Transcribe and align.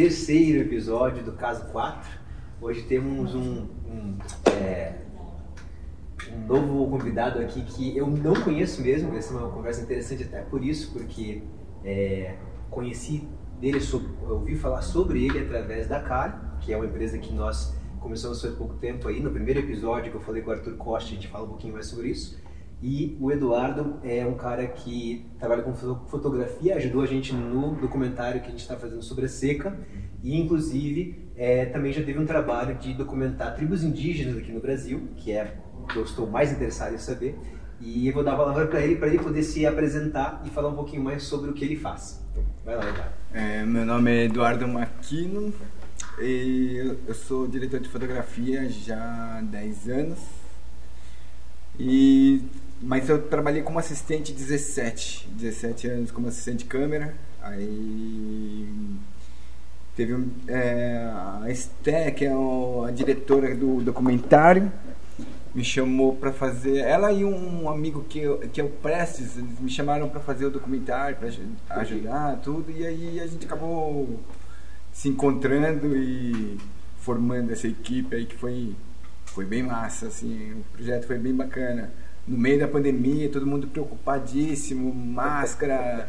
terceiro 0.00 0.60
episódio 0.60 1.22
do 1.22 1.32
Caso 1.32 1.66
4. 1.72 2.08
Hoje 2.58 2.84
temos 2.84 3.34
um, 3.34 3.66
um, 3.84 4.18
é, 4.50 4.94
um 6.32 6.46
novo 6.46 6.88
convidado 6.88 7.38
aqui 7.38 7.60
que 7.60 7.94
eu 7.94 8.06
não 8.06 8.32
conheço 8.32 8.80
mesmo, 8.80 9.10
vai 9.10 9.20
ser 9.20 9.34
uma 9.34 9.50
conversa 9.50 9.82
interessante 9.82 10.22
até 10.22 10.40
por 10.40 10.64
isso, 10.64 10.90
porque 10.94 11.42
é, 11.84 12.34
conheci 12.70 13.28
dele, 13.60 13.78
sobre, 13.78 14.08
ouvi 14.26 14.56
falar 14.56 14.80
sobre 14.80 15.22
ele 15.22 15.38
através 15.38 15.86
da 15.86 16.00
Cali, 16.00 16.32
que 16.60 16.72
é 16.72 16.76
uma 16.78 16.86
empresa 16.86 17.18
que 17.18 17.34
nós 17.34 17.76
começamos 18.00 18.40
faz 18.40 18.54
pouco 18.54 18.76
tempo 18.76 19.06
aí. 19.06 19.20
No 19.20 19.30
primeiro 19.30 19.60
episódio 19.60 20.10
que 20.10 20.16
eu 20.16 20.22
falei 20.22 20.40
com 20.40 20.48
o 20.48 20.54
Arthur 20.54 20.78
Costa, 20.78 21.10
a 21.10 21.12
gente 21.14 21.28
fala 21.28 21.44
um 21.44 21.48
pouquinho 21.48 21.74
mais 21.74 21.84
sobre 21.84 22.08
isso. 22.08 22.40
E 22.82 23.16
o 23.20 23.30
Eduardo 23.30 23.98
é 24.02 24.24
um 24.24 24.34
cara 24.34 24.66
que 24.66 25.26
trabalha 25.38 25.62
com 25.62 25.74
fotografia, 26.06 26.76
ajudou 26.76 27.02
a 27.02 27.06
gente 27.06 27.34
no 27.34 27.74
documentário 27.74 28.40
que 28.40 28.46
a 28.46 28.50
gente 28.50 28.60
está 28.60 28.76
fazendo 28.76 29.02
sobre 29.02 29.26
a 29.26 29.28
seca 29.28 29.78
e, 30.22 30.38
inclusive, 30.38 31.30
é, 31.36 31.66
também 31.66 31.92
já 31.92 32.02
teve 32.02 32.18
um 32.18 32.24
trabalho 32.24 32.76
de 32.76 32.94
documentar 32.94 33.54
tribos 33.54 33.84
indígenas 33.84 34.38
aqui 34.38 34.50
no 34.50 34.60
Brasil, 34.60 35.08
que 35.16 35.32
é 35.32 35.58
o 35.82 35.86
que 35.86 35.96
eu 35.96 36.04
estou 36.04 36.26
mais 36.26 36.52
interessado 36.52 36.94
em 36.94 36.98
saber. 36.98 37.38
E 37.80 38.06
eu 38.06 38.12
vou 38.12 38.22
dar 38.22 38.34
a 38.34 38.36
palavra 38.36 38.66
para 38.66 38.80
ele, 38.80 38.96
para 38.96 39.08
ele 39.08 39.18
poder 39.18 39.42
se 39.42 39.64
apresentar 39.66 40.42
e 40.44 40.50
falar 40.50 40.68
um 40.68 40.74
pouquinho 40.74 41.02
mais 41.02 41.22
sobre 41.22 41.50
o 41.50 41.54
que 41.54 41.64
ele 41.64 41.76
faz. 41.76 42.22
Então, 42.30 42.44
vai 42.64 42.76
lá, 42.76 42.82
Eduardo. 42.82 43.12
É, 43.32 43.64
meu 43.64 43.86
nome 43.86 44.10
é 44.10 44.24
Eduardo 44.24 44.68
Maquino 44.68 45.52
e 46.18 46.94
eu 47.06 47.14
sou 47.14 47.48
diretor 47.48 47.80
de 47.80 47.88
fotografia 47.88 48.68
já 48.68 49.38
há 49.38 49.40
10 49.40 49.88
anos. 49.88 50.18
E, 51.78 52.42
mas 52.80 53.08
eu 53.08 53.22
trabalhei 53.22 53.62
como 53.62 53.78
assistente 53.78 54.32
17, 54.32 55.28
17 55.30 55.88
anos 55.88 56.10
como 56.10 56.28
assistente 56.28 56.58
de 56.58 56.64
câmera. 56.64 57.14
Aí 57.42 58.68
Teve 60.00 60.14
um, 60.14 60.30
é, 60.48 61.10
a 61.42 61.50
Esté, 61.50 62.10
que 62.10 62.24
é 62.24 62.32
a 62.32 62.90
diretora 62.90 63.54
do 63.54 63.82
documentário, 63.82 64.72
me 65.54 65.62
chamou 65.62 66.14
para 66.14 66.32
fazer. 66.32 66.78
Ela 66.78 67.12
e 67.12 67.22
um 67.22 67.68
amigo 67.68 68.04
que, 68.08 68.22
que 68.50 68.62
é 68.62 68.64
o 68.64 68.68
Prestes, 68.70 69.36
eles 69.36 69.60
me 69.60 69.68
chamaram 69.68 70.08
para 70.08 70.20
fazer 70.20 70.46
o 70.46 70.50
documentário, 70.50 71.16
para 71.16 71.80
ajudar, 71.80 72.36
tudo, 72.36 72.70
e 72.70 72.86
aí 72.86 73.20
a 73.20 73.26
gente 73.26 73.44
acabou 73.44 74.20
se 74.90 75.10
encontrando 75.10 75.94
e 75.94 76.56
formando 77.00 77.52
essa 77.52 77.68
equipe 77.68 78.16
aí 78.16 78.24
que 78.24 78.36
foi, 78.36 78.74
foi 79.26 79.44
bem 79.44 79.62
massa, 79.62 80.06
assim, 80.06 80.52
o 80.52 80.64
projeto 80.72 81.06
foi 81.06 81.18
bem 81.18 81.34
bacana. 81.34 81.92
No 82.26 82.38
meio 82.38 82.58
da 82.58 82.68
pandemia, 82.68 83.28
todo 83.28 83.46
mundo 83.46 83.66
preocupadíssimo, 83.66 84.92
máscara, 84.94 86.08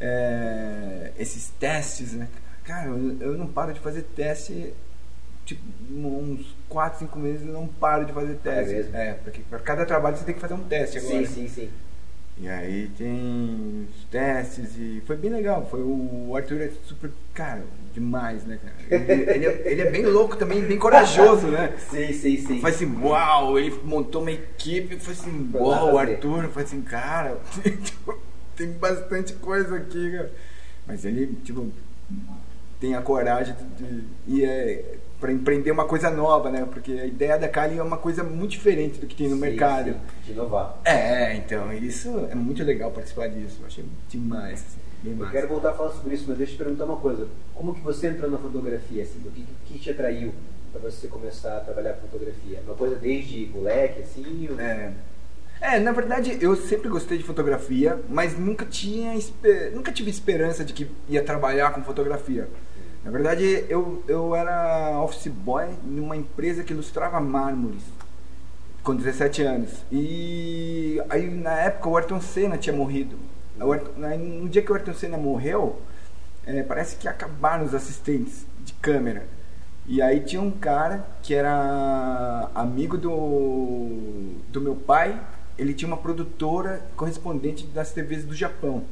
é, 0.00 1.12
esses 1.18 1.48
testes, 1.58 2.12
né? 2.12 2.28
Cara, 2.64 2.88
eu, 2.88 3.16
eu 3.20 3.38
não 3.38 3.46
paro 3.46 3.72
de 3.72 3.80
fazer 3.80 4.02
teste, 4.02 4.74
tipo, 5.44 5.62
uns 5.90 6.54
4, 6.68 7.00
5 7.00 7.18
meses 7.18 7.46
eu 7.46 7.52
não 7.52 7.66
paro 7.66 8.04
de 8.04 8.12
fazer 8.12 8.34
teste. 8.36 8.74
É, 8.74 8.76
mesmo? 8.76 8.96
é 8.96 9.12
porque 9.14 9.40
para 9.48 9.58
cada 9.58 9.86
trabalho 9.86 10.16
você 10.16 10.24
tem 10.24 10.34
que 10.34 10.40
fazer 10.40 10.54
um 10.54 10.64
teste 10.64 10.98
agora. 10.98 11.26
Sim, 11.26 11.26
sim, 11.26 11.48
sim. 11.48 11.70
E 12.38 12.48
aí 12.48 12.90
tem 12.98 13.88
os 13.88 14.04
testes 14.10 14.76
e 14.76 15.02
foi 15.06 15.16
bem 15.16 15.30
legal. 15.30 15.66
Foi 15.70 15.80
o 15.82 16.36
Arthur 16.36 16.60
é 16.60 16.70
super, 16.86 17.10
cara, 17.32 17.62
demais, 17.94 18.44
né, 18.44 18.58
cara? 18.62 18.76
Ele, 18.90 19.30
ele, 19.30 19.46
é, 19.46 19.62
ele 19.64 19.80
é 19.80 19.90
bem 19.90 20.04
louco 20.04 20.36
também, 20.36 20.60
bem 20.60 20.78
corajoso, 20.78 21.46
né? 21.46 21.74
sim, 21.90 22.12
sim, 22.12 22.36
sim. 22.36 22.60
Foi 22.60 22.70
assim, 22.70 22.94
uau, 23.00 23.58
ele 23.58 23.74
montou 23.82 24.20
uma 24.20 24.32
equipe, 24.32 24.98
foi 24.98 25.14
assim, 25.14 25.48
foi 25.50 25.60
uau, 25.60 25.94
o 25.94 25.98
Arthur, 25.98 26.48
foi 26.50 26.64
assim, 26.64 26.82
cara, 26.82 27.38
tem 28.54 28.70
bastante 28.72 29.32
coisa 29.34 29.76
aqui, 29.76 30.12
cara. 30.12 30.30
Mas 30.86 31.06
ele, 31.06 31.38
tipo, 31.42 31.72
tem 32.78 32.94
a 32.94 33.00
coragem 33.00 33.56
de, 33.78 34.02
de 34.26 34.44
é, 34.44 34.98
para 35.20 35.32
empreender 35.32 35.70
uma 35.70 35.84
coisa 35.84 36.10
nova, 36.10 36.50
né? 36.50 36.66
Porque 36.70 36.92
a 36.92 37.06
ideia 37.06 37.38
da 37.38 37.48
Kali 37.48 37.78
é 37.78 37.82
uma 37.82 37.96
coisa 37.96 38.22
muito 38.22 38.52
diferente 38.52 38.98
do 38.98 39.06
que 39.06 39.14
tem 39.14 39.28
no 39.28 39.36
sim, 39.36 39.40
mercado. 39.40 39.92
Sim, 39.92 39.98
de 40.24 40.32
inovar. 40.32 40.78
É, 40.84 41.34
então, 41.36 41.72
isso 41.72 42.26
é 42.30 42.34
muito 42.34 42.62
legal 42.62 42.90
participar 42.90 43.28
disso. 43.28 43.58
Eu 43.60 43.66
achei 43.66 43.84
demais. 44.08 44.60
Assim, 44.60 45.18
eu 45.18 45.30
quero 45.30 45.48
voltar 45.48 45.70
a 45.70 45.74
falar 45.74 45.90
sobre 45.90 46.14
isso, 46.14 46.24
mas 46.28 46.36
deixa 46.36 46.52
eu 46.52 46.56
te 46.56 46.62
perguntar 46.64 46.84
uma 46.84 46.96
coisa. 46.96 47.28
Como 47.54 47.74
que 47.74 47.80
você 47.80 48.08
entrou 48.08 48.30
na 48.30 48.38
fotografia? 48.38 49.02
Assim, 49.02 49.20
o 49.24 49.30
que, 49.30 49.46
que 49.66 49.78
te 49.78 49.90
atraiu 49.90 50.34
para 50.72 50.80
você 50.80 51.08
começar 51.08 51.56
a 51.56 51.60
trabalhar 51.60 51.94
com 51.94 52.08
fotografia? 52.08 52.60
Uma 52.66 52.74
coisa 52.74 52.96
desde 52.96 53.46
moleque, 53.46 54.02
assim? 54.02 54.48
Ou... 54.50 54.60
É. 54.60 54.92
É, 55.58 55.78
na 55.78 55.90
verdade 55.90 56.36
eu 56.40 56.54
sempre 56.54 56.88
gostei 56.88 57.16
de 57.16 57.24
fotografia, 57.24 57.98
mas 58.10 58.38
nunca 58.38 58.66
tinha 58.66 59.18
nunca 59.72 59.90
tive 59.90 60.10
esperança 60.10 60.62
de 60.62 60.74
que 60.74 60.86
ia 61.08 61.22
trabalhar 61.22 61.72
com 61.72 61.82
fotografia. 61.82 62.46
Na 63.06 63.12
verdade, 63.12 63.64
eu, 63.68 64.02
eu 64.08 64.34
era 64.34 65.00
office 65.00 65.28
boy 65.28 65.68
numa 65.84 66.16
empresa 66.16 66.64
que 66.64 66.72
ilustrava 66.72 67.20
mármores 67.20 67.80
com 68.82 68.96
17 68.96 69.42
anos. 69.42 69.70
E 69.92 71.00
aí 71.08 71.30
na 71.30 71.52
época 71.52 71.88
o 71.88 71.96
Ayrton 71.96 72.20
Senna 72.20 72.58
tinha 72.58 72.74
morrido. 72.74 73.16
no 73.56 74.48
dia 74.48 74.60
que 74.60 74.72
o 74.72 74.74
Ayrton 74.74 74.92
Senna 74.92 75.16
morreu, 75.16 75.80
é, 76.44 76.64
parece 76.64 76.96
que 76.96 77.06
acabaram 77.06 77.64
os 77.64 77.74
assistentes 77.74 78.44
de 78.64 78.72
câmera. 78.72 79.24
E 79.86 80.02
aí 80.02 80.18
tinha 80.18 80.42
um 80.42 80.50
cara 80.50 81.06
que 81.22 81.32
era 81.32 82.50
amigo 82.56 82.98
do, 82.98 84.34
do 84.48 84.60
meu 84.60 84.74
pai, 84.74 85.16
ele 85.56 85.72
tinha 85.72 85.86
uma 85.86 85.96
produtora 85.96 86.84
correspondente 86.96 87.68
das 87.68 87.92
TVs 87.92 88.24
do 88.24 88.34
Japão. 88.34 88.82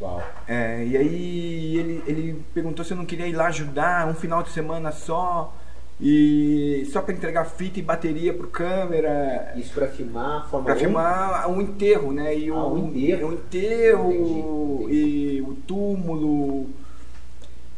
Uau. 0.00 0.22
É, 0.46 0.84
e 0.84 0.96
aí 0.96 1.76
ele, 1.76 2.02
ele 2.06 2.44
perguntou 2.52 2.84
se 2.84 2.92
eu 2.92 2.96
não 2.96 3.06
queria 3.06 3.26
ir 3.26 3.32
lá 3.32 3.46
ajudar 3.46 4.06
um 4.06 4.14
final 4.14 4.42
de 4.42 4.50
semana 4.50 4.92
só 4.92 5.54
e 6.00 6.86
só 6.92 7.00
para 7.00 7.14
entregar 7.14 7.44
fita 7.46 7.78
e 7.78 7.82
bateria 7.82 8.34
pro 8.34 8.48
câmera. 8.48 9.54
Isso 9.56 9.72
para 9.72 9.88
filmar 9.88 10.48
Para 10.50 10.76
filmar 10.76 11.50
um 11.50 11.62
enterro, 11.62 12.12
né? 12.12 12.36
E 12.36 12.50
ah, 12.50 12.54
o, 12.54 12.74
um 12.74 12.88
enterro. 12.88 13.28
O 13.28 13.32
enterro 13.32 14.12
entendi, 14.12 14.30
entendi. 14.30 14.94
e 14.94 15.42
o 15.42 15.54
túmulo. 15.66 16.66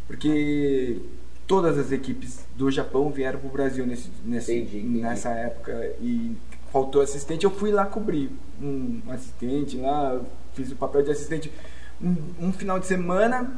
Porque 0.09 1.01
todas 1.47 1.78
as 1.78 1.93
equipes 1.93 2.45
do 2.57 2.71
Japão 2.71 3.11
vieram 3.11 3.39
pro 3.39 3.49
Brasil 3.49 3.87
nesse, 3.87 4.11
nesse 4.25 4.55
entendi, 4.55 4.81
nessa 4.81 5.31
época 5.31 5.95
e 6.01 6.37
faltou 6.73 7.01
assistente, 7.01 7.45
eu 7.45 7.51
fui 7.51 7.71
lá 7.71 7.87
cobrir 7.87 8.31
um 8.61 9.01
assistente 9.09 9.78
lá, 9.78 10.21
fiz 10.53 10.71
o 10.71 10.77
papel 10.77 11.03
de 11.03 11.11
assistente 11.11 11.51
um, 12.00 12.53
final 12.53 12.78
de 12.78 12.86
semana, 12.86 13.50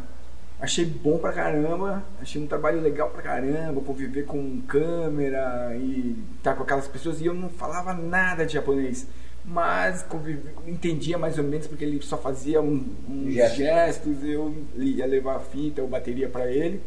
achei 0.60 0.84
bom 0.84 1.18
pra 1.18 1.32
caramba, 1.32 2.02
achei 2.20 2.42
um 2.42 2.46
trabalho 2.46 2.80
legal 2.80 3.10
pra 3.10 3.22
caramba, 3.22 3.80
conviver 3.80 4.24
com 4.24 4.60
câmera 4.62 5.74
e 5.76 6.16
estar 6.36 6.52
tá 6.52 6.56
com 6.56 6.62
aquelas 6.62 6.88
pessoas. 6.88 7.20
E 7.20 7.26
eu 7.26 7.34
não 7.34 7.48
falava 7.48 7.92
nada 7.92 8.46
de 8.46 8.54
japonês, 8.54 9.06
mas 9.44 10.02
convive, 10.02 10.42
entendia 10.66 11.18
mais 11.18 11.38
ou 11.38 11.44
menos 11.44 11.66
porque 11.66 11.84
ele 11.84 12.00
só 12.02 12.16
fazia 12.16 12.60
um, 12.60 12.84
uns 13.08 13.32
gestos. 13.32 13.58
gestos, 13.58 14.24
eu 14.24 14.54
ia 14.76 15.06
levar 15.06 15.36
a 15.36 15.40
fita 15.40 15.82
ou 15.82 15.88
bateria 15.88 16.28
para 16.28 16.50
ele. 16.50 16.80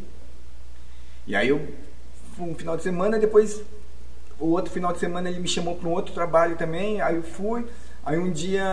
E 1.25 1.35
aí 1.35 1.49
eu, 1.49 1.61
um 2.39 2.53
final 2.55 2.75
de 2.75 2.83
semana, 2.83 3.17
depois 3.17 3.61
o 4.39 4.47
outro 4.47 4.71
final 4.71 4.91
de 4.91 4.99
semana 4.99 5.29
ele 5.29 5.39
me 5.39 5.47
chamou 5.47 5.75
para 5.75 5.87
um 5.87 5.93
outro 5.93 6.13
trabalho 6.13 6.55
também, 6.57 6.99
aí 7.01 7.15
eu 7.15 7.23
fui. 7.23 7.65
Aí 8.05 8.17
um 8.17 8.31
dia 8.31 8.65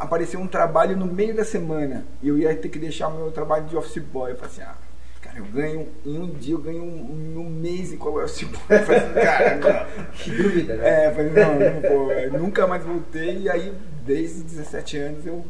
apareceu 0.00 0.40
um 0.40 0.46
trabalho 0.46 0.96
no 0.96 1.06
meio 1.06 1.34
da 1.34 1.44
semana 1.44 2.04
e 2.22 2.28
eu 2.28 2.38
ia 2.38 2.54
ter 2.56 2.70
que 2.70 2.78
deixar 2.78 3.08
o 3.08 3.16
meu 3.16 3.30
trabalho 3.30 3.66
de 3.66 3.76
office 3.76 4.02
boy. 4.02 4.30
Eu 4.30 4.36
falei 4.36 4.50
assim, 4.50 4.62
ah, 4.62 4.74
cara, 5.20 5.38
eu 5.38 5.44
ganho, 5.44 5.88
em 6.04 6.18
um 6.18 6.30
dia 6.30 6.54
eu 6.54 6.58
ganho 6.58 6.82
um, 6.82 7.40
um 7.40 7.50
mês 7.50 7.94
com 7.96 8.08
o 8.08 8.24
office 8.24 8.44
boy. 8.44 8.60
Eu 8.70 8.82
falei 8.84 9.00
assim, 9.02 9.14
cara. 9.14 9.88
Que 10.16 10.30
dúvida, 10.30 10.76
né? 10.76 11.06
É, 11.06 11.10
falei, 11.10 11.30
não, 11.30 11.58
não 11.58 11.90
vou, 11.90 12.12
eu 12.12 12.32
nunca 12.38 12.66
mais 12.66 12.82
voltei. 12.82 13.42
E 13.42 13.50
aí, 13.50 13.70
desde 14.06 14.42
17 14.42 14.96
anos, 14.96 15.26
eu 15.26 15.44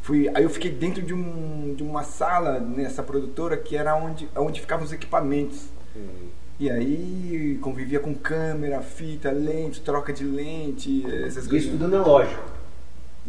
fui. 0.00 0.30
Aí 0.34 0.42
eu 0.42 0.50
fiquei 0.50 0.70
dentro 0.70 1.02
de, 1.02 1.12
um, 1.12 1.74
de 1.76 1.82
uma 1.82 2.02
sala 2.02 2.58
nessa 2.58 3.02
produtora 3.02 3.58
que 3.58 3.76
era 3.76 3.94
onde, 3.94 4.26
onde 4.34 4.62
ficavam 4.62 4.86
os 4.86 4.92
equipamentos. 4.92 5.66
Hum. 5.94 6.28
E 6.60 6.68
aí 6.70 7.58
convivia 7.62 8.00
com 8.00 8.14
câmera, 8.14 8.82
fita, 8.82 9.30
lente, 9.30 9.80
troca 9.80 10.12
de 10.12 10.24
lente, 10.24 11.04
essas 11.06 11.44
Isso 11.44 11.48
coisas. 11.48 11.68
Isso 11.68 11.78
tudo 11.78 11.84
analógico. 11.84 12.58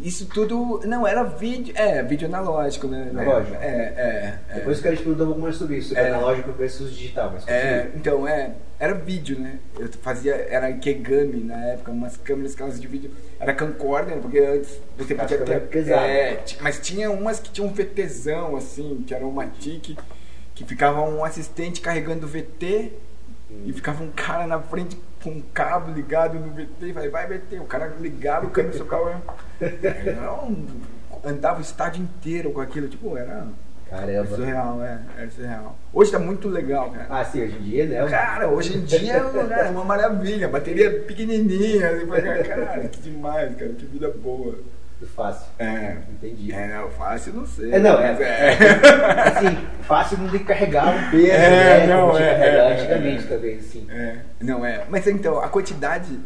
Isso 0.02 0.26
tudo. 0.26 0.80
Não, 0.84 1.06
era 1.06 1.22
vídeo. 1.22 1.74
É, 1.76 2.02
vídeo 2.02 2.26
analógico, 2.26 2.86
né? 2.88 3.08
Analógico. 3.10 3.56
É, 3.56 3.66
é. 3.66 4.38
é. 4.48 4.54
Depois 4.54 4.80
que 4.80 4.88
a 4.88 4.90
gente 4.92 5.02
perguntar 5.02 5.24
um 5.24 5.26
pouco 5.26 5.42
mais 5.42 5.56
sobre 5.56 5.76
isso, 5.76 5.96
é, 5.96 6.08
analógico 6.08 6.52
versus 6.52 6.90
digital. 6.90 7.30
Mas 7.34 7.46
é, 7.46 7.90
então, 7.94 8.26
é. 8.26 8.54
Era 8.78 8.94
vídeo, 8.94 9.38
né? 9.38 9.58
Eu 9.78 9.88
fazia. 10.00 10.34
Era 10.34 10.72
Kegami 10.72 11.44
na 11.44 11.66
época, 11.66 11.92
umas 11.92 12.16
câmeras 12.16 12.54
aquelas 12.54 12.80
de 12.80 12.86
vídeo. 12.86 13.10
Era 13.38 13.52
camcorder, 13.52 14.16
porque 14.18 14.38
antes 14.38 14.80
você 14.96 15.14
podia 15.14 15.38
ter. 15.38 15.60
Pesado. 15.60 16.02
É, 16.02 16.42
mas 16.62 16.80
tinha 16.80 17.10
umas 17.10 17.38
que 17.38 17.50
tinham 17.50 17.68
um 17.68 17.72
VTzão, 17.72 18.56
assim, 18.56 19.04
que 19.06 19.14
era 19.14 19.26
uma 19.26 19.46
TIC, 19.46 19.98
que 20.54 20.64
ficava 20.64 21.02
um 21.02 21.22
assistente 21.22 21.82
carregando 21.82 22.26
VT 22.26 22.92
e 23.64 23.72
ficava 23.72 24.02
um 24.02 24.10
cara 24.10 24.46
na 24.46 24.60
frente 24.60 24.98
com 25.22 25.30
um 25.30 25.42
cabo 25.52 25.92
ligado 25.92 26.38
no 26.38 26.50
VT 26.50 26.86
e 26.86 26.92
vai, 26.92 27.08
vai 27.08 27.26
VT. 27.26 27.58
O 27.58 27.64
cara 27.64 27.94
ligava 28.00 28.46
o 28.46 28.50
câmbio 28.50 28.76
socava. 28.76 29.20
Não, 30.16 30.66
andava 31.24 31.58
o 31.58 31.62
estádio 31.62 32.02
inteiro 32.02 32.52
com 32.52 32.60
aquilo. 32.60 32.88
Tipo, 32.88 33.16
era, 33.16 33.46
Caramba. 33.88 34.26
surreal, 34.28 34.82
é. 34.82 35.00
Era 35.18 35.30
surreal. 35.30 35.78
Hoje 35.92 36.12
tá 36.12 36.18
muito 36.18 36.48
legal, 36.48 36.90
cara. 36.90 37.06
Ah, 37.10 37.24
sim, 37.24 37.42
hoje 37.42 37.56
em 37.58 37.62
dia, 37.62 37.86
né? 37.86 38.06
Cara, 38.08 38.48
hoje 38.48 38.76
em 38.78 38.84
dia 38.84 39.20
cara, 39.20 39.66
é 39.66 39.70
uma 39.70 39.84
maravilha. 39.84 40.48
Bateria 40.48 41.00
pequenininha. 41.00 41.90
Assim, 41.90 42.06
cara, 42.06 42.88
que 42.88 43.00
demais, 43.00 43.54
cara. 43.56 43.72
Que 43.72 43.84
vida 43.84 44.10
boa. 44.10 44.58
Fácil. 45.06 45.46
É. 45.58 45.96
Entendi. 46.10 46.52
É, 46.52 46.68
não, 46.68 46.90
fácil 46.90 47.32
não 47.32 47.46
sei. 47.46 47.72
É, 47.72 47.78
não, 47.78 47.98
é, 47.98 48.16
é. 48.22 49.28
Assim, 49.28 49.58
fácil 49.82 50.18
não 50.18 50.28
tem 50.28 50.40
que 50.40 50.46
carregar 50.46 50.88
um 50.88 51.10
peso, 51.10 51.26
É, 51.26 51.86
né? 51.86 51.86
não, 51.86 52.16
é, 52.16 52.34
que 52.34 52.40
carregar 52.40 52.70
é, 52.70 52.72
antigamente 52.74 53.24
é. 53.24 53.26
também, 53.26 53.56
assim. 53.56 53.86
É, 53.90 54.18
não 54.40 54.64
é. 54.64 54.84
Mas 54.88 55.06
então, 55.06 55.38
a 55.40 55.48
quantidade, 55.48 56.18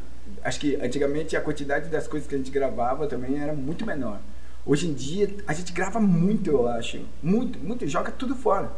acho 0.42 0.60
que 0.60 0.76
antigamente 0.82 1.36
a 1.36 1.40
quantidade 1.40 1.88
das 1.88 2.08
coisas 2.08 2.28
que 2.28 2.34
a 2.34 2.38
gente 2.38 2.50
gravava 2.50 3.06
também 3.06 3.40
era 3.40 3.52
muito 3.52 3.86
menor. 3.86 4.18
Hoje 4.66 4.88
em 4.88 4.94
dia 4.94 5.30
a 5.46 5.52
gente 5.52 5.72
grava 5.72 6.00
muito, 6.00 6.50
eu 6.50 6.68
acho. 6.68 7.00
Muito, 7.22 7.58
muito, 7.58 7.86
joga 7.86 8.10
tudo 8.10 8.34
fora. 8.34 8.70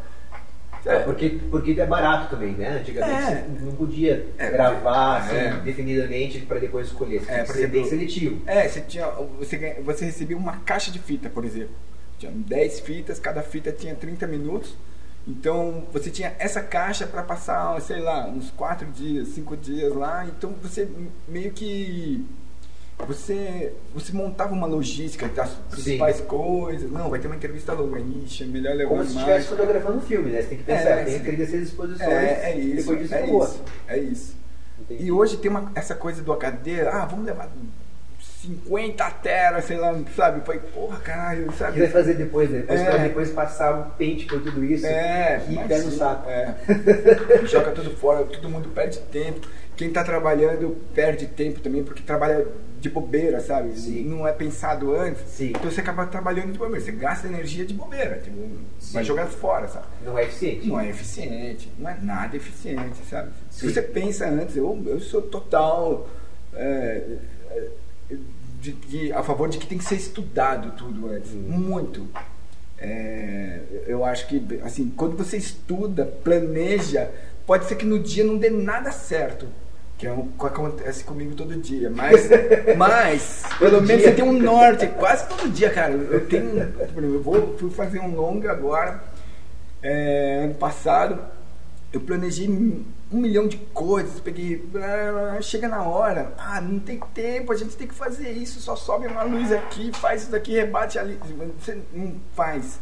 É, 0.86 1.00
porque, 1.00 1.40
porque 1.50 1.80
é 1.80 1.86
barato 1.86 2.30
também, 2.30 2.52
né? 2.52 2.78
Antigamente 2.78 3.12
É. 3.32 3.46
você 3.58 3.64
não 3.64 3.72
podia 3.72 4.26
É, 4.38 4.50
gravar 4.50 5.18
assim, 5.18 5.36
é. 5.36 5.60
definidamente 5.64 6.38
para 6.40 6.58
depois 6.60 6.86
escolher. 6.86 7.20
Você 7.20 7.32
É, 7.32 7.44
por 7.44 7.52
ser 7.52 7.58
exemplo, 7.58 7.72
bem 7.80 7.84
seletivo. 7.90 8.42
É, 8.46 8.68
você, 8.68 8.80
tinha, 8.82 9.06
você, 9.38 9.80
você 9.82 10.04
recebia 10.04 10.36
uma 10.36 10.58
caixa 10.58 10.90
de 10.90 10.98
fita, 10.98 11.28
por 11.28 11.44
exemplo. 11.44 11.74
Tinha 12.18 12.32
10 12.32 12.80
fitas, 12.80 13.18
cada 13.18 13.42
fita 13.42 13.72
tinha 13.72 13.94
30 13.94 14.26
minutos. 14.26 14.74
Então 15.28 15.84
você 15.92 16.08
tinha 16.08 16.34
essa 16.38 16.62
caixa 16.62 17.04
para 17.06 17.22
passar, 17.22 17.80
sei 17.80 17.98
lá, 17.98 18.26
uns 18.28 18.50
4 18.52 18.86
dias, 18.92 19.28
5 19.28 19.56
dias 19.56 19.92
lá. 19.94 20.24
Então 20.24 20.54
você 20.62 20.88
meio 21.26 21.50
que. 21.50 22.24
Você, 23.06 23.72
você 23.94 24.12
montava 24.12 24.54
uma 24.54 24.66
logística 24.66 25.28
das 25.28 25.50
principais 25.70 26.20
coisas. 26.22 26.90
Não, 26.90 27.10
vai 27.10 27.18
ter 27.20 27.26
uma 27.26 27.36
entrevista 27.36 27.72
longa. 27.72 28.00
Ixi, 28.00 28.44
é 28.44 28.46
melhor 28.46 28.74
levar 28.74 28.88
Como 28.90 29.04
se 29.04 29.12
estivesse 29.12 29.48
fotografando 29.48 29.98
um 29.98 30.00
filme, 30.00 30.30
né? 30.30 30.40
Você 30.42 30.48
tem 30.48 30.58
que 30.58 30.64
pensar, 30.64 30.90
É, 30.90 31.04
tem 31.04 31.18
sim. 31.18 31.24
que 31.24 31.36
ter 31.36 31.42
essas 31.42 31.60
exposições. 31.62 32.08
É, 32.10 32.50
é 32.52 32.58
isso. 32.58 32.76
Depois 32.76 32.98
disso 33.00 33.14
é 33.14 33.26
isso. 33.26 33.62
É 33.88 33.98
isso. 33.98 34.36
Entendi. 34.80 35.04
E 35.04 35.12
hoje 35.12 35.36
tem 35.36 35.50
uma, 35.50 35.70
essa 35.74 35.94
coisa 35.94 36.22
do 36.22 36.32
HD, 36.32 36.80
ah, 36.88 37.04
vamos 37.04 37.26
levar 37.26 37.50
50 38.42 39.10
teras, 39.22 39.64
sei 39.64 39.76
lá, 39.76 39.98
sabe? 40.14 40.44
Foi, 40.44 40.58
porra, 40.58 40.98
caralho, 41.00 41.48
O 41.48 41.52
que 41.52 41.58
sabe? 41.58 41.78
vai 41.80 41.88
fazer 41.88 42.14
depois, 42.14 42.50
né? 42.50 42.60
Depois, 42.60 42.80
É. 42.80 42.98
depois 42.98 43.30
passar 43.30 43.74
o 43.78 43.90
pente 43.92 44.24
por 44.26 44.40
tudo 44.40 44.64
isso. 44.64 44.86
É, 44.86 45.42
mas 45.50 45.66
pé 45.66 45.78
no 45.78 45.90
sim, 45.90 45.98
saco. 45.98 46.28
É. 46.28 46.54
Joga 47.46 47.72
tudo 47.72 47.90
fora, 47.96 48.24
todo 48.24 48.48
mundo 48.48 48.68
perde 48.70 48.98
tempo. 49.12 49.46
Quem 49.76 49.90
tá 49.90 50.02
trabalhando 50.02 50.76
perde 50.94 51.26
tempo 51.26 51.60
também, 51.60 51.82
porque 51.84 52.02
trabalha 52.02 52.46
de 52.88 52.94
bobeira, 52.94 53.40
sabe? 53.40 53.76
Sim. 53.78 54.04
Não 54.04 54.26
é 54.26 54.32
pensado 54.32 54.94
antes. 54.94 55.22
Sim. 55.28 55.48
Então 55.50 55.70
você 55.70 55.80
acaba 55.80 56.06
trabalhando 56.06 56.52
de 56.52 56.58
bobeira. 56.58 56.80
Você 56.84 56.92
gasta 56.92 57.26
energia 57.26 57.64
de 57.64 57.74
bobeira. 57.74 58.20
Tipo, 58.22 58.36
Sim. 58.78 58.92
vai 58.94 59.04
jogar 59.04 59.26
fora, 59.26 59.66
sabe? 59.68 59.86
Não 60.04 60.18
é 60.18 60.24
eficiente. 60.24 60.66
Não 60.68 60.80
é 60.80 60.88
eficiente, 60.88 61.72
não 61.78 61.90
é 61.90 61.96
nada 62.00 62.36
eficiente, 62.36 62.98
sabe? 63.10 63.30
Se 63.50 63.70
você 63.70 63.82
pensa 63.82 64.26
antes, 64.28 64.56
eu, 64.56 64.82
eu 64.86 65.00
sou 65.00 65.22
total 65.22 66.08
é, 66.54 67.02
de- 68.60 68.72
de- 68.72 69.12
a 69.12 69.22
favor 69.22 69.48
de 69.48 69.58
que 69.58 69.66
tem 69.66 69.78
que 69.78 69.84
ser 69.84 69.96
estudado 69.96 70.72
tudo 70.76 71.08
antes, 71.10 71.32
Hum. 71.32 71.42
muito. 71.48 72.06
É, 72.78 73.60
eu 73.86 74.04
acho 74.04 74.26
que, 74.28 74.42
assim, 74.62 74.92
quando 74.96 75.16
você 75.16 75.36
estuda, 75.36 76.04
planeja, 76.22 77.10
pode 77.46 77.64
ser 77.66 77.76
que 77.76 77.84
no 77.86 77.98
dia 77.98 78.22
não 78.24 78.36
dê 78.36 78.50
nada 78.50 78.90
certo. 78.92 79.46
Que 79.98 80.06
é 80.06 80.12
o 80.12 80.24
que 80.24 80.46
acontece 80.46 81.04
comigo 81.04 81.34
todo 81.34 81.56
dia. 81.56 81.88
Mas, 81.90 82.28
mas 82.76 83.42
pelo 83.58 83.80
menos 83.80 84.02
dia. 84.02 84.10
você 84.10 84.12
tem 84.12 84.24
um 84.24 84.32
norte. 84.32 84.86
Quase 84.88 85.26
todo 85.28 85.48
dia, 85.48 85.70
cara. 85.70 85.92
Eu 85.92 86.26
tenho. 86.26 86.74
Eu 86.96 87.22
vou, 87.22 87.56
fui 87.58 87.70
fazer 87.70 88.00
um 88.00 88.14
longa 88.14 88.52
agora. 88.52 89.02
é, 89.82 90.42
ano 90.44 90.54
passado. 90.54 91.18
Eu 91.92 92.00
planejei 92.00 92.48
um 92.48 92.84
um 93.10 93.18
milhão 93.18 93.46
de 93.46 93.56
coisas. 93.56 94.20
Peguei. 94.20 94.64
Chega 95.42 95.68
na 95.68 95.82
hora. 95.82 96.32
Ah, 96.38 96.60
não 96.60 96.78
tem 96.78 97.00
tempo. 97.14 97.52
A 97.52 97.56
gente 97.56 97.76
tem 97.76 97.86
que 97.86 97.94
fazer 97.94 98.30
isso. 98.30 98.60
Só 98.60 98.76
sobe 98.76 99.06
uma 99.06 99.22
luz 99.22 99.52
aqui, 99.52 99.92
faz 99.92 100.22
isso 100.22 100.30
daqui, 100.30 100.52
rebate 100.52 100.98
ali. 100.98 101.18
Você 101.58 101.78
não 101.92 102.14
faz. 102.34 102.80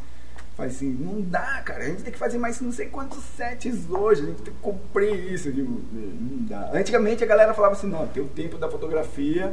Faz 0.56 0.76
assim, 0.76 0.88
não 0.88 1.20
dá, 1.20 1.62
cara. 1.64 1.82
A 1.82 1.86
gente 1.86 2.04
tem 2.04 2.12
que 2.12 2.18
fazer 2.18 2.38
mais 2.38 2.60
não 2.60 2.70
sei 2.70 2.86
quantos 2.86 3.22
sets 3.36 3.90
hoje. 3.90 4.22
A 4.22 4.26
gente 4.26 4.42
tem 4.42 4.54
que 4.54 4.60
cumprir 4.60 5.32
isso. 5.32 5.52
Digo, 5.52 5.82
não 5.92 6.46
dá. 6.46 6.70
Antigamente 6.72 7.24
a 7.24 7.26
galera 7.26 7.52
falava 7.52 7.74
assim: 7.74 7.88
não, 7.88 8.06
tem 8.06 8.22
o 8.22 8.28
tempo 8.28 8.56
da 8.56 8.70
fotografia. 8.70 9.52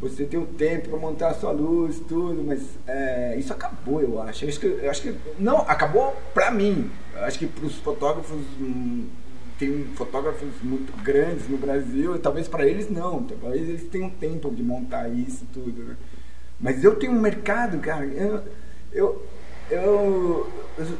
Você 0.00 0.24
tem 0.24 0.40
o 0.40 0.46
tempo 0.46 0.88
para 0.88 0.98
montar 0.98 1.28
a 1.28 1.34
sua 1.34 1.52
luz, 1.52 2.00
tudo, 2.08 2.42
mas 2.42 2.62
é, 2.86 3.36
isso 3.36 3.52
acabou, 3.52 4.00
eu 4.00 4.22
acho. 4.22 4.46
Eu 4.46 4.48
acho 4.48 4.58
que, 4.58 4.66
eu 4.66 4.90
acho 4.90 5.02
que 5.02 5.14
não, 5.38 5.58
acabou 5.58 6.16
pra 6.32 6.50
mim. 6.50 6.90
Eu 7.14 7.24
acho 7.24 7.38
que 7.38 7.46
para 7.46 7.66
os 7.66 7.74
fotógrafos 7.76 8.40
hum, 8.58 9.06
tem 9.58 9.84
fotógrafos 9.94 10.48
muito 10.62 10.90
grandes 11.02 11.46
no 11.50 11.58
Brasil, 11.58 12.18
talvez 12.18 12.48
para 12.48 12.66
eles 12.66 12.88
não, 12.88 13.22
talvez 13.22 13.68
eles 13.68 13.84
tenham 13.90 14.08
tempo 14.08 14.50
de 14.50 14.62
montar 14.62 15.06
isso 15.10 15.46
tudo. 15.52 15.82
Né? 15.82 15.96
Mas 16.58 16.82
eu 16.82 16.96
tenho 16.96 17.12
um 17.12 17.20
mercado, 17.20 17.78
cara. 17.78 18.06
Eu, 18.06 18.42
eu, 18.90 19.26
eu, 19.70 20.50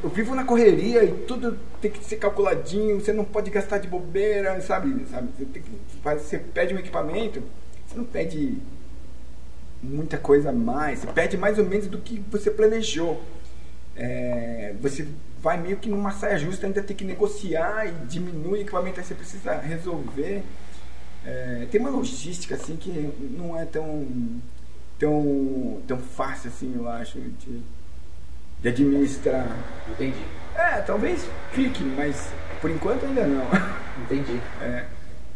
eu 0.03 0.09
vivo 0.09 0.33
na 0.33 0.43
correria 0.43 1.03
e 1.03 1.11
tudo 1.25 1.57
tem 1.81 1.91
que 1.91 2.03
ser 2.03 2.17
calculadinho. 2.17 2.99
Você 2.99 3.11
não 3.11 3.25
pode 3.25 3.51
gastar 3.51 3.77
de 3.77 3.87
bobeira, 3.87 4.59
sabe? 4.61 5.05
sabe? 5.09 5.29
Você, 5.37 5.45
tem 5.45 5.61
que, 5.61 5.71
você 6.03 6.37
pede 6.37 6.73
um 6.73 6.79
equipamento, 6.79 7.43
você 7.87 7.97
não 7.97 8.05
pede 8.05 8.57
muita 9.81 10.17
coisa 10.17 10.49
a 10.49 10.53
mais. 10.53 10.99
Você 10.99 11.07
pede 11.07 11.37
mais 11.37 11.57
ou 11.57 11.65
menos 11.65 11.87
do 11.87 11.97
que 11.97 12.19
você 12.29 12.49
planejou. 12.49 13.21
É, 13.95 14.73
você 14.81 15.07
vai 15.41 15.59
meio 15.59 15.77
que 15.77 15.89
numa 15.89 16.11
saia 16.11 16.37
justa, 16.37 16.67
ainda 16.67 16.81
tem 16.81 16.95
que 16.95 17.03
negociar 17.03 17.87
e 17.87 17.91
diminui 18.05 18.59
o 18.59 18.61
equipamento, 18.61 18.99
aí 18.99 19.05
você 19.05 19.15
precisa 19.15 19.55
resolver. 19.55 20.43
É, 21.25 21.67
tem 21.69 21.81
uma 21.81 21.89
logística 21.89 22.55
assim 22.55 22.75
que 22.75 22.89
não 23.37 23.59
é 23.59 23.65
tão, 23.65 24.07
tão, 24.97 25.81
tão 25.87 25.97
fácil 25.97 26.49
assim, 26.49 26.73
eu 26.75 26.87
acho, 26.87 27.19
de, 27.19 27.61
de 28.61 28.69
administrar. 28.69 29.47
Entendi. 29.89 30.21
É, 30.55 30.81
talvez 30.81 31.25
fique, 31.51 31.83
mas 31.83 32.29
por 32.61 32.69
enquanto 32.69 33.05
ainda 33.05 33.25
não. 33.25 33.45
Entendi. 34.03 34.39
É. 34.61 34.85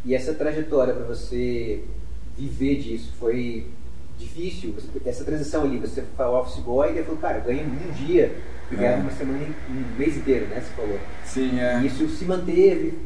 E 0.04 0.14
essa 0.14 0.32
trajetória 0.34 0.94
para 0.94 1.04
você 1.04 1.82
viver 2.36 2.76
disso 2.76 3.12
foi 3.18 3.66
difícil? 4.18 4.72
Você- 4.74 4.88
essa 5.08 5.24
transição 5.24 5.62
ali, 5.64 5.78
você 5.78 6.02
foi 6.16 6.26
office 6.26 6.60
boy 6.62 6.96
e 6.98 7.02
falou, 7.02 7.20
cara, 7.20 7.38
eu 7.38 7.44
ganho 7.44 7.64
um 7.66 7.92
dia 7.92 8.32
ganhava 8.70 8.96
É. 8.98 9.00
uma 9.00 9.10
semana, 9.12 9.38
um 9.70 9.98
mês 9.98 10.16
inteiro, 10.16 10.46
né? 10.46 10.60
Você 10.60 10.74
falou. 10.74 10.98
Sim, 11.24 11.60
é. 11.60 11.80
E 11.80 11.86
isso 11.86 12.08
se 12.08 12.24
manteve, 12.24 12.98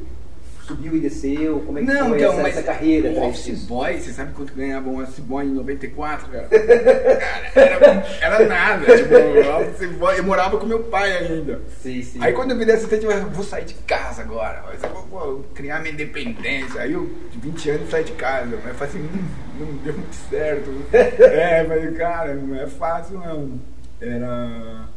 subiu 0.70 0.96
e 0.96 1.00
desceu, 1.00 1.60
como 1.60 1.78
é 1.78 1.82
que 1.82 1.86
Não, 1.88 2.08
foi 2.08 2.18
então, 2.18 2.32
essa, 2.32 2.48
essa 2.48 2.62
carreira 2.62 3.10
o 3.10 3.28
Office 3.28 3.44
disso? 3.44 3.66
Boy, 3.66 3.98
você 3.98 4.12
sabe 4.12 4.32
quanto 4.32 4.54
ganhava 4.54 4.88
um 4.88 5.02
Office 5.02 5.18
Boy 5.18 5.44
em 5.46 5.54
94, 5.54 6.30
cara? 6.30 6.48
Cara, 7.20 7.50
era, 7.54 8.06
era 8.20 8.46
nada. 8.46 8.96
Tipo, 8.96 9.14
Office 9.60 9.90
Boy, 9.96 10.18
eu 10.18 10.24
morava 10.24 10.58
com 10.58 10.66
meu 10.66 10.84
pai 10.84 11.16
ainda. 11.16 11.60
Sim, 11.82 12.02
sim. 12.02 12.18
Aí 12.22 12.32
quando 12.32 12.52
eu 12.52 12.58
virei 12.58 12.74
assistente, 12.74 13.04
eu 13.04 13.10
falei, 13.10 13.26
vou 13.26 13.44
sair 13.44 13.64
de 13.64 13.74
casa 13.74 14.22
agora. 14.22 14.64
Vou, 14.92 15.06
vou 15.06 15.44
criar 15.54 15.80
minha 15.80 15.92
independência. 15.92 16.80
Aí 16.80 16.92
eu, 16.92 17.10
de 17.30 17.38
20 17.38 17.70
anos, 17.70 17.90
saí 17.90 18.04
de 18.04 18.12
casa. 18.12 18.56
Mas 18.56 18.66
eu 18.66 18.74
falei 18.74 18.94
assim, 18.94 19.00
hum, 19.00 19.24
não 19.58 19.76
deu 19.78 19.94
muito 19.94 20.14
certo. 20.28 20.70
é, 20.92 21.64
mas 21.64 21.96
cara, 21.96 22.34
não 22.34 22.56
é 22.60 22.66
fácil 22.66 23.18
não. 23.18 23.60
Era. 24.00 24.88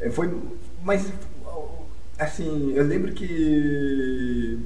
é, 0.00 0.10
Foi. 0.10 0.30
Mas 0.82 1.12
assim, 2.18 2.74
eu 2.74 2.84
lembro 2.84 3.12
que 3.12 4.58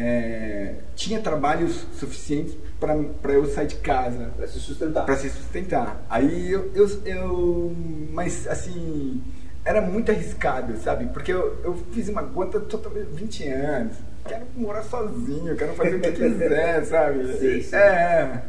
é, 0.00 0.74
tinha 0.96 1.20
trabalhos 1.20 1.86
suficientes 1.98 2.54
para 2.80 3.32
eu 3.34 3.44
sair 3.46 3.66
de 3.66 3.74
casa 3.76 4.30
Pra 4.36 4.46
se 4.46 4.58
sustentar. 4.58 5.04
para 5.04 5.16
se 5.16 5.28
sustentar. 5.28 6.04
Aí 6.08 6.50
eu, 6.50 6.70
eu, 6.74 6.88
eu- 7.04 7.76
Mas 8.12 8.46
assim. 8.46 9.22
Era 9.62 9.82
muito 9.82 10.10
arriscado, 10.10 10.74
sabe? 10.78 11.04
Porque 11.12 11.30
eu, 11.30 11.60
eu 11.62 11.74
fiz 11.92 12.08
uma 12.08 12.22
conta 12.22 12.58
totalmente 12.60 13.08
20 13.12 13.46
anos. 13.48 13.96
Quero 14.26 14.46
morar 14.56 14.82
sozinho, 14.82 15.54
quero 15.54 15.74
fazer 15.74 15.96
o 15.96 16.00
que 16.00 16.12
quiser, 16.12 16.82
sabe? 16.88 17.26
Sim, 17.38 17.62
sim. 17.62 17.76
É. 17.76 18.40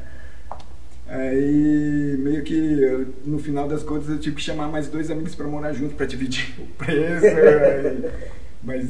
Aí 1.07 2.15
meio 2.19 2.43
que 2.43 2.81
eu, 2.81 3.07
no 3.25 3.37
final 3.39 3.67
das 3.67 3.83
contas 3.83 4.07
eu 4.07 4.19
tive 4.19 4.37
que 4.37 4.41
chamar 4.41 4.69
mais 4.69 4.87
dois 4.87 5.11
amigos 5.11 5.35
para 5.35 5.45
morar 5.47 5.73
junto 5.73 5.95
para 5.95 6.05
dividir 6.05 6.53
o 6.59 6.65
preço. 6.77 7.25
aí- 7.25 8.09
mas, 8.63 8.89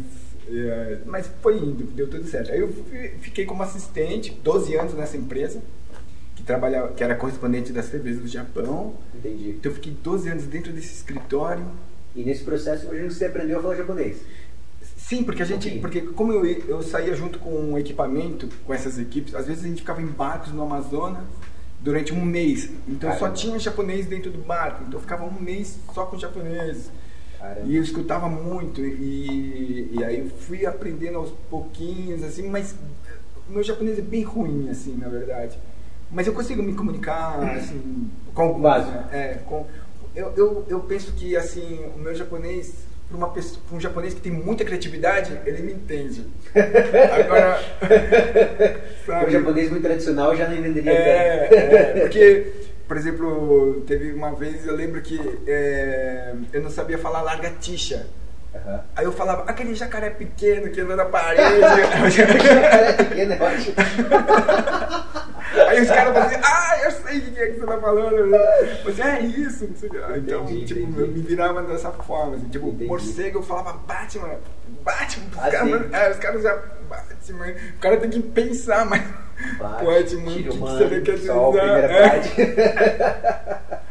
é, 0.54 1.00
mas 1.06 1.30
foi 1.42 1.58
indo, 1.58 1.84
deu 1.94 2.10
tudo 2.10 2.26
certo. 2.28 2.52
Aí 2.52 2.60
eu 2.60 2.68
fi- 2.72 3.10
fiquei 3.22 3.46
como 3.46 3.64
assistente, 3.64 4.32
12 4.44 4.76
anos 4.76 4.94
nessa 4.94 5.18
empresa 5.18 5.62
que 6.36 6.44
trabalhava, 6.44 6.90
que 6.94 7.04
era 7.04 7.16
correspondente 7.16 7.72
das 7.72 7.90
TVs 7.90 8.20
do 8.20 8.28
Japão. 8.28 8.96
Entendi. 9.16 9.52
Então 9.52 9.72
eu 9.72 9.76
fiquei 9.76 9.94
12 9.94 10.30
anos 10.30 10.44
dentro 10.46 10.72
desse 10.74 10.94
escritório. 10.94 11.66
E 12.16 12.24
nesse 12.24 12.44
processo, 12.44 12.86
imagino 12.86 13.08
que 13.08 13.14
você 13.14 13.26
aprendeu 13.26 13.60
a 13.60 13.62
falar 13.62 13.76
japonês. 13.76 14.18
Sim, 14.98 15.24
porque 15.24 15.42
a 15.42 15.46
gente, 15.46 15.68
Ok. 15.68 15.80
porque 15.82 16.02
como 16.02 16.32
eu, 16.34 16.46
eu 16.46 16.82
saía 16.82 17.14
junto 17.16 17.38
com 17.40 17.50
um 17.54 17.78
equipamento 17.78 18.48
com 18.66 18.74
essas 18.74 18.98
equipes, 19.00 19.36
às 19.36 19.46
vezes 19.48 19.64
a 19.64 19.68
gente 19.68 19.80
ficava 19.82 20.02
em 20.02 20.06
barcos 20.08 20.52
no 20.54 20.62
Amazonas 20.64 21.24
durante 21.82 22.14
um 22.14 22.24
mês. 22.24 22.70
Então 22.88 23.10
só 23.12 23.20
Caramba. 23.20 23.38
tinha 23.38 23.60
japonês 23.60 24.06
dentro 24.06 24.30
do 24.32 24.40
barco. 24.40 24.84
Então 24.84 24.94
eu 24.94 25.02
ficava 25.02 25.24
um 25.26 25.42
mês 25.42 25.78
só 25.94 26.06
com 26.06 26.18
japoneses. 26.18 26.90
Caramba. 27.42 27.62
E 27.66 27.76
eu 27.76 27.82
escutava 27.82 28.30
muito, 28.30 28.82
e, 28.82 29.90
e 29.94 30.04
aí 30.04 30.20
eu 30.20 30.28
fui 30.28 30.64
aprendendo 30.66 31.18
aos 31.18 31.32
pouquinhos, 31.50 32.24
assim, 32.24 32.48
mas 32.48 32.76
o 33.50 33.52
meu 33.52 33.64
japonês 33.64 33.98
é 33.98 34.02
bem 34.04 34.22
ruim, 34.22 34.70
assim, 34.70 34.96
na 34.96 35.10
verdade. 35.10 35.58
Mas 36.12 36.28
eu 36.28 36.34
consigo 36.34 36.62
me 36.62 36.74
comunicar, 36.76 37.40
assim, 37.58 38.10
com 38.36 38.60
básico. 38.62 38.92
né? 38.92 39.08
É, 39.12 39.34
com, 39.46 39.66
eu, 40.16 40.32
eu, 40.38 40.66
eu 40.70 40.80
penso 40.82 41.14
que, 41.14 41.36
assim, 41.36 41.80
o 41.96 42.00
meu 42.00 42.14
japonês, 42.14 42.76
para 43.08 43.18
uma 43.18 43.30
pessoa, 43.30 43.60
pra 43.68 43.76
um 43.76 43.80
japonês 43.80 44.14
que 44.14 44.22
tem 44.22 44.32
muita 44.32 44.64
criatividade, 44.64 45.38
ele 45.46 45.64
me 45.64 45.74
entende. 45.74 46.28
Agora, 46.54 47.60
sabe? 49.06 49.26
O 49.26 49.30
japonês 49.32 49.70
muito 49.72 49.84
tradicional 49.84 50.36
já 50.36 50.48
não 50.48 50.58
entenderia 50.58 50.92
É, 50.92 51.50
é, 51.52 52.00
porque, 52.02 52.54
por 52.92 52.98
exemplo, 52.98 53.84
teve 53.88 54.12
uma 54.12 54.36
vez, 54.36 54.66
eu 54.66 54.76
lembro 54.76 55.02
que 55.02 55.18
é, 55.48 56.36
eu 56.52 56.62
não 56.62 56.70
sabia 56.70 56.98
falar 56.98 57.22
largatixa. 57.22 58.06
Aham. 58.54 58.82
Aí 58.96 59.06
eu 59.06 59.12
falava, 59.14 59.44
aquele 59.50 59.74
jacaré 59.74 60.10
pequeno 60.10 60.70
que 60.72 60.82
anda 60.82 60.96
na 60.98 61.06
parede. 61.06 61.42
Cara, 62.44 62.86
é 62.86 62.94
pequeno, 62.94 63.34
é. 63.34 63.38
Aí 65.68 65.82
os 65.82 65.88
caras 65.90 66.14
falam 66.14 66.28
assim, 66.28 66.40
ah, 66.44 66.80
eu 66.84 66.92
sei 66.92 67.18
o 67.20 67.32
que 67.32 67.40
é 67.40 67.48
que 67.48 67.60
você 67.60 67.66
tá 67.66 67.78
falando. 67.78 68.32
Você 68.86 69.02
é 69.02 69.20
isso, 69.22 69.68
não 69.68 69.76
sei 69.76 69.90
o 69.90 69.92
que. 69.92 69.98
Ah, 69.98 70.18
Então, 70.18 70.44
Entendi, 70.44 70.66
tipo, 70.66 70.80
entendi. 70.82 71.00
eu 71.02 71.08
me 71.08 71.22
virava 71.22 71.62
dessa 71.64 71.92
forma. 71.92 72.36
Assim, 72.36 72.50
tipo, 72.50 72.68
Entendi. 72.70 72.86
morcego 72.88 73.40
eu 73.40 73.44
falava 73.44 73.74
Batman, 73.86 74.30
Batman. 74.84 75.26
Os, 75.32 75.38
Ah, 75.40 75.52
caras, 75.52 75.94
é, 75.94 76.10
os 76.38 76.44
já. 76.44 76.56
Batman. 76.90 77.48
O 77.76 77.80
cara 77.80 77.98
tem 77.98 78.10
que 78.10 78.22
pensar, 78.22 78.86
mas. 78.86 79.02
Bate, 79.58 79.86
Batman, 79.86 80.32
o 80.32 80.36
que, 80.36 80.44
que 80.44 80.58
você 80.58 81.02
quer 81.02 81.12
a 81.12 81.16
dizer? 81.16 81.32
É. 81.32 82.22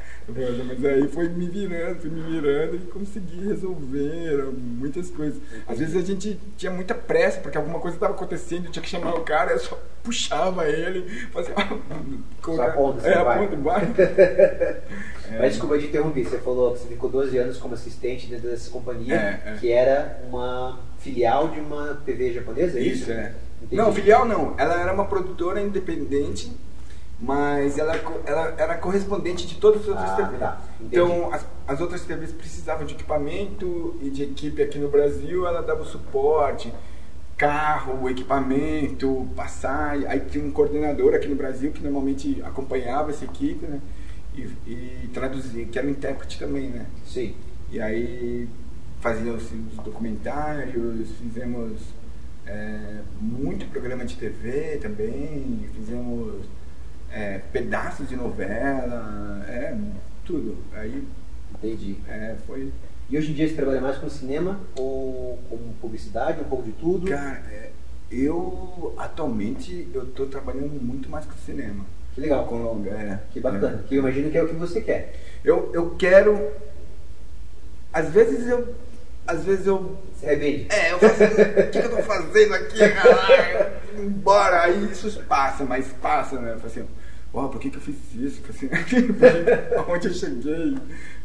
Mas 0.67 0.85
aí 0.85 1.09
foi 1.09 1.29
me 1.29 1.49
virando, 1.49 2.01
fui 2.01 2.11
me 2.11 2.21
virando 2.23 2.77
e 2.77 2.79
consegui 2.79 3.47
resolver 3.47 4.45
muitas 4.57 5.11
coisas. 5.11 5.41
Às 5.67 5.79
vezes 5.79 5.97
a 5.97 6.01
gente 6.01 6.39
tinha 6.57 6.73
muita 6.73 6.95
pressa, 6.95 7.41
porque 7.41 7.57
alguma 7.59 7.79
coisa 7.81 7.97
estava 7.97 8.15
acontecendo, 8.15 8.67
eu 8.67 8.71
tinha 8.71 8.83
que 8.83 8.89
chamar 8.89 9.15
o 9.15 9.23
cara, 9.23 9.53
eu 9.53 9.59
só 9.59 9.79
puxava 10.03 10.67
ele, 10.69 11.09
fazia. 11.33 11.55
Só 12.45 12.63
aponta, 12.63 13.07
é, 13.07 13.23
vai. 13.23 13.45
aponta, 13.45 13.57
vai. 13.57 13.83
Mas 15.39 15.53
desculpa 15.53 15.79
te 15.79 15.87
interromper, 15.87 16.25
você 16.25 16.39
falou 16.39 16.73
que 16.73 16.81
você 16.81 16.89
ficou 16.89 17.09
12 17.11 17.39
anos 17.39 17.59
como 17.59 17.75
assistente 17.75 18.27
dentro 18.27 18.49
dessa 18.49 18.71
companhia, 18.71 19.15
É, 19.15 19.51
é. 19.51 19.57
que 19.61 19.71
era 19.71 20.21
uma 20.29 20.81
filial 20.99 21.49
de 21.49 21.61
uma 21.61 21.95
TV 22.05 22.33
japonesa, 22.33 22.79
é 22.79 22.83
isso? 22.83 23.03
Isso, 23.03 23.13
é. 23.13 23.33
Entendi. 23.63 23.77
Não, 23.77 23.93
filial 23.93 24.25
não. 24.27 24.55
Ela 24.59 24.81
era 24.81 24.93
uma 24.93 25.05
produtora 25.05 25.61
independente, 25.61 26.51
mas 27.21 27.77
ela, 27.79 27.95
ela 28.25 28.55
era 28.57 28.75
correspondente 28.79 29.47
de 29.47 29.57
todas 29.57 29.83
as 29.83 29.89
outras 29.89 30.11
Ah, 30.11 30.17
TVs. 30.17 30.39
tá. 30.39 30.63
Então, 30.81 31.33
as, 31.33 31.47
as 31.69 31.81
outras 31.81 32.03
TVs 32.05 32.33
precisavam 32.33 32.87
de 32.87 32.95
equipamento 32.95 33.97
e 34.01 34.09
de 34.11 34.23
equipe 34.23 34.63
aqui 34.63 34.79
no 34.79 34.89
Brasil, 34.89 35.47
ela 35.47 35.61
dava 35.63 35.83
o 35.83 35.87
suporte, 35.87 36.73
carro, 37.37 38.09
equipamento, 38.09 39.29
passagem. 39.37 40.07
Aí 40.07 40.21
tinha 40.21 40.45
um 40.45 40.51
coordenador 40.51 41.15
aqui 41.15 41.29
no 41.29 41.37
Brasil 41.37 41.73
que 41.73 41.83
normalmente 41.83 42.41
acompanhava 42.45 43.11
essa 43.11 43.25
equipe, 43.25 43.67
né? 43.67 43.81
E, 44.35 44.43
e 44.67 45.11
traduzia, 45.13 45.65
que 45.67 45.79
era 45.79 45.87
um 45.87 45.91
intérprete 45.91 46.39
também, 46.39 46.69
né? 46.69 46.87
Sim. 47.05 47.35
E 47.71 47.81
aí 47.81 48.49
fazíamos 49.01 49.45
os 49.45 49.85
documentários, 49.85 51.09
fizemos 51.19 51.81
é, 52.47 53.01
muito 53.21 53.67
programa 53.67 54.05
de 54.05 54.17
TV 54.17 54.79
também, 54.81 55.69
fizemos 55.75 56.45
é, 57.13 57.41
pedaços 57.53 58.09
de 58.09 58.17
novela, 58.17 59.45
é, 59.49 59.75
tudo. 60.25 60.57
Aí 60.73 61.07
Entendi. 61.55 61.97
é, 62.09 62.37
foi. 62.47 62.73
E 63.09 63.19
hoje 63.19 63.33
em 63.33 63.35
dia 63.35 63.49
você 63.49 63.55
trabalha 63.55 63.81
mais 63.81 63.99
com 63.99 64.09
cinema 64.09 64.61
ou 64.77 65.39
com 65.49 65.59
publicidade, 65.81 66.41
um 66.41 66.45
pouco 66.45 66.65
de 66.65 66.73
tudo? 66.73 67.09
Cara, 67.09 67.43
é, 67.51 67.71
eu 68.11 68.95
atualmente 68.97 69.89
eu 69.93 70.07
tô 70.07 70.27
trabalhando 70.27 70.81
muito 70.81 71.09
mais 71.09 71.27
com 71.27 71.33
cinema. 71.45 71.85
Que 72.15 72.21
legal. 72.21 72.47
Com 72.47 72.63
longa, 72.63 72.91
é. 72.91 73.21
Que 73.33 73.41
bacana. 73.41 73.85
Que 73.89 73.97
eu 73.97 74.01
imagino 74.01 74.31
que 74.31 74.39
é 74.39 74.43
o 74.43 74.49
que 74.49 74.55
você 74.55 74.81
quer. 74.81 75.15
Eu, 75.45 75.71
eu 75.73 75.91
quero. 75.97 76.51
Às 77.93 78.11
vezes 78.11 78.47
eu. 78.49 78.75
Às 79.27 79.45
vezes 79.45 79.67
eu 79.67 79.97
Se 80.19 80.27
arrepende. 80.27 80.67
É, 80.71 80.93
eu 80.93 80.99
faço, 80.99 81.23
o 81.23 81.71
que, 81.71 81.81
que 81.81 81.87
eu 81.87 81.97
tô 81.97 82.03
fazendo 82.03 82.55
aqui, 82.55 82.79
caralho? 82.79 83.73
Embora, 83.99 84.63
aí 84.63 84.91
isso 84.91 85.23
passa, 85.29 85.65
mas 85.65 85.93
passa, 86.01 86.41
né? 86.41 86.53
Eu 86.53 86.57
falo 86.57 86.67
assim, 86.67 86.87
ó, 87.33 87.49
por 87.49 87.61
que, 87.61 87.71
que 87.71 87.77
eu 87.77 87.81
fiz 87.83 87.97
isso? 88.15 88.43
Assim, 88.49 88.69
Aonde 89.77 90.09
eu 90.09 90.15
cheguei? 90.15 90.75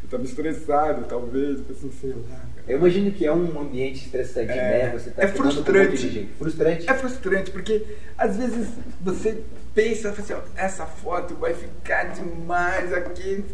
Eu 0.02 0.08
tava 0.10 0.22
estressado, 0.24 1.04
talvez, 1.08 1.60
pensei, 1.60 1.90
sei 2.00 2.10
lá. 2.10 2.40
Eu 2.68 2.78
imagino 2.78 3.10
que 3.12 3.24
é 3.24 3.32
um 3.32 3.60
ambiente 3.60 4.04
estressante, 4.04 4.50
É. 4.52 4.54
né? 4.88 4.98
Você 4.98 5.10
tá 5.10 5.22
É 5.22 5.26
com 5.28 5.32
um 5.40 5.42
frustrante. 5.50 6.28
Frustrante. 6.38 6.90
É 6.90 6.94
frustrante, 6.94 7.50
porque 7.50 7.84
às 8.18 8.36
vezes 8.36 8.68
você 9.00 9.42
pensa, 9.74 10.10
assim, 10.10 10.32
ó, 10.32 10.40
essa 10.56 10.84
foto 10.86 11.34
vai 11.34 11.54
ficar 11.54 12.04
demais 12.12 12.92
aqui. 12.92 13.44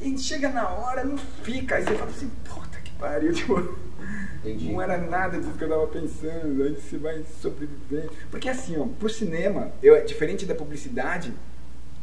E 0.00 0.18
chega 0.18 0.48
na 0.50 0.68
hora, 0.68 1.04
não 1.04 1.16
fica. 1.16 1.76
Aí 1.76 1.84
você 1.84 1.94
fala 1.94 2.10
assim, 2.10 2.30
puta 2.44 2.78
que 2.82 2.90
pariu, 2.92 3.32
tipo. 3.34 3.84
Não 4.44 4.82
era 4.82 4.98
nada 4.98 5.38
disso 5.38 5.52
que 5.56 5.64
eu 5.64 5.68
tava 5.70 5.86
pensando, 5.86 6.62
aí 6.64 6.74
você 6.74 6.98
vai 6.98 7.22
sobreviver. 7.40 8.10
Porque 8.30 8.46
assim, 8.48 8.76
ó, 8.78 8.84
pro 8.86 9.08
cinema, 9.08 9.72
eu, 9.82 10.02
diferente 10.04 10.44
da 10.44 10.54
publicidade, 10.54 11.32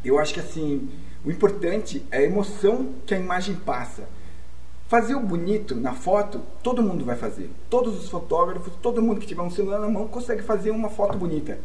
eu 0.10 0.20
acho 0.20 0.34
que 0.34 0.40
assim, 0.40 0.90
o 1.24 1.32
importante 1.32 2.04
é 2.12 2.18
a 2.18 2.24
emoção 2.24 2.94
que 3.06 3.14
a 3.14 3.20
imagem 3.20 3.56
passa. 3.56 4.04
Fazer 4.88 5.16
o 5.16 5.22
bonito 5.22 5.76
na 5.76 5.94
foto, 5.94 6.42
todo 6.62 6.84
mundo 6.84 7.06
vai 7.06 7.16
fazer. 7.16 7.50
Todos 7.70 7.98
os 7.98 8.10
fotógrafos, 8.10 8.74
todo 8.82 9.02
mundo 9.02 9.20
que 9.20 9.28
tiver 9.28 9.42
um 9.42 9.50
celular 9.50 9.80
na 9.80 9.88
mão 9.88 10.08
consegue 10.08 10.42
fazer 10.42 10.72
uma 10.72 10.90
foto 10.90 11.18
bonita. 11.18 11.60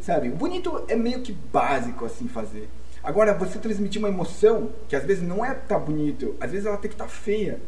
Sabe? 0.00 0.28
O 0.30 0.34
bonito 0.34 0.84
é 0.88 0.96
meio 0.96 1.20
que 1.20 1.32
básico 1.32 2.04
assim 2.04 2.26
fazer. 2.26 2.68
Agora, 3.04 3.34
você 3.34 3.58
transmitir 3.58 4.00
uma 4.00 4.08
emoção, 4.08 4.70
que 4.88 4.96
às 4.96 5.04
vezes 5.04 5.22
não 5.22 5.44
é 5.44 5.54
tá 5.54 5.78
bonito, 5.78 6.34
às 6.40 6.50
vezes 6.50 6.66
ela 6.66 6.76
tem 6.76 6.88
que 6.88 6.94
estar 6.94 7.08
feia 7.08 7.60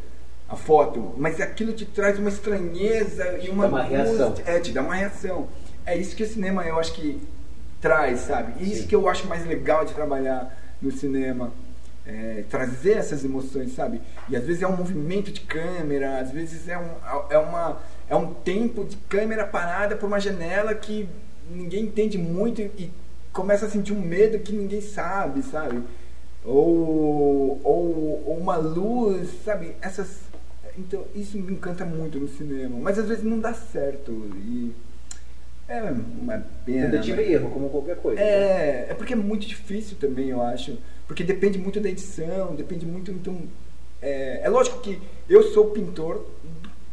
a 0.47 0.55
foto, 0.55 1.13
mas 1.17 1.41
aquilo 1.41 1.73
te 1.73 1.85
traz 1.85 2.19
uma 2.19 2.29
estranheza 2.29 3.37
e 3.41 3.49
uma 3.49 3.63
dá 3.63 3.69
uma 3.69 3.83
reação. 3.83 4.33
É, 4.45 4.59
te 4.59 4.71
dá 4.71 4.81
uma 4.81 4.95
reação. 4.95 5.47
É 5.85 5.97
isso 5.97 6.15
que 6.15 6.23
o 6.23 6.27
cinema 6.27 6.63
eu 6.63 6.79
acho 6.79 6.93
que 6.93 7.21
traz, 7.85 8.21
sabe? 8.21 8.63
E 8.63 8.71
isso 8.71 8.87
que 8.87 8.95
eu 8.95 9.07
acho 9.07 9.27
mais 9.27 9.45
legal 9.45 9.85
de 9.85 9.93
trabalhar 9.93 10.51
no 10.81 10.91
cinema. 10.91 11.53
É, 12.03 12.43
trazer 12.49 12.97
essas 12.97 13.23
emoções, 13.23 13.73
sabe? 13.73 14.01
E 14.27 14.35
às 14.35 14.43
vezes 14.43 14.61
é 14.61 14.67
um 14.67 14.75
movimento 14.75 15.31
de 15.31 15.41
câmera, 15.41 16.19
às 16.19 16.31
vezes 16.31 16.67
é 16.67 16.77
um, 16.77 16.89
é 17.31 17.37
uma, 17.37 17.79
é 18.07 18.15
um 18.15 18.31
tempo 18.31 18.83
de 18.85 18.95
câmera 19.09 19.45
parada 19.45 19.95
por 19.95 20.05
uma 20.05 20.19
janela 20.19 20.75
que 20.75 21.09
ninguém 21.49 21.85
entende 21.85 22.15
muito 22.17 22.61
e, 22.61 22.65
e 22.77 22.91
começa 23.33 23.65
a 23.65 23.69
sentir 23.69 23.93
um 23.93 24.01
medo 24.01 24.37
que 24.39 24.53
ninguém 24.53 24.81
sabe, 24.81 25.41
sabe? 25.43 25.81
Ou, 26.43 27.59
ou, 27.63 28.23
ou 28.27 28.37
uma 28.37 28.55
luz, 28.57 29.29
sabe? 29.43 29.75
Essas, 29.81 30.21
então 30.77 31.05
isso 31.15 31.37
me 31.39 31.53
encanta 31.53 31.85
muito 31.85 32.19
no 32.19 32.27
cinema, 32.27 32.77
mas 32.79 32.99
às 32.99 33.07
vezes 33.07 33.23
não 33.23 33.39
dá 33.39 33.53
certo 33.53 34.11
e 34.35 34.75
é 35.67 35.81
uma 35.81 36.45
pena. 36.65 36.91
Tentativa 36.91 37.21
e 37.21 37.33
erro, 37.33 37.49
como 37.49 37.69
qualquer 37.69 37.97
coisa. 37.97 38.21
né? 38.21 38.27
É, 38.27 38.87
é 38.89 38.93
porque 38.93 39.13
é 39.13 39.15
muito 39.15 39.47
difícil 39.47 39.97
também, 39.97 40.29
eu 40.29 40.41
acho. 40.41 40.77
Porque 41.07 41.23
depende 41.23 41.57
muito 41.57 41.79
da 41.79 41.89
edição, 41.89 42.55
depende 42.55 42.85
muito. 42.85 43.11
Então, 43.11 43.41
é, 44.01 44.41
é 44.43 44.49
lógico 44.49 44.79
que 44.81 44.99
eu 45.29 45.43
sou 45.51 45.67
o 45.67 45.71
pintor 45.71 46.25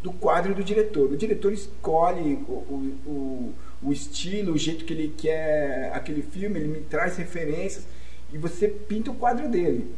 do 0.03 0.13
quadro 0.13 0.55
do 0.55 0.65
diretor. 0.65 1.11
O 1.13 1.17
diretor 1.17 1.53
escolhe 1.53 2.35
o, 2.49 2.53
o, 2.53 2.99
o, 3.07 3.55
o 3.83 3.93
estilo, 3.93 4.55
o 4.55 4.59
jeito 4.59 4.85
que 4.85 4.93
ele 4.93 5.15
quer 5.17 5.91
aquele 5.95 6.23
filme, 6.23 6.59
ele 6.59 6.69
me 6.69 6.81
traz 6.81 7.17
referências 7.17 7.85
e 8.33 8.39
você 8.39 8.69
pinta 8.69 9.11
o 9.11 9.15
quadro 9.15 9.49
dele. 9.49 9.95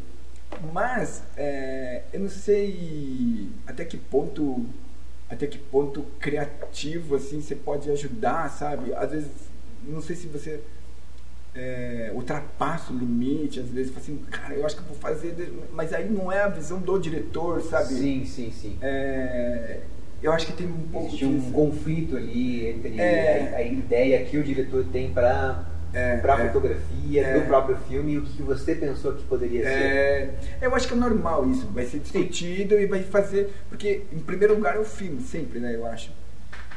Mas 0.73 1.23
é, 1.37 2.03
eu 2.13 2.21
não 2.21 2.29
sei 2.29 3.49
até 3.67 3.85
que 3.85 3.97
ponto 3.97 4.65
até 5.35 5.47
que 5.47 5.59
ponto 5.59 6.03
criativo 6.19 7.17
assim 7.17 7.41
você 7.41 7.55
pode 7.55 7.91
ajudar, 7.91 8.49
sabe? 8.51 8.93
Às 8.95 9.11
vezes 9.11 9.29
não 9.87 10.01
sei 10.01 10.17
se 10.17 10.27
você 10.27 10.61
é, 11.55 12.11
ultrapassa 12.15 12.93
o 12.93 12.97
limite, 12.99 13.61
às 13.61 13.69
vezes 13.69 13.91
fala 13.93 14.03
assim, 14.03 14.17
cara, 14.31 14.55
eu 14.55 14.67
acho 14.67 14.75
que 14.77 14.83
eu 14.83 14.87
vou 14.89 14.97
fazer, 14.97 15.33
de- 15.35 15.53
mas 15.73 15.93
aí 15.93 16.09
não 16.11 16.31
é 16.33 16.41
a 16.43 16.49
visão 16.49 16.81
do 16.81 16.99
diretor, 16.99 17.61
sabe? 17.63 17.95
Sim, 17.95 18.25
sim, 18.25 18.51
sim. 18.51 18.77
É, 18.83 19.81
eu 20.23 20.33
acho 20.33 20.47
que 20.47 20.53
tem 20.55 20.67
um 20.67 20.89
pouco 20.91 21.07
Existe 21.09 21.25
um 21.27 21.39
disso. 21.39 21.53
conflito 21.53 22.17
ali 22.17 22.67
entre 22.67 23.01
É. 23.01 23.53
a, 23.55 23.57
a 23.59 23.63
ideia 23.63 24.25
que 24.25 24.37
o 24.37 24.43
diretor 24.43 24.85
tem 24.93 25.13
para 25.13 25.65
É, 25.95 26.17
para 26.17 26.43
é. 26.43 26.47
fotografia 26.49 27.27
É. 27.27 27.39
do 27.39 27.47
próprio 27.47 27.77
filme 27.89 28.13
e 28.13 28.19
o 28.19 28.23
que 28.23 28.43
você 28.43 28.75
pensou 28.75 29.13
que 29.13 29.23
poderia 29.25 29.63
ser. 29.63 29.69
É, 29.71 30.35
eu 30.61 30.75
acho 30.75 30.89
que 30.89 30.95
é 30.95 30.97
normal 30.97 31.49
isso, 31.49 31.67
vai 31.69 31.87
ser 31.87 32.01
discutido 32.01 32.75
e 32.75 32.87
vai 32.87 33.03
fazer. 33.03 33.53
Porque, 33.69 34.03
em 34.13 34.19
primeiro 34.19 34.55
lugar, 34.55 34.77
é 34.77 34.79
o 34.79 34.85
filme, 34.85 35.21
sempre, 35.23 35.61
né? 35.61 35.75
Eu 35.75 35.87
acho. 35.87 36.11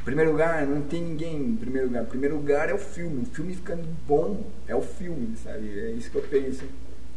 Em 0.00 0.04
primeiro 0.04 0.30
lugar, 0.30 0.66
não 0.66 0.80
tem 0.82 1.02
ninguém 1.02 1.36
em 1.36 1.56
primeiro 1.56 1.88
lugar. 1.88 2.04
Em 2.04 2.06
primeiro 2.06 2.36
lugar 2.36 2.70
é 2.70 2.74
o 2.74 2.78
filme. 2.78 3.22
O 3.22 3.26
filme 3.26 3.54
ficando 3.54 3.84
bom 4.06 4.44
é 4.66 4.74
o 4.74 4.80
filme, 4.80 5.36
sabe? 5.36 5.78
É 5.78 5.90
isso 5.90 6.10
que 6.10 6.16
eu 6.16 6.22
penso. 6.22 6.64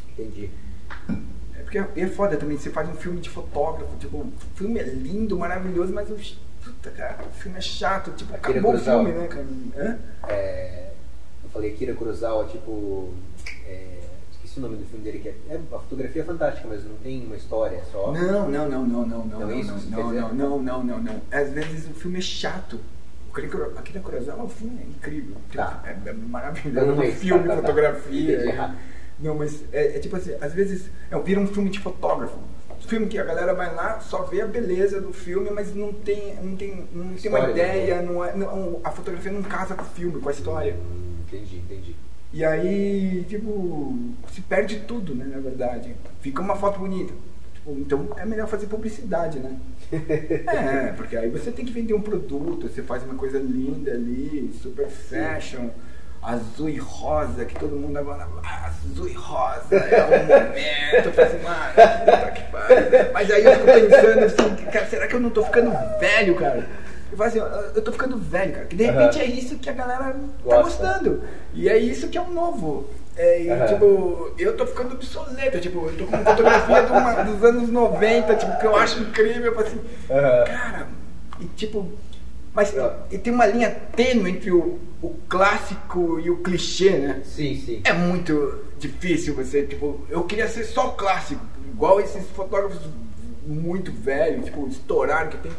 Entendi. 0.10 0.50
É 1.58 1.64
porque 1.64 1.78
é 1.78 2.08
foda 2.08 2.36
também, 2.36 2.58
você 2.58 2.70
faz 2.70 2.90
um 2.90 2.96
filme 2.96 3.22
de 3.22 3.30
fotógrafo, 3.30 3.96
tipo, 3.98 4.18
o 4.18 4.34
filme 4.56 4.80
é 4.80 4.84
lindo, 4.84 5.38
maravilhoso, 5.38 5.94
mas 5.94 6.10
o. 6.10 6.18
Puta, 6.64 6.92
cara, 6.92 7.18
o 7.28 7.32
filme 7.32 7.58
é 7.58 7.62
chato, 7.62 8.12
tipo, 8.12 8.36
Akira 8.36 8.60
acabou 8.60 8.76
o 8.76 8.78
filme, 8.80 9.12
né, 9.12 9.28
cara? 9.28 10.00
É, 10.28 10.91
falei 11.54 11.72
Kira 11.72 11.94
Kurosawa, 11.94 12.46
tipo. 12.46 13.14
é, 13.68 14.00
esqueci 14.32 14.60
o 14.60 14.62
nome 14.62 14.78
do 14.78 14.86
filme 14.86 15.04
dele, 15.04 15.20
que 15.20 15.30
é, 15.30 15.36
é- 15.50 15.60
a 15.76 15.80
fotografia 15.80 16.22
é 16.22 16.26
fantástica, 16.26 16.68
mas 16.68 16.84
não 16.84 16.96
tem 16.98 17.26
uma 17.26 17.36
história 17.36 17.82
só. 17.92 18.12
Não, 18.12 18.50
não, 18.50 18.70
não, 18.70 18.86
não, 18.86 19.06
não, 19.08 19.26
não, 19.26 19.40
Não 19.40 19.50
é 19.50 19.54
não, 19.54 19.60
isso 19.60 19.72
não, 19.90 19.98
não, 20.04 20.08
dizer? 20.10 20.22
não, 20.36 20.60
não, 20.64 20.84
não, 20.84 21.00
não. 21.04 21.22
Às 21.32 21.52
vezes 21.52 21.88
o 21.90 21.94
filme 21.94 22.20
é 22.20 22.22
chato. 22.22 22.80
Akira 23.32 23.48
Kuro- 23.48 23.74
Akira 23.78 24.00
Kurosawa, 24.02 24.44
o 24.44 24.50
filme 24.50 24.82
é 24.82 24.86
incrível. 24.88 25.38
Tá. 25.54 25.82
É, 25.86 25.92
é 25.92 25.94
Então 26.12 26.16
maravilhoso. 26.28 26.86
não 26.88 27.02
é 27.04 27.12
filme, 27.12 27.44
tá, 27.44 27.50
tá, 27.56 27.56
tá. 27.56 27.68
fotografia. 27.68 28.46
Errado. 28.46 28.76
Não, 29.20 29.36
mas 29.36 29.64
é, 29.72 29.96
é 29.98 30.00
tipo 30.00 30.16
assim, 30.18 30.34
às 30.42 30.52
vezes 30.54 30.90
é, 31.10 31.18
vira 31.20 31.40
um 31.40 31.48
filme 31.48 31.70
de 31.70 31.80
fotógrafo. 31.80 32.38
Filme 32.88 33.06
que 33.08 33.18
a 33.18 33.24
galera 33.24 33.54
vai 33.54 33.74
lá, 33.74 34.00
só 34.02 34.24
vê 34.24 34.42
a 34.42 34.48
beleza 34.48 35.00
do 35.00 35.14
filme, 35.14 35.50
mas 35.52 35.74
não 35.74 35.94
tem, 35.94 36.36
não 36.44 36.58
tem, 36.58 36.88
não 36.92 37.14
tem 37.14 37.30
uma 37.32 37.40
né? 37.44 37.52
ideia, 37.52 38.02
não 38.02 38.26
é, 38.26 38.36
não, 38.36 38.82
a 38.84 38.90
fotografia 38.92 39.32
não 39.32 39.44
casa 39.44 39.76
com 39.76 39.84
o 39.84 39.86
filme, 39.86 40.20
com 40.20 40.28
a 40.28 40.32
história. 40.32 40.76
Entendi, 41.32 41.58
entendi. 41.58 41.96
E 42.34 42.44
aí, 42.44 43.26
tipo, 43.28 43.98
se 44.32 44.42
perde 44.42 44.82
tudo, 44.82 45.16
né, 45.16 45.26
na 45.26 45.40
verdade. 45.40 45.96
Fica 46.22 46.42
uma 46.42 46.56
foto 46.56 46.80
bonita. 46.80 47.14
Tipo, 47.54 47.72
então 47.72 48.10
é 48.18 48.26
melhor 48.26 48.48
fazer 48.48 48.68
publicidade, 48.68 49.40
né? 49.40 49.58
é, 49.92 50.94
porque 50.94 51.16
aí 51.16 51.30
você 51.30 51.52
tem 51.52 51.66
que 51.66 51.72
vender 51.72 51.94
um 51.94 52.02
produto, 52.02 52.68
você 52.68 52.82
faz 52.82 53.04
uma 53.04 53.16
coisa 53.16 53.38
linda 53.38 53.92
ali, 53.92 54.54
super 54.62 54.88
fashion, 54.88 55.70
azul 56.22 56.70
e 56.70 56.78
rosa, 56.78 57.46
que 57.46 57.56
todo 57.60 57.76
mundo 57.76 57.98
agora, 57.98 58.28
ah, 58.44 58.68
azul 58.68 59.08
e 59.08 59.14
rosa, 59.14 59.76
é 59.76 60.06
um 60.06 60.28
momento. 60.28 61.08
Eu 61.08 61.14
falei 61.14 61.32
assim, 61.32 61.44
mano, 61.44 62.34
que 62.34 62.44
pariu. 62.52 63.14
Mas 63.14 63.32
aí 63.32 63.44
eu 63.44 63.54
fico 63.54 63.66
pensando 63.66 64.24
assim, 64.26 64.66
cara, 64.72 64.86
será 64.86 65.08
que 65.08 65.16
eu 65.16 65.20
não 65.20 65.30
tô 65.30 65.44
ficando 65.44 65.72
velho, 66.00 66.36
cara? 66.36 66.68
Eu 67.12 67.18
falo 67.18 67.30
assim, 67.30 67.40
eu- 67.76 67.82
tô 67.82 67.92
ficando 67.92 68.18
velho, 68.18 68.54
cara. 68.54 68.66
Que 68.66 68.76
de 68.76 68.84
repente 68.86 69.18
Aham. 69.20 69.26
é 69.26 69.26
isso 69.26 69.58
que 69.58 69.70
a 69.70 69.74
galera 69.74 70.14
tá 70.14 70.20
Gosta. 70.44 70.62
gostando. 70.64 71.24
E 71.54 71.68
é 71.68 71.78
isso 71.78 72.08
que 72.08 72.18
é 72.18 72.22
o 72.22 72.30
novo. 72.32 72.88
É, 73.18 73.44
e, 73.44 73.50
Aham. 73.52 73.66
tipo, 73.68 74.32
eu 74.38 74.56
tô 74.56 74.66
ficando 74.66 74.94
obsoleto. 74.94 75.60
Tipo, 75.60 75.88
eu 75.88 75.98
tô 75.98 76.06
com 76.06 76.18
fotografia 76.24 76.82
uma- 76.84 77.24
dos 77.24 77.44
anos 77.44 77.70
90, 77.70 78.36
tipo, 78.36 78.58
que 78.60 78.66
eu 78.66 78.76
acho 78.76 79.02
incrível. 79.02 79.46
Eu 79.52 79.56
falo 79.56 79.68
assim, 79.68 79.82
Aham. 80.10 80.44
cara, 80.46 80.88
e 81.40 81.46
tipo. 81.46 81.92
Mas 82.54 82.74
e 83.10 83.18
tem 83.18 83.32
uma 83.34 83.46
linha 83.46 83.70
tênue 83.96 84.30
entre 84.32 84.52
o, 84.52 84.78
o 85.02 85.16
clássico 85.30 86.20
e 86.20 86.30
o 86.30 86.38
clichê, 86.38 86.92
né? 86.98 87.22
Sim, 87.24 87.56
sim. 87.56 87.82
É 87.86 87.94
muito 87.94 88.60
difícil 88.78 89.34
você, 89.36 89.64
tipo, 89.64 90.06
eu 90.10 90.24
queria 90.24 90.48
ser 90.50 90.66
só 90.66 90.90
clássico, 90.90 91.42
igual 91.72 92.02
esses 92.02 92.28
fotógrafos 92.32 92.80
muito 93.46 93.90
velhos, 93.92 94.46
tipo, 94.46 94.68
estouraram, 94.68 95.30
que 95.30 95.38
tem, 95.38 95.52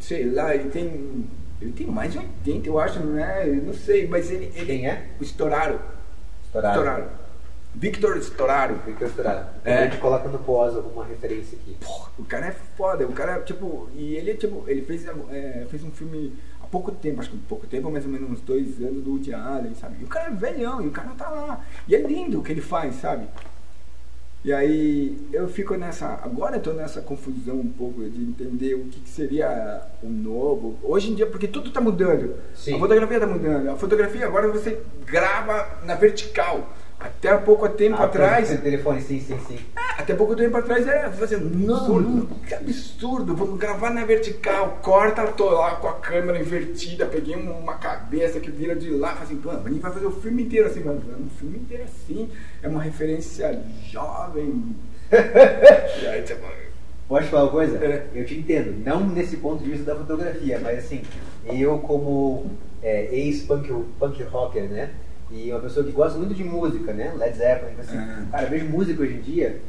sei 0.00 0.30
lá, 0.30 0.54
ele 0.54 0.70
tem. 0.70 1.26
Ele 1.60 1.72
tem 1.72 1.86
mais 1.88 2.12
de 2.12 2.18
80, 2.18 2.68
eu 2.68 2.78
acho, 2.78 3.00
não 3.00 3.18
é? 3.18 3.48
Eu 3.48 3.62
não 3.62 3.74
sei, 3.74 4.06
mas 4.06 4.30
ele. 4.30 4.52
ele 4.54 4.66
Quem 4.66 4.88
é? 4.88 5.08
O. 5.20 5.22
Estouraro. 5.22 7.10
Victor 7.74 8.16
Estouraro. 8.16 8.78
Fica 8.84 9.04
estourado. 9.04 9.48
É. 9.64 9.78
A 9.78 9.84
gente 9.84 9.98
coloca 9.98 10.28
no 10.28 10.38
pós 10.38 10.74
alguma 10.74 11.04
referência 11.04 11.58
aqui. 11.60 11.76
Porra, 11.84 12.10
o 12.18 12.24
cara 12.24 12.46
é 12.46 12.52
foda, 12.76 13.06
o 13.06 13.12
cara, 13.12 13.40
tipo, 13.40 13.88
e 13.94 14.14
ele, 14.14 14.34
tipo, 14.34 14.64
ele 14.66 14.82
fez, 14.82 15.06
é, 15.30 15.66
fez 15.70 15.84
um 15.84 15.90
filme 15.90 16.34
há 16.62 16.66
pouco 16.66 16.90
tempo, 16.90 17.20
acho 17.20 17.30
que 17.30 17.36
pouco 17.36 17.66
tempo, 17.66 17.90
mais 17.90 18.04
ou 18.04 18.10
menos 18.10 18.30
uns 18.30 18.40
dois 18.40 18.80
anos 18.80 19.02
do 19.02 19.10
Woody 19.10 19.34
Allen, 19.34 19.74
sabe? 19.74 19.96
E 20.00 20.04
o 20.04 20.08
cara 20.08 20.28
é 20.28 20.34
velhão, 20.34 20.82
e 20.82 20.88
o 20.88 20.90
cara 20.90 21.10
tá 21.10 21.28
lá. 21.28 21.64
E 21.86 21.94
é 21.94 22.00
lindo 22.00 22.40
o 22.40 22.42
que 22.42 22.52
ele 22.52 22.62
faz, 22.62 22.96
sabe? 22.96 23.28
E 24.44 24.52
aí 24.52 25.18
eu 25.32 25.48
fico 25.48 25.74
nessa. 25.76 26.20
Agora 26.22 26.56
eu 26.56 26.62
tô 26.62 26.72
nessa 26.72 27.00
confusão 27.00 27.56
um 27.56 27.68
pouco 27.68 28.08
de 28.08 28.22
entender 28.22 28.74
o 28.74 28.84
que, 28.84 29.00
que 29.00 29.08
seria 29.08 29.82
o 30.02 30.08
novo. 30.08 30.78
Hoje 30.82 31.10
em 31.10 31.14
dia, 31.14 31.26
porque 31.26 31.48
tudo 31.48 31.70
tá 31.70 31.80
mudando. 31.80 32.36
Sim. 32.54 32.76
A 32.76 32.78
fotografia 32.78 33.20
tá 33.20 33.26
mudando. 33.26 33.68
A 33.70 33.76
fotografia 33.76 34.26
agora 34.26 34.48
você 34.48 34.80
grava 35.04 35.68
na 35.84 35.96
vertical. 35.96 36.72
Até 37.00 37.36
pouco 37.36 37.68
tempo 37.68 37.96
Ah, 37.96 38.04
atrás. 38.06 38.48
telefone, 38.60 39.00
sim, 39.00 39.20
sim, 39.20 39.38
sim. 39.46 39.58
Até 39.96 40.14
pouco 40.14 40.34
tempo 40.34 40.56
atrás 40.56 40.86
era 40.86 41.10
fazer, 41.12 41.40
não, 41.40 41.76
Absurdo. 41.76 42.08
não, 42.10 42.26
que 42.40 42.54
absurdo, 42.54 43.36
vamos 43.36 43.58
gravar 43.58 43.90
na 43.90 44.04
vertical, 44.04 44.78
corta, 44.82 45.26
tô 45.28 45.50
lá 45.50 45.76
com 45.76 45.88
a 45.88 45.94
câmera 45.94 46.40
invertida, 46.40 47.06
peguei 47.06 47.36
uma 47.36 47.74
cabeça 47.74 48.40
que 48.40 48.50
vira 48.50 48.74
de 48.74 48.90
lá, 48.90 49.12
assim, 49.22 49.36
pô, 49.36 49.50
a 49.50 49.56
gente 49.68 49.80
vai 49.80 49.92
fazer 49.92 50.06
o 50.06 50.10
filme 50.10 50.42
inteiro 50.42 50.66
assim, 50.66 50.80
mano, 50.80 51.00
um 51.20 51.30
filme 51.38 51.58
inteiro 51.58 51.84
assim, 51.84 52.28
é 52.62 52.68
uma 52.68 52.82
referência 52.82 53.62
jovem. 53.90 54.74
e 56.02 56.06
aí, 56.06 56.22
tipo, 56.22 56.46
Pode 57.08 57.26
falar 57.28 57.44
uma 57.44 57.50
coisa? 57.52 57.78
É. 57.78 58.06
Eu 58.14 58.26
te 58.26 58.38
entendo. 58.38 58.84
Não 58.84 59.00
nesse 59.08 59.38
ponto 59.38 59.64
de 59.64 59.70
vista 59.70 59.86
da 59.86 59.96
fotografia, 59.96 60.60
mas 60.62 60.80
assim, 60.80 61.00
eu 61.46 61.78
como 61.78 62.50
é, 62.82 63.08
ex-punk 63.10 63.72
punk 63.98 64.22
rocker, 64.24 64.64
né? 64.64 64.90
E 65.30 65.50
uma 65.50 65.60
pessoa 65.60 65.84
que 65.84 65.92
gosta 65.92 66.18
muito 66.18 66.34
de 66.34 66.42
música, 66.44 66.92
né? 66.92 67.12
Led 67.16 67.36
Zeppelin, 67.36 67.74
assim, 67.78 67.96
É. 67.98 68.16
cara, 68.30 68.44
eu 68.44 68.50
vejo 68.50 68.66
música 68.66 69.02
hoje 69.02 69.14
em 69.14 69.20
dia. 69.20 69.60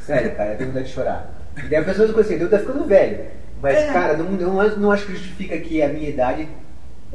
Sério, 0.00 0.34
cara, 0.34 0.52
eu 0.52 0.56
tenho 0.58 0.68
vontade 0.70 0.86
de 0.86 0.92
chorar. 0.92 1.30
E 1.56 1.62
daí 1.68 1.76
a 1.76 1.84
pessoa 1.84 2.08
fica 2.08 2.20
assim, 2.20 2.34
eu 2.34 2.50
tô 2.50 2.58
ficando 2.58 2.84
velho. 2.84 3.24
Mas, 3.62 3.76
É. 3.78 3.86
cara, 3.92 4.16
não, 4.16 4.30
não, 4.30 4.76
não 4.76 4.90
acho 4.92 5.06
que 5.06 5.12
justifica 5.12 5.56
que 5.58 5.82
a 5.82 5.88
minha 5.88 6.08
idade 6.08 6.48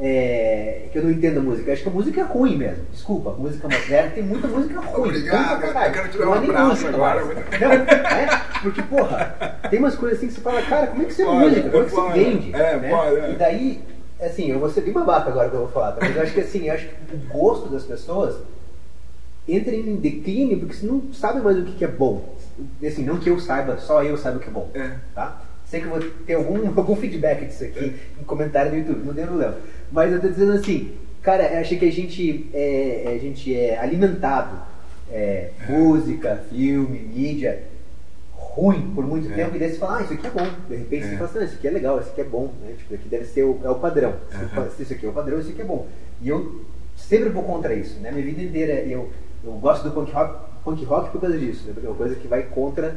é, 0.02 0.88
que 0.90 0.98
eu 0.98 1.04
não 1.04 1.10
entendo 1.10 1.38
a 1.38 1.42
música. 1.42 1.68
Eu 1.68 1.74
acho 1.74 1.82
que 1.82 1.88
a 1.88 1.92
música 1.92 2.20
é 2.22 2.24
ruim 2.24 2.56
mesmo. 2.56 2.84
Desculpa, 2.90 3.30
a 3.30 3.34
música 3.34 3.68
moderna 3.68 4.10
tem 4.12 4.22
muita 4.22 4.48
música 4.48 4.80
ruim. 4.80 5.08
Obrigado, 5.10 5.60
pra 5.60 5.68
caralho. 5.72 5.88
eu 5.88 5.92
quero 5.92 6.08
tirar 6.08 6.24
Não 6.24 6.32
um 6.32 6.34
é 6.36 6.38
abraço 6.38 6.68
música 6.70 6.88
agora. 6.88 7.24
mais. 7.24 7.60
Não, 7.60 7.72
é, 7.72 8.42
porque, 8.62 8.82
porra, 8.82 9.36
tem 9.70 9.78
umas 9.78 9.94
coisas 9.94 10.18
assim 10.18 10.26
que 10.28 10.32
você 10.32 10.40
fala, 10.40 10.62
cara, 10.62 10.86
como 10.88 11.02
é 11.02 11.04
que 11.04 11.12
você 11.12 11.22
é 11.22 11.26
música? 11.26 11.70
Como 11.70 11.82
é 11.82 11.86
que 11.86 11.90
você 11.92 12.12
vende? 12.12 12.54
É, 12.54 12.76
né? 12.78 12.90
é. 12.92 13.30
E 13.32 13.36
daí, 13.36 13.84
assim, 14.20 14.50
eu 14.50 14.58
vou 14.58 14.70
ser 14.70 14.82
bem 14.82 14.92
babaca 14.92 15.30
agora 15.30 15.48
que 15.48 15.54
eu 15.54 15.60
vou 15.60 15.68
falar, 15.68 15.92
tá? 15.92 15.98
mas 16.00 16.16
eu 16.16 16.22
acho 16.22 16.34
que 16.34 16.40
assim, 16.40 16.68
eu 16.68 16.74
acho 16.74 16.88
que 16.88 17.14
o 17.14 17.18
gosto 17.32 17.68
das 17.68 17.84
pessoas 17.84 18.36
entra 19.48 19.74
em 19.74 19.96
declínio 19.96 20.58
porque 20.58 20.74
você 20.74 20.86
não 20.86 21.12
sabe 21.12 21.40
mais 21.40 21.58
o 21.58 21.64
que 21.64 21.72
que 21.72 21.84
é 21.84 21.88
bom. 21.88 22.36
Assim, 22.84 23.04
não 23.04 23.18
que 23.18 23.30
eu 23.30 23.40
saiba, 23.40 23.78
só 23.78 24.02
eu 24.04 24.16
saiba 24.16 24.38
o 24.38 24.40
que 24.40 24.48
é 24.48 24.52
bom. 24.52 24.70
É. 24.74 24.96
Tá? 25.14 25.42
Sei 25.64 25.80
que 25.80 25.86
eu 25.86 25.90
vou 25.90 26.00
ter 26.26 26.34
algum, 26.34 26.66
algum 26.76 26.96
feedback 26.96 27.46
disso 27.46 27.64
aqui 27.64 27.96
em 28.20 28.24
comentário 28.24 28.72
no 28.72 28.78
YouTube, 28.78 29.06
não 29.06 29.14
tem 29.14 29.26
problema. 29.26 29.56
Mas 29.90 30.12
eu 30.12 30.20
tô 30.20 30.28
dizendo 30.28 30.52
assim, 30.52 30.92
cara, 31.22 31.54
eu 31.54 31.60
achei 31.60 31.78
que 31.78 31.86
a 31.86 31.92
gente 31.92 32.50
é, 32.52 33.14
a 33.16 33.18
gente 33.18 33.54
é 33.54 33.78
alimentado 33.78 34.60
é, 35.10 35.50
música, 35.68 36.44
filme, 36.50 36.98
mídia 36.98 37.69
ruim 38.52 38.92
por 38.94 39.06
muito 39.06 39.30
É. 39.30 39.34
tempo 39.34 39.56
e 39.56 39.58
daí 39.58 39.70
você 39.70 39.78
fala, 39.78 39.98
ah, 39.98 40.02
isso 40.02 40.12
aqui 40.14 40.26
é 40.26 40.30
bom. 40.30 40.46
De 40.68 40.76
repente 40.76 41.04
É. 41.04 41.08
você 41.08 41.16
fala 41.16 41.24
assim, 41.30 41.38
ah, 41.38 41.44
isso 41.44 41.54
aqui 41.56 41.68
é 41.68 41.70
legal, 41.70 42.00
isso 42.00 42.10
aqui 42.10 42.20
é 42.20 42.24
bom, 42.24 42.52
né? 42.62 42.68
Tipo, 42.76 42.82
isso 42.82 42.94
aqui 42.94 43.08
deve 43.08 43.24
ser 43.26 43.42
o, 43.44 43.60
é 43.62 43.70
o 43.70 43.74
padrão. 43.76 44.14
Se 44.76 44.82
isso 44.82 44.92
aqui 44.92 45.06
é 45.06 45.08
o 45.08 45.12
padrão, 45.12 45.38
isso 45.38 45.50
aqui 45.50 45.62
é 45.62 45.64
bom. 45.64 45.86
E 46.20 46.28
eu 46.28 46.64
sempre 46.96 47.28
vou 47.28 47.42
contra 47.44 47.72
isso, 47.74 47.98
né? 48.00 48.10
Minha 48.10 48.24
vida 48.24 48.42
inteira 48.42 48.72
eu, 48.80 49.10
eu 49.44 49.52
gosto 49.52 49.84
do 49.84 49.90
punk 49.92 50.10
rock, 50.12 50.34
punk 50.64 50.84
rock 50.84 51.10
por 51.10 51.20
causa 51.20 51.38
disso, 51.38 51.66
né? 51.66 51.72
Porque 51.72 51.86
é 51.86 51.90
uma 51.90 51.96
coisa 51.96 52.14
que 52.16 52.26
vai 52.28 52.42
contra 52.42 52.96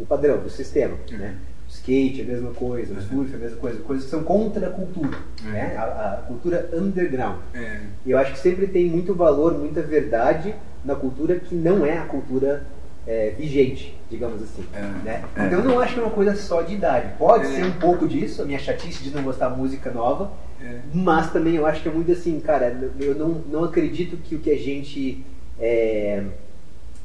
o 0.00 0.06
padrão, 0.06 0.38
do 0.38 0.48
sistema, 0.50 0.94
Uhum. 1.12 1.18
né? 1.18 1.36
O 1.66 1.70
skate 1.70 2.20
é 2.20 2.24
a 2.24 2.26
mesma 2.26 2.50
coisa, 2.50 2.92
o 2.94 3.00
surf 3.02 3.32
é 3.32 3.36
a 3.36 3.38
mesma 3.38 3.56
coisa, 3.58 3.80
coisas 3.80 4.04
que 4.04 4.10
são 4.10 4.22
contra 4.22 4.66
a 4.66 4.70
cultura, 4.70 5.16
Uhum. 5.44 5.50
né? 5.50 5.76
A, 5.76 5.82
a 6.20 6.22
cultura 6.26 6.68
underground. 6.72 7.38
é, 7.54 7.80
E 8.06 8.10
eu 8.10 8.18
acho 8.18 8.32
que 8.32 8.38
sempre 8.38 8.66
tem 8.66 8.86
muito 8.88 9.14
valor, 9.14 9.56
muita 9.58 9.80
verdade 9.82 10.54
na 10.84 10.94
cultura 10.94 11.36
que 11.36 11.54
não 11.54 11.84
é 11.86 11.96
a 11.98 12.04
cultura 12.06 12.64
é, 13.06 13.30
vigente, 13.38 13.96
digamos 14.10 14.42
assim. 14.42 14.64
É. 14.74 14.80
Né? 14.80 15.24
É. 15.36 15.46
Então 15.46 15.58
eu 15.60 15.64
não 15.64 15.80
acho 15.80 15.94
que 15.94 16.00
é 16.00 16.02
uma 16.02 16.12
coisa 16.12 16.34
só 16.36 16.62
de 16.62 16.74
idade. 16.74 17.12
Pode 17.18 17.46
É. 17.46 17.48
ser 17.48 17.64
um 17.64 17.72
pouco 17.72 18.08
disso, 18.08 18.42
a 18.42 18.44
minha 18.44 18.58
chatice 18.58 19.02
de 19.02 19.10
não 19.10 19.22
gostar 19.22 19.50
de 19.50 19.58
música 19.58 19.90
nova, 19.90 20.32
é. 20.60 20.80
mas 20.92 21.32
também 21.32 21.54
eu 21.54 21.66
acho 21.66 21.82
que 21.82 21.88
é 21.88 21.92
muito 21.92 22.10
assim, 22.12 22.40
cara, 22.40 22.90
eu 22.98 23.14
não, 23.14 23.28
não 23.50 23.64
acredito 23.64 24.16
que 24.16 24.34
o 24.34 24.38
que 24.38 24.50
a 24.50 24.58
gente 24.58 25.24
é, 25.60 26.24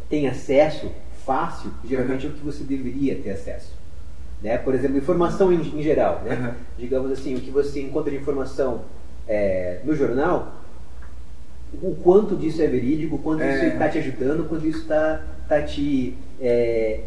tem 0.09 0.27
acesso 0.27 0.91
fácil, 1.25 1.71
geralmente 1.85 2.25
é 2.25 2.29
o 2.29 2.33
que 2.33 2.43
você 2.43 2.63
deveria 2.63 3.15
ter 3.15 3.31
acesso. 3.31 3.77
Né? 4.41 4.57
Por 4.57 4.73
exemplo, 4.73 4.97
informação 4.97 5.51
em, 5.51 5.59
em 5.59 5.83
geral. 5.83 6.21
Né? 6.23 6.35
Uhum. 6.35 6.53
Digamos 6.77 7.12
assim, 7.12 7.35
o 7.35 7.41
que 7.41 7.51
você 7.51 7.81
encontra 7.81 8.09
de 8.09 8.17
informação 8.17 8.81
no 9.83 9.93
jornal, 9.95 10.55
o 11.71 11.95
quanto 12.01 12.35
disso 12.35 12.63
é 12.63 12.67
verídico, 12.67 13.17
o 13.17 13.19
quanto 13.19 13.43
isso 13.43 13.65
está 13.65 13.88
te 13.88 13.99
ajudando, 13.99 14.39
o 14.39 14.45
quanto 14.45 14.65
isso 14.65 14.79
está 14.79 15.21
tá 15.49 15.62
te 15.63 16.15
é, 16.39 16.99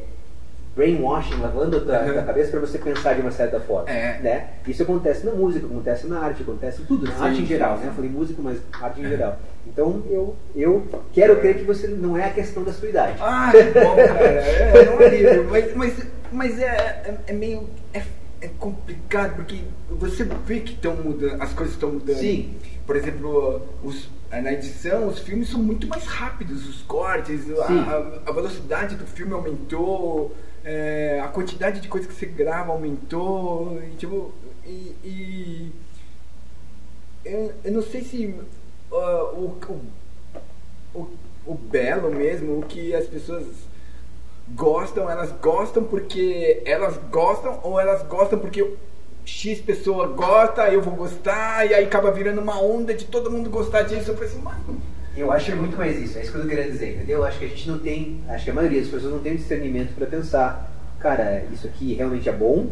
brainwashing, 0.76 1.36
lavando 1.40 1.76
a 1.76 1.80
tua, 1.80 2.00
Uhum. 2.00 2.12
tua 2.14 2.22
cabeça 2.22 2.50
para 2.50 2.60
você 2.60 2.78
pensar 2.78 3.14
de 3.14 3.20
uma 3.20 3.30
certa 3.30 3.60
forma. 3.60 3.88
É. 3.88 4.18
Né? 4.20 4.48
Isso 4.66 4.82
acontece 4.82 5.24
na 5.24 5.32
música, 5.32 5.64
acontece 5.66 6.06
na 6.08 6.18
arte, 6.20 6.42
acontece 6.42 6.82
em 6.82 6.84
tudo, 6.84 7.06
na 7.06 7.12
Sim, 7.16 7.22
arte 7.24 7.42
em 7.42 7.46
geral. 7.46 7.76
sim. 7.76 7.82
Né? 7.84 7.88
Eu 7.90 7.94
falei 7.94 8.10
música, 8.10 8.42
mas 8.42 8.58
arte 8.80 9.00
em 9.00 9.04
É. 9.06 9.08
geral. 9.08 9.38
Então 9.66 10.02
eu, 10.10 10.34
eu 10.56 10.84
quero 11.12 11.36
crer 11.36 11.56
que 11.58 11.64
você 11.64 11.86
não 11.86 12.18
é 12.18 12.24
a 12.24 12.30
questão 12.30 12.64
da 12.64 12.72
sua 12.72 12.88
idade. 12.88 13.16
Ah, 13.20 13.52
que 13.52 13.78
bom, 13.78 13.94
cara. 13.96 14.24
É, 14.24 14.84
é 14.86 14.90
um 14.90 14.98
alívio. 14.98 15.46
Mas, 15.48 15.74
mas, 15.76 16.06
mas 16.32 16.58
é, 16.58 16.64
é, 16.66 17.14
é 17.28 17.32
meio. 17.32 17.68
É, 18.42 18.48
complicado 18.58 19.36
porque 19.36 19.60
você 19.88 20.24
vê 20.24 20.58
que 20.58 20.72
estão 20.72 20.96
mudando, 20.96 21.40
as 21.40 21.52
coisas 21.52 21.74
estão 21.74 21.92
mudando. 21.92 22.18
Sim. 22.18 22.56
Por 22.84 22.96
exemplo, 22.96 23.62
os, 23.84 24.08
na 24.32 24.52
edição, 24.52 25.06
os 25.06 25.20
filmes 25.20 25.48
são 25.48 25.62
muito 25.62 25.86
mais 25.86 26.04
rápidos, 26.06 26.68
os 26.68 26.82
cortes, 26.82 27.48
a, 27.52 28.28
a, 28.28 28.32
velocidade 28.32 28.96
do 28.96 29.06
filme 29.06 29.32
aumentou, 29.32 30.34
é, 30.64 31.20
a 31.22 31.28
quantidade 31.28 31.80
de 31.80 31.86
coisas 31.86 32.10
que 32.10 32.18
você 32.18 32.26
grava 32.26 32.72
aumentou, 32.72 33.80
e, 33.80 33.94
tipo, 33.96 34.32
e, 34.66 34.96
e 35.04 35.72
eu, 37.24 37.52
eu, 37.62 37.72
não 37.72 37.82
sei 37.82 38.02
se 38.02 38.26
uh, 38.90 38.96
o, 39.36 39.56
o, 40.94 40.98
o, 40.98 41.10
o 41.46 41.54
belo 41.54 42.10
mesmo, 42.10 42.58
o 42.58 42.62
que 42.62 42.92
as 42.92 43.06
pessoas 43.06 43.46
gostam, 44.54 45.10
elas 45.10 45.32
gostam 45.40 45.84
porque 45.84 46.62
elas 46.64 46.98
gostam 47.10 47.60
ou 47.62 47.80
elas 47.80 48.02
gostam 48.02 48.38
porque 48.38 48.74
X 49.24 49.60
pessoa 49.60 50.08
gosta, 50.08 50.68
eu 50.68 50.82
vou 50.82 50.94
gostar, 50.94 51.66
e 51.68 51.74
aí 51.74 51.84
acaba 51.84 52.10
virando 52.10 52.40
uma 52.40 52.60
onda 52.60 52.92
de 52.92 53.04
todo 53.04 53.30
mundo 53.30 53.48
gostar 53.48 53.82
disso. 53.82 54.10
Eu 54.10 54.14
falei 54.14 54.30
assim, 54.30 54.42
mano. 54.42 54.80
Eu 55.16 55.30
acho 55.30 55.46
que 55.46 55.52
é 55.52 55.54
muito 55.54 55.76
mais 55.76 56.00
isso, 56.00 56.16
é 56.16 56.22
isso 56.22 56.32
que 56.32 56.38
eu 56.38 56.46
queria 56.46 56.64
dizer, 56.64 56.94
entendeu? 56.96 57.18
Eu 57.18 57.24
acho 57.24 57.38
que 57.38 57.44
a 57.44 57.48
gente 57.48 57.68
não 57.68 57.78
tem, 57.78 58.22
acho 58.28 58.44
que 58.44 58.50
a 58.50 58.54
maioria 58.54 58.80
das 58.80 58.88
pessoas 58.88 59.12
não 59.12 59.20
tem 59.20 59.36
discernimento 59.36 59.94
para 59.94 60.06
pensar, 60.06 60.72
cara, 60.98 61.44
isso 61.52 61.66
aqui 61.66 61.92
realmente 61.92 62.26
é 62.30 62.32
bom, 62.32 62.68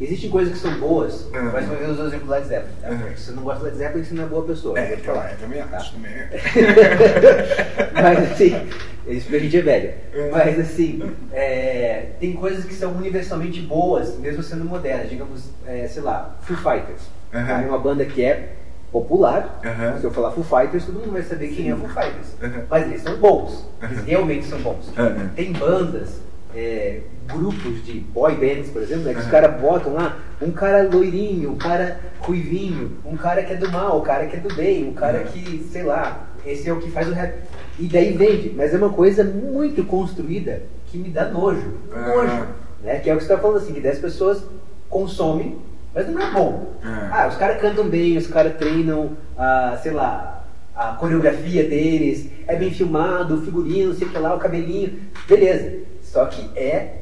Existem 0.00 0.30
coisas 0.30 0.54
que 0.54 0.58
são 0.58 0.80
boas, 0.80 1.26
uhum. 1.26 1.50
mas 1.52 1.66
uma 1.66 1.76
vez 1.76 1.90
os 1.90 1.98
exemplos 1.98 2.22
do 2.22 2.30
Led 2.30 2.46
Zeppelin. 2.46 2.74
Tá? 2.80 2.88
Uhum. 2.88 3.16
Se 3.16 3.22
você 3.22 3.32
não 3.32 3.42
gosta 3.42 3.58
do 3.58 3.64
Led 3.66 3.76
Zeppelin, 3.76 4.04
você 4.04 4.14
não 4.14 4.24
é 4.24 4.26
boa 4.26 4.44
pessoa. 4.44 4.78
É, 4.78 4.94
eu, 4.94 4.98
falar. 4.98 5.32
eu 5.32 5.36
também 5.36 5.62
tá? 5.62 5.76
acho. 5.76 5.92
Também. 5.92 6.12
mas 7.92 8.32
assim, 8.32 8.68
isso 9.06 9.22
porque 9.22 9.36
a 9.36 9.40
gente 9.40 9.58
é 9.58 9.60
velho. 9.60 9.92
Uhum. 10.14 10.30
Mas 10.30 10.58
assim, 10.58 11.02
é, 11.32 12.06
tem 12.18 12.32
coisas 12.32 12.64
que 12.64 12.72
são 12.72 12.92
universalmente 12.92 13.60
boas, 13.60 14.16
mesmo 14.18 14.42
sendo 14.42 14.64
modernas. 14.64 15.10
Digamos, 15.10 15.50
é, 15.66 15.86
sei 15.86 16.02
lá, 16.02 16.34
Foo 16.40 16.56
Fighters. 16.56 17.02
Uhum. 17.34 17.40
É 17.40 17.66
uma 17.66 17.78
banda 17.78 18.02
que 18.06 18.24
é 18.24 18.54
popular. 18.90 19.60
Se 20.00 20.04
eu 20.04 20.10
falar 20.10 20.30
Foo 20.30 20.42
Fighters, 20.42 20.86
todo 20.86 20.98
mundo 20.98 21.12
vai 21.12 21.22
saber 21.22 21.48
quem 21.48 21.70
é 21.70 21.76
Foo 21.76 21.88
Fighters. 21.88 22.36
Mas 22.70 22.86
eles 22.86 23.02
são 23.02 23.18
bons. 23.18 23.68
Eles 23.82 24.02
realmente 24.04 24.46
são 24.46 24.58
bons. 24.60 24.90
Tem 25.36 25.52
bandas 25.52 26.20
é, 26.54 27.00
grupos 27.32 27.84
de 27.84 28.00
boy 28.00 28.34
bands, 28.34 28.70
por 28.70 28.82
exemplo, 28.82 29.04
né, 29.04 29.14
que 29.14 29.20
os 29.20 29.26
caras 29.26 29.60
botam 29.60 29.94
lá 29.94 30.18
um 30.40 30.50
cara 30.50 30.82
loirinho, 30.82 31.52
um 31.52 31.56
cara 31.56 32.00
ruivinho, 32.20 32.98
um 33.04 33.16
cara 33.16 33.42
que 33.42 33.52
é 33.52 33.56
do 33.56 33.70
mal, 33.70 33.98
um 33.98 34.02
cara 34.02 34.26
que 34.26 34.36
é 34.36 34.40
do 34.40 34.54
bem, 34.54 34.88
um 34.88 34.94
cara 34.94 35.20
que, 35.24 35.66
sei 35.70 35.82
lá, 35.82 36.28
esse 36.44 36.68
é 36.68 36.72
o 36.72 36.80
que 36.80 36.90
faz 36.90 37.08
o 37.08 37.12
rap. 37.12 37.34
E 37.78 37.86
daí 37.86 38.12
vende, 38.12 38.52
mas 38.56 38.74
é 38.74 38.76
uma 38.76 38.90
coisa 38.90 39.24
muito 39.24 39.84
construída 39.84 40.62
que 40.86 40.98
me 40.98 41.08
dá 41.08 41.26
nojo. 41.26 41.78
Nojo. 41.90 42.46
Né? 42.82 42.98
Que 42.98 43.10
é 43.10 43.14
o 43.14 43.16
que 43.16 43.24
você 43.24 43.32
está 43.32 43.38
falando 43.38 43.58
assim, 43.58 43.72
que 43.72 43.80
10 43.80 43.98
pessoas 43.98 44.42
consomem, 44.88 45.58
mas 45.94 46.08
não 46.08 46.20
é 46.20 46.30
bom. 46.30 46.74
Ah, 47.10 47.26
os 47.28 47.36
caras 47.36 47.60
cantam 47.60 47.88
bem, 47.88 48.16
os 48.16 48.26
caras 48.26 48.56
treinam, 48.56 49.16
ah, 49.36 49.78
sei 49.82 49.92
lá, 49.92 50.44
a 50.74 50.92
coreografia 50.94 51.68
deles, 51.68 52.30
é 52.46 52.56
bem 52.56 52.70
filmado, 52.70 53.34
o 53.34 53.42
figurino, 53.42 53.92
sei 53.94 54.08
que 54.08 54.18
lá, 54.18 54.34
o 54.34 54.38
cabelinho, 54.38 54.98
beleza. 55.28 55.78
Só 56.02 56.24
que 56.26 56.50
é 56.58 56.99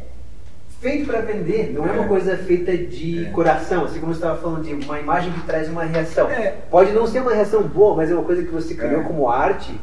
feito 0.80 1.06
para 1.06 1.20
vender, 1.20 1.72
não 1.72 1.86
é. 1.86 1.90
é. 1.90 1.92
uma 1.92 2.08
coisa 2.08 2.36
feita 2.36 2.76
de 2.76 3.26
é. 3.26 3.30
coração, 3.30 3.84
assim 3.84 4.00
como 4.00 4.12
você 4.12 4.18
estava 4.18 4.40
falando 4.40 4.62
de 4.62 4.72
uma 4.84 4.98
imagem 4.98 5.32
que 5.32 5.40
traz 5.42 5.68
uma 5.68 5.84
reação. 5.84 6.30
É. 6.30 6.54
Pode 6.70 6.92
não 6.92 7.06
ser 7.06 7.20
uma 7.20 7.34
reação 7.34 7.62
boa, 7.62 7.96
mas 7.96 8.10
é 8.10 8.14
uma 8.14 8.24
coisa 8.24 8.42
que 8.42 8.52
você 8.52 8.74
criou 8.74 9.00
é. 9.00 9.04
como 9.04 9.28
arte 9.28 9.74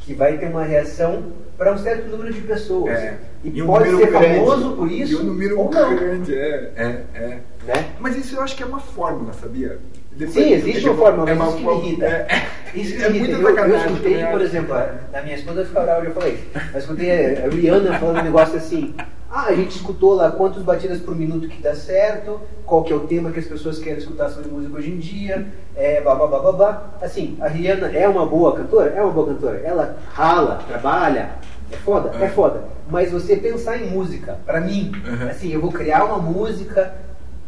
que 0.00 0.14
vai 0.14 0.38
ter 0.38 0.46
uma 0.46 0.64
reação 0.64 1.24
para 1.56 1.72
um 1.72 1.78
certo 1.78 2.08
número 2.08 2.32
de 2.32 2.40
pessoas. 2.40 2.92
É. 2.92 3.18
E, 3.44 3.58
e 3.58 3.62
um 3.62 3.66
pode 3.66 3.90
ser 3.90 4.10
grande. 4.10 4.38
famoso 4.38 4.72
por 4.72 4.90
isso. 4.90 5.12
E 5.12 5.16
um 5.16 5.24
número 5.24 5.58
ou 5.58 5.70
não. 5.70 5.96
grande, 5.96 6.34
é, 6.34 6.72
é, 6.76 6.84
é. 7.14 7.38
Né? 7.66 7.86
Mas 8.00 8.16
isso 8.16 8.36
eu 8.36 8.42
acho 8.42 8.56
que 8.56 8.62
é 8.62 8.66
uma 8.66 8.80
fórmula, 8.80 9.32
sabia? 9.34 9.78
Depois, 10.12 10.34
Sim, 10.34 10.52
existe 10.52 10.88
uma 10.88 10.98
fórmula, 10.98 11.34
mas 11.34 11.48
isso 11.48 11.56
que 11.56 11.64
me 11.64 11.76
irrita. 11.76 12.26
Isso 12.72 12.94
que 12.94 13.08
me 13.08 13.18
irrita. 13.18 13.32
Eu, 13.32 13.58
eu 13.66 13.76
escutei, 13.76 14.24
por 14.26 14.40
exemplo, 14.40 14.76
da 15.10 15.22
minha 15.22 15.34
esposa 15.34 15.64
fica 15.64 15.80
brava, 15.80 16.04
eu 16.04 16.12
falei, 16.12 16.38
mas 16.72 16.84
escutei 16.84 17.10
a 17.10 17.48
Rihanna 17.48 17.98
falando 17.98 18.20
um 18.20 18.22
negócio 18.22 18.56
assim, 18.56 18.94
ah, 19.30 19.46
a 19.46 19.54
gente 19.54 19.76
escutou 19.76 20.14
lá 20.14 20.32
quantas 20.32 20.62
batidas 20.62 20.98
por 20.98 21.14
minuto 21.14 21.46
que 21.46 21.62
dá 21.62 21.72
certo, 21.74 22.40
qual 22.66 22.82
que 22.82 22.92
é 22.92 22.96
o 22.96 23.00
tema 23.00 23.30
que 23.30 23.38
as 23.38 23.46
pessoas 23.46 23.78
querem 23.78 23.98
escutar 23.98 24.28
sobre 24.28 24.50
música 24.50 24.76
hoje 24.76 24.90
em 24.90 24.98
dia, 24.98 25.46
é, 25.76 26.00
blá 26.00 26.16
blá 26.16 26.26
blá 26.26 26.38
blá 26.40 26.52
blá. 26.52 26.90
Assim, 27.00 27.38
a 27.40 27.46
Rihanna 27.46 27.86
é 27.92 28.08
uma 28.08 28.26
boa 28.26 28.56
cantora? 28.56 28.90
É 28.90 29.00
uma 29.00 29.12
boa 29.12 29.28
cantora. 29.28 29.58
Ela 29.58 29.96
rala, 30.12 30.60
trabalha, 30.66 31.30
é 31.70 31.76
foda? 31.76 32.10
É, 32.18 32.24
é 32.24 32.28
foda. 32.28 32.64
Mas 32.90 33.12
você 33.12 33.36
pensar 33.36 33.80
em 33.80 33.88
música, 33.90 34.36
pra 34.44 34.60
mim, 34.60 34.90
uhum. 35.06 35.28
assim, 35.28 35.52
eu 35.52 35.60
vou 35.60 35.70
criar 35.70 36.04
uma 36.04 36.18
música 36.18 36.92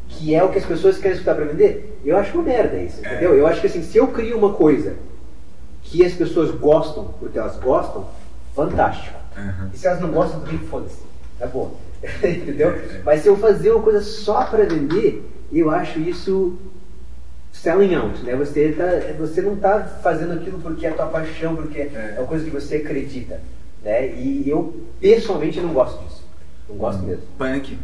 que 0.08 0.34
é 0.34 0.44
o 0.44 0.50
que 0.50 0.58
as 0.58 0.64
pessoas 0.64 0.98
querem 0.98 1.16
escutar 1.16 1.34
para 1.34 1.46
vender, 1.46 2.00
eu 2.04 2.16
acho 2.16 2.34
uma 2.34 2.44
merda 2.44 2.76
isso, 2.76 3.04
é. 3.04 3.08
entendeu? 3.08 3.34
Eu 3.34 3.46
acho 3.46 3.60
que 3.60 3.66
assim, 3.66 3.82
se 3.82 3.96
eu 3.98 4.08
crio 4.08 4.36
uma 4.36 4.52
coisa 4.52 4.94
que 5.82 6.04
as 6.04 6.12
pessoas 6.12 6.50
gostam 6.52 7.12
porque 7.18 7.38
elas 7.38 7.56
gostam, 7.56 8.06
fantástico. 8.54 9.16
Uhum. 9.36 9.70
E 9.72 9.76
se 9.76 9.86
elas 9.86 10.00
não 10.00 10.10
gostam, 10.10 10.40
também 10.40 10.58
foda-se. 10.58 11.11
Tá 11.42 11.48
bom. 11.48 11.74
entendeu? 12.22 12.72
Mas 13.04 13.22
se 13.22 13.28
eu 13.28 13.36
fazer 13.36 13.72
uma 13.72 13.82
coisa 13.82 14.00
só 14.00 14.44
para 14.44 14.64
vender, 14.64 15.28
eu 15.52 15.70
acho 15.70 15.98
isso 15.98 16.56
selling 17.52 17.96
out, 17.96 18.22
né? 18.22 18.36
Você, 18.36 18.70
tá, 18.70 18.84
você 19.18 19.42
não 19.42 19.54
está 19.54 19.80
fazendo 19.80 20.34
aquilo 20.34 20.60
porque 20.60 20.86
é 20.86 20.90
a 20.90 20.94
tua 20.94 21.06
paixão, 21.06 21.56
porque 21.56 21.80
é, 21.80 22.14
é 22.16 22.20
uma 22.20 22.28
coisa 22.28 22.44
que 22.44 22.50
você 22.50 22.76
acredita. 22.76 23.40
Né? 23.82 24.14
E 24.14 24.48
eu 24.48 24.86
pessoalmente 25.00 25.60
não 25.60 25.72
gosto 25.72 26.00
disso. 26.04 26.22
Não 26.68 26.76
gosto 26.76 27.02
hum. 27.02 27.06
mesmo. 27.06 27.24
Punk. 27.36 27.76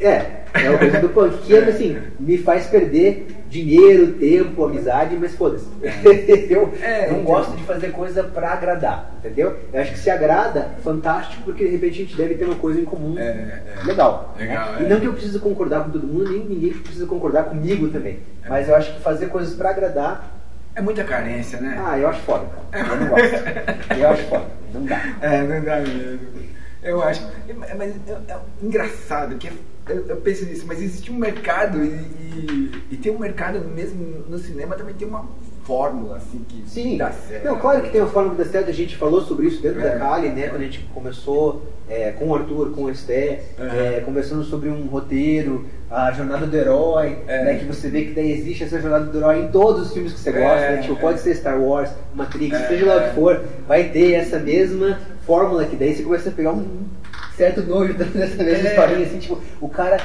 É, 0.00 0.44
é 0.54 0.70
o 0.70 0.78
coisa 0.78 1.00
do 1.00 1.08
punk. 1.08 1.38
Que 1.46 1.56
assim, 1.56 1.98
me 2.18 2.38
faz 2.38 2.66
perder 2.66 3.26
dinheiro, 3.48 4.12
tempo, 4.14 4.64
amizade, 4.64 5.16
mas 5.16 5.34
foda-se. 5.34 5.66
É. 5.82 6.46
eu 6.52 6.72
é, 6.82 7.10
não 7.10 7.22
gosto 7.22 7.56
de 7.56 7.62
fazer 7.64 7.92
coisa 7.92 8.24
pra 8.24 8.52
agradar, 8.52 9.14
entendeu? 9.18 9.56
Eu 9.72 9.80
acho 9.80 9.92
que 9.92 9.98
se 9.98 10.10
agrada, 10.10 10.70
fantástico, 10.82 11.42
porque 11.44 11.64
de 11.64 11.70
repente 11.70 11.92
a 11.92 12.04
gente 12.04 12.16
deve 12.16 12.34
ter 12.34 12.44
uma 12.44 12.56
coisa 12.56 12.80
em 12.80 12.84
comum. 12.84 13.18
É, 13.18 13.22
é. 13.22 13.84
legal. 13.84 14.34
legal 14.36 14.72
né? 14.72 14.82
E 14.82 14.88
não 14.88 14.98
que 14.98 15.06
eu 15.06 15.12
precise 15.12 15.38
concordar 15.38 15.84
com 15.84 15.90
todo 15.90 16.06
mundo, 16.06 16.30
nem 16.30 16.44
ninguém 16.44 16.72
precisa 16.72 17.06
concordar 17.06 17.44
comigo 17.44 17.88
também. 17.88 18.18
É. 18.44 18.48
Mas 18.48 18.68
eu 18.68 18.74
acho 18.74 18.94
que 18.94 19.00
fazer 19.00 19.26
coisas 19.26 19.54
pra 19.54 19.70
agradar. 19.70 20.32
É 20.74 20.82
muita 20.82 21.04
carência, 21.04 21.60
né? 21.60 21.80
Ah, 21.84 21.96
eu 21.96 22.08
acho 22.08 22.20
foda, 22.22 22.46
cara. 22.72 22.88
Eu 22.88 22.96
não 22.96 23.08
gosto. 23.08 23.96
eu 23.96 24.08
acho 24.08 24.22
foda. 24.24 24.46
Não 24.72 24.84
dá. 24.84 25.00
É, 25.20 25.42
não 25.42 25.64
dá 25.64 25.76
mesmo. 25.78 26.18
Eu 26.82 27.02
acho. 27.02 27.24
Mas 27.78 27.94
é, 28.08 28.32
é 28.32 28.38
engraçado 28.60 29.36
que 29.36 29.48
eu, 29.88 30.06
eu, 30.06 30.16
penso 30.16 30.46
nisso, 30.46 30.64
mas 30.66 30.80
existe 30.80 31.12
um 31.12 31.16
mercado 31.16 31.84
e, 31.84 31.88
e, 31.88 32.70
e, 32.92 32.96
tem 32.96 33.12
um 33.12 33.18
mercado 33.18 33.60
mesmo 33.68 34.24
no 34.28 34.38
cinema 34.38 34.74
também 34.76 34.94
tem 34.94 35.06
uma 35.06 35.28
fórmula 35.64 36.16
assim 36.16 36.44
que 36.48 36.62
Sim. 36.68 36.96
dá 36.96 37.10
certo. 37.10 37.44
Não, 37.44 37.58
claro 37.58 37.82
que 37.82 37.90
tem 37.90 38.00
uma 38.00 38.10
fórmula 38.10 38.36
dá 38.36 38.44
certo, 38.44 38.70
a 38.70 38.72
gente 38.72 38.96
falou 38.96 39.22
sobre 39.22 39.46
isso 39.46 39.62
dentro 39.62 39.80
é, 39.80 39.90
da 39.90 39.98
Cali, 39.98 40.28
né? 40.28 40.48
Quando 40.48 40.62
a 40.62 40.64
gente 40.64 40.80
começou 40.94 41.62
é, 41.88 42.12
com 42.12 42.28
o 42.28 42.34
Arthur, 42.34 42.70
com 42.72 42.84
o 42.84 42.90
Esté, 42.90 43.42
é. 43.58 44.02
conversando 44.04 44.44
sobre 44.44 44.68
um 44.68 44.86
roteiro, 44.86 45.66
a 45.90 46.12
jornada 46.12 46.46
do 46.46 46.56
herói, 46.56 47.18
é. 47.26 47.44
né? 47.44 47.54
Que 47.58 47.64
você 47.64 47.88
vê 47.88 48.04
que 48.04 48.12
daí 48.12 48.32
existe 48.32 48.64
essa 48.64 48.80
jornada 48.80 49.06
do 49.06 49.18
herói 49.18 49.40
em 49.40 49.48
todos 49.48 49.86
os 49.86 49.92
filmes 49.92 50.12
que 50.12 50.20
você 50.20 50.32
gosta, 50.32 50.70
né? 50.70 50.82
Tipo, 50.82 50.96
pode 50.96 51.20
ser 51.20 51.34
Star 51.34 51.60
Wars, 51.60 51.90
Matrix, 52.14 52.58
seja 52.68 52.86
lá 52.86 52.96
o 52.96 53.08
que 53.08 53.14
for, 53.14 53.42
vai 53.66 53.84
ter 53.84 54.12
essa 54.12 54.38
mesma 54.38 54.98
fórmula 55.26 55.64
que 55.64 55.76
daí 55.76 55.94
você 55.94 56.02
começa 56.02 56.28
a 56.28 56.32
pegar 56.32 56.52
um 56.52 56.84
certo 57.36 57.62
nojo 57.62 57.94
dessa 57.98 58.42
mesma 58.42 58.68
é. 58.68 58.70
historinha, 58.70 59.06
assim, 59.06 59.18
tipo, 59.18 59.40
o 59.60 59.68
cara 59.68 59.98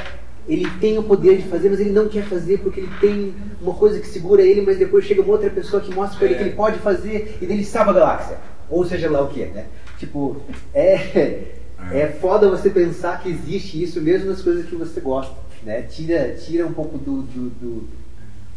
ele 0.48 0.68
tem 0.82 0.98
o 0.98 1.04
poder 1.04 1.38
de 1.38 1.44
fazer, 1.44 1.70
mas 1.70 1.80
ele 1.80 1.92
não 1.92 2.10
quer 2.10 2.24
fazer 2.24 2.58
porque 2.58 2.80
ele 2.80 2.92
tem 3.00 3.36
uma 3.62 3.74
coisa 3.74 4.00
que 4.00 4.08
segura 4.08 4.42
ele, 4.42 4.62
mas 4.62 4.80
depois 4.80 5.06
chega 5.06 5.22
uma 5.22 5.34
outra 5.34 5.50
pessoa 5.50 5.82
que 5.82 5.94
mostra 5.94 6.18
pra 6.18 6.28
ele 6.28 6.36
que 6.36 6.42
ele 6.42 6.56
pode 6.56 6.80
fazer 6.80 7.38
e 7.40 7.46
ele 7.46 7.64
salva 7.64 7.92
a 7.92 7.94
galáxia. 7.94 8.38
Ou 8.68 8.84
seja 8.84 9.10
lá 9.10 9.22
o 9.22 9.30
que, 9.30 9.46
né? 9.46 9.66
Tipo, 10.00 10.42
é, 10.74 11.44
é 11.92 12.08
foda 12.20 12.50
você 12.50 12.70
pensar 12.70 13.22
que 13.22 13.30
existe 13.30 13.82
isso 13.82 14.02
mesmo 14.02 14.30
nas 14.30 14.42
coisas 14.42 14.66
que 14.66 14.76
você 14.76 15.00
gosta, 15.00 15.36
né? 15.64 15.84
Tira, 15.84 16.34
tira 16.34 16.66
um 16.66 16.74
pouco 16.74 16.98
do, 16.98 17.22
do, 17.22 17.50
do 17.50 17.90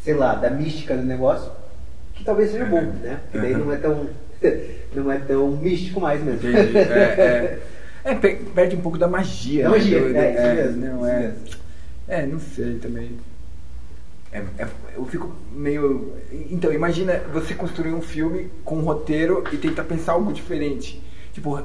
sei 0.03 0.15
lá, 0.15 0.35
da 0.35 0.51
mística 0.51 0.97
do 0.97 1.03
negócio, 1.03 1.51
que 2.15 2.25
talvez 2.25 2.51
seja 2.51 2.65
bom, 2.65 2.81
né? 2.81 3.21
Porque 3.25 3.39
daí 3.39 3.55
não 3.55 3.71
é 3.71 3.77
tão, 3.77 4.07
não 4.95 5.13
é 5.13 5.19
tão 5.19 5.51
místico 5.51 6.01
mais 6.01 6.23
mesmo. 6.23 6.49
Entendi. 6.49 6.79
É, 6.79 6.81
é. 6.81 7.59
É, 8.05 8.15
perde 8.15 8.77
um 8.77 8.81
pouco 8.81 8.99
da 8.99 9.07
magia. 9.07 9.65
Da 9.65 9.71
magia, 9.71 10.01
né? 10.01 10.19
é, 10.19 10.37
é, 10.37 10.61
é, 10.61 10.69
não 10.71 11.07
é. 11.07 11.35
É, 12.09 12.27
não 12.27 12.41
sei 12.41 12.79
também. 12.79 13.19
É, 14.33 14.43
é, 14.59 14.67
eu 14.97 15.05
fico 15.07 15.33
meio. 15.53 16.15
Então, 16.51 16.73
imagina 16.73 17.21
você 17.33 17.55
construir 17.55 17.93
um 17.93 18.01
filme 18.01 18.51
com 18.65 18.79
um 18.79 18.83
roteiro 18.83 19.45
e 19.53 19.57
tentar 19.57 19.85
pensar 19.85 20.13
algo 20.13 20.33
diferente. 20.33 21.03
Tipo, 21.33 21.63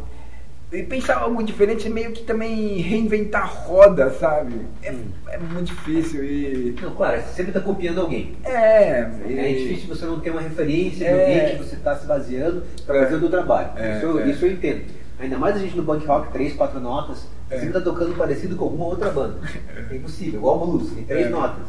e 0.69 0.84
pensar 0.84 1.19
algo 1.19 1.41
diferente 1.41 1.88
é 1.88 1.89
meio 1.89 2.12
que 2.12 2.23
também 2.23 2.82
reinventar 2.82 3.43
a 3.43 3.45
roda, 3.45 4.12
sabe? 4.12 4.60
É, 4.84 4.91
hum. 4.91 5.06
é 5.30 5.38
muito 5.38 5.67
difícil 5.67 6.26
e. 6.26 6.76
Não, 6.82 6.93
claro, 6.93 7.21
você 7.21 7.36
sempre 7.36 7.52
está 7.52 7.62
copiando 7.62 8.02
alguém. 8.02 8.36
É. 8.43 9.10
E... 9.26 9.39
É 9.39 9.54
difícil 9.54 9.88
você 9.88 10.06
não 10.06 10.19
ter 10.19 10.32
uma 10.32 10.41
referência 10.41 10.97
de 10.97 11.06
é. 11.06 11.21
alguém 11.21 11.58
que 11.58 11.63
você 11.63 11.76
está 11.76 11.95
se 11.95 12.06
baseando 12.06 12.63
para 12.86 13.04
fazer 13.04 13.15
o 13.15 13.19
teu 13.21 13.30
trabalho. 13.30 13.69
É, 13.78 13.95
isso, 13.95 14.06
eu, 14.06 14.19
é. 14.19 14.30
isso 14.30 14.45
eu 14.45 14.52
entendo. 14.52 14.82
Ainda 15.19 15.38
mais 15.38 15.56
a 15.56 15.60
gente 15.60 15.75
no 15.75 15.84
punk 15.84 16.06
rock, 16.06 16.32
três, 16.32 16.53
quatro 16.53 16.80
notas, 16.80 17.25
É. 17.49 17.58
sempre 17.60 17.73
tá 17.73 17.82
tocando 17.82 18.15
parecido 18.15 18.56
com 18.56 18.65
alguma 18.65 18.86
outra 18.86 19.10
banda. 19.10 19.38
É 19.89 19.95
impossível, 19.95 20.39
igual 20.39 20.62
o 20.62 20.67
blues, 20.77 20.91
tem 20.91 21.03
três 21.06 21.25
É. 21.27 21.30
notas. 21.30 21.63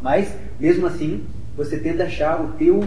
Mas, 0.00 0.34
mesmo 0.58 0.86
assim, 0.86 1.24
você 1.56 1.78
tenta 1.78 2.04
achar 2.04 2.40
o 2.40 2.48
teu 2.52 2.80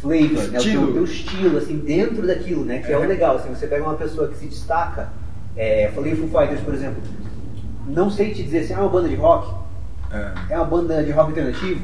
flavor, 0.00 0.28
né? 0.28 0.28
o, 0.28 0.50
teu, 0.50 0.58
Estilo. 0.60 0.90
o 0.90 0.92
teu 0.92 1.04
estilo, 1.04 1.58
assim, 1.58 1.78
dentro 1.78 2.26
daquilo, 2.26 2.64
né? 2.64 2.78
Que 2.78 2.92
é, 2.92 2.96
o 2.98 3.02
É. 3.04 3.06
legal, 3.06 3.36
assim, 3.36 3.48
você 3.50 3.66
pega 3.66 3.82
uma 3.82 3.94
pessoa 3.94 4.28
que 4.28 4.36
se 4.36 4.46
destaca, 4.46 5.08
é, 5.56 5.88
eu 5.88 5.92
falei 5.92 6.14
Foo 6.14 6.28
Fighters, 6.28 6.60
por 6.60 6.72
exemplo, 6.74 7.02
não 7.88 8.08
sei 8.10 8.32
te 8.32 8.42
dizer 8.44 8.60
assim, 8.60 8.74
ah, 8.74 8.78
é 8.78 8.80
uma 8.80 8.88
banda 8.88 9.08
de 9.08 9.16
rock, 9.16 9.52
É. 10.12 10.54
é 10.54 10.56
uma 10.56 10.64
banda 10.66 11.02
de 11.02 11.10
rock 11.10 11.28
alternativo, 11.30 11.80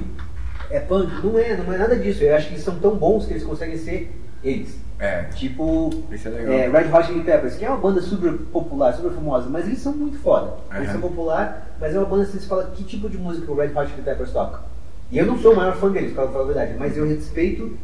é 0.70 0.78
punk, 0.80 1.10
não 1.24 1.38
é, 1.38 1.56
não 1.56 1.72
é 1.72 1.78
nada 1.78 1.96
disso, 1.96 2.22
eu 2.22 2.34
acho 2.36 2.46
que 2.48 2.54
eles 2.54 2.64
são 2.64 2.76
tão 2.78 2.94
bons 2.96 3.26
que 3.26 3.32
eles 3.32 3.42
conseguem 3.44 3.76
ser 3.76 4.10
eles. 4.44 4.78
É. 4.98 5.24
Tipo, 5.35 5.90
é 6.11 6.64
é, 6.64 6.68
Red 6.70 6.90
Hot 6.92 7.06
Chili 7.06 7.22
Peppers, 7.22 7.56
que 7.56 7.64
é 7.64 7.68
uma 7.68 7.76
banda 7.76 8.00
super 8.00 8.32
popular, 8.32 8.94
super 8.94 9.11
famosa, 9.12 9.48
mas 9.50 9.66
eles 9.66 9.78
são 9.80 9.92
muito 9.92 10.18
foda. 10.18 10.54
Eles 10.74 10.88
Aham. 10.88 10.92
são 10.92 11.09
popular, 11.09 11.66
mas 11.80 11.94
é 11.94 11.98
uma 11.98 12.06
banda 12.06 12.22
assim, 12.22 12.38
você 12.38 12.46
fala 12.46 12.70
que 12.74 12.82
tipo 12.85 13.09
de 13.11 13.18
música 13.18 13.50
o 13.52 13.54
Red 13.56 13.72
Hot 13.78 13.90
Chili 13.90 14.02
Peppers 14.02 14.30
toca. 14.32 14.61
E 15.12 15.18
eu 15.18 15.26
não 15.26 15.38
sou 15.38 15.52
o 15.52 15.56
maior 15.56 15.76
fã 15.76 15.90
deles, 15.90 16.12
pra 16.14 16.26
falar 16.28 16.44
a 16.44 16.46
verdade, 16.46 16.74
mas 16.78 16.96
eu 16.96 17.06
respeito 17.06 17.76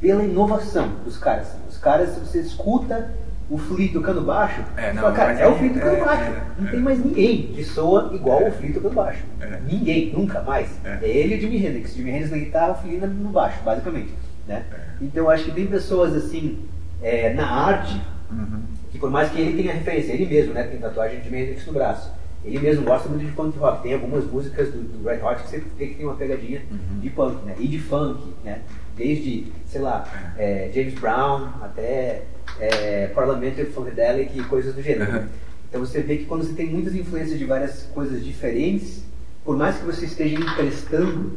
pela 0.00 0.22
inovação 0.24 0.88
dos 1.04 1.16
caras. 1.16 1.48
Os 1.68 1.78
caras, 1.78 2.10
se 2.10 2.20
você 2.20 2.40
escuta 2.40 3.10
o 3.48 3.56
Flea 3.58 3.92
tocando 3.92 4.20
baixo, 4.22 4.62
É, 4.76 4.88
você 4.88 4.92
não, 4.94 5.02
fala, 5.02 5.14
cara, 5.14 5.28
mas 5.30 5.40
é 5.40 5.48
o 5.48 5.50
é- 5.52 5.54
Flea 5.58 5.70
tocando 5.74 5.96
é, 5.96 6.04
baixo. 6.04 6.22
é, 6.22 6.42
não 6.58 6.68
é. 6.68 6.70
tem 6.70 6.80
mais 6.80 7.04
ninguém 7.04 7.42
que 7.54 7.64
soa 7.64 8.10
igual 8.14 8.40
É. 8.42 8.48
o 8.48 8.52
Flea 8.52 8.72
tocando 8.74 8.94
baixo. 8.94 9.22
É. 9.40 9.60
Ninguém, 9.70 10.12
nunca 10.12 10.40
mais. 10.42 10.68
É. 10.84 10.98
É 11.02 11.08
ele 11.08 11.34
e 11.34 11.38
o 11.38 11.40
Jimi 11.40 11.64
Hendrix. 11.64 11.94
Jimi 11.94 12.10
Hendrix 12.10 12.30
na 12.30 12.36
guitarra, 12.38 12.72
o 12.72 12.74
Flea 12.76 13.06
no 13.06 13.28
baixo, 13.30 13.58
basicamente. 13.64 14.10
Né? 14.46 14.64
Então 15.00 15.24
eu 15.24 15.30
acho 15.30 15.44
que 15.44 15.52
tem 15.52 15.66
pessoas 15.66 16.14
assim, 16.14 16.58
é, 17.02 17.32
na 17.34 17.46
arte, 17.50 18.00
Uhum. 18.30 18.60
que 18.92 18.98
por 18.98 19.10
mais 19.10 19.28
que 19.30 19.40
ele 19.40 19.60
tenha 19.60 19.74
referência, 19.74 20.12
ele 20.12 20.24
mesmo 20.26 20.54
né, 20.54 20.62
tem 20.62 20.78
tatuagem 20.78 21.18
de 21.20 21.26
Hendrix 21.34 21.66
no 21.66 21.72
braço. 21.72 22.12
Ele 22.44 22.58
mesmo 22.60 22.84
gosta 22.84 23.08
muito 23.08 23.26
de 23.26 23.32
punk 23.32 23.58
rock. 23.58 23.82
Tem 23.82 23.92
algumas 23.92 24.24
músicas 24.24 24.68
do, 24.70 24.78
do 24.82 25.06
Red 25.08 25.18
Hot 25.20 25.42
que 25.42 25.48
você 25.50 25.58
vê 25.76 25.86
que 25.88 25.94
tem 25.96 26.06
uma 26.06 26.14
pegadinha 26.14 26.62
Uhum. 26.70 27.00
de 27.00 27.10
punk, 27.10 27.44
né? 27.44 27.56
E 27.58 27.66
de 27.66 27.78
funk, 27.80 28.22
né? 28.44 28.60
Desde, 28.96 29.52
sei 29.66 29.80
lá, 29.80 30.06
é, 30.38 30.70
James 30.72 30.94
Brown 30.94 31.48
até 31.60 32.22
é, 32.60 33.08
Parliamentary 33.08 33.66
Funkadelic 33.72 34.38
e 34.38 34.44
coisas 34.44 34.74
do 34.74 34.80
gênero. 34.80 35.10
Uhum. 35.12 35.26
Então 35.68 35.80
você 35.84 36.00
vê 36.00 36.18
que 36.18 36.24
quando 36.26 36.44
você 36.44 36.52
tem 36.52 36.66
muitas 36.68 36.94
influências 36.94 37.36
de 37.38 37.44
várias 37.44 37.82
coisas 37.92 38.24
diferentes, 38.24 39.02
por 39.44 39.56
mais 39.56 39.76
que 39.76 39.84
você 39.84 40.04
esteja 40.06 40.36
emprestando 40.36 41.32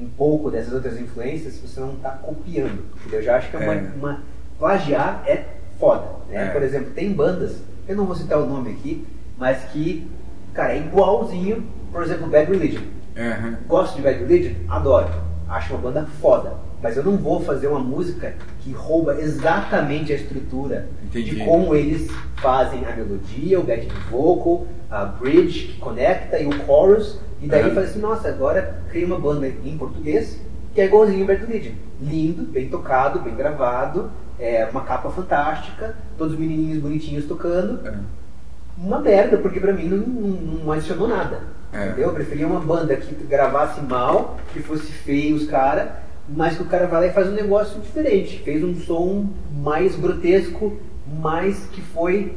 um 0.00 0.08
pouco 0.08 0.50
dessas 0.50 0.72
outras 0.72 0.98
influências, 0.98 1.58
você 1.58 1.78
não 1.80 1.92
está 1.94 2.10
copiando. 2.10 2.84
Eu 3.12 3.22
já 3.22 3.36
acho 3.36 3.50
que 3.50 3.56
é 3.56 3.60
uma, 3.60 3.74
É. 3.74 3.92
uma- 3.96 4.22
plagiar 4.58 5.22
é 5.26 5.44
foda. 5.78 6.04
Né? 6.28 6.46
É. 6.46 6.50
Por 6.50 6.62
exemplo, 6.62 6.90
tem 6.92 7.12
bandas, 7.12 7.56
eu 7.88 7.96
não 7.96 8.04
vou 8.06 8.14
citar 8.14 8.38
o 8.38 8.46
nome 8.46 8.70
aqui, 8.72 9.06
mas 9.38 9.64
que, 9.70 10.10
cara, 10.54 10.72
é 10.74 10.78
igualzinho, 10.78 11.64
por 11.92 12.02
exemplo, 12.02 12.26
Bad 12.28 12.50
Religion. 12.50 12.82
Uhum. 13.16 13.56
Gosto 13.66 13.96
de 13.96 14.02
Bad 14.02 14.18
Religion? 14.24 14.54
Adoro. 14.68 15.08
Acho 15.48 15.74
uma 15.74 15.82
banda 15.82 16.06
foda. 16.20 16.54
Mas 16.82 16.96
eu 16.96 17.04
não 17.04 17.16
vou 17.16 17.40
fazer 17.42 17.68
uma 17.68 17.78
música 17.80 18.34
que 18.60 18.72
rouba 18.72 19.20
exatamente 19.20 20.12
a 20.12 20.16
estrutura 20.16 20.88
Entendi. 21.04 21.34
de 21.36 21.44
como 21.44 21.74
eles 21.74 22.10
fazem 22.36 22.84
a 22.86 22.96
melodia, 22.96 23.60
o 23.60 23.64
backing 23.64 23.88
vocal, 24.10 24.66
a 24.90 25.04
bridge 25.04 25.68
que 25.68 25.78
conecta 25.78 26.38
e 26.38 26.46
o 26.46 26.52
chorus. 26.64 27.18
E 27.42 27.46
daí 27.46 27.62
Aham. 27.62 27.74
faz 27.74 27.90
assim, 27.90 27.98
nossa, 28.00 28.28
agora 28.28 28.82
cria 28.90 29.06
uma 29.06 29.18
banda 29.18 29.46
em 29.46 29.76
português 29.76 30.40
que 30.74 30.80
é 30.80 30.84
igualzinho 30.86 31.24
o 31.24 31.28
Religion. 31.28 31.72
Lindo, 32.00 32.44
bem 32.44 32.68
tocado, 32.68 33.18
bem 33.20 33.34
gravado, 33.34 34.10
é 34.38 34.66
uma 34.70 34.82
capa 34.82 35.10
fantástica, 35.10 35.96
todos 36.16 36.34
os 36.34 36.38
menininhos 36.38 36.78
bonitinhos 36.78 37.26
tocando 37.26 37.86
É. 37.86 37.92
uma 38.78 39.00
merda, 39.00 39.36
porque 39.36 39.60
pra 39.60 39.72
mim 39.72 39.88
não, 39.88 39.98
não, 39.98 40.64
não 40.64 40.72
adicionou 40.72 41.08
nada. 41.08 41.40
É. 41.72 41.86
Entendeu? 41.86 42.08
Eu 42.08 42.14
preferia 42.14 42.46
uma 42.46 42.60
banda 42.60 42.96
que 42.96 43.14
gravasse 43.26 43.80
mal, 43.80 44.38
que 44.52 44.60
fosse 44.60 44.90
feio 44.92 45.36
os 45.36 45.46
caras, 45.46 45.88
mas 46.34 46.56
que 46.56 46.62
o 46.62 46.66
cara 46.66 46.86
vai 46.86 47.00
lá 47.02 47.06
e 47.08 47.12
faz 47.12 47.28
um 47.28 47.32
negócio 47.34 47.80
diferente. 47.80 48.38
Fez 48.44 48.62
um 48.64 48.74
som 48.74 49.26
mais 49.62 49.96
grotesco, 49.96 50.78
mais 51.20 51.66
que 51.72 51.80
foi 51.80 52.36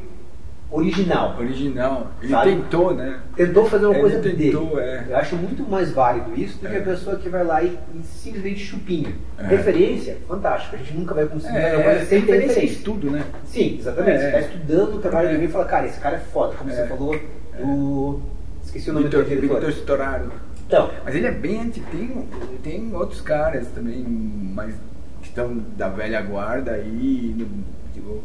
original. 0.72 1.36
Original. 1.40 2.08
Ele 2.22 2.32
Sabe? 2.32 2.52
tentou, 2.56 2.96
né? 2.96 3.20
Tentou 3.36 3.66
fazer 3.70 3.86
uma 3.86 3.94
Ele 3.94 4.02
coisa 4.02 4.20
tentou, 4.20 4.66
dele. 4.76 4.80
é. 4.82 5.06
Eu 5.10 5.18
acho 5.18 5.36
muito 5.36 5.62
mais 5.70 5.92
válido 5.92 6.32
isso 6.36 6.58
do 6.60 6.68
que 6.68 6.76
É. 6.76 6.80
a 6.80 6.82
pessoa 6.82 7.16
que 7.18 7.30
vai 7.30 7.44
lá 7.44 7.62
e, 7.62 7.78
e 7.94 8.02
simplesmente 8.04 8.60
chupinha. 8.62 9.14
É. 9.38 9.44
Referência, 9.48 10.18
fantástico. 10.28 10.76
A 10.76 10.80
gente 10.80 10.98
nunca 10.98 11.14
vai 11.14 11.26
conseguir 11.28 11.56
É, 11.58 11.76
uma 11.76 11.84
coisa 11.84 12.00
sem 12.06 12.22
ter 12.22 12.32
referência 12.32 12.52
em 12.52 12.62
referência. 12.62 12.82
tudo, 12.84 13.12
né? 13.12 13.24
Sim, 13.46 13.78
exatamente. 13.80 14.18
É. 14.18 14.20
Você 14.20 14.26
está 14.26 14.40
estudando 14.40 14.96
o 14.96 15.00
trabalho 15.00 15.26
É. 15.26 15.30
de 15.30 15.34
alguém 15.36 15.50
e 15.50 15.52
fala, 15.52 15.66
cara, 15.66 15.86
esse 15.86 16.00
cara 16.00 16.16
é 16.16 16.20
foda, 16.20 16.56
como 16.56 16.70
É. 16.72 16.74
você 16.74 16.88
falou 16.88 17.16
do. 17.60 18.20
Esqueci 18.66 18.90
o 18.90 18.94
nome 18.94 19.06
Vitor, 19.06 19.24
do 19.24 19.30
diretor. 19.30 19.56
Vitor 19.60 19.70
Storaro. 19.74 20.32
Então, 20.74 20.90
Mas 21.06 21.14
ele 21.14 21.28
é 21.28 21.32
bem 21.32 21.62
anti. 21.62 21.80
Tem, 21.92 22.28
tem 22.64 22.96
outros 22.96 23.22
caras 23.22 23.68
também, 23.68 24.04
mas 24.04 24.74
que 25.22 25.28
estão 25.28 25.56
da 25.78 25.88
velha 25.88 26.20
guarda 26.22 26.72
aí. 26.72 27.36
no- 27.38 27.64
tipo, 27.94 28.24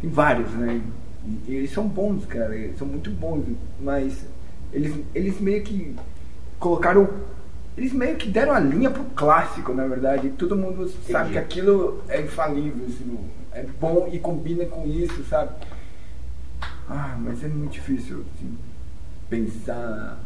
tem 0.00 0.10
vários, 0.10 0.50
né? 0.52 0.82
E, 1.46 1.54
eles 1.54 1.70
são 1.70 1.86
bons, 1.86 2.26
cara. 2.26 2.54
Eles 2.56 2.76
são 2.78 2.86
muito 2.88 3.10
bons. 3.10 3.44
Mas 3.80 4.26
eles, 4.72 4.92
eles 5.14 5.40
meio 5.40 5.62
que 5.62 5.94
colocaram. 6.58 7.08
Eles 7.76 7.92
meio 7.92 8.16
que 8.16 8.28
deram 8.28 8.52
a 8.54 8.58
linha 8.60 8.90
pro 8.90 9.04
clássico, 9.04 9.72
na 9.72 9.86
verdade. 9.86 10.30
Todo 10.30 10.56
mundo 10.56 10.88
sabe 10.88 11.30
Entendi. 11.30 11.32
que 11.32 11.38
aquilo 11.38 12.02
é 12.08 12.20
infalível, 12.22 12.86
assim, 12.86 13.18
é 13.52 13.62
bom 13.80 14.08
e 14.12 14.18
combina 14.18 14.64
com 14.66 14.84
isso, 14.86 15.22
sabe? 15.24 15.50
Ah, 16.88 17.16
mas 17.20 17.42
é 17.44 17.48
muito 17.48 17.72
difícil 17.72 18.24
assim, 18.36 18.56
pensar 19.30 20.18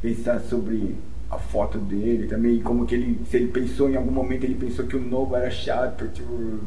pensar 0.00 0.40
sobre 0.40 0.94
a 1.30 1.36
foto 1.38 1.78
dele 1.78 2.26
também, 2.26 2.60
como 2.60 2.86
que 2.86 2.94
ele, 2.94 3.20
se 3.30 3.36
ele 3.36 3.48
pensou 3.48 3.90
em 3.90 3.96
algum 3.96 4.10
momento, 4.10 4.44
ele 4.44 4.54
pensou 4.54 4.86
que 4.86 4.96
o 4.96 5.00
novo 5.00 5.36
era 5.36 5.50
chato, 5.50 6.08
tipo. 6.08 6.60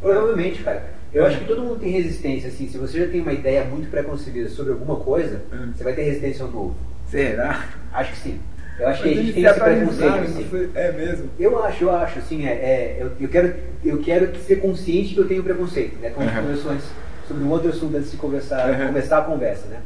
provavelmente, 0.00 0.62
cara. 0.62 0.90
Eu 1.12 1.26
acho 1.26 1.38
que 1.40 1.44
todo 1.44 1.60
mundo 1.62 1.78
tem 1.78 1.90
resistência, 1.90 2.48
assim. 2.48 2.66
Se 2.68 2.78
você 2.78 3.00
já 3.04 3.06
tem 3.10 3.20
uma 3.20 3.32
ideia 3.34 3.64
muito 3.64 3.90
preconcebida 3.90 4.48
sobre 4.48 4.72
alguma 4.72 4.96
coisa, 4.96 5.42
Hum. 5.52 5.70
você 5.76 5.84
vai 5.84 5.92
ter 5.94 6.02
resistência 6.04 6.44
ao 6.44 6.50
novo. 6.50 6.74
Será? 7.10 7.66
Acho 7.92 8.12
que 8.12 8.18
sim. 8.18 8.40
Eu 8.78 8.88
acho 8.88 9.02
que 9.02 9.08
Mas 9.10 9.18
a 9.18 9.22
gente 9.22 9.34
tem 9.34 9.42
se 9.44 9.50
esse 9.50 9.60
preconceito, 9.60 10.14
assim. 10.24 10.44
foi- 10.44 10.70
É 10.74 10.92
mesmo. 10.92 11.28
Eu 11.38 11.62
acho, 11.62 11.84
eu 11.84 11.90
acho, 11.94 12.18
assim, 12.18 12.46
é, 12.46 12.52
é, 12.52 12.96
eu, 13.00 13.12
eu 13.20 13.28
quero, 13.28 13.54
eu 13.84 13.98
quero 13.98 14.34
ser 14.40 14.56
consciente 14.56 15.12
que 15.12 15.20
eu 15.20 15.28
tenho 15.28 15.42
preconceito, 15.42 16.00
né? 16.00 16.08
Como 16.10 16.26
Uhum. 16.26 16.34
conversou 16.34 16.72
antes 16.72 16.86
sobre 17.28 17.44
um 17.44 17.50
outro 17.50 17.68
assunto 17.68 17.94
antes 17.96 18.10
de 18.10 18.16
conversar, 18.16 18.70
Uhum. 18.70 18.86
começar 18.86 19.18
a 19.18 19.22
conversa, 19.22 19.66
né? 19.68 19.80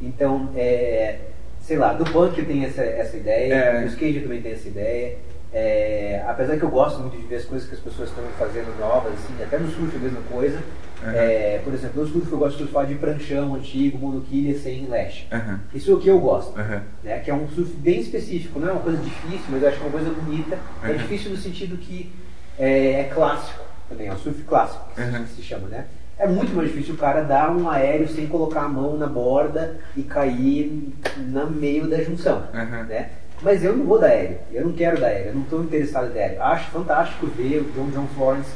Então, 0.00 0.50
é, 0.56 1.18
sei 1.62 1.78
lá, 1.78 1.92
do 1.94 2.04
punk 2.04 2.38
eu 2.38 2.44
tenho 2.46 2.66
essa, 2.66 2.82
essa 2.82 3.16
ideia, 3.16 3.54
É. 3.54 3.80
do 3.82 3.86
skate 3.88 4.16
eu 4.16 4.22
também 4.24 4.42
tenho 4.42 4.54
essa 4.54 4.68
ideia. 4.68 5.16
É, 5.54 6.24
apesar 6.26 6.56
que 6.56 6.62
eu 6.62 6.70
gosto 6.70 6.98
muito 7.00 7.16
de 7.16 7.26
ver 7.26 7.36
as 7.36 7.44
coisas 7.44 7.68
que 7.68 7.74
as 7.74 7.80
pessoas 7.80 8.08
estão 8.08 8.24
fazendo 8.38 8.74
novas, 8.80 9.12
assim, 9.12 9.42
até 9.42 9.58
no 9.58 9.68
surf 9.70 9.94
é 9.94 9.98
a 9.98 10.02
mesma 10.02 10.20
coisa. 10.30 10.56
Uhum. 11.02 11.10
É, 11.14 11.60
por 11.62 11.74
exemplo, 11.74 12.02
no 12.02 12.08
surf 12.08 12.32
eu 12.32 12.38
gosto 12.38 12.56
de 12.56 12.62
surfar 12.64 12.86
de 12.86 12.94
pranchão 12.94 13.54
antigo, 13.54 13.98
monoquilha, 13.98 14.58
sem 14.58 14.86
lash. 14.86 15.26
Aham. 15.30 15.60
Isso 15.74 15.90
é 15.90 15.94
o 15.94 15.98
que 16.00 16.08
eu 16.08 16.18
gosto 16.18 16.58
Aham. 16.58 16.82
né, 17.02 17.18
que 17.18 17.30
é 17.30 17.34
um 17.34 17.48
surf 17.48 17.70
bem 17.76 18.00
específico, 18.00 18.58
não 18.58 18.68
é 18.68 18.72
uma 18.72 18.80
coisa 18.80 18.98
difícil, 19.02 19.44
mas 19.50 19.62
eu 19.62 19.68
acho 19.68 19.78
que 19.78 19.84
é 19.84 19.86
uma 19.88 19.92
coisa 19.98 20.10
bonita. 20.10 20.58
É 20.82 20.88
Uhum. 20.88 20.96
difícil 20.96 21.30
no 21.32 21.36
sentido 21.36 21.76
que 21.76 22.10
é, 22.58 23.00
é 23.00 23.04
clássico 23.12 23.62
também, 23.88 24.06
é 24.06 24.12
um 24.12 24.18
surf 24.18 24.42
clássico, 24.44 24.84
Uhum. 24.98 25.24
que 25.24 25.30
se 25.32 25.42
chama, 25.42 25.68
né? 25.68 25.84
É 26.22 26.28
muito 26.28 26.54
mais 26.54 26.68
difícil 26.70 26.94
o 26.94 26.98
cara 26.98 27.22
dar 27.22 27.50
um 27.50 27.68
aéreo 27.68 28.06
sem 28.08 28.28
colocar 28.28 28.62
a 28.62 28.68
mão 28.68 28.96
na 28.96 29.08
borda 29.08 29.76
e 29.96 30.02
cair 30.04 30.92
no 31.18 31.50
meio 31.50 31.88
da 31.88 32.00
junção, 32.00 32.44
Uhum. 32.54 32.84
né? 32.84 33.10
Mas 33.42 33.64
eu 33.64 33.76
não 33.76 33.84
vou 33.84 33.98
dar 33.98 34.06
aéreo, 34.06 34.38
eu 34.52 34.64
não 34.66 34.72
quero 34.72 35.00
dar 35.00 35.08
aéreo, 35.08 35.30
eu 35.30 35.34
não 35.34 35.42
estou 35.42 35.64
interessado 35.64 36.10
em 36.10 36.14
dar 36.14 36.20
aéreo. 36.20 36.42
Acho 36.42 36.70
fantástico 36.70 37.26
ver 37.26 37.58
o 37.58 37.72
John 37.72 37.90
John 37.90 38.06
Florence 38.14 38.50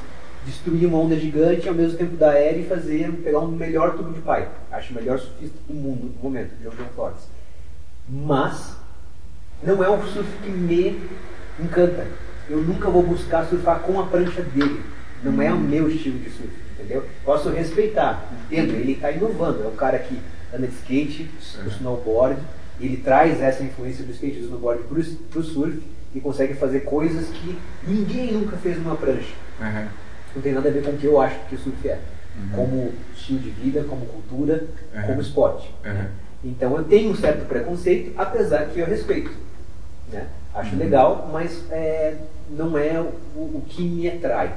destruir 0.44 0.86
uma 0.86 0.98
onda 0.98 1.16
gigante 1.16 1.66
e 1.66 1.68
ao 1.68 1.74
mesmo 1.74 1.98
tempo 1.98 2.16
dar 2.16 2.30
aéreo 2.30 2.60
e 2.60 2.66
fazer, 2.68 3.10
pegar 3.24 3.40
um 3.40 3.48
melhor 3.48 3.96
tubo 3.96 4.12
de 4.12 4.20
pai. 4.20 4.46
Acho 4.70 4.92
o 4.92 4.94
melhor 4.94 5.18
surfista 5.18 5.58
do 5.66 5.74
mundo 5.74 6.14
no 6.16 6.22
momento, 6.22 6.50
John 6.62 6.70
John 6.70 6.88
Florence 6.94 7.26
mas 8.08 8.76
não 9.64 9.82
é 9.82 9.90
um 9.90 10.00
surf 10.06 10.28
que 10.40 10.48
me 10.50 11.00
encanta. 11.58 12.06
Eu 12.48 12.58
nunca 12.58 12.88
vou 12.88 13.02
buscar 13.02 13.44
surfar 13.46 13.80
com 13.80 13.98
a 13.98 14.06
prancha 14.06 14.42
dele. 14.42 14.80
Não 15.24 15.42
é 15.42 15.52
o 15.52 15.58
meu 15.58 15.88
estilo 15.88 16.20
de 16.20 16.30
surf, 16.30 16.52
entendeu? 16.78 17.04
Posso 17.24 17.48
respeitar, 17.50 18.30
entendo, 18.50 18.74
ele 18.74 18.92
está 18.92 19.10
inovando. 19.10 19.64
É 19.64 19.66
um 19.66 19.76
cara 19.76 19.98
que 19.98 20.18
anda 20.54 20.66
de 20.66 20.74
skate, 20.74 21.30
o 21.64 21.68
snowboard, 21.68 22.40
ele 22.80 22.98
traz 22.98 23.40
essa 23.40 23.62
influência 23.62 24.04
do 24.04 24.12
skate 24.12 24.36
e 24.36 24.40
do 24.40 24.44
snowboard 24.46 24.82
para 25.30 25.38
o 25.40 25.42
surf 25.42 25.82
e 26.14 26.20
consegue 26.20 26.54
fazer 26.54 26.80
coisas 26.80 27.28
que 27.28 27.58
ninguém 27.86 28.32
nunca 28.32 28.56
fez 28.56 28.76
numa 28.78 28.96
prancha. 28.96 29.34
Aham. 29.60 29.88
Não 30.34 30.42
tem 30.42 30.52
nada 30.52 30.68
a 30.68 30.72
ver 30.72 30.82
com 30.84 30.90
o 30.90 30.96
que 30.96 31.06
eu 31.06 31.20
acho 31.20 31.38
que 31.48 31.54
o 31.54 31.58
surf 31.58 31.88
é. 31.88 31.98
Como 32.54 32.92
estilo 33.14 33.38
de 33.38 33.48
vida, 33.50 33.82
como 33.84 34.04
cultura, 34.06 34.64
Uhum. 34.94 35.02
como 35.02 35.20
esporte. 35.22 35.74
Uhum. 35.84 36.06
Então 36.44 36.76
eu 36.76 36.84
tenho 36.84 37.10
um 37.10 37.16
certo 37.16 37.46
preconceito, 37.46 38.12
apesar 38.18 38.66
que 38.66 38.78
eu 38.78 38.86
respeito. 38.86 39.30
Né? 40.12 40.26
Acho 40.54 40.72
Uhum. 40.74 40.78
legal, 40.78 41.30
mas 41.32 41.64
é, 41.70 42.14
não 42.50 42.76
é 42.76 43.00
o, 43.00 43.40
o 43.40 43.64
que 43.66 43.82
me 43.82 44.06
atrai. 44.08 44.52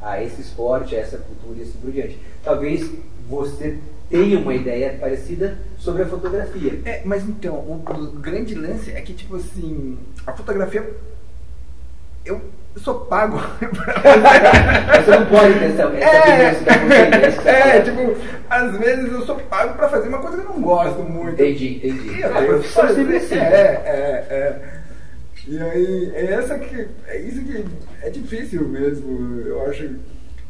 A 0.00 0.22
esse 0.22 0.40
esporte, 0.40 0.96
a 0.96 1.00
essa 1.00 1.18
cultura 1.18 1.58
e 1.58 1.62
assim 1.62 1.78
por 1.80 1.90
diante. 1.92 2.18
Talvez 2.42 2.90
você 3.28 3.78
tenha 4.08 4.38
uma 4.38 4.54
ideia 4.54 4.96
parecida 4.98 5.58
sobre 5.78 6.02
a 6.02 6.06
fotografia. 6.06 6.80
É, 6.84 7.02
mas 7.04 7.22
então, 7.28 7.54
o, 7.54 7.82
o 7.86 8.06
grande 8.18 8.54
lance 8.54 8.90
é 8.90 9.00
que, 9.00 9.12
tipo 9.12 9.36
assim, 9.36 9.96
a 10.26 10.32
fotografia. 10.32 10.90
Eu, 12.24 12.40
eu 12.74 12.80
sou 12.82 13.00
pago. 13.06 13.38
Você 13.60 15.10
não 15.10 15.26
pode 15.26 15.54
ter 15.58 15.64
essa, 15.66 15.82
essa 15.82 16.30
É, 16.30 16.54
consciência, 16.54 17.42
é, 17.50 17.66
né? 17.66 17.80
tipo, 17.80 18.16
às 18.48 18.76
vezes 18.76 19.12
eu 19.12 19.24
sou 19.26 19.36
pago 19.36 19.74
pra 19.74 19.88
fazer 19.88 20.08
uma 20.08 20.18
coisa 20.18 20.38
que 20.38 20.42
eu 20.46 20.54
não 20.54 20.60
gosto 20.60 21.02
muito. 21.02 21.32
Entendi, 21.32 21.76
entendi. 21.76 22.18
E 22.18 22.24
A 22.24 22.28
que 22.30 22.44
profissão 22.46 22.94
sempre 22.94 23.16
assim. 23.16 23.36
É, 23.36 23.82
é, 23.84 24.26
é. 24.30 24.79
E 25.46 25.58
aí, 25.58 26.12
é 26.14 26.32
essa 26.34 26.58
que. 26.58 26.86
É 27.06 27.18
isso 27.20 27.42
que 27.44 27.64
é 28.02 28.10
difícil 28.10 28.68
mesmo, 28.68 29.40
eu 29.40 29.66
acho. 29.68 29.90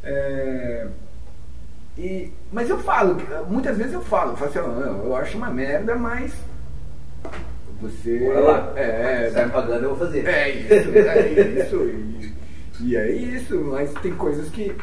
É, 0.02 0.86
e, 1.98 2.32
mas 2.50 2.70
eu 2.70 2.78
falo, 2.78 3.16
muitas 3.48 3.76
vezes 3.76 3.92
eu 3.92 4.00
falo, 4.00 4.32
eu 4.32 4.36
falo 4.36 4.50
assim, 4.50 4.58
"Ah, 4.58 5.02
eu 5.04 5.14
acho 5.16 5.36
uma 5.36 5.50
merda, 5.50 5.94
mas 5.94 6.32
você. 7.80 8.18
Bora 8.18 8.40
lá. 8.40 8.72
É, 8.76 9.28
Você 9.28 9.34
tá 9.34 9.48
pagando, 9.48 9.84
eu 9.84 9.94
vou 9.94 9.98
fazer. 9.98 10.26
é 10.26 10.50
isso, 10.50 10.90
é 10.96 11.62
isso. 11.62 11.76
E, 11.84 12.34
e 12.84 12.96
é 12.96 13.10
isso, 13.10 13.60
mas 13.62 13.92
tem 13.94 14.12
coisas 14.14 14.48
que. 14.50 14.74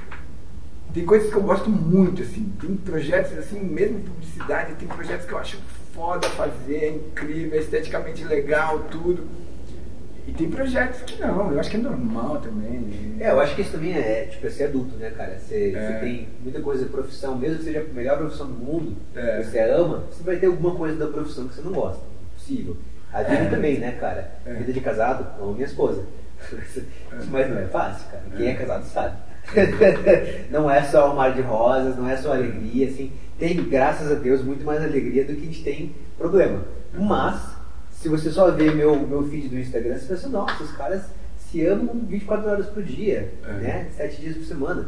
Tem 0.93 1.06
coisas 1.06 1.30
que 1.30 1.36
eu 1.36 1.43
gosto 1.43 1.70
muito, 1.70 2.22
assim. 2.24 2.52
Tem 2.60 2.76
projetos, 2.76 3.38
assim, 3.38 3.60
mesmo 3.60 4.00
publicidade, 4.02 4.74
tem 4.76 4.88
projetos 4.88 5.26
que 5.26 5.34
eu 5.34 5.38
acho 5.38 5.58
foda 5.93 6.28
fazer, 6.30 6.76
é 6.76 6.89
incrível, 6.89 7.58
é 7.58 7.62
esteticamente 7.62 8.24
legal, 8.24 8.80
tudo. 8.91 9.28
E 10.28 10.32
tem 10.34 10.50
projetos 10.52 11.00
que 11.02 11.22
não, 11.22 11.52
eu 11.54 11.60
acho 11.60 11.70
que 11.72 11.78
é 11.78 11.80
normal 11.80 12.38
também. 12.42 13.16
É, 13.20 13.32
eu 13.32 13.40
acho 13.40 13.56
que 13.56 13.62
isso 13.62 13.72
também 13.72 13.94
é, 13.94 14.28
tipo, 14.30 14.46
é 14.46 14.50
ser 14.50 14.66
adulto, 14.66 14.96
né, 14.98 15.10
cara? 15.12 15.40
Você, 15.40 15.74
É. 15.76 15.88
você 15.88 16.00
tem 16.06 16.28
muita 16.44 16.60
coisa 16.60 16.84
de 16.84 16.90
profissão, 16.92 17.38
mesmo 17.38 17.60
que 17.60 17.63
seja 17.63 17.80
a 17.90 17.94
melhor 17.94 18.18
profissão 18.18 18.48
do 18.48 18.54
mundo, 18.54 18.96
É. 19.16 19.42
você 19.42 19.60
ama, 19.62 20.04
você 20.12 20.24
vai 20.24 20.36
ter 20.36 20.48
alguma 20.48 20.76
coisa 20.76 20.98
da 20.98 21.08
profissão 21.08 21.48
que 21.48 21.56
você 21.56 21.62
não 21.62 21.72
gosta. 21.72 22.04
Possível. 22.36 22.76
A 23.13 23.24
vida 23.24 23.44
É. 23.44 23.50
também, 23.50 23.80
né, 23.80 23.94
cara? 24.00 24.32
É. 24.46 24.54
Vida 24.54 24.74
de 24.74 24.82
casado, 24.82 25.26
amo 25.42 25.54
minha 25.54 25.66
esposa. 25.66 26.04
Mas 27.32 27.50
não 27.50 27.58
é 27.60 27.66
fácil, 27.66 28.06
cara. 28.12 28.24
Quem 28.36 28.48
é 28.50 28.54
casado 28.54 28.84
sabe. 28.86 29.16
não 30.52 30.70
é 30.70 30.84
só 30.84 31.12
um 31.12 31.16
mar 31.16 31.34
de 31.34 31.42
rosas, 31.42 31.96
não 31.96 32.08
é 32.10 32.18
só 32.18 32.34
alegria, 32.34 32.88
assim. 32.88 33.12
Tem, 33.40 33.56
graças 33.63 34.12
a 34.12 34.16
Deus, 34.16 34.44
muito 34.44 34.66
mais 34.66 34.84
alegria 34.84 35.24
do 35.24 35.34
que 35.34 35.42
a 35.42 35.46
gente 35.46 35.63
tem 35.63 35.96
problema. 36.18 36.63
Mas, 36.94 37.42
se 37.99 38.10
você 38.10 38.29
só 38.29 38.51
vê 38.51 38.71
meu, 38.71 38.95
meu 38.95 39.23
feed 39.27 39.47
do 39.49 39.57
Instagram, 39.60 39.97
você 39.97 40.05
pensa, 40.07 40.29
nossa, 40.29 40.63
os 40.63 40.71
caras 40.73 41.01
se 41.49 41.65
amam 41.65 42.01
24 42.07 42.49
horas 42.49 42.65
por 42.67 42.83
dia, 42.83 43.29
É. 43.47 43.51
né? 43.53 43.88
7 43.95 44.21
dias 44.21 44.36
por 44.38 44.45
semana. 44.45 44.86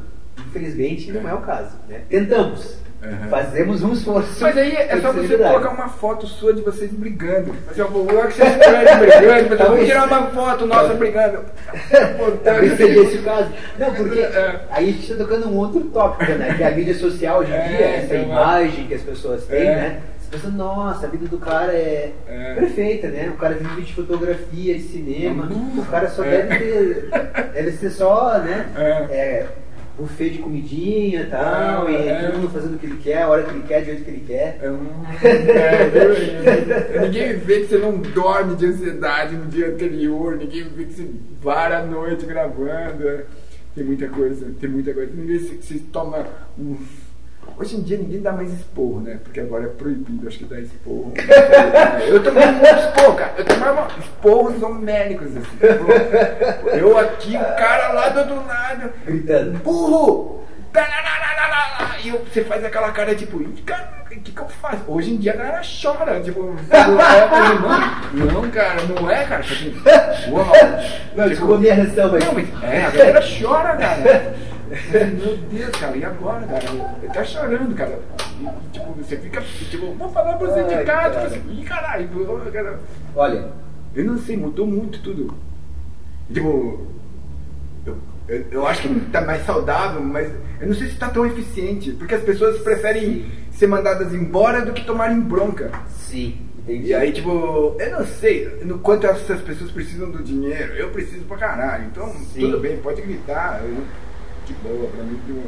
Infelizmente, 0.47 1.11
não 1.11 1.27
é 1.27 1.33
o 1.33 1.41
caso, 1.41 1.71
né? 1.89 2.01
Tentamos. 2.09 2.77
Uhum. 3.01 3.29
Fazemos 3.29 3.81
um 3.81 3.93
esforço. 3.93 4.41
Mas 4.41 4.57
aí 4.57 4.75
é 4.75 4.99
só 4.99 5.13
você 5.13 5.37
colocar 5.37 5.69
uma 5.69 5.87
foto 5.87 6.27
sua 6.27 6.53
de 6.53 6.61
vocês 6.61 6.91
brigando. 6.91 7.55
Assim, 7.69 7.79
ó, 7.81 7.87
vou 7.87 8.05
que 8.05 8.33
vocês 8.33 8.49
estão 8.57 8.99
brigando, 8.99 9.49
mas 9.49 9.59
vamos 9.69 9.85
tirar 9.85 10.05
uma 10.07 10.23
foto 10.31 10.65
nossa 10.65 10.93
brigando. 10.95 11.39
Talvez 12.43 12.77
seja 12.77 12.99
esse 13.01 13.17
o 13.19 13.23
caso. 13.23 13.49
Não, 13.77 13.93
porque 13.93 14.19
É. 14.19 14.61
aí 14.69 14.89
a 14.89 14.91
gente 14.91 15.01
está 15.11 15.15
tocando 15.15 15.47
um 15.47 15.55
outro 15.57 15.81
tópico, 15.85 16.29
né? 16.33 16.53
Que 16.57 16.63
é 16.63 16.67
a 16.67 16.71
mídia 16.71 16.93
social 16.93 17.39
hoje 17.39 17.51
em 17.51 17.55
É, 17.55 17.67
dia, 17.67 17.85
essa 17.87 18.15
então, 18.17 18.29
imagem 18.31 18.87
que 18.87 18.93
as 18.93 19.01
pessoas 19.01 19.45
têm, 19.45 19.59
É. 19.67 19.75
né? 19.75 19.99
Você 20.31 20.37
pensa, 20.37 20.49
nossa, 20.49 21.07
a 21.07 21.09
vida 21.09 21.27
do 21.27 21.37
cara 21.39 21.73
é, 21.73 22.13
É. 22.27 22.53
perfeita, 22.55 23.07
né? 23.07 23.29
O 23.33 23.37
cara 23.37 23.55
vive 23.55 23.81
de 23.81 23.93
fotografia, 23.95 24.75
de 24.75 24.83
cinema, 24.83 25.45
Uhum. 25.51 25.79
o 25.81 25.85
cara 25.85 26.07
só 26.09 26.23
É. 26.23 26.43
deve 26.43 26.57
ter. 26.59 27.09
Deve 27.53 27.71
ser 27.71 27.89
só, 27.89 28.37
né? 28.39 28.69
É. 28.77 29.15
É, 29.15 29.47
buffet 29.97 30.29
de 30.29 30.37
comidinha 30.37 31.21
e 31.21 31.25
tal, 31.25 31.89
É, 31.89 31.91
e 31.91 32.07
é. 32.09 32.21
todo 32.23 32.37
mundo 32.39 32.49
fazendo 32.53 32.75
o 32.75 32.77
que 32.77 32.85
ele 32.85 32.97
quer, 33.03 33.23
a 33.23 33.27
hora 33.27 33.43
que 33.43 33.49
ele 33.51 33.63
quer, 33.67 33.79
do 33.81 33.85
jeito 33.85 34.03
que 34.03 34.09
ele 34.11 34.23
quer. 34.27 34.59
É, 34.61 34.67
é, 35.27 35.89
viu? 35.89 37.01
ninguém 37.01 37.33
vê 37.37 37.59
que 37.61 37.67
você 37.67 37.77
não 37.79 37.97
dorme 37.97 38.55
de 38.55 38.67
ansiedade 38.67 39.35
no 39.35 39.45
dia 39.47 39.69
anterior, 39.69 40.37
ninguém 40.37 40.63
vê 40.63 40.85
que 40.85 40.93
você 40.93 41.07
vara 41.41 41.79
a 41.79 41.85
noite 41.85 42.25
gravando. 42.25 43.07
é. 43.09 43.23
Tem 43.75 43.83
muita 43.83 44.07
coisa, 44.09 44.45
tem 44.59 44.69
muita 44.69 44.93
coisa. 44.93 45.11
Ninguém 45.13 45.39
se, 45.39 45.61
se 45.61 45.79
toma 45.79 46.25
um. 46.57 46.75
Hoje 47.59 47.75
em 47.75 47.81
dia 47.81 47.97
ninguém 47.97 48.21
dá 48.21 48.31
mais 48.31 48.53
esporro, 48.53 49.01
né? 49.01 49.19
Porque 49.21 49.41
agora 49.41 49.65
é 49.65 49.67
proibido, 49.67 50.25
acho 50.25 50.37
que 50.37 50.45
dar 50.45 50.61
esporro. 50.61 51.11
Eu 52.07 52.23
tomei 52.23 52.45
muito 52.45 52.65
esporro, 52.65 53.15
cara. 53.17 53.33
Eu 53.37 53.43
tomava 53.43 53.87
esporros 53.99 54.63
homéricos, 54.63 55.27
assim. 55.35 56.77
Eu 56.79 56.97
aqui, 56.97 57.35
o 57.35 57.55
cara 57.57 57.91
lá 57.91 58.07
do 58.09 58.19
outro 58.19 58.47
lado 58.47 58.89
Gritando. 59.05 59.59
burro! 59.59 60.39
E 62.03 62.11
você 62.11 62.43
faz 62.43 62.63
aquela 62.63 62.91
cara 62.91 63.13
tipo, 63.15 63.41
"Ih, 63.41 63.61
cara, 63.65 64.03
o 64.05 64.09
que, 64.09 64.31
que 64.31 64.39
eu 64.39 64.47
faço? 64.47 64.83
Hoje 64.87 65.11
em 65.13 65.17
dia 65.17 65.33
a 65.33 65.35
galera 65.35 65.61
chora, 65.81 66.19
tipo, 66.21 66.55
não, 68.13 68.25
não, 68.25 68.49
cara, 68.51 68.81
não 68.83 69.09
é, 69.11 69.25
cara. 69.25 69.43
Tipo, 69.43 69.89
uau. 70.31 70.45
Não, 71.15 71.29
Tipo, 71.29 71.57
minha 71.57 71.73
reação, 71.73 72.11
mas. 72.11 72.23
não, 72.25 72.33
mas 72.33 72.63
é, 72.63 72.85
a 72.85 72.89
galera 72.91 73.21
chora, 73.21 73.75
cara. 73.75 74.35
Meu 74.69 75.37
Deus, 75.37 75.71
cara, 75.71 75.97
e 75.97 76.05
agora, 76.05 76.45
cara? 76.47 76.63
Ele 77.01 77.11
tá 77.13 77.23
chorando, 77.25 77.75
cara. 77.75 77.99
E, 78.39 78.71
tipo, 78.71 78.93
você 78.93 79.17
fica, 79.17 79.41
tipo, 79.41 79.93
vou 79.95 80.09
falar 80.09 80.33
pro 80.37 80.53
sindicato, 80.53 80.85
cara. 80.85 81.09
tipo 81.09 81.25
assim, 81.25 81.59
ih, 81.59 81.65
caralho, 81.65 82.09
cara. 82.53 82.79
Olha, 83.15 83.47
Eu 83.95 84.05
não 84.05 84.17
sei, 84.19 84.37
mudou 84.37 84.65
muito 84.67 85.01
tudo. 85.01 85.35
Tipo, 86.31 86.87
eu, 88.29 88.45
eu, 88.51 88.67
acho 88.67 88.83
que 88.83 88.99
tá 89.11 89.21
mais 89.21 89.43
saudável, 89.45 90.01
mas 90.01 90.31
eu 90.61 90.67
não 90.67 90.75
sei 90.75 90.87
se 90.87 90.95
tá 90.95 91.09
tão 91.09 91.25
eficiente, 91.25 91.91
porque 91.93 92.13
as 92.13 92.21
pessoas 92.21 92.61
preferem 92.61 93.25
ser 93.51 93.67
mandadas 93.67 94.13
embora 94.13 94.63
do 94.63 94.71
que 94.71 94.85
tomarem 94.85 95.19
bronca. 95.19 95.71
sim, 95.89 96.37
entendi. 96.59 96.87
E 96.87 96.93
aí, 96.93 97.11
tipo, 97.11 97.75
eu 97.79 97.91
não 97.91 98.05
sei 98.05 98.45
no 98.63 98.77
quanto 98.79 99.07
essas 99.07 99.41
pessoas 99.41 99.71
precisam 99.71 100.11
do 100.11 100.23
dinheiro. 100.23 100.73
Eu 100.73 100.89
preciso 100.89 101.25
pra 101.25 101.37
caralho. 101.37 101.85
Então, 101.85 102.13
Sim. 102.33 102.41
tudo 102.41 102.59
bem, 102.59 102.77
pode 102.77 103.01
gritar. 103.01 103.61
Eu, 103.63 103.83
de 104.45 104.53
boa, 104.53 104.89
pra 104.89 105.03
mim, 105.03 105.19
tipo, 105.25 105.41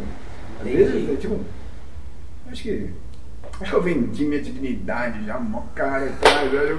às 0.59 0.67
vezes, 0.67 1.09
é, 1.09 1.15
tipo, 1.15 1.39
acho 2.51 2.63
que. 2.63 2.89
Eu 3.71 3.81
vendi 3.81 4.25
minha 4.25 4.41
dignidade 4.41 5.23
já, 5.25 5.37
mó 5.39 5.61
cara, 5.75 6.09
cara, 6.21 6.49
já, 6.49 6.65
já, 6.65 6.75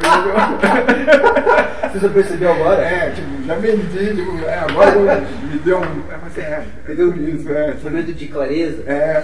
Você 1.88 1.98
só 2.00 2.08
percebeu 2.08 2.52
agora? 2.52 2.82
é, 2.82 3.10
tipo, 3.10 3.42
já 3.46 3.54
vendi, 3.56 4.14
tipo, 4.16 4.38
é, 4.44 4.58
agora 4.58 4.90
eu- 4.92 5.20
me 5.48 5.58
deu 5.58 5.78
um. 5.78 5.82
É, 5.82 6.18
mas 6.22 6.38
é, 6.38 6.64
Me 6.88 6.94
deu 6.94 7.12
por 7.12 7.20
isso, 7.20 7.52
é. 7.52 7.74
um 7.80 7.84
momento 7.84 8.12
de 8.14 8.26
clareza. 8.28 8.82
É. 8.86 9.22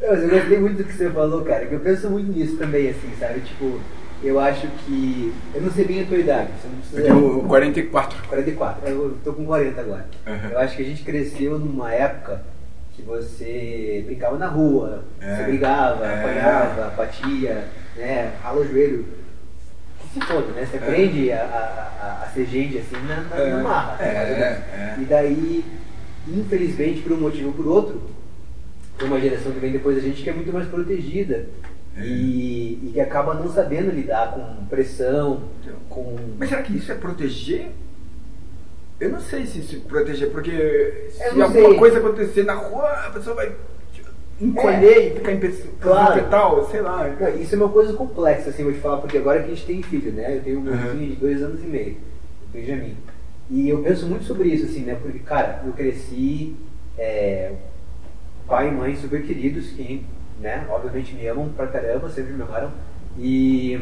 Eu, 0.00 0.14
eu 0.14 0.28
gostei 0.30 0.58
muito 0.58 0.78
do 0.78 0.84
que 0.84 0.94
você 0.94 1.10
falou, 1.10 1.42
cara, 1.44 1.66
que 1.66 1.74
eu 1.74 1.80
penso 1.80 2.08
muito 2.08 2.32
nisso 2.32 2.56
também, 2.56 2.88
assim, 2.88 3.10
sabe? 3.18 3.40
Tipo, 3.40 3.78
eu 4.24 4.40
acho 4.40 4.66
que. 4.84 5.32
Eu 5.54 5.60
não 5.60 5.70
sei 5.70 5.84
bem 5.84 6.02
a 6.02 6.06
tua 6.06 6.16
idade, 6.16 6.48
você 6.60 6.68
não 6.68 6.76
precisa. 6.78 7.00
Eu 7.02 7.06
tenho 7.06 7.42
44. 7.46 8.18
44, 8.28 8.88
eu 8.88 9.16
tô 9.22 9.34
com 9.34 9.44
40 9.44 9.78
agora. 9.80 10.06
Uhum. 10.26 10.50
Eu 10.52 10.58
acho 10.58 10.74
que 10.76 10.82
a 10.82 10.86
gente 10.86 11.02
cresceu 11.04 11.58
numa 11.58 11.92
época 11.92 12.40
que 13.00 13.06
você 13.06 14.02
brincava 14.06 14.38
na 14.38 14.46
rua, 14.48 15.04
É. 15.20 15.36
você 15.36 15.42
brigava, 15.44 16.04
É. 16.06 16.20
apanhava, 16.20 16.90
batia, 16.96 17.64
né? 17.96 18.32
Rala 18.42 18.60
o 18.60 18.66
joelho. 18.68 19.06
Que 20.00 20.08
se 20.20 20.26
foda, 20.26 20.46
né? 20.52 20.66
Você 20.66 20.76
aprende 20.76 21.32
a, 21.32 21.42
a, 21.42 22.06
a- 22.06 22.24
a 22.24 22.28
ser 22.30 22.46
gente 22.46 22.78
assim 22.78 22.96
na, 23.06 23.20
na, 23.22 23.36
É. 23.36 23.50
na 23.50 23.62
marra. 23.62 24.02
É, 24.04 24.32
ligado? 24.32 24.40
é. 24.74 24.96
E 25.00 25.04
daí, 25.04 25.64
infelizmente, 26.28 27.00
por 27.02 27.12
um 27.12 27.20
motivo 27.20 27.48
ou 27.48 27.54
por 27.54 27.66
outro, 27.66 28.02
tem 28.98 29.08
uma 29.08 29.20
geração 29.20 29.52
que 29.52 29.58
vem 29.60 29.72
depois 29.72 29.96
da 29.96 30.02
gente 30.02 30.22
que 30.22 30.30
é 30.30 30.32
muito 30.32 30.52
mais 30.52 30.66
protegida. 30.68 31.46
É. 31.96 32.02
E, 32.02 32.78
e 32.84 32.90
que 32.94 33.00
acaba 33.00 33.34
não 33.34 33.50
sabendo 33.52 33.90
lidar 33.90 34.32
com 34.32 34.64
pressão, 34.66 35.42
com. 35.88 36.16
Mas 36.38 36.48
será 36.48 36.62
que 36.62 36.76
isso 36.76 36.90
é 36.92 36.94
proteger? 36.94 37.70
Eu 39.00 39.08
não 39.10 39.20
sei 39.20 39.46
se 39.46 39.76
é 39.76 39.88
proteger, 39.88 40.30
porque 40.30 41.06
se 41.10 41.22
alguma 41.24 41.50
sei. 41.50 41.74
coisa 41.76 41.98
acontecer 41.98 42.42
na 42.44 42.54
rua, 42.54 42.88
a 43.06 43.10
pessoa 43.10 43.34
vai 43.34 43.50
encolher 44.40 45.12
e 45.12 45.14
ficar 45.16 45.32
em 45.32 45.40
pessoa 45.40 45.72
Claro. 45.80 46.14
fetal, 46.14 46.70
sei 46.70 46.80
lá. 46.82 47.08
Não, 47.18 47.28
Isso 47.40 47.54
é 47.54 47.58
uma 47.58 47.68
coisa 47.70 47.92
complexa, 47.94 48.50
assim, 48.50 48.62
vou 48.64 48.72
te 48.72 48.78
falar, 48.78 48.98
porque 48.98 49.18
agora 49.18 49.40
que 49.42 49.46
a 49.52 49.54
gente 49.54 49.66
tem 49.66 49.82
filho, 49.82 50.12
né? 50.12 50.36
Eu 50.36 50.42
tenho 50.42 50.60
um 50.60 50.66
Uhum. 50.68 50.76
gordinho 50.82 51.10
de 51.10 51.16
dois 51.16 51.42
anos 51.42 51.62
e 51.62 51.66
meio, 51.66 51.96
o 52.44 52.52
Benjamin. 52.52 52.96
E 53.50 53.68
eu 53.68 53.82
penso 53.82 54.06
muito 54.06 54.24
sobre 54.24 54.48
isso, 54.48 54.66
assim, 54.66 54.80
né? 54.80 54.96
Porque, 55.00 55.18
cara, 55.20 55.62
eu 55.66 55.72
cresci, 55.72 56.54
é, 56.98 57.52
pai 58.46 58.68
e 58.68 58.70
mãe 58.70 58.96
super 58.96 59.22
queridos, 59.22 59.68
que, 59.70 60.04
né, 60.40 60.66
obviamente 60.70 61.14
me 61.14 61.26
amam 61.26 61.48
pra 61.50 61.66
caramba, 61.66 62.08
sempre 62.10 62.32
me 62.34 62.42
amaram, 62.42 62.70
e, 63.18 63.80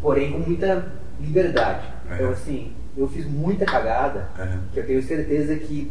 porém, 0.00 0.32
com 0.32 0.38
muita 0.38 0.92
liberdade. 1.20 1.86
Então, 2.12 2.26
Uhum. 2.26 2.32
assim, 2.32 2.72
eu 2.98 3.08
fiz 3.08 3.24
muita 3.26 3.64
cagada, 3.64 4.28
Uhum. 4.38 4.60
que 4.72 4.80
eu 4.80 4.86
tenho 4.86 5.02
certeza 5.02 5.54
que 5.56 5.90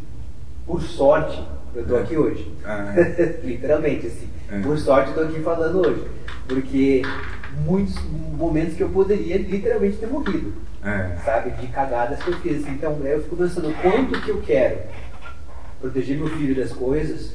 por 0.65 0.81
sorte, 0.81 1.41
eu 1.73 1.85
tô 1.85 1.95
É. 1.97 2.01
aqui 2.01 2.17
hoje. 2.17 2.51
Ah. 2.65 2.93
Literalmente, 3.43 4.07
assim. 4.07 4.27
É. 4.51 4.59
Por 4.59 4.77
sorte, 4.77 5.09
eu 5.11 5.15
tô 5.15 5.21
aqui 5.21 5.39
falando 5.41 5.79
hoje. 5.87 6.05
Porque 6.47 7.01
muitos 7.65 7.95
momentos 8.37 8.75
que 8.75 8.81
eu 8.83 8.89
poderia 8.89 9.37
literalmente 9.37 9.97
ter 9.97 10.07
morrido, 10.07 10.53
sabe? 11.23 11.51
De 11.51 11.67
cagadas 11.67 12.21
que 12.21 12.29
eu 12.29 12.37
fiz. 12.39 12.67
Então, 12.67 12.97
eu 13.03 13.21
fico 13.23 13.35
pensando 13.37 13.73
quanto 13.81 14.21
que 14.21 14.29
eu 14.29 14.41
quero 14.41 14.77
proteger 15.81 16.17
meu 16.17 16.27
filho 16.29 16.55
das 16.55 16.71
coisas 16.71 17.33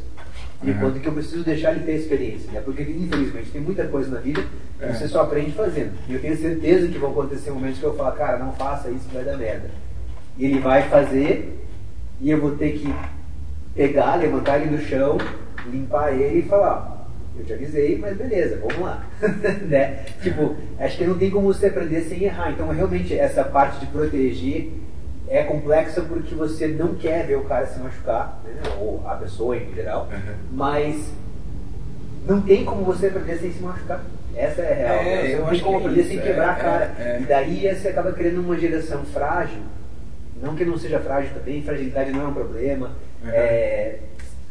e 0.62 0.70
Uhum. 0.70 0.78
quanto 0.78 1.00
que 1.00 1.06
eu 1.08 1.12
preciso 1.12 1.42
deixar 1.44 1.72
ele 1.72 1.84
ter 1.84 1.96
experiência, 1.96 2.50
né? 2.52 2.60
Porque, 2.64 2.82
infelizmente, 2.82 3.50
tem 3.50 3.60
muita 3.60 3.84
coisa 3.86 4.10
na 4.10 4.20
vida 4.20 4.42
que 4.78 4.84
É. 4.84 4.92
você 4.92 5.08
só 5.08 5.22
aprende 5.22 5.52
fazendo. 5.52 5.92
E 6.08 6.14
eu 6.14 6.20
tenho 6.20 6.36
certeza 6.36 6.88
que 6.88 6.98
vão 6.98 7.10
acontecer 7.10 7.50
momentos 7.50 7.78
que 7.78 7.84
eu 7.84 7.94
falo, 7.96 8.12
cara, 8.16 8.38
não 8.38 8.52
faça 8.52 8.90
isso 8.90 9.08
que 9.08 9.14
vai 9.14 9.24
dar 9.24 9.36
merda. 9.36 9.70
E 10.38 10.44
ele 10.46 10.60
vai 10.60 10.88
fazer 10.88 11.58
e 12.20 12.30
eu 12.30 12.40
vou 12.40 12.52
ter 12.56 12.72
que 12.72 12.92
pegar, 13.74 14.16
levantar 14.16 14.58
ele 14.60 14.76
do 14.76 14.82
chão, 14.82 15.18
limpar 15.70 16.12
ele 16.12 16.40
e 16.40 16.42
falar, 16.42 17.08
eu 17.38 17.44
te 17.44 17.52
avisei, 17.52 17.98
mas 17.98 18.16
beleza, 18.16 18.58
vamos 18.60 18.78
lá. 18.80 19.04
né? 19.68 20.04
Tipo, 20.22 20.54
acho 20.78 20.96
que 20.98 21.04
não 21.04 21.18
tem 21.18 21.30
como 21.30 21.52
você 21.52 21.66
aprender 21.66 22.02
sem 22.02 22.22
errar. 22.24 22.50
Então, 22.52 22.68
realmente, 22.68 23.18
essa 23.18 23.42
parte 23.44 23.80
de 23.80 23.86
proteger 23.86 24.70
é 25.32 25.42
complexa 25.44 26.02
porque 26.02 26.34
você 26.34 26.66
não 26.68 26.94
quer 26.94 27.26
ver 27.26 27.36
o 27.36 27.44
cara 27.44 27.66
se 27.66 27.78
machucar, 27.80 28.40
né? 28.44 28.52
ou 28.80 29.02
a 29.06 29.14
pessoa 29.16 29.56
em 29.56 29.72
geral, 29.74 30.08
Uhum. 30.12 30.34
mas 30.52 31.10
não 32.26 32.40
tem 32.40 32.64
como 32.64 32.84
você 32.84 33.06
aprender 33.06 33.38
sem 33.38 33.52
se 33.52 33.62
machucar. 33.62 34.02
Essa 34.34 34.62
é 34.62 34.72
a 34.72 34.74
real. 34.74 34.94
É, 34.94 35.04
você 35.26 35.34
eu 35.34 35.40
não 35.40 35.48
tem 35.50 35.60
como 35.60 35.76
é 35.76 35.80
aprender 35.80 36.00
isso, 36.00 36.08
sem 36.10 36.18
é, 36.18 36.22
quebrar 36.22 36.48
a 36.54 36.58
é, 36.58 36.62
cara. 36.62 36.94
é. 36.98 37.18
E 37.20 37.24
daí 37.24 37.74
você 37.74 37.88
acaba 37.88 38.12
criando 38.12 38.40
uma 38.40 38.58
geração 38.58 39.04
frágil. 39.04 39.60
Não 40.42 40.54
que 40.56 40.64
não 40.64 40.76
seja 40.78 40.98
frágil 41.00 41.30
também, 41.34 41.62
fragilidade 41.62 42.10
não 42.12 42.22
é 42.22 42.26
um 42.28 42.34
problema. 42.34 42.90
Uhum. 43.24 43.30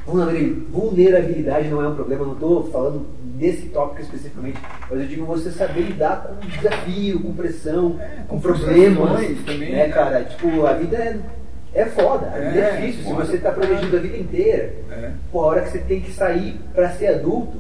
É, 0.08 0.12
vulnerabili- 0.12 0.68
vulnerabilidade 0.72 1.68
não 1.70 1.82
é 1.84 1.88
um 1.88 1.96
problema, 1.96 2.26
não 2.26 2.34
estou 2.34 2.70
falando 2.72 3.06
desse 3.36 3.68
tópico 3.70 4.02
especificamente, 4.02 4.60
mas 4.90 5.00
eu 5.00 5.08
digo 5.08 5.26
você 5.26 5.52
saber 5.52 5.82
lidar 5.82 6.24
com 6.24 6.48
desafio, 6.48 7.20
com 7.22 7.34
pressão, 7.34 7.98
É, 8.00 8.22
com 8.28 8.36
com 8.36 8.40
problemas. 8.42 9.22
também, 9.46 9.72
né, 9.72 9.88
né? 9.88 9.90
cara? 9.90 10.24
Tipo, 10.24 10.66
a 10.66 10.74
vida 10.74 10.98
é, 10.98 11.20
é 11.74 11.86
foda, 11.86 12.28
a 12.28 12.38
vida 12.40 12.60
é, 12.60 12.62
É, 12.70 12.82
difícil. 12.82 13.04
Se 13.06 13.14
você 13.14 13.36
está 13.38 13.52
protegido 13.52 13.98
a 13.98 14.00
vida 14.00 14.18
inteira, 14.18 14.74
É. 14.92 15.12
pô, 15.32 15.42
a 15.42 15.46
hora 15.48 15.62
que 15.62 15.70
você 15.70 15.80
tem 15.80 16.02
que 16.02 16.12
sair 16.12 16.60
para 16.74 16.90
ser 16.92 17.08
adulto, 17.08 17.58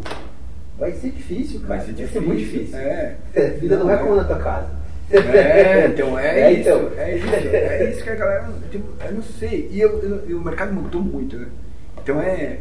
vai 0.77 0.91
ser 0.93 1.09
difícil, 1.11 1.59
cara. 1.61 1.75
Vai 1.77 1.85
ser 1.85 1.93
difícil. 1.93 2.21
muito 2.21 2.39
difícil. 2.39 2.77
É. 2.77 3.15
A 3.37 3.41
vida 3.59 3.77
não, 3.77 3.89
é 3.89 3.97
como 3.97 4.15
na 4.15 4.23
tua 4.23 4.37
casa. 4.39 4.67
É, 5.11 5.87
então 5.87 6.17
é, 6.19 6.39
É, 6.41 6.51
isso, 6.53 6.69
então. 6.69 6.89
é 6.97 7.15
isso, 7.17 7.27
é 7.35 7.89
isso 7.91 8.03
que 8.03 8.09
a 8.09 8.15
galera, 8.15 8.45
tipo, 8.71 8.85
eu 9.05 9.11
não 9.13 9.21
sei, 9.23 9.67
e, 9.71 9.79
eu, 9.81 9.99
eu- 10.01 10.29
e 10.29 10.33
o 10.33 10.41
mercado 10.41 10.73
mudou 10.73 11.01
muito, 11.01 11.37
né? 11.37 11.47
Então 12.03 12.19
é, 12.21 12.59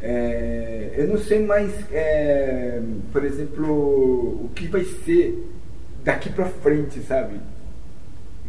é, 0.00 0.94
eu 0.96 1.08
não 1.08 1.18
sei 1.18 1.44
mais, 1.44 1.72
é, 1.92 2.80
por 3.12 3.24
exemplo, 3.24 4.44
o 4.44 4.50
que 4.54 4.66
vai 4.66 4.84
ser 4.84 5.48
daqui 6.04 6.30
pra 6.30 6.46
frente, 6.46 7.00
sabe? 7.02 7.40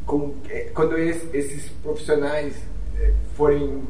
Como, 0.06 0.36
é, 0.50 0.70
quando 0.74 0.98
es- 0.98 1.26
esses 1.34 1.70
profissionais 1.82 2.56
é, 3.00 3.12
forem, 3.36 3.84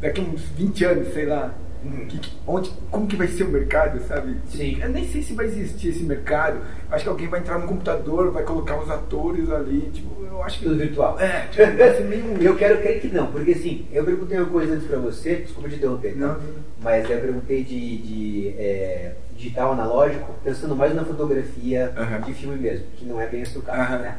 daqui 0.00 0.20
uns 0.20 0.42
20 0.56 0.84
anos, 0.84 1.12
sei 1.12 1.26
lá, 1.26 1.54
Uhum. 1.84 2.06
que- 2.06 2.20
onde, 2.46 2.70
como 2.90 3.06
que 3.06 3.16
vai 3.16 3.26
ser 3.28 3.44
o 3.44 3.48
mercado, 3.48 4.00
sabe? 4.06 4.36
Sim. 4.46 4.78
Eu 4.80 4.88
nem 4.88 5.06
sei 5.08 5.22
se 5.22 5.34
vai 5.34 5.46
existir 5.46 5.88
esse 5.88 6.02
mercado. 6.04 6.60
Acho 6.90 7.04
que 7.04 7.10
alguém 7.10 7.28
vai 7.28 7.40
entrar 7.40 7.58
no 7.58 7.66
computador, 7.66 8.30
vai 8.30 8.44
colocar 8.44 8.78
os 8.78 8.90
atores 8.90 9.50
ali. 9.50 9.80
Tipo, 9.92 10.24
eu 10.24 10.42
acho 10.42 10.58
que. 10.60 10.64
Tudo 10.66 10.76
virtual. 10.78 11.18
É, 11.20 11.46
tipo, 11.48 12.04
meio. 12.08 12.22
Eu 12.42 12.56
quero 12.56 12.80
crer 12.80 13.00
que 13.00 13.08
não, 13.08 13.26
porque 13.28 13.52
assim, 13.52 13.86
eu 13.92 14.04
perguntei 14.04 14.38
uma 14.38 14.46
coisa 14.48 14.74
antes 14.74 14.86
pra 14.86 14.98
você, 14.98 15.36
desculpa 15.36 15.68
te 15.68 15.76
interromper, 15.76 16.12
tá? 16.14 16.18
Não. 16.26 16.36
mas 16.80 17.08
eu 17.08 17.18
perguntei 17.20 17.62
de, 17.64 17.96
de, 17.98 18.48
é, 18.58 19.12
digital 19.36 19.72
analógico, 19.72 20.32
pensando 20.44 20.74
mais 20.76 20.94
na 20.94 21.04
fotografia 21.04 21.92
Aham. 21.96 22.20
de 22.22 22.34
filme 22.34 22.56
mesmo, 22.56 22.86
que 22.96 23.04
não 23.04 23.20
é 23.20 23.26
bem 23.26 23.42
esse 23.42 23.56
o 23.58 23.62
caso, 23.62 23.80
Aham. 23.80 23.98
né? 23.98 24.18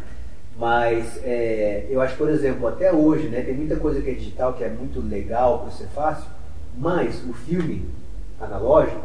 Mas 0.58 1.20
é, 1.24 1.88
eu 1.90 2.00
acho, 2.00 2.16
por 2.16 2.30
exemplo, 2.30 2.68
até 2.68 2.92
hoje, 2.94 3.28
né, 3.28 3.42
tem 3.42 3.54
muita 3.56 3.76
coisa 3.76 4.02
que 4.02 4.10
é 4.10 4.14
digital 4.14 4.54
que 4.54 4.64
é 4.64 4.70
muito 4.70 5.00
legal 5.02 5.60
para 5.62 5.72
ser 5.72 5.88
fácil, 5.88 6.26
mas 6.78 7.24
o 7.28 7.34
filme 7.34 7.86
analógico 8.40 9.02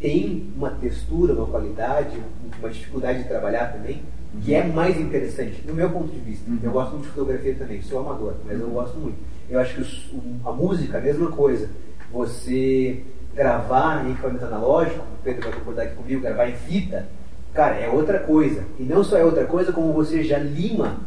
tem 0.00 0.52
uma 0.56 0.70
textura, 0.70 1.32
uma 1.34 1.46
qualidade, 1.46 2.16
uma 2.58 2.68
dificuldade 2.68 3.22
de 3.22 3.28
trabalhar 3.28 3.72
também, 3.72 4.02
que 4.42 4.54
é 4.54 4.64
mais 4.64 5.00
interessante, 5.00 5.62
do 5.62 5.72
meu 5.72 5.88
ponto 5.90 6.08
de 6.12 6.18
vista. 6.18 6.50
Uhum. 6.50 6.58
Eu 6.62 6.72
gosto 6.72 6.90
muito 6.92 7.04
de 7.04 7.10
fotografia 7.10 7.54
também, 7.54 7.80
sou 7.82 8.00
amador, 8.00 8.34
mas 8.44 8.60
eu 8.60 8.68
gosto 8.68 8.98
muito. 8.98 9.16
Eu 9.48 9.60
acho 9.60 9.74
que 9.76 9.80
os- 9.80 10.10
a 10.44 10.52
música, 10.52 10.98
a 10.98 11.00
mesma 11.00 11.30
coisa. 11.30 11.68
Você 12.12 13.02
gravar 13.34 14.06
em 14.06 14.12
equipamento 14.12 14.44
analógico, 14.44 15.00
o 15.00 15.22
Pedro 15.22 15.42
vai 15.42 15.52
concordar 15.58 15.82
aqui 15.84 15.94
comigo, 15.96 16.20
gravar 16.22 16.48
em 16.48 16.54
fita, 16.54 17.06
cara, 17.52 17.76
é 17.76 17.88
outra 17.88 18.18
coisa. 18.20 18.62
E 18.78 18.82
não 18.82 19.02
só 19.04 19.16
é 19.16 19.24
outra 19.24 19.44
coisa, 19.44 19.72
como 19.72 19.92
você 19.92 20.22
já 20.22 20.38
lima 20.38 20.98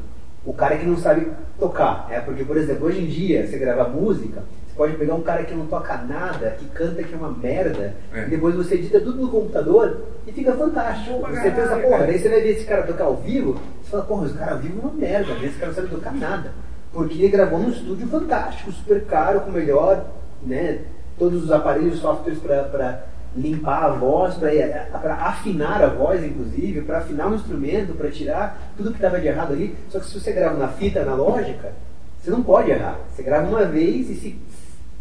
o 0.45 0.53
cara 0.53 0.77
que 0.77 0.85
não 0.85 0.97
sabe 0.97 1.27
tocar. 1.59 2.07
Né? 2.09 2.19
Porque, 2.21 2.43
por 2.45 2.55
exemplo, 2.57 2.87
hoje 2.87 3.01
em 3.01 3.07
dia, 3.07 3.45
você 3.45 3.57
gravar 3.57 3.89
música, 3.89 4.43
pode 4.77 4.93
pegar 4.95 5.15
um 5.15 5.21
cara 5.23 5.43
que 5.43 5.55
não 5.55 5.65
toca 5.65 5.97
nada, 5.97 6.51
que 6.51 6.65
canta 6.69 7.01
que 7.03 7.13
é 7.13 7.17
uma 7.17 7.31
merda, 7.31 7.95
É. 8.13 8.25
e 8.25 8.29
depois 8.29 8.55
você 8.55 8.75
edita 8.75 8.99
tudo 9.01 9.23
no 9.23 9.29
computador 9.29 10.01
e 10.27 10.31
fica 10.31 10.53
fantástico. 10.53 11.19
Pra 11.19 11.31
Você 11.31 11.51
pensa, 11.51 11.75
porra, 11.77 12.05
daí 12.05 12.19
você 12.19 12.29
vai 12.29 12.41
ver 12.41 12.49
esse 12.51 12.65
cara 12.65 12.83
tocar 12.83 13.05
ao 13.05 13.15
vivo, 13.17 13.59
você 13.81 13.89
fala, 13.91 14.03
porra, 14.03 14.25
esse 14.27 14.37
cara 14.37 14.51
ao 14.53 14.59
vivo 14.59 14.79
é 14.79 14.85
uma 14.85 14.93
merda, 14.93 15.33
esse 15.43 15.55
cara 15.57 15.67
não 15.67 15.75
sabe 15.75 15.87
tocar 15.87 16.13
nada. 16.13 16.51
Porque 16.93 17.15
ele 17.15 17.27
gravou 17.29 17.59
num 17.59 17.69
estúdio 17.69 18.07
fantástico, 18.07 18.71
super 18.71 19.03
caro, 19.05 19.41
com 19.41 19.49
o 19.49 19.53
melhor, 19.53 20.05
né? 20.43 20.79
Todos 21.17 21.43
os 21.43 21.51
aparelhos, 21.51 21.99
softwares 21.99 22.39
para 22.39 23.03
limpar 23.35 23.83
a 23.85 23.89
voz, 23.89 24.35
para 24.35 25.13
afinar 25.15 25.83
a 25.83 25.87
voz, 25.87 26.23
inclusive, 26.23 26.81
para 26.81 26.99
afinar 26.99 27.31
o 27.31 27.35
instrumento, 27.35 27.93
para 27.93 28.09
tirar 28.09 28.71
tudo 28.77 28.91
que 28.91 28.97
estava 28.97 29.19
de 29.19 29.27
errado 29.27 29.53
ali. 29.53 29.75
Só 29.89 29.99
que 29.99 30.05
se 30.05 30.19
você 30.19 30.31
grava 30.31 30.57
na 30.57 30.67
fita 30.69 31.01
analógica, 31.01 31.71
você 32.19 32.31
não 32.31 32.41
pode 32.41 32.71
errar. 32.71 32.99
Você 33.13 33.21
grava 33.23 33.47
uma 33.47 33.65
vez 33.65 34.09
e 34.09 34.15
se 34.15 34.39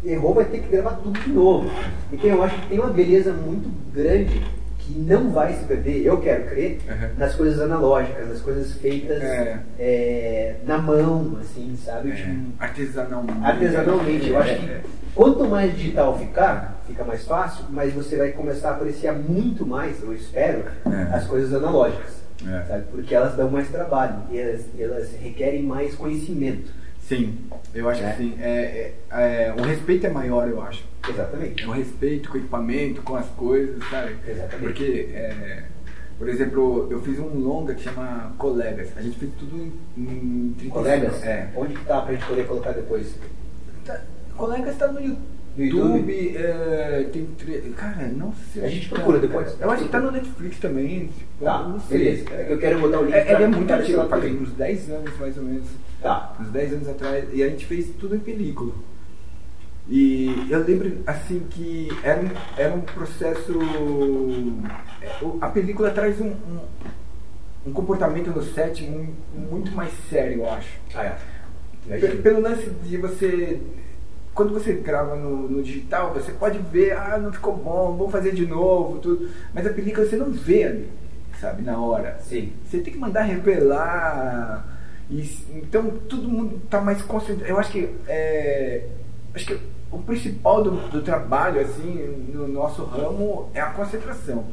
errou, 0.09 0.33
vai 0.33 0.45
ter 0.45 0.59
que 0.59 0.67
gravar 0.69 0.95
tudo 1.03 1.19
de 1.19 1.29
novo. 1.29 1.69
Então 2.11 2.29
eu 2.29 2.43
acho 2.43 2.55
que 2.61 2.67
tem 2.69 2.79
uma 2.79 2.89
beleza 2.89 3.33
muito 3.33 3.69
grande 3.93 4.41
que 4.79 4.97
não 4.97 5.31
vai 5.31 5.51
se 5.53 5.65
perder, 5.65 6.05
eu 6.05 6.17
quero 6.21 6.45
crer, 6.45 6.79
Uhum. 6.87 7.09
nas 7.17 7.35
coisas 7.35 7.59
analógicas, 7.59 8.29
nas 8.29 8.39
coisas 8.41 8.71
feitas 8.73 9.21
É. 9.21 9.59
é, 9.77 10.55
na 10.65 10.77
mão, 10.77 11.37
assim, 11.41 11.75
sabe? 11.83 12.11
É, 12.11 12.15
Tipo, 12.15 12.35
artesanalmente. 12.57 13.39
artesanalmente. 13.45 14.29
Eu 14.29 14.37
acho 14.39 14.55
que 14.59 14.65
É, 14.65 14.81
quanto 15.13 15.45
mais 15.45 15.75
digital 15.75 16.17
ficar, 16.17 16.81
fica 16.87 17.03
mais 17.03 17.25
fácil, 17.25 17.65
mas 17.69 17.91
você 17.93 18.15
vai 18.15 18.29
começar 18.31 18.69
a 18.69 18.75
apreciar 18.75 19.13
muito 19.13 19.65
mais, 19.65 20.01
eu 20.01 20.13
espero, 20.13 20.63
É. 20.85 21.13
as 21.15 21.25
coisas 21.27 21.53
analógicas. 21.53 22.15
É. 22.47 22.65
Sabe? 22.67 22.83
Porque 22.91 23.13
elas 23.15 23.35
dão 23.35 23.49
mais 23.49 23.67
trabalho 23.67 24.15
e 24.31 24.37
elas, 24.37 24.61
elas 24.79 25.09
requerem 25.21 25.63
mais 25.63 25.95
conhecimento. 25.95 26.71
Sim, 27.07 27.37
eu 27.73 27.87
acho 27.89 28.03
É. 28.03 28.11
que 28.11 28.17
sim. 28.17 28.35
É, 28.39 28.49
é, 28.49 28.93
é, 29.11 29.55
o 29.57 29.61
respeito 29.63 30.05
é 30.07 30.09
maior, 30.09 30.47
eu 30.49 30.61
acho. 30.61 30.83
Exatamente. 31.09 31.63
É 31.63 31.67
o 31.67 31.71
respeito 31.71 32.29
com 32.29 32.35
o 32.35 32.41
equipamento, 32.41 33.01
com 33.01 33.15
as 33.15 33.27
coisas, 33.29 33.81
sabe? 33.89 34.15
Exatamente. 34.27 34.59
Porque, 34.59 35.09
é, 35.13 35.63
por 36.19 36.27
exemplo, 36.27 36.87
eu 36.91 37.01
fiz 37.01 37.17
um 37.19 37.27
longa 37.39 37.73
que 37.75 37.83
chama 37.83 38.33
Colegas. 38.37 38.89
A 38.97 39.01
gente 39.01 39.17
fez 39.17 39.31
tudo 39.39 39.55
em, 39.57 39.71
em 39.97 40.53
35. 40.57 40.73
Colegas, 40.73 41.23
É. 41.23 41.49
onde 41.55 41.75
que 41.75 41.85
tá 41.85 42.01
pra 42.01 42.13
gente 42.13 42.25
poder 42.25 42.45
colocar 42.45 42.71
depois? 42.71 43.15
Tá- 43.85 44.01
Colegas 44.35 44.73
está 44.73 44.87
no 44.91 44.99
YouTube. 44.99 45.21
No 45.57 45.63
YouTube? 45.65 46.37
é, 46.37 47.09
tem. 47.11 47.25
Cara, 47.75 48.07
não 48.09 48.31
sei. 48.53 48.63
A 48.65 48.69
gente 48.69 48.89
tá- 48.89 48.95
procura 48.97 49.17
depois. 49.19 49.55
Eu 49.59 49.71
acho 49.71 49.83
que 49.85 49.89
tá 49.89 49.99
no 49.99 50.11
Netflix 50.11 50.59
também. 50.59 51.07
tipo, 51.07 51.45
Tá, 51.45 51.63
não 51.63 51.79
sei. 51.79 51.97
beleza. 51.97 52.29
É 52.31 52.47
eu 52.53 52.59
quero 52.59 52.79
botar 52.79 52.99
o 52.99 53.05
link 53.05 53.15
É, 53.15 53.21
pra- 53.23 53.33
ele 53.33 53.43
é 53.43 53.47
muito 53.47 53.71
antigo, 53.73 54.05
faz 54.07 54.23
uns 54.25 54.51
10 54.51 54.89
anos 54.91 55.17
mais 55.19 55.37
ou 55.37 55.43
menos. 55.43 55.67
Tá. 56.07 56.33
Uns 56.39 56.49
10 56.49 56.73
anos 56.73 56.87
atrás. 56.87 57.25
E 57.33 57.43
a 57.43 57.49
gente 57.49 57.65
fez 57.65 57.87
tudo 57.99 58.15
em 58.15 58.19
película. 58.19 58.73
E 59.89 60.47
eu 60.49 60.63
lembro 60.63 60.99
assim 61.07 61.39
que 61.49 61.89
era 62.03 62.19
um, 62.21 62.29
era 62.57 62.73
um 62.73 62.81
processo. 62.81 63.53
é, 65.01 65.09
A 65.41 65.47
película 65.49 65.91
traz 65.91 66.19
um, 66.19 66.27
um, 66.29 66.59
um 67.67 67.73
comportamento 67.73 68.29
no 68.31 68.41
set 68.43 68.83
mu- 68.83 69.13
muito 69.33 69.71
mais 69.71 69.91
sério, 70.09 70.39
eu 70.43 70.49
acho. 70.49 70.69
Ah, 70.93 71.03
é. 71.05 71.09
Pe- 71.09 71.87
Imagina. 71.87 72.21
Pelo 72.21 72.41
lance 72.41 72.69
de 72.69 72.97
você. 72.97 73.61
Quando 74.33 74.53
você 74.53 74.73
grava 74.73 75.15
no, 75.15 75.49
no 75.49 75.63
digital, 75.63 76.13
você 76.13 76.31
pode 76.31 76.59
ver, 76.59 76.91
ah, 76.95 77.17
não 77.17 77.33
ficou 77.33 77.55
bom, 77.57 77.95
vamos 77.97 78.11
fazer 78.11 78.33
de 78.35 78.45
novo, 78.45 78.99
tudo. 78.99 79.29
Mas 79.53 79.65
a 79.65 79.71
película 79.73 80.05
você 80.05 80.15
não 80.15 80.31
vê 80.31 80.63
ali, 80.65 80.89
sabe, 81.41 81.63
na 81.63 81.77
hora. 81.79 82.19
Sim. 82.21 82.53
Você 82.63 82.79
tem 82.79 82.93
que 82.93 82.99
mandar 82.99 83.23
revelar. 83.23 84.76
E, 85.09 85.21
então 85.55 85.89
todo 86.09 86.27
mundo 86.27 86.61
tá 86.69 86.81
mais 86.81 87.01
concentrado. 87.01 87.49
Eu 87.49 87.57
acho 87.57 87.71
que 87.71 87.89
é, 88.07 88.85
acho 89.33 89.45
que 89.45 89.59
o 89.91 89.99
principal 89.99 90.63
do, 90.63 90.71
do 90.89 91.01
trabalho 91.01 91.61
assim 91.61 92.25
no 92.33 92.47
nosso 92.47 92.83
ramo 92.83 93.49
é 93.53 93.61
a 93.61 93.67
concentração. 93.67 94.45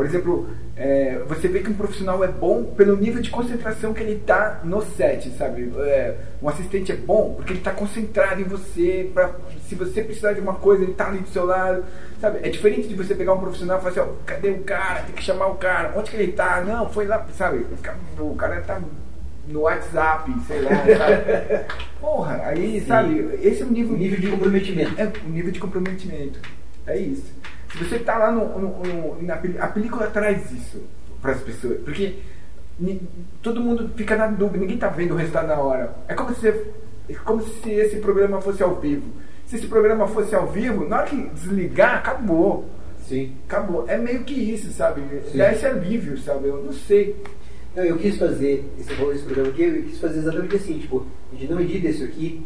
Por 0.00 0.06
exemplo, 0.06 0.48
é, 0.76 1.18
você 1.28 1.46
vê 1.46 1.60
que 1.60 1.68
um 1.68 1.74
profissional 1.74 2.24
é 2.24 2.28
bom 2.28 2.64
pelo 2.64 2.96
nível 2.96 3.20
de 3.20 3.28
concentração 3.28 3.92
que 3.92 4.02
ele 4.02 4.14
está 4.14 4.60
no 4.64 4.80
set, 4.80 5.28
sabe? 5.36 5.70
É, 5.80 6.16
um 6.40 6.48
assistente 6.48 6.90
é 6.90 6.96
bom 6.96 7.34
porque 7.34 7.52
ele 7.52 7.58
está 7.58 7.72
concentrado 7.72 8.40
em 8.40 8.44
você, 8.44 9.10
pra, 9.12 9.30
se 9.68 9.74
você 9.74 10.02
precisar 10.02 10.32
de 10.32 10.40
uma 10.40 10.54
coisa, 10.54 10.84
ele 10.84 10.92
está 10.92 11.08
ali 11.08 11.18
do 11.18 11.28
seu 11.28 11.44
lado, 11.44 11.84
sabe? 12.18 12.38
É 12.42 12.48
diferente 12.48 12.88
de 12.88 12.94
você 12.94 13.14
pegar 13.14 13.34
um 13.34 13.40
profissional 13.40 13.76
e 13.76 13.80
falar 13.82 13.90
assim, 13.90 14.00
ó, 14.00 14.14
cadê 14.24 14.48
o 14.48 14.62
cara? 14.62 15.02
Tem 15.02 15.14
que 15.14 15.22
chamar 15.22 15.48
o 15.48 15.56
cara, 15.56 15.92
onde 15.94 16.10
que 16.10 16.16
ele 16.16 16.30
está? 16.30 16.62
Não, 16.62 16.88
foi 16.88 17.06
lá, 17.06 17.26
sabe? 17.36 17.66
O 18.18 18.34
cara 18.36 18.60
está 18.60 18.80
no 19.50 19.60
WhatsApp, 19.60 20.32
sei 20.46 20.62
lá, 20.62 20.70
sabe? 20.70 21.64
Porra, 22.00 22.40
aí, 22.44 22.80
Sim. 22.80 22.86
sabe, 22.86 23.38
esse 23.42 23.62
é 23.62 23.66
o 23.66 23.70
nível, 23.70 23.96
nível 23.96 24.20
de 24.20 24.28
comprometimento. 24.28 25.00
É 25.00 25.12
o 25.24 25.28
nível 25.28 25.52
de 25.52 25.60
comprometimento. 25.60 26.40
É 26.86 26.96
isso. 26.96 27.32
Se 27.72 27.84
você 27.84 27.96
está 27.96 28.18
lá 28.18 28.32
no, 28.32 28.58
no, 28.58 28.82
no, 28.82 29.22
na 29.22 29.34
a 29.34 29.68
película 29.68 30.06
traz 30.08 30.50
isso 30.50 30.82
para 31.20 31.32
as 31.32 31.40
pessoas, 31.40 31.80
porque 31.82 32.16
todo 33.42 33.60
mundo 33.60 33.90
fica 33.94 34.16
na 34.16 34.26
dúvida, 34.26 34.58
ninguém 34.58 34.76
está 34.76 34.88
vendo 34.88 35.12
o 35.12 35.16
resultado 35.16 35.48
na 35.48 35.58
hora. 35.58 35.94
É 36.08 36.14
como 36.14 36.34
se 36.34 36.48
é 36.48 37.14
como 37.24 37.42
se 37.42 37.70
esse 37.70 37.96
programa 37.96 38.40
fosse 38.40 38.62
ao 38.62 38.76
vivo. 38.76 39.06
Se 39.46 39.56
esse 39.56 39.66
programa 39.66 40.06
fosse 40.06 40.34
ao 40.34 40.46
vivo, 40.46 40.88
na 40.88 40.98
hora 40.98 41.06
que 41.06 41.16
desligar, 41.16 41.96
acabou. 41.96 42.68
Sim. 43.06 43.36
Acabou. 43.48 43.84
É 43.88 43.98
meio 43.98 44.22
que 44.22 44.34
isso, 44.34 44.72
sabe? 44.72 45.02
Sim. 45.30 45.38
Dá 45.38 45.52
esse 45.52 45.66
alívio, 45.66 46.16
sabe? 46.18 46.48
Eu 46.48 46.62
não 46.62 46.72
sei. 46.72 47.16
Não, 47.74 47.84
eu 47.84 47.96
quis 47.98 48.16
fazer 48.16 48.64
esse, 48.78 48.92
esse 48.92 49.22
programa 49.22 49.50
aqui, 49.50 49.62
eu 49.62 49.82
quis 49.84 49.98
fazer 49.98 50.18
exatamente 50.18 50.56
assim, 50.56 50.78
tipo, 50.78 51.06
a 51.32 51.36
gente 51.36 51.52
não 51.52 51.60
edita 51.60 51.88
isso 51.88 52.04
aqui 52.04 52.44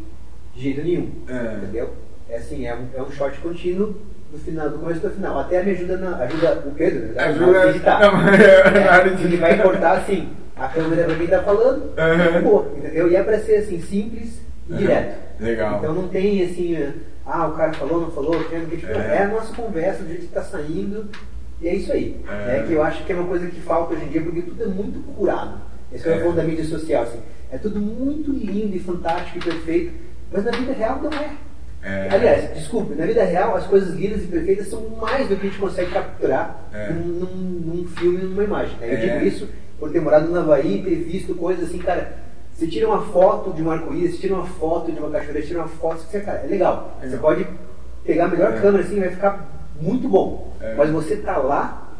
de 0.55 0.61
jeito 0.61 0.81
nenhum. 0.81 1.11
É. 1.27 1.57
Entendeu? 1.57 1.89
É 2.29 2.37
assim, 2.37 2.65
é 2.65 2.75
um, 2.75 2.87
é 2.93 3.01
um 3.01 3.11
shot 3.11 3.37
contínuo 3.39 3.95
do 4.31 4.37
final, 4.37 4.69
do 4.69 4.79
começo 4.79 5.01
do 5.01 5.09
final. 5.09 5.39
Até 5.39 5.63
me 5.63 5.71
ajuda 5.71 5.97
na, 5.97 6.17
ajuda 6.17 6.63
o 6.65 6.71
Pedro, 6.71 7.13
né? 7.13 7.23
Ajuda 7.23 7.61
a 7.61 7.69
editar. 7.69 7.99
Não, 7.99 8.29
é, 8.29 9.23
ele 9.23 9.37
vai 9.37 9.61
cortar 9.61 9.97
assim, 9.97 10.29
a 10.55 10.67
câmera 10.67 11.05
pra 11.05 11.15
quem 11.15 11.27
tá 11.27 11.41
falando, 11.41 11.83
uhum. 11.83 12.43
pô, 12.43 12.65
entendeu? 12.77 13.11
E 13.11 13.15
é 13.15 13.23
pra 13.23 13.39
ser 13.39 13.57
assim, 13.57 13.81
simples 13.81 14.41
e 14.69 14.73
uhum. 14.73 14.77
direto. 14.77 15.25
Legal. 15.39 15.79
Então 15.79 15.93
não 15.93 16.07
tem 16.07 16.43
assim, 16.43 16.93
ah, 17.25 17.47
o 17.47 17.53
cara 17.53 17.73
falou, 17.73 18.01
não 18.01 18.11
falou, 18.11 18.43
que, 18.43 18.77
tipo, 18.77 18.91
é. 18.91 19.17
é 19.17 19.23
a 19.23 19.27
nossa 19.27 19.53
conversa, 19.53 20.03
do 20.03 20.09
jeito 20.09 20.27
que 20.27 20.33
tá 20.33 20.43
saindo. 20.43 21.09
E 21.61 21.67
é 21.67 21.75
isso 21.75 21.91
aí. 21.91 22.19
É. 22.27 22.57
é. 22.57 22.63
que 22.67 22.73
eu 22.73 22.83
acho 22.83 23.03
que 23.03 23.11
é 23.11 23.15
uma 23.15 23.27
coisa 23.27 23.47
que 23.47 23.61
falta 23.61 23.93
hoje 23.93 24.05
em 24.05 24.09
dia, 24.09 24.21
porque 24.21 24.41
tudo 24.41 24.63
é 24.63 24.67
muito 24.67 24.99
curado. 25.13 25.61
Esse 25.91 26.07
é 26.07 26.11
o 26.11 26.19
é. 26.19 26.23
ponto 26.23 26.35
da 26.35 26.43
mídia 26.43 26.65
social. 26.65 27.03
Assim. 27.03 27.19
É 27.51 27.57
tudo 27.57 27.79
muito 27.79 28.31
lindo 28.31 28.75
e 28.75 28.79
fantástico 28.79 29.37
e 29.37 29.41
perfeito, 29.41 29.93
mas 30.31 30.43
na 30.43 30.51
vida 30.51 30.73
real 30.73 31.01
não 31.01 31.11
é. 31.11 31.31
É. 31.81 32.09
Aliás, 32.11 32.53
desculpe, 32.55 32.95
na 32.95 33.05
vida 33.05 33.23
real 33.23 33.55
as 33.55 33.67
coisas 33.67 33.93
lindas 33.93 34.23
e 34.23 34.27
perfeitas 34.27 34.67
são 34.67 34.89
mais 34.89 35.29
do 35.29 35.35
que 35.35 35.45
a 35.45 35.49
gente 35.49 35.59
consegue 35.59 35.91
capturar 35.91 36.67
é. 36.73 36.89
num, 36.89 37.27
num, 37.27 37.87
filme, 37.89 38.17
numa 38.23 38.43
imagem. 38.43 38.75
Né? 38.79 38.93
Eu 38.93 38.97
digo 38.97 39.15
é. 39.17 39.23
isso 39.25 39.47
por 39.79 39.91
ter 39.91 40.01
morado 40.01 40.27
no 40.27 40.39
Havaí 40.39 40.79
e 40.79 40.83
ter 40.83 40.95
visto 40.95 41.35
coisas 41.35 41.69
assim, 41.69 41.77
cara. 41.77 42.25
Você 42.51 42.67
tira 42.67 42.87
uma 42.87 43.01
foto 43.01 43.51
de 43.51 43.61
um 43.61 43.69
arco-íris, 43.69 44.15
você 44.15 44.21
tira 44.21 44.35
uma 44.35 44.45
foto 44.45 44.89
de 44.89 44.97
uma 44.97 45.09
cachoeira, 45.09 45.41
você 45.41 45.47
tira 45.47 45.59
uma 45.59 45.67
foto, 45.67 45.99
você, 45.99 46.21
cara, 46.21 46.39
é 46.39 46.47
legal. 46.47 46.97
Você 47.03 47.17
pode 47.17 47.45
pegar 48.05 48.25
a 48.25 48.27
melhor 48.29 48.53
é. 48.53 48.61
câmera 48.61 48.83
assim, 48.83 48.99
vai 48.99 49.09
ficar 49.09 49.54
muito 49.79 50.07
bom. 50.07 50.55
É. 50.61 50.75
Mas 50.75 50.89
você 50.89 51.17
tá 51.17 51.37
lá, 51.37 51.93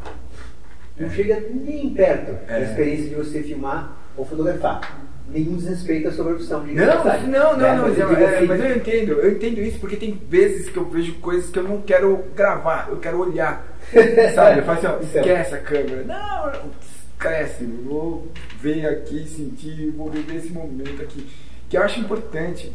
não 0.98 1.10
chega 1.10 1.42
nem 1.52 1.90
perto 1.90 2.46
da 2.46 2.60
experiência 2.60 3.08
de 3.08 3.14
você 3.14 3.42
filmar 3.42 3.96
ou 4.16 4.24
fotografar 4.24 5.06
nenhum 5.28 5.56
desrespeito 5.56 6.08
à 6.08 6.12
sua 6.12 6.24
profissão. 6.24 6.64
Não, 6.64 6.74
não, 6.74 7.04
não, 7.26 7.56
né? 7.56 7.76
não, 7.76 7.88
mas, 7.88 7.98
eu, 7.98 8.16
é, 8.16 8.36
assim, 8.36 8.46
mas 8.46 8.60
eu 8.60 8.76
entendo, 8.76 9.12
eu 9.12 9.32
entendo 9.32 9.60
isso 9.60 9.78
porque 9.80 9.96
tem 9.96 10.12
vezes 10.28 10.68
que 10.68 10.76
eu 10.76 10.84
vejo 10.84 11.14
coisas 11.14 11.50
que 11.50 11.58
eu 11.58 11.64
não 11.64 11.80
quero 11.82 12.24
gravar, 12.34 12.88
eu 12.90 12.96
quero 12.98 13.18
olhar. 13.18 13.66
Sabe? 14.34 14.60
Eu 14.60 14.64
falo 14.64 14.78
assim, 14.78 14.86
ó, 14.86 14.96
então. 14.96 15.22
esquece 15.22 15.54
a 15.54 15.58
câmera. 15.58 16.04
Não, 16.04 16.70
esquece, 17.12 17.64
vou 17.64 18.28
ver 18.60 18.86
aqui, 18.86 19.26
sentir, 19.28 19.90
vou 19.90 20.10
viver 20.10 20.36
esse 20.36 20.50
momento 20.50 21.02
aqui. 21.02 21.26
Que 21.68 21.76
eu 21.76 21.82
acho 21.82 22.00
importante. 22.00 22.72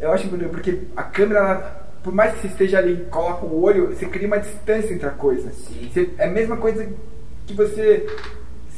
Eu 0.00 0.12
acho 0.12 0.26
importante 0.26 0.50
porque 0.50 0.78
a 0.96 1.02
câmera, 1.04 1.40
ela, 1.40 1.79
por 2.02 2.12
mais 2.12 2.34
que 2.34 2.40
você 2.40 2.46
esteja 2.48 2.78
ali, 2.78 3.06
coloca 3.10 3.44
o 3.44 3.62
olho, 3.62 3.88
você 3.88 4.06
cria 4.06 4.26
uma 4.26 4.38
distância 4.38 4.92
entre 4.92 5.06
a 5.06 5.10
coisa. 5.10 5.50
Você, 5.50 6.10
é 6.18 6.26
a 6.26 6.30
mesma 6.30 6.56
coisa 6.56 6.88
que 7.46 7.54
você 7.54 8.06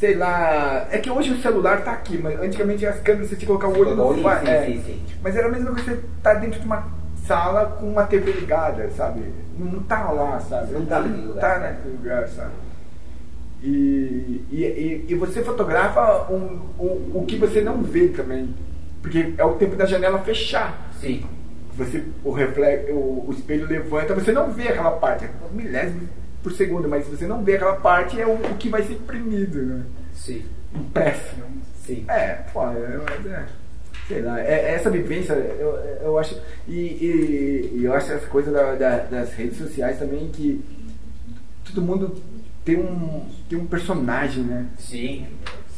sei 0.02 0.16
lá. 0.16 0.88
É 0.90 0.98
que 0.98 1.08
hoje 1.08 1.32
o 1.32 1.40
celular 1.40 1.84
tá 1.84 1.92
aqui, 1.92 2.18
mas 2.18 2.40
antigamente 2.40 2.84
as 2.84 2.98
câmeras 3.00 3.28
você 3.28 3.36
tinha 3.36 3.46
que 3.46 3.46
colocar 3.46 3.68
o 3.68 3.78
olho 3.78 3.94
no 3.94 4.14
sim, 4.14 4.48
é, 4.48 4.66
sim, 4.66 4.82
sim. 4.84 5.02
Mas 5.22 5.36
era 5.36 5.46
a 5.46 5.50
mesma 5.50 5.70
coisa 5.70 5.84
que 5.84 5.90
você 5.90 6.02
tá 6.20 6.34
dentro 6.34 6.58
de 6.58 6.66
uma 6.66 6.88
sala 7.24 7.66
com 7.78 7.88
uma 7.88 8.04
TV 8.04 8.32
ligada, 8.32 8.90
sabe? 8.90 9.22
Não 9.56 9.80
tá 9.84 10.10
lá, 10.10 10.40
sabe? 10.40 10.72
Não 10.72 10.84
tá 10.84 10.98
lugar. 10.98 11.40
Tá 11.40 11.58
naquele 11.60 11.94
lugar, 11.96 12.28
sabe? 12.28 12.50
E, 13.62 14.44
e, 14.50 15.06
e, 15.08 15.14
você 15.14 15.40
fotografa 15.40 16.26
um, 16.32 16.58
um, 16.80 17.12
o 17.14 17.24
que 17.24 17.36
você 17.36 17.60
não 17.60 17.80
vê 17.80 18.08
também. 18.08 18.52
Porque 19.00 19.34
é 19.38 19.44
o 19.44 19.54
tempo 19.54 19.76
da 19.76 19.86
janela 19.86 20.18
fechar. 20.18 20.90
Sim. 21.00 21.24
Você, 21.76 22.04
o, 22.22 22.32
reflexo, 22.32 22.92
o, 22.92 23.28
o 23.28 23.32
espelho 23.32 23.66
levanta, 23.66 24.14
você 24.14 24.32
não 24.32 24.52
vê 24.52 24.68
aquela 24.68 24.92
parte. 24.92 25.24
É 25.24 25.30
milésimo 25.52 26.08
por 26.42 26.52
segundo, 26.52 26.88
mas 26.88 27.04
se 27.04 27.10
você 27.10 27.26
não 27.26 27.42
vê 27.42 27.56
aquela 27.56 27.76
parte, 27.76 28.20
é 28.20 28.26
o, 28.26 28.34
o 28.34 28.56
que 28.56 28.68
vai 28.68 28.82
ser 28.82 28.94
imprimido, 28.94 29.62
né? 29.62 29.84
Sim. 30.12 30.44
Impresso. 30.74 31.36
Sim. 31.84 32.04
É, 32.08 32.44
pô, 32.52 32.66
é, 32.68 33.00
é, 33.26 33.46
sei 34.08 34.22
lá, 34.22 34.40
é, 34.40 34.74
essa 34.74 34.90
vivência, 34.90 35.32
eu, 35.32 35.76
eu 36.02 36.18
acho, 36.18 36.40
e, 36.66 36.72
e, 36.72 37.72
e 37.78 37.84
eu 37.84 37.92
acho 37.92 38.12
essa 38.12 38.26
coisa 38.26 38.50
da, 38.50 38.74
da, 38.74 38.98
das 38.98 39.32
redes 39.34 39.58
sociais 39.58 39.98
também 39.98 40.28
que 40.28 40.64
todo 41.64 41.82
mundo 41.82 42.16
tem 42.64 42.76
um, 42.76 43.26
tem 43.48 43.58
um 43.58 43.66
personagem, 43.66 44.44
né? 44.44 44.66
Sim. 44.78 45.26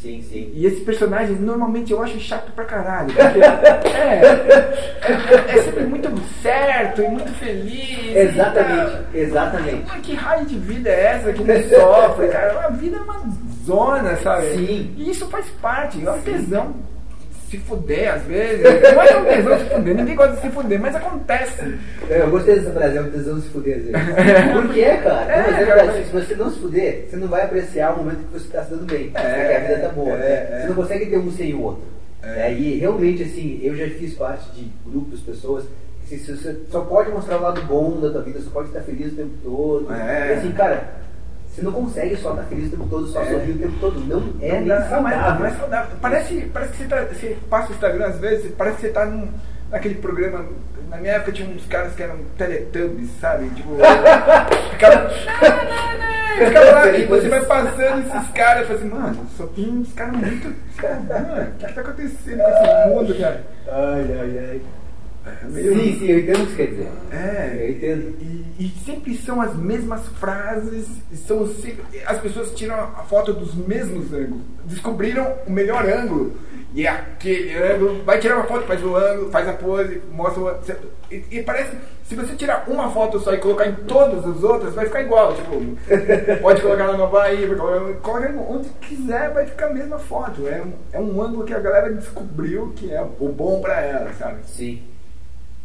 Sim, 0.05 0.21
sim. 0.21 0.51
E 0.53 0.67
esse 0.67 0.83
personagem, 0.83 1.35
normalmente, 1.37 1.91
eu 1.91 2.03
acho 2.03 2.21
chato 2.21 2.53
pra 2.53 2.67
caralho. 2.67 3.09
Porque 3.17 3.89
é, 3.89 4.21
é, 5.01 5.57
é, 5.57 5.63
sempre 5.63 5.85
muito 5.85 6.11
certo 6.43 7.01
e 7.01 7.09
muito 7.09 7.33
feliz. 7.33 8.15
Exatamente, 8.15 9.05
exatamente. 9.15 9.85
Mas 9.89 10.03
que 10.03 10.15
raio 10.15 10.45
de 10.45 10.57
vida 10.57 10.91
é 10.91 11.05
essa 11.07 11.33
que 11.33 11.43
não 11.43 11.55
sofre, 11.71 12.29
cara? 12.29 12.67
A 12.67 12.69
vida 12.69 12.99
é 12.99 13.01
uma 13.01 13.23
zona, 13.65 14.15
sabe? 14.17 14.47
Sim. 14.49 14.95
E 14.99 15.09
isso 15.11 15.27
faz 15.29 15.49
parte, 15.63 16.05
é 16.05 16.11
um 16.11 16.21
tesão 16.21 16.75
se 17.55 17.59
fuder 17.61 18.15
às 18.15 18.23
vezes. 18.23 18.63
Não 18.63 19.03
é 19.03 19.17
um 19.17 19.25
tesão 19.25 19.59
se 19.59 19.65
fuder, 19.65 19.95
ninguém 19.95 20.17
gosta 20.17 20.37
de 20.37 20.41
se 20.43 20.51
fuder, 20.51 20.81
mas 20.81 20.97
acontece. 20.97 21.79
É, 22.11 22.21
eu 22.21 22.31
gostei 22.31 22.57
dessa 22.57 22.71
frase, 22.73 22.97
é 22.97 23.01
um 23.01 23.11
tesão 23.11 23.41
se 23.41 23.49
fuder 23.49 23.77
às 23.77 23.83
vezes. 23.85 24.53
Por 24.53 24.75
quê, 24.75 24.85
cara? 25.03 25.33
É, 25.33 25.51
mas 25.51 25.61
é 25.61 25.65
verdade, 25.65 26.05
se 26.05 26.13
você 26.13 26.35
não 26.35 26.51
se 26.51 26.59
fuder, 26.59 27.07
você 27.09 27.17
não 27.17 27.29
vai 27.29 27.43
apreciar 27.43 27.95
o 27.95 27.99
momento 27.99 28.27
que 28.27 28.33
você 28.33 28.47
está 28.47 28.65
se 28.65 28.71
dando 28.71 28.87
bem. 28.87 29.11
É, 29.15 29.49
que 29.49 29.55
a 29.55 29.61
vida 29.61 29.89
tá 29.89 29.95
boa. 29.95 30.17
É, 30.17 30.61
você 30.61 30.69
não 30.69 30.75
consegue 30.75 31.07
ter 31.07 31.19
um 31.19 31.31
sem 31.31 31.55
o 31.55 31.63
outro. 31.63 31.83
É. 32.23 32.53
E 32.53 32.79
realmente, 32.79 33.23
assim, 33.23 33.61
eu 33.63 33.77
já 33.77 33.87
fiz 33.87 34.15
parte 34.15 34.51
de 34.53 34.71
grupos, 34.85 35.21
pessoas 35.21 35.65
você 36.07 36.61
só 36.71 36.83
pode 36.83 37.11
mostrar 37.11 37.39
o 37.39 37.43
lado 37.43 37.63
bom 37.63 37.99
da 37.99 38.11
tua 38.11 38.23
vida, 38.23 38.39
só 38.41 38.51
pode 38.51 38.69
estar 38.69 38.83
feliz 38.83 39.13
o 39.13 39.17
tempo 39.17 39.33
todo. 39.43 39.93
É. 39.93 40.29
E 40.29 40.33
assim, 40.35 40.53
cara, 40.53 40.95
você 41.55 41.63
não 41.63 41.71
consegue 41.71 42.17
só 42.17 42.31
estar 42.31 42.43
feliz 42.45 42.67
o 42.67 42.71
tempo 42.71 42.89
todo, 42.91 43.07
só 43.07 43.23
é. 43.23 43.31
sorrir 43.31 43.53
o 43.53 43.59
tempo 43.59 43.75
todo. 43.79 44.01
Não 44.01 44.35
é 44.41 44.61
não, 44.61 44.77
nem 44.77 44.89
saudável. 44.89 45.39
Não 45.39 45.47
é 45.47 45.51
saudável. 45.53 45.97
Parece, 46.01 46.51
parece 46.53 46.73
que 46.73 46.79
você, 46.79 46.85
tá, 46.89 47.05
você 47.05 47.39
passa 47.49 47.71
o 47.71 47.75
Instagram 47.75 48.07
às 48.07 48.19
vezes, 48.19 48.53
parece 48.59 48.77
que 48.77 48.81
você 48.83 48.89
está 48.89 49.05
num, 49.07 49.29
naquele 49.71 49.95
programa. 49.95 50.47
Na 50.91 50.97
minha 50.97 51.13
época 51.13 51.31
tinha 51.31 51.49
uns 51.49 51.65
caras 51.67 51.95
que 51.95 52.03
eram 52.03 52.19
teletubbies, 52.37 53.09
sabe? 53.21 53.49
Tipo. 53.51 53.77
ficava. 54.73 55.11
ficava 56.39 56.71
lá, 56.73 56.89
e 56.89 57.07
você 57.07 57.29
vai 57.29 57.45
passando 57.45 58.01
esses 58.01 58.31
caras 58.33 58.65
e 58.65 58.67
fala 58.67 58.79
assim, 58.81 58.89
mano, 58.89 59.27
só 59.37 59.47
tem 59.47 59.69
uns 59.69 59.93
caras 59.93 60.17
muito. 60.17 60.49
Mano, 60.83 61.51
o 61.51 61.59
que 61.59 61.67
está 61.67 61.81
acontecendo 61.81 62.43
com 62.43 62.51
esse 62.51 62.89
mundo, 62.89 63.21
cara? 63.21 63.45
Ai, 63.69 64.17
ai, 64.19 64.39
ai. 64.39 64.63
É 65.27 65.49
meio... 65.49 65.75
Sim, 65.75 65.99
sim, 65.99 66.07
eu 66.07 66.19
entendo 66.19 66.43
o 66.43 66.47
que 66.47 66.53
você 66.53 66.57
quer 66.57 66.71
dizer. 66.71 66.89
É, 67.11 67.57
eu 67.61 67.71
entendo. 67.71 68.17
E, 68.21 68.65
e, 68.65 68.69
sempre 68.85 69.17
são 69.17 69.41
as 69.41 69.57
mesmas 69.57 70.07
frases, 70.21 70.87
são 71.27 71.47
sempre, 71.47 71.85
as 72.07 72.19
pessoas 72.21 72.53
tiram 72.53 72.75
a 72.75 73.05
foto 73.09 73.33
dos 73.33 73.55
mesmos 73.55 74.13
ângulos. 74.13 74.43
Descobriram 74.65 75.35
o 75.47 75.51
melhor 75.51 75.87
ângulo. 75.87 76.37
E 76.75 76.87
é 76.87 76.91
aquele 76.91 77.57
ângulo, 77.57 78.03
vai 78.03 78.19
tirar 78.19 78.37
uma 78.37 78.47
foto, 78.47 78.67
faz 78.67 78.83
o 78.83 78.97
ângulo, 78.97 79.31
faz 79.31 79.49
a 79.49 79.53
pose, 79.53 80.03
mostra 80.11 80.43
o 80.43 80.49
e, 81.11 81.39
e 81.39 81.43
parece, 81.43 81.77
se 82.03 82.17
você 82.17 82.35
tirar 82.35 82.65
uma 82.69 82.91
foto 82.91 83.21
só 83.21 83.33
e 83.33 83.39
colocar 83.39 83.67
em 83.67 83.75
todas 83.75 84.27
as 84.27 84.43
outras, 84.43 84.75
vai 84.75 84.87
ficar 84.87 85.03
igual. 85.03 85.35
Tipo, 85.35 85.61
pode 86.43 86.61
colocar 86.61 86.87
lá 86.87 86.97
no 86.97 87.05
Havaí, 87.05 87.47
colocar 88.03 88.35
onde 88.49 88.69
quiser, 88.81 89.33
vai 89.33 89.47
ficar 89.47 89.67
a 89.67 89.75
mesma 89.75 89.99
foto. 89.99 90.49
É 90.49 90.63
é 90.93 90.99
um 90.99 91.23
ângulo 91.23 91.45
que 91.45 91.55
a 91.55 91.61
galera 91.61 91.93
descobriu 91.93 92.73
que 92.75 92.93
é 92.93 93.01
o 93.21 93.29
bom 93.29 93.61
pra 93.61 93.81
ela, 93.81 94.13
sabe? 94.15 94.39
Sim. 94.45 94.83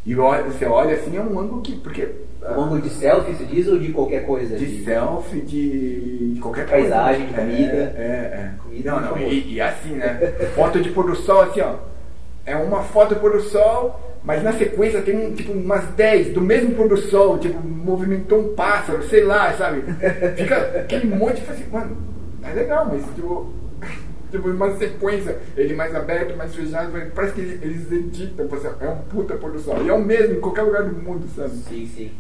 E 0.06 0.16
você 0.16 0.66
olha 0.66 0.96
assim, 0.96 1.18
é 1.18 1.22
um 1.22 1.40
ângulo 1.40 1.62
que. 1.62 1.76
Porque, 1.76 2.10
um 2.42 2.62
ângulo 2.62 2.82
de 2.82 2.90
selfie, 2.90 3.36
se 3.36 3.46
diz, 3.46 3.68
ou 3.68 3.78
de 3.78 3.92
qualquer 3.92 4.26
coisa? 4.26 4.58
De, 4.58 4.66
de... 4.66 4.84
selfie, 4.84 5.42
de, 5.42 6.34
de 6.34 6.40
qualquer 6.40 6.68
Paisagem, 6.68 7.28
coisa. 7.28 7.42
de 7.42 7.52
comida. 7.52 7.74
É, 7.74 8.02
é. 8.02 8.38
é. 8.38 8.52
Comida 8.64 8.92
não, 8.92 9.02
não, 9.02 9.18
e, 9.18 9.54
e, 9.54 9.62
assim, 9.62 9.96
né? 9.96 10.16
foto 10.56 10.80
de 10.80 10.90
pôr 10.92 11.06
do 11.06 11.16
sol, 11.16 11.42
assim, 11.42 11.62
ó. 11.62 11.76
É 12.46 12.56
uma 12.56 12.82
foto 12.84 13.14
do 13.14 13.20
pôr 13.20 13.34
do 13.34 13.42
sol, 13.42 14.00
Mas 14.24 14.44
na 14.44 14.54
sequência 14.54 15.02
tem 15.02 15.16
um, 15.16 15.34
tipo 15.34 15.52
umas 15.54 15.86
10 15.96 16.34
do 16.34 16.42
mesmo 16.42 16.76
pôr 16.76 16.88
do 16.88 16.98
sol, 16.98 17.38
tipo, 17.38 17.60
movimentou 17.66 18.40
um 18.40 18.56
pássaro, 18.56 19.04
sei 19.04 19.24
lá, 19.24 19.54
sabe? 19.54 19.84
Fica 20.36 20.56
aquele 20.82 21.08
monte, 21.08 21.42
assim, 21.50 21.66
mano, 21.72 21.98
é 22.44 22.54
legal, 22.54 22.88
mas 22.92 23.04
tipo, 23.16 23.54
tipo, 24.32 24.50
uma 24.50 24.76
sequência, 24.78 25.40
ele 25.56 25.74
mais 25.74 25.94
aberto, 25.96 26.38
mais 26.38 26.54
fechado, 26.56 26.92
parece 27.14 27.34
que 27.34 27.42
eles 27.42 27.92
editam, 27.92 28.48
é 28.80 28.90
um 28.90 28.98
puta 29.04 29.38
sol. 29.60 29.84
E 29.84 29.90
é 29.90 29.94
o 29.94 30.04
mesmo 30.04 30.36
em 30.36 30.42
qualquer 30.42 30.64
lugar 30.64 30.84
do 30.84 30.96
mundo, 30.96 31.28
sabe? 31.36 31.56
Sim, 31.58 31.88
sim. 31.88 32.12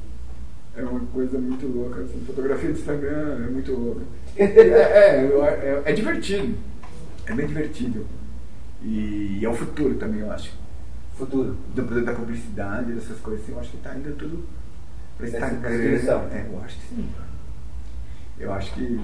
É 0.76 0.84
uma 0.84 1.00
coisa 1.08 1.38
muito 1.38 1.68
louca, 1.68 2.02
assim, 2.02 2.24
fotografia 2.26 2.72
do 2.72 2.80
Instagram 2.80 3.46
é 3.46 3.50
muito 3.50 3.72
louca. 3.74 4.02
é, 4.38 4.44
é, 4.44 5.26
é, 5.26 5.82
é 5.86 5.94
divertido. 5.94 6.56
É 7.26 7.34
bem 7.34 7.48
divertido. 7.48 8.06
E 8.82 9.40
é 9.44 9.50
o 9.50 9.54
futuro 9.54 9.96
também, 9.96 10.22
eu 10.22 10.32
acho. 10.32 10.52
Futuro. 11.18 11.58
Do, 11.76 12.06
da 12.06 12.14
publicidade, 12.14 12.94
dessas 12.94 13.20
coisas 13.20 13.44
assim, 13.44 13.52
eu 13.52 13.60
acho 13.60 13.72
que 13.72 13.78
tá 13.78 13.96
indo 13.96 14.16
tudo 14.16 14.46
para 15.18 15.28
Instagram. 15.28 15.70
É, 16.32 16.48
eu 16.50 16.62
acho 16.64 16.80
que 16.80 16.96
sim. 16.96 17.10
Eu 18.40 18.54
acho 18.54 18.74
que. 18.74 19.02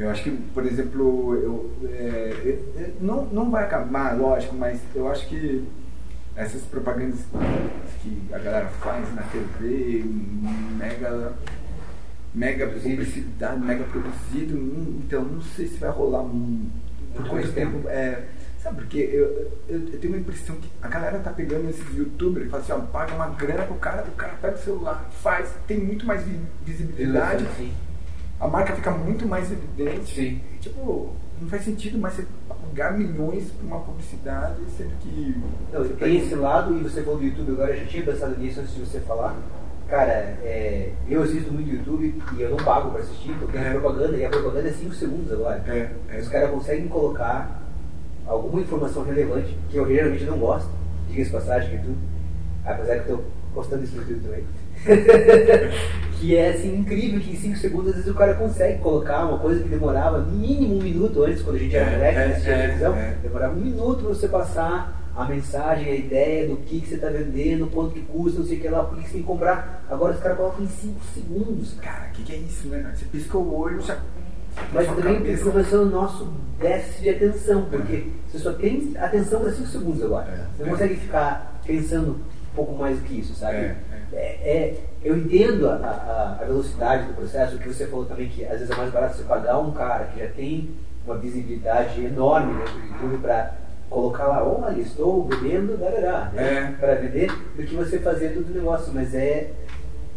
Eu 0.00 0.08
acho 0.08 0.22
que, 0.22 0.30
por 0.30 0.64
exemplo, 0.64 1.34
eu, 1.34 1.70
é, 1.92 2.90
não, 3.02 3.26
não 3.26 3.50
vai 3.50 3.64
acabar, 3.64 4.18
lógico, 4.18 4.56
mas 4.56 4.80
eu 4.94 5.06
acho 5.10 5.28
que 5.28 5.62
essas 6.34 6.62
propagandas 6.62 7.18
que 8.02 8.22
a 8.32 8.38
galera 8.38 8.66
faz 8.80 9.14
na 9.14 9.20
TV, 9.24 10.02
mega, 10.78 11.34
mega 12.34 12.66
publicidade, 12.68 13.60
mega 13.60 13.84
produzido, 13.84 14.56
então 15.04 15.22
não 15.22 15.42
sei 15.42 15.66
se 15.66 15.76
vai 15.76 15.90
rolar 15.90 16.24
por 17.14 17.28
quanto 17.28 17.52
tempo. 17.52 17.86
É, 17.86 18.24
sabe, 18.62 18.76
porque 18.76 19.00
eu, 19.00 19.52
eu, 19.68 19.80
eu, 19.92 19.98
tenho 20.00 20.14
uma 20.14 20.20
impressão 20.20 20.56
que 20.56 20.70
a 20.80 20.88
galera 20.88 21.18
tá 21.18 21.30
pegando 21.30 21.68
esses 21.68 21.94
youtubers 21.94 22.46
e 22.46 22.48
fala 22.48 22.62
assim, 22.62 22.72
ó, 22.72 22.78
paga 22.78 23.14
uma 23.14 23.28
grana 23.28 23.64
pro 23.64 23.74
cara, 23.74 24.02
o 24.08 24.12
cara 24.12 24.32
pega 24.40 24.56
o 24.56 24.60
celular, 24.60 25.10
faz, 25.20 25.52
tem 25.66 25.78
muito 25.78 26.06
mais 26.06 26.24
visibilidade. 26.64 27.46
Sim. 27.58 27.70
A 28.40 28.48
marca 28.48 28.74
fica 28.74 28.90
muito 28.90 29.26
mais 29.26 29.52
evidente. 29.52 30.14
Sim. 30.14 30.40
Tipo, 30.60 31.10
não 31.40 31.48
faz 31.48 31.64
sentido 31.64 31.98
mais 31.98 32.14
você 32.14 32.26
pagar 32.48 32.96
milhões 32.96 33.50
para 33.50 33.66
uma 33.66 33.80
publicidade, 33.80 34.56
sendo 34.76 34.92
que. 35.00 35.34
Não, 35.72 35.86
tem 35.88 36.18
esse 36.18 36.34
lado, 36.34 36.76
e 36.76 36.82
você 36.82 37.02
falou 37.02 37.18
do 37.18 37.24
YouTube 37.24 37.52
agora, 37.52 37.70
eu 37.70 37.80
já 37.80 37.86
tinha 37.86 38.02
pensado 38.02 38.38
nisso 38.38 38.60
antes 38.60 38.74
de 38.74 38.80
você 38.80 39.00
falar. 39.00 39.36
Cara, 39.88 40.12
é, 40.12 40.92
eu 41.08 41.22
assisto 41.22 41.52
muito 41.52 41.68
YouTube 41.68 42.22
e 42.36 42.40
eu 42.40 42.50
não 42.50 42.58
pago 42.58 42.90
para 42.92 43.00
assistir, 43.00 43.34
porque 43.40 43.58
é. 43.58 43.72
propaganda, 43.72 44.16
e 44.16 44.24
a 44.24 44.30
propaganda 44.30 44.68
é 44.68 44.72
5 44.72 44.94
segundos 44.94 45.32
agora. 45.32 45.62
É, 45.66 45.90
é. 46.08 46.20
Os 46.20 46.28
caras 46.28 46.50
conseguem 46.50 46.86
colocar 46.86 47.60
alguma 48.26 48.60
informação 48.60 49.02
relevante, 49.02 49.58
que 49.68 49.76
eu 49.76 49.88
geralmente 49.88 50.24
não 50.24 50.38
gosto, 50.38 50.70
diga-se 51.08 51.30
passagem, 51.30 51.74
YouTube, 51.74 51.98
apesar 52.64 53.00
que 53.00 53.08
eu 53.10 53.16
estou 53.16 53.24
postando 53.52 53.82
isso 53.82 53.96
no 53.96 54.02
YouTube 54.02 54.20
também. 54.20 54.44
que 56.20 56.36
é 56.36 56.50
assim 56.50 56.76
incrível 56.76 57.18
que 57.18 57.32
em 57.32 57.36
5 57.36 57.56
segundos 57.56 57.88
às 57.88 57.94
vezes 57.96 58.10
o 58.10 58.14
cara 58.14 58.34
consegue 58.34 58.78
colocar 58.80 59.24
uma 59.24 59.38
coisa 59.38 59.62
que 59.62 59.68
demorava 59.68 60.18
mínimo 60.18 60.76
um 60.76 60.82
minuto 60.82 61.22
antes, 61.22 61.42
quando 61.42 61.56
a 61.56 61.58
gente 61.58 61.74
era 61.74 61.90
é, 61.90 61.96
moleque, 61.96 62.18
é, 62.18 62.24
assistia 62.26 62.52
é, 62.52 62.62
televisão, 62.62 62.94
é. 62.94 63.14
demorava 63.22 63.54
um 63.54 63.60
minuto 63.60 64.04
para 64.04 64.08
você 64.08 64.28
passar 64.28 65.00
a 65.16 65.24
mensagem, 65.24 65.90
a 65.90 65.94
ideia 65.94 66.48
do 66.48 66.56
que, 66.58 66.80
que 66.80 66.88
você 66.88 66.94
está 66.94 67.08
vendendo, 67.08 67.66
quanto 67.68 67.94
que 67.94 68.00
custa, 68.02 68.40
não 68.40 68.46
sei 68.46 68.58
o 68.58 68.60
que 68.60 68.68
lá, 68.68 68.84
por 68.84 68.96
que 68.96 69.04
você 69.04 69.12
tem 69.12 69.20
que 69.22 69.26
comprar. 69.26 69.84
Agora 69.90 70.14
os 70.14 70.20
caras 70.20 70.38
colocam 70.38 70.64
em 70.64 70.68
5 70.68 71.00
segundos. 71.14 71.74
Cara, 71.80 72.08
o 72.08 72.12
que, 72.12 72.22
que, 72.22 72.32
é 72.32 72.36
isso, 72.36 72.68
né? 72.68 72.92
Você 72.94 73.04
pisca 73.06 73.36
o 73.36 73.58
olho, 73.58 73.80
já. 73.80 73.98
Mas 74.72 74.86
também 74.86 75.20
precisa 75.20 75.80
o 75.80 75.84
nosso 75.86 76.32
déficit 76.58 77.02
de 77.02 77.10
atenção, 77.10 77.66
porque 77.70 77.94
é. 77.94 78.04
você 78.30 78.38
só 78.38 78.52
tem 78.52 78.94
atenção 78.98 79.40
para 79.40 79.52
5 79.52 79.68
segundos 79.68 80.04
agora. 80.04 80.26
É. 80.26 80.56
Você 80.56 80.62
não 80.62 80.70
consegue 80.70 80.96
ficar 80.96 81.60
pensando 81.66 82.10
um 82.12 82.54
pouco 82.54 82.74
mais 82.74 82.98
do 82.98 83.04
que 83.04 83.20
isso, 83.20 83.34
sabe? 83.34 83.74
É, 84.12 84.16
é, 84.18 84.76
eu 85.04 85.16
entendo 85.16 85.68
a, 85.68 85.74
a, 85.74 86.38
a, 86.40 86.44
velocidade 86.44 87.06
do 87.06 87.14
processo, 87.14 87.56
o 87.56 87.58
que 87.58 87.68
você 87.68 87.86
falou 87.86 88.04
também, 88.04 88.28
que 88.28 88.44
às 88.44 88.58
vezes 88.58 88.70
é 88.70 88.76
mais 88.76 88.90
barato 88.90 89.16
você 89.16 89.22
pagar 89.22 89.58
um 89.58 89.70
cara 89.72 90.06
que 90.06 90.18
já 90.18 90.28
tem 90.28 90.70
uma 91.06 91.16
visibilidade 91.16 92.04
enorme 92.04 92.54
dentro 92.54 92.74
do 92.74 92.86
YouTube 92.88 93.18
para 93.18 93.54
colocar 93.88 94.26
lá, 94.26 94.44
olha, 94.44 94.80
estou 94.80 95.24
vendendo, 95.26 95.78
darará, 95.78 96.30
né, 96.32 96.74
é. 96.74 96.80
para 96.80 96.94
vender, 96.96 97.30
do 97.56 97.62
que 97.62 97.74
você 97.74 97.98
fazer 97.98 98.34
todo 98.34 98.50
o 98.50 98.54
negócio. 98.54 98.92
Mas 98.92 99.14
é, 99.14 99.52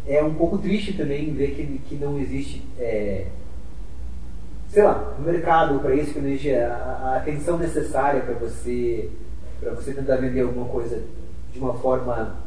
é 0.06 0.22
um 0.22 0.34
pouco 0.34 0.58
triste 0.58 0.92
também 0.94 1.32
ver 1.32 1.52
que, 1.52 1.78
que 1.88 1.94
não 1.96 2.18
existe, 2.18 2.64
é, 2.78 3.26
sei 4.68 4.82
lá, 4.82 5.14
um 5.18 5.22
mercado 5.22 5.78
para 5.80 5.94
isso, 5.94 6.12
que 6.12 6.20
não 6.20 6.28
existe 6.28 6.54
a, 6.54 6.74
a 6.74 7.16
atenção 7.16 7.58
necessária 7.58 8.22
para 8.22 8.34
você, 8.34 9.10
você 9.74 9.94
tentar 9.94 10.16
vender 10.16 10.42
alguma 10.42 10.66
coisa 10.66 11.02
de 11.52 11.58
uma 11.58 11.74
forma 11.74 12.43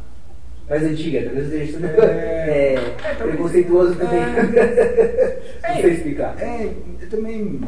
mais 0.70 0.84
antiga, 0.84 1.24
talvez 1.24 1.53
a 1.53 1.57
gente 1.57 1.86
é, 1.86 1.89
é, 1.89 3.09
é, 3.09 3.15
preconceituoso 3.15 3.95
também. 3.95 4.20
É, 4.20 5.41
não 5.74 5.76
sei 5.82 5.93
explicar. 5.93 6.36
É, 6.39 6.74
eu 7.01 7.09
também. 7.09 7.61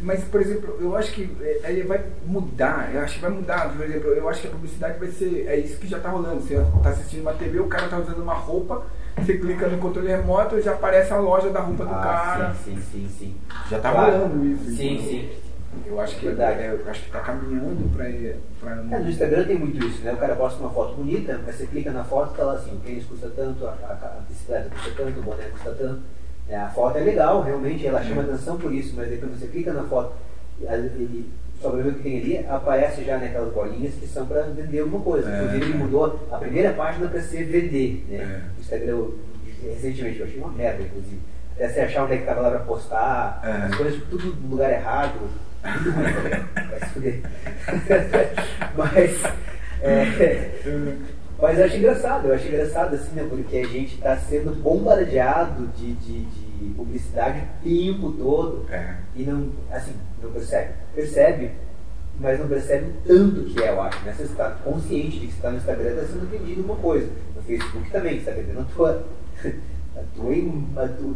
Mas, 0.00 0.22
por 0.24 0.40
exemplo, 0.40 0.76
eu 0.80 0.96
acho 0.96 1.12
que 1.12 1.28
é, 1.40 1.70
ele 1.70 1.82
vai 1.82 2.00
mudar. 2.24 2.90
Eu 2.92 3.00
acho 3.00 3.14
que 3.16 3.20
vai 3.20 3.30
mudar. 3.30 3.72
Por 3.76 3.84
exemplo, 3.84 4.10
eu 4.10 4.28
acho 4.28 4.40
que 4.40 4.48
a 4.48 4.50
publicidade 4.50 4.98
vai 4.98 5.08
ser. 5.08 5.46
É 5.46 5.56
isso 5.56 5.78
que 5.78 5.86
já 5.86 5.98
está 5.98 6.08
rolando. 6.08 6.40
Você 6.40 6.54
está 6.54 6.90
assistindo 6.90 7.22
uma 7.22 7.32
TV, 7.32 7.60
o 7.60 7.68
cara 7.68 7.84
está 7.84 7.98
usando 7.98 8.22
uma 8.22 8.34
roupa, 8.34 8.84
você 9.16 9.38
clica 9.38 9.68
no 9.68 9.78
controle 9.78 10.08
remoto 10.08 10.60
já 10.60 10.72
aparece 10.72 11.12
a 11.12 11.18
loja 11.18 11.50
da 11.50 11.60
roupa 11.60 11.84
do 11.84 11.94
ah, 11.94 12.02
cara. 12.02 12.54
Sim, 12.64 12.76
sim, 12.76 12.82
sim, 12.92 13.08
sim. 13.18 13.36
Já 13.70 13.76
está 13.76 13.90
rolando 13.90 14.44
isso. 14.46 14.76
Sim, 14.76 14.94
então. 14.94 15.06
sim. 15.06 15.45
Eu 15.84 16.00
acho 16.00 16.16
que 16.16 16.28
é, 16.28 16.30
eu 16.30 16.90
acho 16.90 17.00
que 17.00 17.06
está 17.06 17.20
caminhando 17.20 17.90
para 17.94 18.08
é, 18.08 18.36
no 18.98 19.08
Instagram 19.08 19.44
tem 19.44 19.58
muito 19.58 19.84
isso, 19.84 20.02
né? 20.02 20.12
O 20.12 20.16
cara 20.16 20.34
posta 20.36 20.60
uma 20.60 20.70
foto 20.70 20.94
bonita, 20.94 21.38
você 21.38 21.66
clica 21.66 21.90
na 21.90 22.04
foto 22.04 22.34
e 22.34 22.36
tá 22.36 22.44
lá 22.44 22.52
assim, 22.54 22.74
o 22.74 22.80
tênis 22.80 23.04
custa 23.04 23.30
tanto, 23.34 23.66
a, 23.66 23.70
a, 23.70 23.92
a, 23.92 24.20
bicicleta 24.28 24.70
custa 24.70 24.90
tanto, 24.96 25.20
o 25.20 25.22
boné 25.22 25.44
custa 25.52 25.70
tanto. 25.72 26.00
É, 26.48 26.56
a 26.56 26.68
foto 26.68 26.98
é 26.98 27.00
legal, 27.00 27.42
realmente, 27.42 27.86
ela 27.86 28.02
chama 28.02 28.22
atenção 28.22 28.56
por 28.56 28.72
isso, 28.72 28.94
mas 28.96 29.10
aí 29.10 29.18
quando 29.18 29.38
você 29.38 29.48
clica 29.48 29.72
na 29.72 29.82
foto 29.84 30.12
e 30.60 31.30
só 31.60 31.70
para 31.70 31.82
ver 31.82 31.88
o 31.90 31.94
que 31.94 32.02
tem 32.02 32.20
ali, 32.20 32.46
aparece 32.48 33.04
já 33.04 33.18
naquelas 33.18 33.52
bolinhas 33.52 33.94
que 33.94 34.06
são 34.06 34.26
para 34.26 34.42
vender 34.42 34.80
alguma 34.80 35.02
coisa. 35.02 35.30
É, 35.30 35.36
Inclusive 35.36 35.64
ele 35.64 35.78
mudou 35.78 36.28
a 36.30 36.36
primeira 36.36 36.72
página 36.72 37.08
para 37.08 37.20
ser 37.20 37.44
vender, 37.44 38.04
né? 38.10 38.16
É. 38.18 38.58
O 38.58 38.60
Instagram 38.60 39.08
recentemente, 39.62 40.20
eu 40.20 40.26
achei 40.26 40.38
uma 40.38 40.52
merda, 40.52 40.82
inclusive. 40.82 41.20
Até 41.54 41.68
você 41.68 41.80
achar 41.80 42.04
onde 42.04 42.12
é 42.12 42.16
que 42.16 42.22
estava 42.22 42.40
lá 42.42 42.50
para 42.50 42.60
postar, 42.60 43.40
é. 43.42 43.66
as 43.66 43.74
coisas 43.74 44.02
tudo 44.10 44.36
no 44.42 44.50
lugar 44.50 44.70
errado. 44.70 45.18
mas, 48.76 49.22
é, 49.82 50.52
mas 51.40 51.58
eu 51.58 51.64
acho 51.64 51.76
engraçado, 51.76 52.28
eu 52.28 52.34
acho 52.34 52.46
engraçado 52.46 52.94
assim, 52.94 53.14
né? 53.14 53.26
Porque 53.28 53.56
a 53.58 53.66
gente 53.66 53.96
está 53.96 54.16
sendo 54.16 54.54
bombardeado 54.62 55.66
de, 55.76 55.92
de, 55.94 56.24
de, 56.24 56.46
publicidade 56.74 57.40
o 57.40 57.64
tempo 57.64 58.12
todo 58.12 58.64
é. 58.70 58.96
e 59.14 59.24
não, 59.24 59.50
assim, 59.70 59.92
não 60.22 60.30
percebe. 60.30 60.72
Percebe, 60.94 61.50
mas 62.18 62.38
não 62.38 62.48
percebe 62.48 62.86
o 62.86 62.94
tanto 63.06 63.44
que 63.44 63.62
é, 63.62 63.68
eu 63.70 63.82
acho. 63.82 64.02
Né? 64.04 64.14
Você 64.16 64.22
está 64.24 64.50
consciente 64.50 65.20
de 65.20 65.26
que 65.26 65.34
está 65.34 65.50
no 65.50 65.58
Instagram, 65.58 65.90
está 65.90 66.06
sendo 66.06 66.30
vendido 66.30 66.62
uma 66.62 66.76
coisa. 66.76 67.10
No 67.34 67.42
Facebook 67.42 67.90
também, 67.90 68.14
você 68.14 68.30
está 68.30 68.32
vendendo 68.32 68.60
a 68.60 68.64
tua, 68.74 69.04
a 69.96 70.00
tua, 70.14 70.32
a 70.84 70.88
tua 70.88 71.14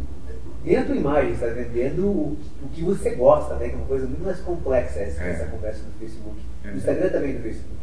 nem 0.63 0.77
a 0.77 0.85
tua 0.85 0.95
imagem, 0.95 1.33
está 1.33 1.47
vendendo 1.47 2.05
o, 2.05 2.37
o, 2.63 2.69
que 2.69 2.83
você 2.83 3.11
gosta, 3.11 3.55
né? 3.55 3.69
Que 3.69 3.75
é 3.75 3.77
uma 3.77 3.87
coisa 3.87 4.05
muito 4.05 4.23
mais 4.23 4.39
complexa 4.39 4.99
essa, 4.99 5.23
é. 5.23 5.31
essa 5.31 5.45
conversa 5.45 5.83
no 5.83 5.91
Facebook. 5.99 6.37
É. 6.63 6.71
No 6.71 6.77
Instagram 6.77 7.09
também 7.09 7.33
no 7.33 7.41
Facebook. 7.41 7.81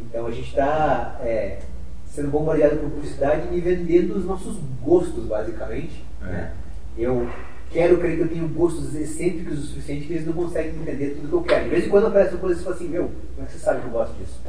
Então 0.00 0.26
a 0.26 0.30
gente 0.30 0.48
está 0.48 1.18
é, 1.22 1.58
sendo 2.06 2.28
bombardeado 2.28 2.76
por 2.76 2.90
publicidade 2.90 3.48
e 3.52 3.60
vendendo 3.60 4.16
os 4.16 4.24
nossos 4.24 4.58
gostos, 4.82 5.24
basicamente. 5.24 6.04
É. 6.22 6.26
Né? 6.26 6.52
Eu 6.96 7.28
quero 7.70 7.98
crer 7.98 8.16
que 8.16 8.22
eu 8.22 8.28
tenho 8.28 8.48
gostos 8.48 8.94
excêntricos 8.94 9.58
o 9.58 9.62
suficiente 9.62 10.06
que 10.06 10.12
eles 10.12 10.26
não 10.26 10.32
conseguem 10.32 10.76
entender 10.76 11.16
tudo 11.16 11.28
que 11.28 11.34
eu 11.34 11.42
quero. 11.42 11.64
De 11.64 11.70
vez 11.70 11.86
em 11.86 11.88
quando 11.88 12.06
aparece 12.06 12.34
uma 12.34 12.40
coisa 12.40 12.60
e 12.60 12.64
fala 12.64 12.76
assim, 12.76 12.88
meu, 12.88 13.10
como 13.34 13.42
é 13.42 13.44
que 13.46 13.52
você 13.52 13.58
sabe 13.58 13.80
que 13.80 13.86
eu 13.86 13.92
gosto 13.92 14.14
disso? 14.14 14.40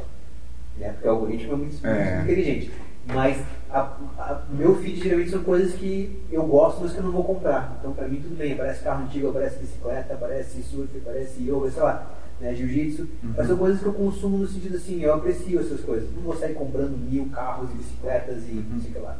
Né? 0.78 0.90
Porque 0.90 1.08
o 1.08 1.10
algoritmo 1.10 1.52
é 1.52 1.56
muito, 1.56 1.86
é. 1.86 2.16
muito 2.16 2.30
inteligente. 2.30 2.70
Mas 3.06 3.40
a, 3.70 3.80
a, 4.18 4.42
meu 4.50 4.74
feed 4.76 5.00
geralmente 5.02 5.30
são 5.30 5.42
coisas 5.42 5.74
que 5.74 6.22
eu 6.30 6.44
gosto, 6.44 6.80
mas 6.82 6.92
que 6.92 6.98
eu 6.98 7.04
não 7.04 7.12
vou 7.12 7.24
comprar. 7.24 7.76
Então, 7.78 7.92
para 7.92 8.08
mim, 8.08 8.20
tudo 8.20 8.36
bem. 8.36 8.52
Aparece 8.52 8.82
carro 8.82 9.04
antigo, 9.04 9.28
aparece 9.28 9.58
bicicleta, 9.58 10.14
aparece 10.14 10.62
surf, 10.62 10.96
aparece 10.96 11.42
yoga, 11.42 11.70
sei 11.70 11.82
lá, 11.82 12.10
né, 12.40 12.54
jiu-jitsu. 12.54 13.02
Uhum. 13.02 13.34
Mas 13.36 13.46
são 13.46 13.56
coisas 13.56 13.80
que 13.80 13.86
eu 13.86 13.92
consumo 13.92 14.38
no 14.38 14.46
sentido 14.46 14.76
assim, 14.76 15.00
eu 15.02 15.14
aprecio 15.14 15.60
essas 15.60 15.80
coisas. 15.80 16.08
Não 16.14 16.22
vou 16.22 16.36
sair 16.36 16.54
comprando 16.54 16.96
mil 16.96 17.26
carros 17.26 17.70
e 17.70 17.74
bicicletas 17.76 18.42
e 18.48 18.52
uhum. 18.52 18.64
não 18.70 18.80
sei 18.80 18.90
o 18.90 18.94
que 18.94 18.98
lá. 18.98 19.16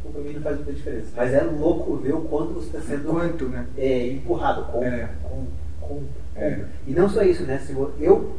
Então, 0.00 0.12
para 0.12 0.22
mim 0.22 0.32
não 0.32 0.42
faz 0.42 0.56
muita 0.56 0.72
diferença. 0.72 1.08
Mas 1.16 1.34
é 1.34 1.42
louco 1.42 1.96
ver 1.96 2.14
o 2.14 2.22
quanto 2.22 2.54
você 2.54 2.76
está 2.76 2.80
sendo 2.80 3.10
quanto, 3.10 3.48
né? 3.48 3.66
é, 3.76 4.12
empurrado. 4.12 4.64
Com, 4.66 4.84
é. 4.84 5.10
com, 5.22 5.46
com, 5.80 6.02
é. 6.36 6.64
E 6.86 6.92
não 6.92 7.08
só 7.08 7.22
isso, 7.22 7.42
né? 7.42 7.58
Se 7.58 7.72
eu 7.72 8.34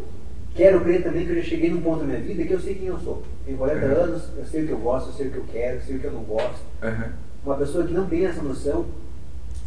Quero 0.56 0.82
crer 0.82 1.04
também 1.04 1.26
que 1.26 1.32
eu 1.32 1.36
já 1.38 1.44
cheguei 1.44 1.70
num 1.70 1.82
ponto 1.82 2.00
da 2.02 2.06
minha 2.06 2.20
vida 2.20 2.44
que 2.44 2.52
eu 2.54 2.60
sei 2.60 2.76
quem 2.76 2.88
eu 2.88 3.00
sou. 3.00 3.24
Tenho 3.46 3.58
40 3.58 3.86
uhum. 3.86 4.04
anos, 4.04 4.24
eu 4.38 4.46
sei 4.46 4.64
o 4.64 4.68
que 4.68 4.74
eu 4.74 4.80
gosto, 4.80 5.10
eu 5.10 5.14
sei 5.14 5.28
o 5.28 5.32
que 5.32 5.38
eu 5.38 5.46
quero, 5.52 5.78
eu 5.78 5.82
sei 5.82 5.96
o 5.96 6.00
que 6.00 6.06
eu 6.06 6.12
não 6.12 6.24
gosto. 6.24 6.60
Uhum. 6.84 7.10
Uma 7.46 7.56
pessoa 7.58 7.86
que 7.86 7.94
não 7.94 8.06
tem 8.08 8.26
essa 8.26 8.42
noção, 8.42 8.86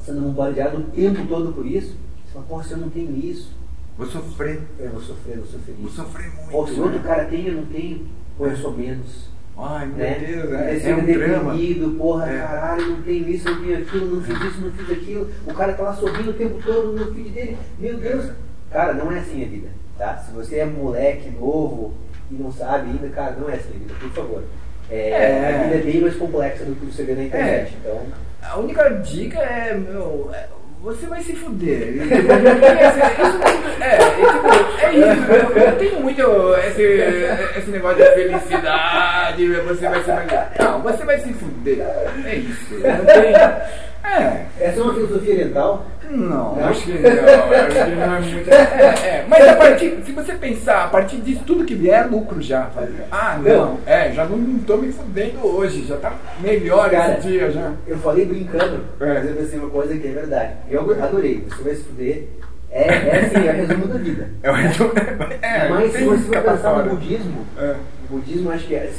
sendo 0.05 0.20
bombardeada 0.20 0.76
o 0.76 0.82
tempo 0.82 1.26
todo 1.26 1.53
por 1.53 1.66
isso, 1.66 1.97
você 2.26 2.32
fala, 2.35 2.45
porra, 2.47 2.64
se 2.64 2.72
eu 2.72 2.78
não 2.78 2.91
tenho 2.91 3.16
isso. 3.16 3.53
Vou 3.97 4.07
sofrer. 4.07 4.61
Eu 4.78 4.91
vou 4.91 5.01
sofrer, 5.01 5.37
vou 5.39 5.47
sofrer. 5.47 5.74
Vou 5.78 5.91
sofrer 5.91 6.32
muito. 6.35 6.55
Ou 6.55 6.66
se 6.66 6.80
outro 6.80 6.99
né? 6.99 7.05
cara 7.05 7.24
tem, 7.26 7.47
eu 7.47 7.55
não 7.55 7.66
tenho. 7.66 8.07
Pô, 8.37 8.47
eu 8.47 8.57
sou 8.57 8.72
menos. 8.76 9.28
Ai, 9.57 9.87
meu 9.87 9.97
Né? 9.97 10.18
Deus, 10.18 10.53
é, 10.53 10.91
é 10.91 10.97
um 10.97 11.05
drama. 11.07 11.53
deprimido, 11.53 11.97
porra, 11.97 12.26
É. 12.28 12.39
caralho, 12.41 12.89
não 12.89 13.03
tenho 13.03 13.28
isso, 13.28 13.49
não 13.49 13.62
tenho 13.62 13.78
aquilo, 13.78 14.16
não 14.16 14.22
fiz 14.22 14.41
isso, 14.43 14.61
não 14.61 14.72
fiz 14.72 14.91
aquilo. 14.91 15.30
O 15.47 15.55
cara 15.55 15.72
tá 15.74 15.82
lá 15.85 15.95
sorrindo 15.95 16.30
o 16.30 16.35
tempo 16.35 16.61
todo 16.64 16.93
no 16.93 17.14
feed 17.14 17.30
dele. 17.30 17.57
Meu 17.78 17.97
Deus. 17.97 18.32
Cara, 18.70 18.95
não 18.95 19.12
é 19.12 19.20
assim 19.20 19.45
a 19.45 19.49
vida, 19.49 19.68
tá? 19.99 20.16
Se 20.18 20.32
você 20.32 20.59
é 20.59 20.64
moleque 20.64 21.30
novo 21.30 21.95
e 22.30 22.34
não 22.34 22.53
sabe 22.53 22.90
ainda, 22.90 23.09
cara, 23.09 23.36
não 23.38 23.49
é 23.49 23.55
assim 23.55 23.70
a 23.74 23.78
vida, 23.78 23.95
por 24.01 24.11
favor. 24.11 24.42
É, 24.90 25.11
É. 25.11 25.55
A 25.55 25.62
vida 25.64 25.74
é 25.76 25.78
bem 25.78 26.01
mais 26.01 26.16
complexa 26.16 26.64
do 26.64 26.74
que 26.76 26.86
você 26.86 27.05
vê 27.05 27.14
na 27.14 27.24
internet. 27.24 27.76
Então, 27.80 28.01
A 28.42 28.59
única 28.59 28.88
dica 28.90 29.38
é, 29.38 29.74
meu, 29.74 30.30
é, 30.34 30.47
você 30.82 31.07
vai 31.07 31.22
se 31.22 31.34
fuder. 31.34 31.92
Tipo, 31.92 32.05
isso 32.05 32.22
é, 33.80 33.95
é, 33.95 33.99
tipo, 33.99 34.84
é 34.84 34.92
isso. 34.92 35.32
Eu, 35.32 35.62
eu 35.62 35.78
tenho 35.78 36.01
muito 36.03 36.22
esse, 36.66 36.82
esse 37.59 37.70
negócio 37.70 38.05
de 38.05 38.11
felicidade, 38.11 39.49
você 39.49 39.88
vai 39.88 40.05
se. 40.05 40.62
Não, 40.62 40.82
você 40.82 41.05
vai 41.05 41.18
se 41.20 41.32
fuder. 41.32 41.80
É 42.26 42.34
isso. 42.34 42.74
Não 42.74 43.05
tem. 43.07 43.34
É. 44.05 44.45
essa 44.61 44.78
é 44.78 44.82
uma 44.82 44.92
filosofia 44.92 45.32
oriental. 45.32 45.86
Não, 46.11 46.57
Não? 46.57 46.65
acho 46.69 46.85
que 46.85 46.93
não, 46.93 47.01
acho 47.01 47.85
que 47.85 47.95
não 47.97 48.15
é 48.15 48.21
muito. 48.21 48.51
É, 48.55 49.09
é, 49.09 49.25
mas 49.29 49.49
a 49.49 49.57
partir, 49.57 49.99
se 50.05 50.13
você 50.13 50.35
pensar, 50.35 50.85
a 50.85 50.89
partir 50.89 51.17
disso, 51.21 51.43
tudo 51.47 51.65
que 51.65 51.75
vier 51.75 52.05
é 52.05 52.07
lucro 52.07 52.41
já. 52.41 52.71
Ah, 53.11 53.39
não, 53.43 53.79
é, 53.87 54.13
já 54.13 54.25
não, 54.25 54.59
tô 54.61 54.77
me 54.77 54.93
fudendo 54.93 55.45
hoje, 55.47 55.85
já 55.87 55.97
tá 55.97 56.13
melhor 56.41 56.91
Cara, 56.91 57.19
esse 57.19 57.29
dia 57.29 57.51
já. 57.51 57.73
Eu 57.87 57.99
falei 57.99 58.25
brincando, 58.27 58.81
É. 59.01 59.15
mas 59.15 59.29
eu 59.31 59.37
pensei 59.37 59.59
uma 59.59 59.71
coisa 59.71 59.97
que 59.97 60.07
é 60.07 60.13
verdade. 60.13 60.53
Eu 60.71 60.81
adorei, 61.03 61.45
você 61.49 61.63
vai 61.63 61.75
se 61.75 61.83
fuder. 61.85 62.29
É, 62.71 62.89
é 62.89 63.21
assim, 63.21 63.47
é 63.47 63.53
o 63.53 63.55
resumo 63.55 63.87
da 63.87 63.99
vida. 63.99 64.29
É, 64.43 64.49
é, 65.47 65.69
Mas 65.69 65.93
se 65.93 66.03
você 66.05 66.23
for 66.25 66.43
pensar 66.43 66.85
no 66.85 66.91
budismo, 66.97 67.47
É. 67.57 67.77
o 68.11 68.15
budismo 68.17 68.51
acho 68.51 68.67
que 68.67 68.75
é. 68.75 68.91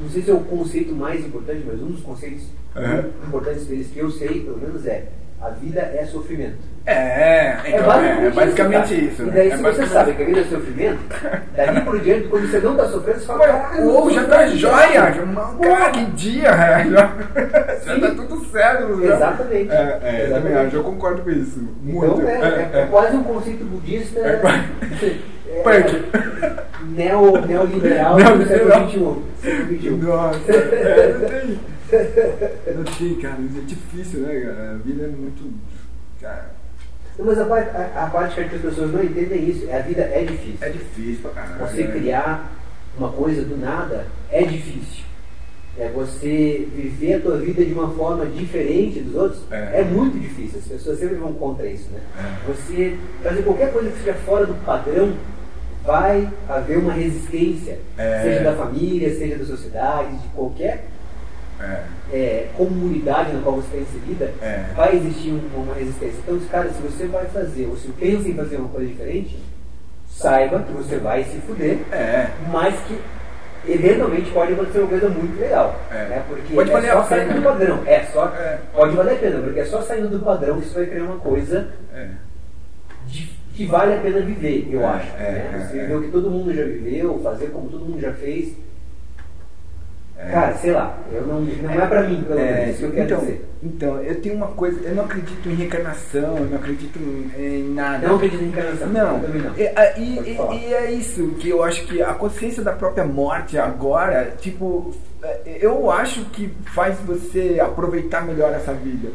Não 0.00 0.10
sei 0.10 0.22
se 0.22 0.30
é 0.32 0.34
o 0.34 0.40
conceito 0.40 0.92
mais 0.92 1.24
importante, 1.24 1.62
mas 1.64 1.80
um 1.80 1.86
dos 1.92 2.00
conceitos 2.02 2.42
Uhum. 2.74 3.10
importantes 3.28 3.66
deles 3.66 3.88
que 3.92 3.98
eu 4.00 4.10
sei, 4.10 4.40
pelo 4.40 4.58
menos, 4.58 4.84
é 4.86 5.04
a 5.42 5.48
vida 5.50 5.80
é 5.80 6.04
sofrimento. 6.06 6.56
É, 6.84 7.56
então, 7.66 7.92
é, 8.02 8.26
é 8.26 8.30
basicamente 8.30 8.88
cara. 8.94 9.00
isso. 9.02 9.22
E 9.22 9.26
né? 9.26 9.32
daí, 9.34 9.48
É 9.48 9.56
se 9.56 9.62
você 9.62 9.62
basicamente- 9.62 9.92
sabe 9.92 10.12
que 10.14 10.22
a 10.22 10.26
vida 10.26 10.40
é 10.40 10.44
sofrimento, 10.44 10.98
dali 11.56 11.80
por 11.82 12.00
diante, 12.00 12.28
quando 12.28 12.50
você 12.50 12.58
não 12.58 12.76
tá 12.76 12.88
sofrendo, 12.88 13.20
você 13.20 13.26
fala, 13.26 13.46
caralho, 13.46 13.88
Ou 13.88 14.10
já 14.10 14.24
tá 14.24 14.48
eu 14.48 14.56
joia, 14.56 15.06
sofrendo." 15.14 15.58
cara, 15.60 15.90
que 15.90 16.04
dia, 16.06 16.48
é, 16.48 16.84
já, 16.90 17.12
já 17.86 18.00
tá 18.00 18.14
tudo 18.14 18.44
certo. 18.46 19.00
já. 19.06 19.14
Exatamente. 19.14 19.70
É, 19.70 19.98
é, 20.02 20.20
eu 20.22 20.26
Exatamente. 20.26 20.56
acho, 20.66 20.76
eu 20.76 20.84
concordo 20.84 21.22
com 21.22 21.30
isso. 21.30 21.68
Muito. 21.82 22.20
Então 22.20 22.28
é, 22.28 22.70
é, 22.72 22.86
quase 22.90 23.16
um 23.16 23.22
conceito 23.22 23.64
budista. 23.64 24.18
É 24.20 24.40
é, 25.48 25.62
Punk. 25.62 26.04
neo, 26.96 27.46
neoliberal 27.46 28.16
do 28.16 28.46
século 28.46 29.22
XXI. 29.70 29.90
Nossa, 29.90 30.52
é, 30.52 31.54
não 32.74 32.84
tem. 32.84 33.14
Cara, 33.16 33.36
é 33.38 33.60
difícil, 33.66 34.20
né, 34.20 34.40
cara? 34.40 34.70
A 34.72 34.74
vida 34.78 35.04
é 35.04 35.08
muito. 35.08 35.52
Cara, 36.20 36.50
Mas 37.18 37.38
a 37.38 37.44
parte, 37.44 37.76
a, 37.76 38.04
a 38.04 38.10
parte 38.10 38.34
que 38.48 38.54
as 38.56 38.62
pessoas 38.62 38.92
não 38.92 39.02
entendem 39.02 39.48
isso, 39.48 39.66
é 39.68 39.78
a 39.78 39.82
vida 39.82 40.02
é 40.02 40.24
difícil. 40.24 40.58
é 40.60 40.68
difícil 40.70 41.22
pra 41.22 41.30
caralho. 41.32 41.58
Você 41.66 41.84
né? 41.84 41.92
criar 41.92 42.52
uma 42.96 43.10
coisa 43.10 43.42
do 43.42 43.56
nada 43.56 44.06
é 44.30 44.42
difícil. 44.42 45.02
É 45.78 45.88
você 45.88 46.68
viver 46.74 47.14
a 47.14 47.20
tua 47.20 47.38
vida 47.38 47.64
de 47.64 47.72
uma 47.72 47.90
forma 47.94 48.26
diferente 48.26 49.00
dos 49.00 49.14
outros 49.14 49.42
É. 49.50 49.80
é, 49.80 49.84
muito 49.84 50.18
difícil. 50.18 50.58
As 50.58 50.66
pessoas 50.66 50.98
sempre 50.98 51.16
vão 51.16 51.32
contra 51.32 51.66
isso, 51.66 51.88
né? 51.90 52.00
É. 52.18 52.52
Você 52.52 52.98
fazer 53.22 53.42
qualquer 53.42 53.72
coisa 53.72 53.90
que 53.90 53.98
seja 53.98 54.14
fora 54.14 54.44
do 54.46 54.54
padrão, 54.66 55.14
vai 55.84 56.28
haver 56.48 56.78
uma 56.78 56.92
resistência, 56.92 57.78
É. 57.98 58.22
seja 58.22 58.44
da 58.44 58.54
família, 58.54 59.14
seja 59.16 59.36
da 59.36 59.44
sociedade, 59.46 60.16
de 60.18 60.28
qualquer 60.28 60.86
É. 61.62 61.82
é, 62.12 62.48
comunidade 62.56 63.32
na 63.32 63.40
qual 63.42 63.56
você 63.56 63.76
está 63.76 63.96
inserida, 63.96 64.32
É. 64.42 64.64
vai 64.74 64.96
existir 64.96 65.30
um- 65.30 65.62
uma 65.62 65.74
resistência. 65.74 66.18
Então, 66.26 66.38
cara, 66.50 66.68
se 66.70 66.82
você 66.82 67.06
vai 67.06 67.24
fazer, 67.26 67.66
ou 67.66 67.76
se 67.76 67.88
pensa 67.88 68.28
em 68.28 68.34
fazer 68.34 68.56
uma 68.56 68.68
coisa 68.68 68.88
diferente, 68.88 69.38
saiba 70.08 70.58
que 70.60 70.72
você 70.72 70.96
vai 70.98 71.22
se 71.24 71.36
fuder, 71.38 71.78
É. 71.92 72.28
mas 72.50 72.74
que 72.80 72.98
eventualmente 73.68 74.30
pode 74.32 74.52
acontecer 74.54 74.80
uma 74.80 74.88
coisa 74.88 75.08
muito 75.08 75.40
legal. 75.40 75.80
É. 75.90 75.94
Né? 76.08 76.22
Porque 76.28 76.52
Pode 76.54 76.70
é 76.70 76.72
valer 76.72 76.92
só 76.92 76.98
a 76.98 77.04
saindo 77.04 77.28
pena, 77.28 77.40
do 77.40 77.42
padrão. 77.44 77.82
É, 77.86 78.00
só, 78.12 78.26
É. 78.26 78.58
Pode 78.74 78.96
valer 78.96 79.12
a 79.14 79.18
pena, 79.18 79.38
porque 79.40 79.60
é 79.60 79.64
só 79.64 79.80
saindo 79.82 80.08
do 80.08 80.18
padrão 80.24 80.60
que 80.60 80.66
você 80.68 80.74
vai 80.80 80.86
criar 80.86 81.04
uma 81.04 81.18
coisa 81.18 81.68
É. 81.94 82.08
que 83.54 83.66
vale 83.66 83.94
a 83.94 83.98
pena 84.00 84.20
viver, 84.20 84.68
eu 84.72 84.80
É, 84.80 84.84
acho. 84.84 85.16
é, 85.16 85.20
né? 85.20 85.50
é, 85.54 85.58
Você 85.58 85.78
é. 85.78 85.82
viver 85.82 85.94
o 85.96 86.02
que 86.02 86.10
todo 86.10 86.30
mundo 86.30 86.52
já 86.54 86.64
viveu, 86.64 87.20
fazer 87.22 87.46
como 87.48 87.68
todo 87.68 87.84
mundo 87.84 88.00
já 88.00 88.12
fez. 88.12 88.52
É. 90.24 90.30
Cara, 90.30 90.54
sei 90.54 90.70
lá, 90.72 90.96
eu 91.12 91.26
não, 91.26 91.40
não 91.40 91.70
é 91.70 91.86
pra 91.86 92.02
mim, 92.04 92.22
pelo 92.22 92.38
menos, 92.38 92.56
É, 92.58 92.70
isso 92.70 92.78
que 92.78 92.84
eu 92.84 92.90
quero 92.92 93.04
então, 93.06 93.18
dizer. 93.20 93.48
então, 93.62 94.02
eu 94.02 94.20
tenho 94.20 94.34
uma 94.36 94.46
coisa, 94.48 94.80
eu 94.88 94.94
não 94.94 95.04
acredito 95.04 95.48
em 95.48 95.54
reencarnação, 95.54 96.38
eu 96.38 96.44
não 96.46 96.56
acredito 96.58 96.98
em, 97.36 97.72
nada. 97.74 98.06
Não 98.06 98.14
acredito 98.16 98.42
em 98.44 98.48
encarnação. 98.48 98.88
Não, 98.88 99.22
eu 99.24 99.28
não. 99.42 99.56
E, 99.56 99.66
a- 99.66 99.98
e- 99.98 100.30
e- 100.32 100.36
falar. 100.36 100.54
e 100.54 100.74
é 100.74 100.90
isso 100.92 101.28
que 101.40 101.48
eu 101.48 101.62
acho 101.64 101.84
que 101.86 102.00
a 102.00 102.14
consciência 102.14 102.62
da 102.62 102.72
própria 102.72 103.04
morte 103.04 103.58
agora, 103.58 104.32
tipo, 104.38 104.94
é, 105.22 105.58
eu 105.60 105.90
acho 105.90 106.24
que 106.26 106.52
faz 106.72 106.96
você 107.00 107.58
aproveitar 107.60 108.24
melhor 108.24 108.52
essa 108.52 108.72
vida. 108.72 109.08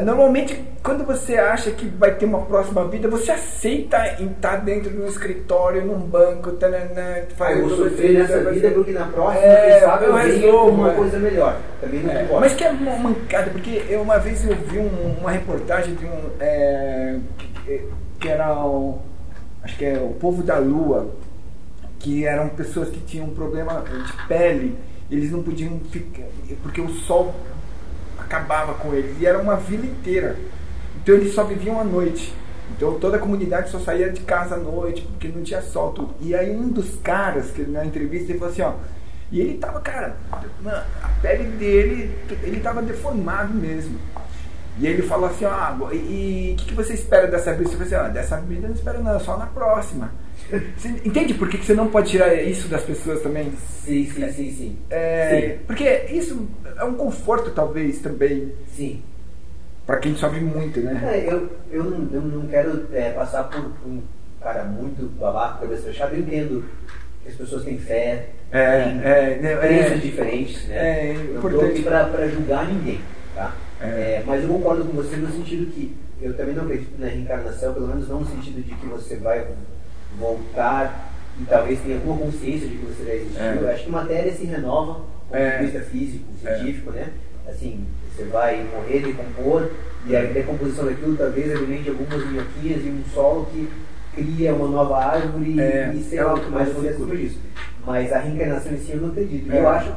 Normalmente, 0.00 0.58
quando 0.82 1.04
você 1.04 1.36
acha 1.36 1.70
que 1.70 1.84
vai 1.86 2.14
ter 2.14 2.24
uma 2.24 2.40
próxima 2.46 2.88
vida, 2.88 3.08
você 3.08 3.30
aceita 3.30 3.98
estar 4.22 4.56
dentro 4.56 4.88
de 4.88 4.96
um 4.98 5.06
escritório, 5.06 5.84
num 5.84 5.98
banco, 5.98 6.52
tananã, 6.52 7.16
Ah, 7.18 7.34
fazer 7.36 7.60
eu 7.60 7.68
vou 7.68 7.76
tudo 7.76 7.90
sofrer 7.90 8.10
isso, 8.12 8.20
nessa 8.32 8.50
vida 8.50 8.68
ser- 8.68 8.74
porque 8.74 8.92
na 8.92 9.04
próxima, 9.06 9.44
É, 9.44 9.70
quem 9.72 9.80
sabe, 9.80 10.04
eu 10.06 10.14
resolvo, 10.14 10.68
uma 10.70 10.92
é. 10.92 10.94
coisa 10.94 11.18
melhor. 11.18 11.58
Também 11.78 12.00
não 12.00 12.10
É, 12.10 12.22
importa. 12.22 12.40
mas 12.40 12.54
que 12.54 12.64
é 12.64 12.70
uma 12.70 12.96
mancada, 12.96 13.50
porque 13.50 13.82
eu, 13.86 14.00
uma 14.00 14.18
vez 14.18 14.48
eu 14.48 14.56
vi 14.56 14.78
um- 14.78 15.14
uma 15.20 15.30
reportagem 15.30 15.94
de 15.94 16.06
um. 16.06 16.30
é, 16.40 17.18
que, 17.66 17.84
que 18.18 18.28
era 18.30 18.54
o. 18.64 18.98
Acho 19.62 19.76
que 19.76 19.84
é 19.84 19.98
o 19.98 20.14
povo 20.14 20.42
da 20.42 20.56
lua, 20.58 21.10
que 21.98 22.24
eram 22.26 22.48
pessoas 22.48 22.88
que 22.88 22.98
tinham 23.00 23.26
um 23.26 23.34
problema 23.34 23.84
de 24.06 24.26
pele, 24.26 24.74
eles 25.10 25.30
não 25.30 25.42
podiam 25.42 25.78
ficar. 25.90 26.22
porque 26.62 26.80
o 26.80 26.88
sol 26.88 27.34
acabava 28.22 28.74
com 28.74 28.94
eles, 28.94 29.16
e 29.20 29.26
era 29.26 29.38
uma 29.38 29.56
vila 29.56 29.84
inteira. 29.84 30.36
Então 30.96 31.14
eles 31.14 31.34
só 31.34 31.44
viviam 31.44 31.80
à 31.80 31.84
noite. 31.84 32.34
Então 32.76 32.98
toda 32.98 33.16
a 33.16 33.20
comunidade 33.20 33.70
só 33.70 33.78
saía 33.78 34.10
de 34.10 34.20
casa 34.20 34.54
à 34.54 34.58
noite, 34.58 35.02
porque 35.02 35.28
não 35.28 35.42
tinha 35.42 35.60
sol. 35.60 35.92
Tudo. 35.92 36.14
E 36.20 36.34
aí 36.34 36.50
um 36.50 36.68
dos 36.68 36.96
caras, 36.96 37.50
que 37.50 37.62
na 37.62 37.84
entrevista, 37.84 38.32
ele 38.32 38.38
falou 38.38 38.52
assim, 38.52 38.62
ó. 38.62 38.72
E 39.30 39.40
ele 39.40 39.56
tava, 39.56 39.80
cara, 39.80 40.16
a 40.30 41.08
pele 41.22 41.44
dele, 41.56 42.14
ele 42.42 42.60
tava 42.60 42.82
deformado 42.82 43.54
mesmo. 43.54 43.98
E 44.78 44.86
ele 44.86 45.02
falou 45.02 45.26
assim, 45.28 45.44
ah, 45.44 45.76
e 45.92 46.52
o 46.54 46.56
que, 46.56 46.66
que 46.66 46.74
você 46.74 46.94
espera 46.94 47.26
dessa 47.26 47.52
vida? 47.52 47.68
Você 47.68 47.76
falou 47.76 47.86
assim, 47.86 47.94
ah, 47.94 48.08
dessa 48.08 48.40
vida 48.40 48.66
eu 48.66 48.68
não 48.70 48.76
espero 48.76 49.02
não, 49.02 49.20
só 49.20 49.36
na 49.36 49.46
próxima. 49.46 50.10
Você 50.76 50.88
entende 51.04 51.34
por 51.34 51.48
que, 51.48 51.58
que 51.58 51.64
você 51.64 51.74
não 51.74 51.88
pode 51.88 52.10
tirar 52.10 52.34
isso 52.34 52.68
das 52.68 52.82
pessoas 52.82 53.22
também? 53.22 53.52
Sim, 53.84 54.04
sim, 54.10 54.32
sim, 54.32 54.50
sim. 54.50 54.78
É, 54.90 55.58
porque 55.66 56.06
isso 56.10 56.48
é 56.78 56.84
um 56.84 56.94
conforto, 56.94 57.50
talvez, 57.50 57.98
também, 58.00 58.52
Sim. 58.74 59.02
para 59.86 59.98
quem 59.98 60.14
sofre 60.14 60.40
muito, 60.40 60.80
né? 60.80 61.00
É, 61.04 61.32
eu, 61.32 61.50
eu, 61.70 61.84
não, 61.84 62.08
eu 62.12 62.20
não 62.20 62.46
quero 62.48 62.86
é, 62.92 63.10
passar 63.12 63.44
por 63.44 63.60
um 63.86 64.02
cara 64.42 64.64
muito 64.64 65.06
babaca, 65.18 65.60
cabeça 65.60 65.84
fechada. 65.84 66.14
Eu 66.14 66.20
entendo 66.20 66.64
que 67.22 67.30
as 67.30 67.34
pessoas 67.34 67.64
têm 67.64 67.78
fé, 67.78 68.30
É, 68.50 68.82
têm 68.82 69.00
é, 69.02 69.38
né, 69.40 69.78
é. 69.80 69.94
diferentes, 69.96 70.66
né? 70.66 71.10
É, 71.10 71.14
não 71.14 71.48
estou 71.48 71.66
aqui 71.66 71.82
pra, 71.82 72.04
pra 72.06 72.26
julgar 72.28 72.66
ninguém, 72.66 73.00
tá? 73.34 73.54
É. 73.82 73.86
É, 73.86 74.24
mas 74.26 74.42
eu 74.42 74.48
concordo 74.48 74.84
com 74.84 74.92
você 74.92 75.16
no 75.16 75.30
sentido 75.32 75.70
que 75.72 75.94
eu 76.20 76.36
também 76.36 76.54
não 76.54 76.64
acredito 76.64 76.98
na 77.00 77.06
reencarnação, 77.08 77.74
pelo 77.74 77.88
menos 77.88 78.08
não 78.08 78.20
no 78.20 78.26
sentido 78.26 78.62
de 78.62 78.74
que 78.74 78.86
você 78.86 79.16
vai 79.16 79.46
voltar 80.18 81.12
e 81.40 81.44
talvez 81.44 81.80
tenha 81.80 81.96
alguma 81.96 82.18
consciência 82.18 82.68
de 82.68 82.76
que 82.76 82.86
você 82.86 83.04
já 83.04 83.14
existiu. 83.14 83.42
É. 83.42 83.58
Eu 83.60 83.68
acho 83.70 83.84
que 83.84 83.90
matéria 83.90 84.32
se 84.32 84.44
renova, 84.44 84.92
do 84.94 85.00
ponto 85.00 85.36
É. 85.36 85.58
de 85.58 85.64
vista 85.64 85.80
físico, 85.80 86.24
É. 86.44 86.54
científico, 86.56 86.90
né? 86.92 87.08
Assim, 87.48 87.84
você 88.14 88.24
vai 88.24 88.64
morrer, 88.72 89.00
decompor, 89.00 89.70
e 90.06 90.14
a 90.16 90.22
decomposição 90.22 90.84
daquilo 90.84 91.16
talvez 91.16 91.50
alimente 91.50 91.88
algumas 91.88 92.24
minhoquinhas 92.30 92.84
e 92.84 92.88
um 92.88 93.02
solo 93.12 93.46
que 93.46 93.68
cria 94.14 94.54
uma 94.54 94.68
nova 94.68 94.98
árvore 95.04 95.58
É. 95.60 95.92
e 95.94 96.02
sei 96.02 96.18
É 96.18 96.24
lá 96.24 96.34
o 96.34 96.40
que 96.40 96.50
mais 96.50 96.68
ciclo. 96.68 96.80
acontece 96.82 97.00
depois 97.00 97.20
disso. 97.20 97.38
Mas 97.84 98.12
a 98.12 98.18
reencarnação 98.18 98.72
em 98.72 98.78
si 98.78 98.92
eu 98.92 99.00
não 99.00 99.08
acredito. 99.08 99.50
E 99.50 99.56
É. 99.56 99.60
eu 99.60 99.68
acho 99.68 99.92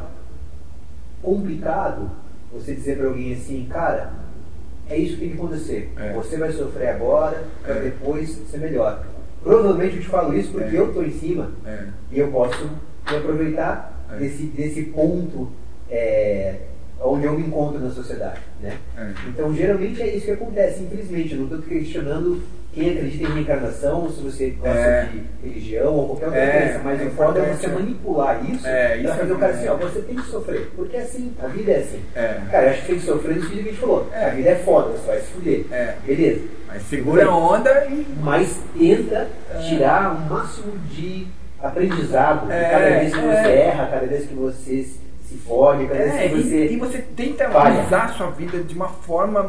complicado 1.21 2.09
você 2.55 2.73
dizer 2.73 2.97
para 2.97 3.07
alguém 3.07 3.33
assim, 3.33 3.67
cara, 3.69 4.11
é 4.89 4.97
isso 4.97 5.15
que 5.15 5.21
tem 5.21 5.29
que 5.29 5.35
acontecer. 5.35 5.91
É. 5.97 6.13
Você 6.13 6.37
vai 6.37 6.51
sofrer 6.51 6.89
agora, 6.89 7.43
para 7.61 7.75
É. 7.75 7.81
depois 7.81 8.29
ser 8.49 8.57
melhor. 8.59 9.05
Provavelmente 9.43 9.97
eu 9.97 10.01
te 10.01 10.07
falo 10.07 10.35
isso 10.37 10.51
porque 10.51 10.75
É. 10.75 10.79
eu 10.79 10.87
estou 10.87 11.05
em 11.05 11.11
cima 11.11 11.51
É. 11.65 11.85
e 12.11 12.19
eu 12.19 12.29
posso 12.31 12.63
me 13.09 13.17
aproveitar 13.17 14.05
É. 14.13 14.17
desse, 14.17 14.43
desse 14.43 14.83
ponto 14.83 15.51
é, 15.89 16.55
onde 16.99 17.25
eu 17.25 17.33
me 17.37 17.45
encontro 17.45 17.79
na 17.79 17.91
sociedade. 17.91 18.39
Né? 18.61 18.75
Então, 19.27 19.53
geralmente 19.53 20.01
é 20.01 20.15
isso 20.15 20.25
que 20.25 20.31
acontece, 20.31 20.81
infelizmente. 20.83 21.33
Eu 21.33 21.37
não 21.41 21.45
estou 21.45 21.61
questionando 21.61 22.41
acredita 22.81 23.23
em 23.29 23.33
reencarnação, 23.33 24.09
se 24.09 24.21
você 24.21 24.49
gosta 24.51 24.77
É. 24.77 25.05
de 25.05 25.47
religião 25.47 25.93
ou 25.93 26.07
qualquer 26.07 26.25
outra 26.25 26.41
É, 26.41 26.61
coisa, 26.63 26.79
mas 26.83 27.01
é 27.01 27.05
o 27.05 27.09
foda 27.11 27.39
é 27.39 27.53
você 27.53 27.67
manipular 27.67 28.49
isso 28.51 28.67
É, 28.67 28.97
isso 28.97 29.05
pra 29.07 29.15
fazer 29.15 29.31
é- 29.31 29.35
o 29.35 29.39
cara 29.39 29.53
assim, 29.53 29.65
é. 29.67 29.71
ó, 29.71 29.75
você 29.77 30.01
tem 30.01 30.15
que 30.15 30.21
sofrer, 30.27 30.71
porque 30.75 30.97
é 30.97 31.01
assim, 31.01 31.33
a 31.41 31.47
vida 31.47 31.71
é 31.71 31.77
assim. 31.77 31.99
É. 32.15 32.37
Cara, 32.51 32.65
eu 32.65 32.69
acho 32.71 32.81
que 32.81 32.87
tem 32.87 32.95
que 32.99 33.05
sofrer 33.05 33.35
no 33.35 33.41
sentido 33.43 33.55
que 33.63 33.69
a 33.69 33.71
gente 33.71 33.79
falou, 33.81 34.09
É. 34.13 34.25
a 34.25 34.29
vida 34.29 34.49
é 34.49 34.55
foda, 34.55 34.89
você 34.91 35.07
vai 35.07 35.19
se 35.19 35.27
fuder. 35.27 35.65
É. 35.71 35.95
Beleza. 36.05 36.41
Mas 36.67 36.81
segura 36.83 37.25
a 37.25 37.35
onda 37.35 37.85
e. 37.85 38.05
Mas 38.21 38.59
tenta 38.77 39.27
tirar 39.69 40.11
o 40.15 40.19
máximo 40.33 40.73
de 40.89 41.27
aprendizado 41.61 42.51
É, 42.51 42.69
cada 42.69 42.85
vez 42.99 43.13
que 43.13 43.19
é. 43.19 43.21
você 43.21 43.49
erra, 43.51 43.87
cada 43.87 44.05
vez 44.05 44.25
que 44.25 44.33
você 44.33 44.83
se, 45.27 45.37
fode, 45.47 45.85
cada 45.87 45.99
É, 45.99 46.27
vez 46.27 46.31
que 46.33 46.37
e- 46.39 46.43
você. 46.43 46.65
e, 46.73 46.77
você 46.77 46.97
tenta 47.15 47.47
usar 47.49 48.03
a 48.03 48.07
sua 48.09 48.29
vida 48.31 48.59
de 48.59 48.75
uma 48.75 48.87
forma 48.87 49.41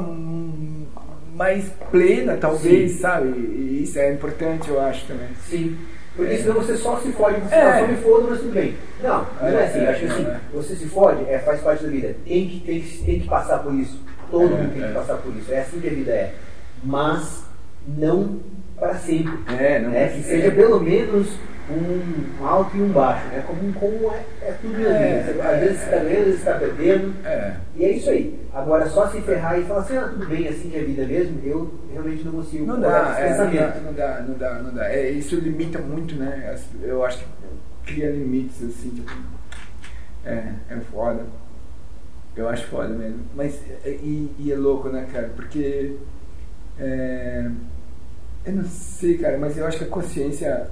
mais 1.36 1.66
plena, 1.90 2.36
talvez, 2.40 2.92
Sim. 2.92 2.98
sabe? 2.98 3.28
E 3.28 3.82
isso 3.82 3.98
é 3.98 4.12
importante, 4.12 4.68
eu 4.70 4.80
acho 4.80 5.06
também. 5.06 5.28
Sim. 5.48 5.76
Porque 6.16 6.32
É. 6.32 6.38
senão 6.38 6.54
você 6.54 6.76
só 6.78 6.96
se 6.98 7.12
fode, 7.12 7.38
você 7.42 7.54
É. 7.54 7.58
é. 7.58 7.80
só 7.80 7.86
me 7.88 7.96
foda, 7.98 8.26
mas 8.30 8.40
tudo 8.40 8.52
bem. 8.54 8.74
Não, 9.02 9.26
não 9.40 9.46
é, 9.48 9.54
É, 9.54 9.64
assim. 9.66 9.78
é, 9.80 9.88
acho 9.90 10.00
que 10.00 10.06
assim, 10.06 10.24
é. 10.26 10.40
você 10.54 10.74
se 10.76 10.86
fode, 10.86 11.28
é, 11.28 11.38
faz 11.40 11.60
parte 11.60 11.84
da 11.84 11.90
vida. 11.90 12.16
Tem 12.24 12.48
que, 12.48 12.60
tem, 12.60 12.80
que, 12.80 13.04
tem 13.04 13.20
que 13.20 13.28
passar 13.28 13.58
por 13.58 13.74
isso. 13.74 14.00
Todo 14.30 14.44
É, 14.54 14.56
mundo 14.56 14.72
tem 14.72 14.82
é. 14.82 14.88
que 14.88 14.94
passar 14.94 15.16
por 15.16 15.36
isso. 15.36 15.52
É 15.52 15.60
assim 15.60 15.78
que 15.78 15.86
a 15.88 15.90
vida 15.90 16.10
é. 16.12 16.34
Mas 16.82 17.44
não 17.86 18.40
para 18.78 18.94
sempre. 18.94 19.32
É, 19.58 19.78
não 19.78 19.90
né? 19.90 20.08
Que 20.08 20.22
seja 20.22 20.50
pelo 20.52 20.80
menos 20.80 21.28
um 21.68 22.46
alto 22.46 22.76
e 22.76 22.80
um 22.80 22.88
baixo, 22.90 23.26
né? 23.28 23.42
Como, 23.46 23.72
como 23.74 24.12
é, 24.12 24.24
é 24.42 24.52
tudo 24.60 24.78
na 24.78 24.88
É, 24.88 25.22
vida. 25.22 25.42
é, 25.42 25.54
Às 25.54 25.60
vezes 25.60 25.78
você 25.78 25.84
está 25.84 25.96
ganhando, 25.98 26.18
às 26.18 26.24
vezes 26.24 26.40
você 26.40 26.50
está 26.50 26.54
perdendo. 26.58 27.14
É. 27.26 27.56
E 27.76 27.84
é 27.84 27.90
isso 27.92 28.10
aí. 28.10 28.40
Agora, 28.54 28.88
só 28.88 29.08
se 29.08 29.20
ferrar 29.20 29.58
e 29.58 29.64
falar 29.64 29.80
assim, 29.80 29.96
ah, 29.96 30.08
tudo 30.08 30.26
bem, 30.26 30.48
assim 30.48 30.70
que 30.70 30.76
é 30.76 30.80
a 30.80 30.84
vida 30.84 31.04
mesmo, 31.06 31.40
eu 31.44 31.74
realmente 31.92 32.24
não 32.24 32.32
consigo 32.32 32.66
Não 32.66 32.80
dá, 32.80 33.16
é, 33.18 33.28
pensamento. 33.28 33.58
dá, 33.74 33.80
não 33.80 33.92
dá, 33.92 34.20
não 34.28 34.34
dá, 34.38 34.54
não 34.62 34.74
dá. 34.74 34.88
É, 34.90 35.10
isso 35.10 35.34
limita 35.36 35.78
muito, 35.80 36.14
né? 36.14 36.56
Eu 36.82 37.04
acho 37.04 37.18
que 37.18 37.24
cria 37.84 38.10
limites, 38.10 38.62
assim, 38.62 38.90
tipo. 38.90 39.12
É, 40.24 40.52
é 40.70 40.76
foda. 40.92 41.24
Eu 42.36 42.48
acho 42.48 42.66
foda 42.66 42.88
mesmo. 42.90 43.20
Mas, 43.34 43.60
é, 43.84 43.90
e, 43.90 44.30
e 44.38 44.52
é 44.52 44.56
louco, 44.56 44.88
né, 44.88 45.06
cara? 45.12 45.30
Porque. 45.34 45.96
É, 46.78 47.46
eu 48.44 48.52
não 48.52 48.64
sei, 48.64 49.18
cara, 49.18 49.38
mas 49.38 49.56
eu 49.58 49.66
acho 49.66 49.78
que 49.78 49.84
a 49.84 49.88
consciência. 49.88 50.68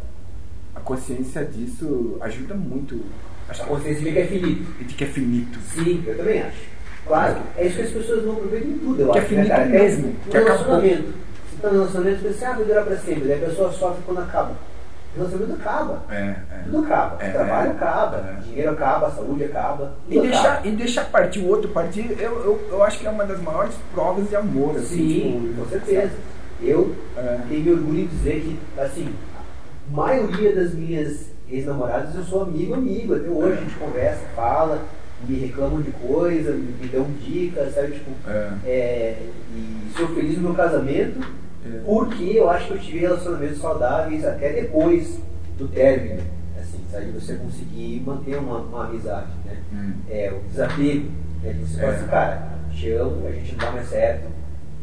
A 0.75 0.81
consciência 0.81 1.45
disso 1.45 2.17
ajuda 2.21 2.55
muito. 2.55 3.01
A 3.49 3.53
que, 3.53 3.61
consciência 3.65 4.03
de 4.05 4.13
que 4.13 4.19
é 4.19 4.27
finito. 4.27 4.85
de 4.85 4.95
que 4.95 5.05
é 5.05 5.07
finito. 5.07 5.59
Sim, 5.73 6.03
eu 6.07 6.17
também 6.17 6.43
acho. 6.43 6.75
Claro, 7.07 7.37
é 7.57 7.67
isso 7.67 7.77
que 7.77 7.83
as 7.83 7.91
pessoas 7.91 8.25
não 8.25 8.33
aproveitam 8.33 8.71
em 8.71 8.79
tudo, 8.79 9.03
eu 9.03 9.11
Que 9.13 9.19
é 9.19 9.21
acho. 9.21 9.29
finito 9.29 9.49
né, 9.49 9.65
mesmo, 9.67 10.09
Um 10.09 10.31
que 10.31 10.37
acabou. 10.37 10.53
relacionamento. 10.55 11.03
Você 11.05 11.57
está 11.57 11.69
no 11.69 11.75
relacionamento, 11.75 12.21
você 12.23 12.29
pensa, 12.29 12.49
ah, 12.49 12.53
vai 12.55 12.65
durar 12.65 12.85
pra 12.85 12.97
sempre. 12.97 13.29
Daí 13.29 13.45
a 13.45 13.47
pessoa 13.49 13.73
sofre 13.73 14.03
quando 14.07 14.19
acaba. 14.21 14.53
O 14.53 15.17
relacionamento 15.19 15.61
acaba. 15.61 16.03
É, 16.11 16.17
é. 16.17 16.63
Tudo 16.65 16.79
acaba. 16.79 17.23
É, 17.23 17.29
o 17.29 17.33
trabalho 17.33 17.69
é, 17.69 17.71
acaba. 17.73 18.17
é. 18.17 18.41
Dinheiro 18.43 18.71
acaba, 18.71 19.07
a 19.07 19.11
saúde 19.11 19.45
acaba. 19.45 19.93
E 20.09 20.21
deixar, 20.21 20.53
acaba. 20.55 20.67
e 20.67 20.71
deixar 20.73 21.05
partir 21.11 21.39
o 21.41 21.49
outro 21.49 21.69
partir, 21.69 22.11
eu, 22.19 22.33
eu, 22.43 22.69
eu 22.71 22.83
acho 22.83 22.99
que 22.99 23.07
é 23.07 23.11
uma 23.11 23.25
das 23.25 23.41
maiores 23.41 23.75
provas 23.93 24.29
de 24.29 24.35
amor. 24.35 24.75
Assim, 24.77 24.87
Sim, 24.97 25.49
tipo, 25.49 25.61
com 25.63 25.69
certeza. 25.69 26.13
Eu 26.63 26.95
É. 27.17 27.39
tenho 27.49 27.73
orgulho 27.75 28.01
em 28.01 28.07
dizer 28.07 28.41
que, 28.41 28.81
assim, 28.81 29.13
maioria 29.91 30.55
das 30.55 30.75
minhas 30.75 31.27
ex-namoradas 31.49 32.15
eu 32.15 32.23
sou 32.25 32.43
amigo, 32.43 32.75
amigo. 32.75 33.15
Até 33.15 33.29
hoje 33.29 33.59
a 33.59 33.61
gente 33.61 33.75
conversa, 33.77 34.21
fala, 34.35 34.83
me 35.29 35.37
reclamam 35.39 35.81
de 35.83 35.91
coisa, 35.93 36.53
me, 36.53 36.73
me 36.81 36.89
dão 36.89 37.07
dicas, 37.21 37.75
sabe? 37.75 37.93
Tipo, 37.93 38.11
É. 38.29 38.53
é, 38.67 39.19
e 39.55 39.93
sou 39.97 40.09
feliz 40.09 40.37
no 40.37 40.43
meu 40.45 40.55
casamento 40.55 41.21
É. 41.67 41.81
porque 41.85 42.33
eu 42.35 42.51
acho 42.51 42.67
que 42.69 42.73
eu 42.75 42.79
tive 42.79 42.99
relacionamentos 42.99 43.59
saudáveis 43.59 44.25
até 44.25 44.53
depois 44.53 45.19
do 45.59 45.69
término. 45.69 46.21
Assim, 46.61 46.81
sabe? 46.91 47.11
Você 47.13 47.35
conseguir 47.37 48.03
manter 48.05 48.37
uma, 48.37 48.59
uma 48.59 48.87
amizade, 48.87 49.29
né? 49.45 49.57
Hum. 49.73 49.93
É, 50.11 50.33
o 50.33 50.41
desapego. 50.49 51.11
Né? 51.43 51.57
Você 51.61 51.77
É. 51.77 51.81
fala 51.81 51.93
assim, 51.95 52.07
cara, 52.09 52.49
te 52.73 52.91
amo, 52.93 53.27
a 53.27 53.31
gente 53.33 53.53
não 53.53 53.59
dá 53.65 53.71
mais 53.73 53.89
certo. 53.89 54.29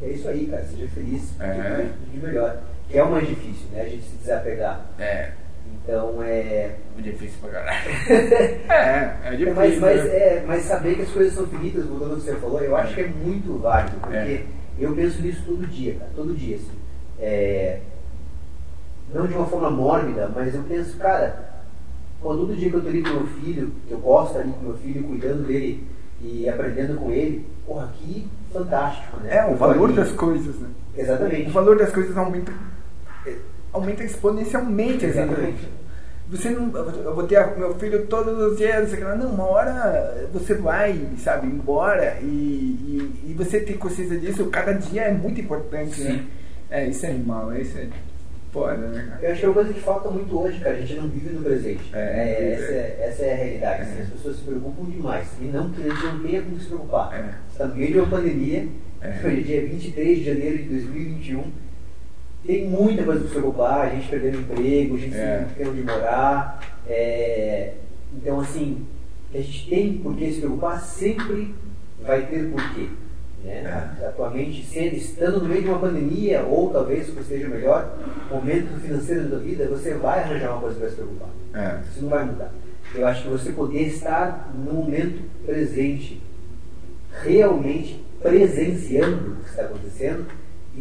É 0.03 0.07
isso 0.09 0.27
aí, 0.27 0.47
cara, 0.47 0.63
seja 0.65 0.87
feliz, 0.87 1.29
É. 1.39 1.85
de, 2.05 2.19
de 2.19 2.25
melhor. 2.25 2.57
Que 2.91 2.97
é 2.97 3.03
o 3.03 3.11
mais 3.11 3.27
difícil, 3.27 3.67
né? 3.71 3.81
A 3.81 3.85
gente 3.89 4.03
se 4.03 4.17
desapegar. 4.17 4.85
É. 4.99 5.31
Então 5.83 6.21
é. 6.21 6.75
É 6.97 7.01
difícil 7.01 7.39
pra 7.41 7.49
caralho. 7.51 7.89
é, 8.69 9.17
é 9.23 9.29
difícil. 9.31 9.55
Mas, 9.55 9.79
mas, 9.79 10.03
né? 10.03 10.09
é, 10.09 10.43
mas 10.45 10.63
saber 10.63 10.95
que 10.95 11.01
as 11.03 11.09
coisas 11.11 11.33
são 11.33 11.47
finitas, 11.47 11.85
voltando 11.85 12.11
ao 12.11 12.17
que 12.17 12.23
você 12.23 12.35
falou, 12.35 12.61
eu 12.61 12.75
acho 12.75 12.93
que 12.93 13.01
é 13.01 13.07
muito 13.07 13.57
válido, 13.59 13.95
porque 14.01 14.15
É. 14.17 14.43
eu 14.79 14.93
penso 14.93 15.21
nisso 15.21 15.41
todo 15.45 15.65
dia, 15.67 15.95
cara, 15.95 16.11
todo 16.15 16.33
dia. 16.35 16.57
Assim. 16.57 16.71
É, 17.19 17.79
não 19.13 19.27
de 19.27 19.33
uma 19.33 19.45
forma 19.45 19.69
mórbida, 19.69 20.29
mas 20.35 20.53
eu 20.53 20.63
penso, 20.63 20.97
cara, 20.97 21.49
pô, 22.21 22.35
todo 22.35 22.55
dia 22.55 22.69
que 22.69 22.75
eu 22.75 22.81
tô 22.81 22.89
ali 22.89 23.01
com 23.01 23.09
meu 23.09 23.27
filho, 23.27 23.71
que 23.87 23.93
eu 23.93 23.99
posso 23.99 24.31
estar 24.31 24.39
ali 24.41 24.51
com 24.53 24.65
meu 24.65 24.77
filho, 24.77 25.03
cuidando 25.03 25.47
dele 25.47 25.85
e 26.21 26.47
aprendendo 26.47 26.95
com 26.97 27.11
ele, 27.11 27.45
porra, 27.65 27.91
que 27.97 28.27
fantástico, 28.53 29.17
né? 29.21 29.37
É, 29.37 29.45
o 29.45 29.55
valor 29.55 29.91
das 29.91 30.11
coisas, 30.11 30.55
né? 30.59 30.69
Exatamente. 30.95 31.49
O 31.49 31.53
valor 31.53 31.77
das 31.77 31.91
coisas 31.91 32.15
aumenta, 32.17 32.51
é, 32.51 32.55
aumenta 33.73 34.03
exponencialmente. 34.03 35.05
Exatamente. 35.05 35.69
você 36.29 36.49
não. 36.49 36.71
Eu 36.75 37.13
vou 37.13 37.25
ter 37.25 37.45
meu 37.57 37.75
filho 37.75 38.05
todos 38.07 38.37
os 38.39 38.57
dias, 38.57 38.89
sei 38.89 39.03
lá, 39.03 39.15
não, 39.15 39.31
uma 39.31 39.45
hora 39.45 40.27
você 40.31 40.53
vai, 40.53 40.99
sabe, 41.17 41.47
embora 41.47 42.17
e, 42.21 42.25
e, 42.25 43.31
e 43.31 43.33
você 43.33 43.59
tem 43.59 43.77
consciência 43.77 44.17
disso, 44.19 44.45
cada 44.47 44.73
dia 44.73 45.03
é 45.03 45.13
muito 45.13 45.41
importante, 45.41 46.01
né? 46.01 46.11
Sim. 46.11 46.27
É, 46.69 46.87
isso 46.87 47.05
é 47.05 47.09
animal, 47.09 47.51
é 47.51 47.61
isso 47.61 47.77
é 47.77 47.87
foda, 48.51 48.77
né, 48.77 49.07
cara? 49.09 49.25
Eu 49.25 49.31
acho 49.31 49.39
que 49.39 49.45
é 49.45 49.49
uma 49.49 49.55
coisa 49.55 49.73
que 49.73 49.79
falta 49.81 50.09
muito 50.09 50.39
hoje, 50.39 50.59
cara. 50.59 50.75
A 50.75 50.79
gente 50.79 50.93
não 50.95 51.09
vive 51.09 51.29
no 51.35 51.41
presente. 51.41 51.89
É, 51.93 51.99
É, 51.99 52.53
essa, 52.53 52.71
é. 52.71 52.75
é, 52.75 53.07
essa 53.09 53.23
é 53.23 53.33
a 53.33 53.35
realidade. 53.35 53.81
assim, 53.81 53.99
É. 53.99 54.01
as 54.03 54.09
pessoas 54.09 54.35
se 54.37 54.41
preocupam 54.43 54.89
demais. 54.89 55.27
E 55.41 55.45
não 55.45 55.69
que 55.69 55.81
gente 55.83 56.03
não 56.05 56.19
tenha 56.21 56.41
com 56.41 56.51
que 56.51 56.59
se 56.61 56.67
preocupar. 56.67 57.13
É. 57.13 57.23
Você 57.23 57.51
está 57.51 57.67
no 57.67 57.75
meio 57.75 57.91
de 57.91 57.99
uma 57.99 58.07
pandemia. 58.07 58.67
É. 59.01 59.09
Hoje 59.25 59.39
é 59.39 59.41
dia 59.41 59.67
23 59.67 60.17
de 60.19 60.23
janeiro 60.23 60.57
de 60.59 60.63
2021. 60.63 61.43
Tem 62.45 62.67
muita 62.67 63.03
coisa 63.03 63.19
para 63.19 63.29
se 63.29 63.35
preocupar. 63.35 63.87
A 63.87 63.89
gente 63.89 64.07
perdendo 64.07 64.39
emprego, 64.39 64.95
a 64.95 64.99
gente 64.99 65.15
É. 65.15 65.45
sem 65.45 65.55
ter 65.65 65.69
onde 65.69 65.81
morar. 65.83 66.59
É, 66.87 67.73
então, 68.15 68.39
assim, 68.39 68.85
a 69.33 69.37
gente 69.37 69.69
tem 69.69 69.93
por 69.97 70.15
que 70.15 70.31
se 70.31 70.39
preocupar, 70.39 70.81
sempre 70.81 71.53
vai 72.01 72.25
ter 72.25 72.49
porquê. 72.49 72.87
Né? 73.43 73.95
É. 74.01 74.05
Atualmente, 74.07 74.63
sendo, 74.65 74.95
estando 74.95 75.41
no 75.41 75.49
meio 75.49 75.63
de 75.63 75.69
uma 75.69 75.79
pandemia, 75.79 76.43
ou 76.43 76.69
talvez, 76.69 77.05
se 77.05 77.11
você 77.11 77.35
esteja 77.35 77.47
melhor, 77.47 77.97
momento 78.29 78.79
financeiro 78.79 79.29
da 79.29 79.37
vida, 79.37 79.67
você 79.67 79.93
vai 79.95 80.19
arranjar 80.19 80.51
uma 80.51 80.61
coisa 80.61 80.79
para 80.79 80.89
se 80.89 80.95
preocupar. 80.95 81.29
É. 81.53 81.81
Isso 81.89 82.01
não 82.01 82.09
vai 82.09 82.25
mudar. 82.25 82.51
Eu 82.93 83.07
acho 83.07 83.23
que 83.23 83.29
você 83.29 83.51
poder 83.51 83.83
estar 83.83 84.51
no 84.53 84.73
momento 84.73 85.23
presente, 85.45 86.21
realmente 87.23 88.03
presenciando 88.21 89.31
o 89.31 89.35
que 89.37 89.49
está 89.49 89.63
acontecendo, 89.63 90.25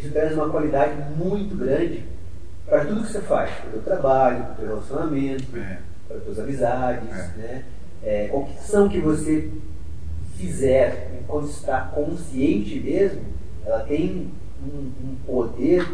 isso 0.00 0.10
traz 0.12 0.32
uma 0.34 0.48
qualidade 0.48 0.94
muito 1.16 1.54
grande 1.56 2.04
para 2.66 2.84
tudo 2.84 3.02
que 3.04 3.12
você 3.12 3.20
faz, 3.20 3.50
para 3.50 3.68
o 3.68 3.72
teu 3.72 3.82
trabalho, 3.82 4.44
para 4.44 4.52
o 4.52 4.56
teu 4.56 4.66
relacionamento, 4.68 5.56
É. 5.56 5.78
para 6.08 6.16
as 6.16 6.22
tuas 6.24 6.38
amizades, 6.38 7.08
É. 7.10 7.32
né? 7.36 7.64
É, 8.02 8.28
qualquer 8.28 8.58
ação 8.58 8.88
que 8.88 8.98
você 8.98 9.50
fizer 10.36 11.10
enquanto 11.20 11.48
está 11.50 11.82
consciente 11.94 12.80
mesmo, 12.80 13.20
ela 13.64 13.80
tem 13.80 14.30
um, 14.64 14.90
um 15.04 15.16
poder 15.26 15.86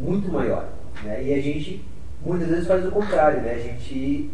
muito 0.00 0.32
maior. 0.32 0.68
Né? 1.04 1.22
E 1.24 1.34
a 1.34 1.40
gente 1.42 1.84
muitas 2.24 2.48
vezes 2.48 2.66
faz 2.66 2.86
o 2.86 2.90
contrário, 2.90 3.42
né? 3.42 3.52
a 3.52 3.58
gente 3.58 4.30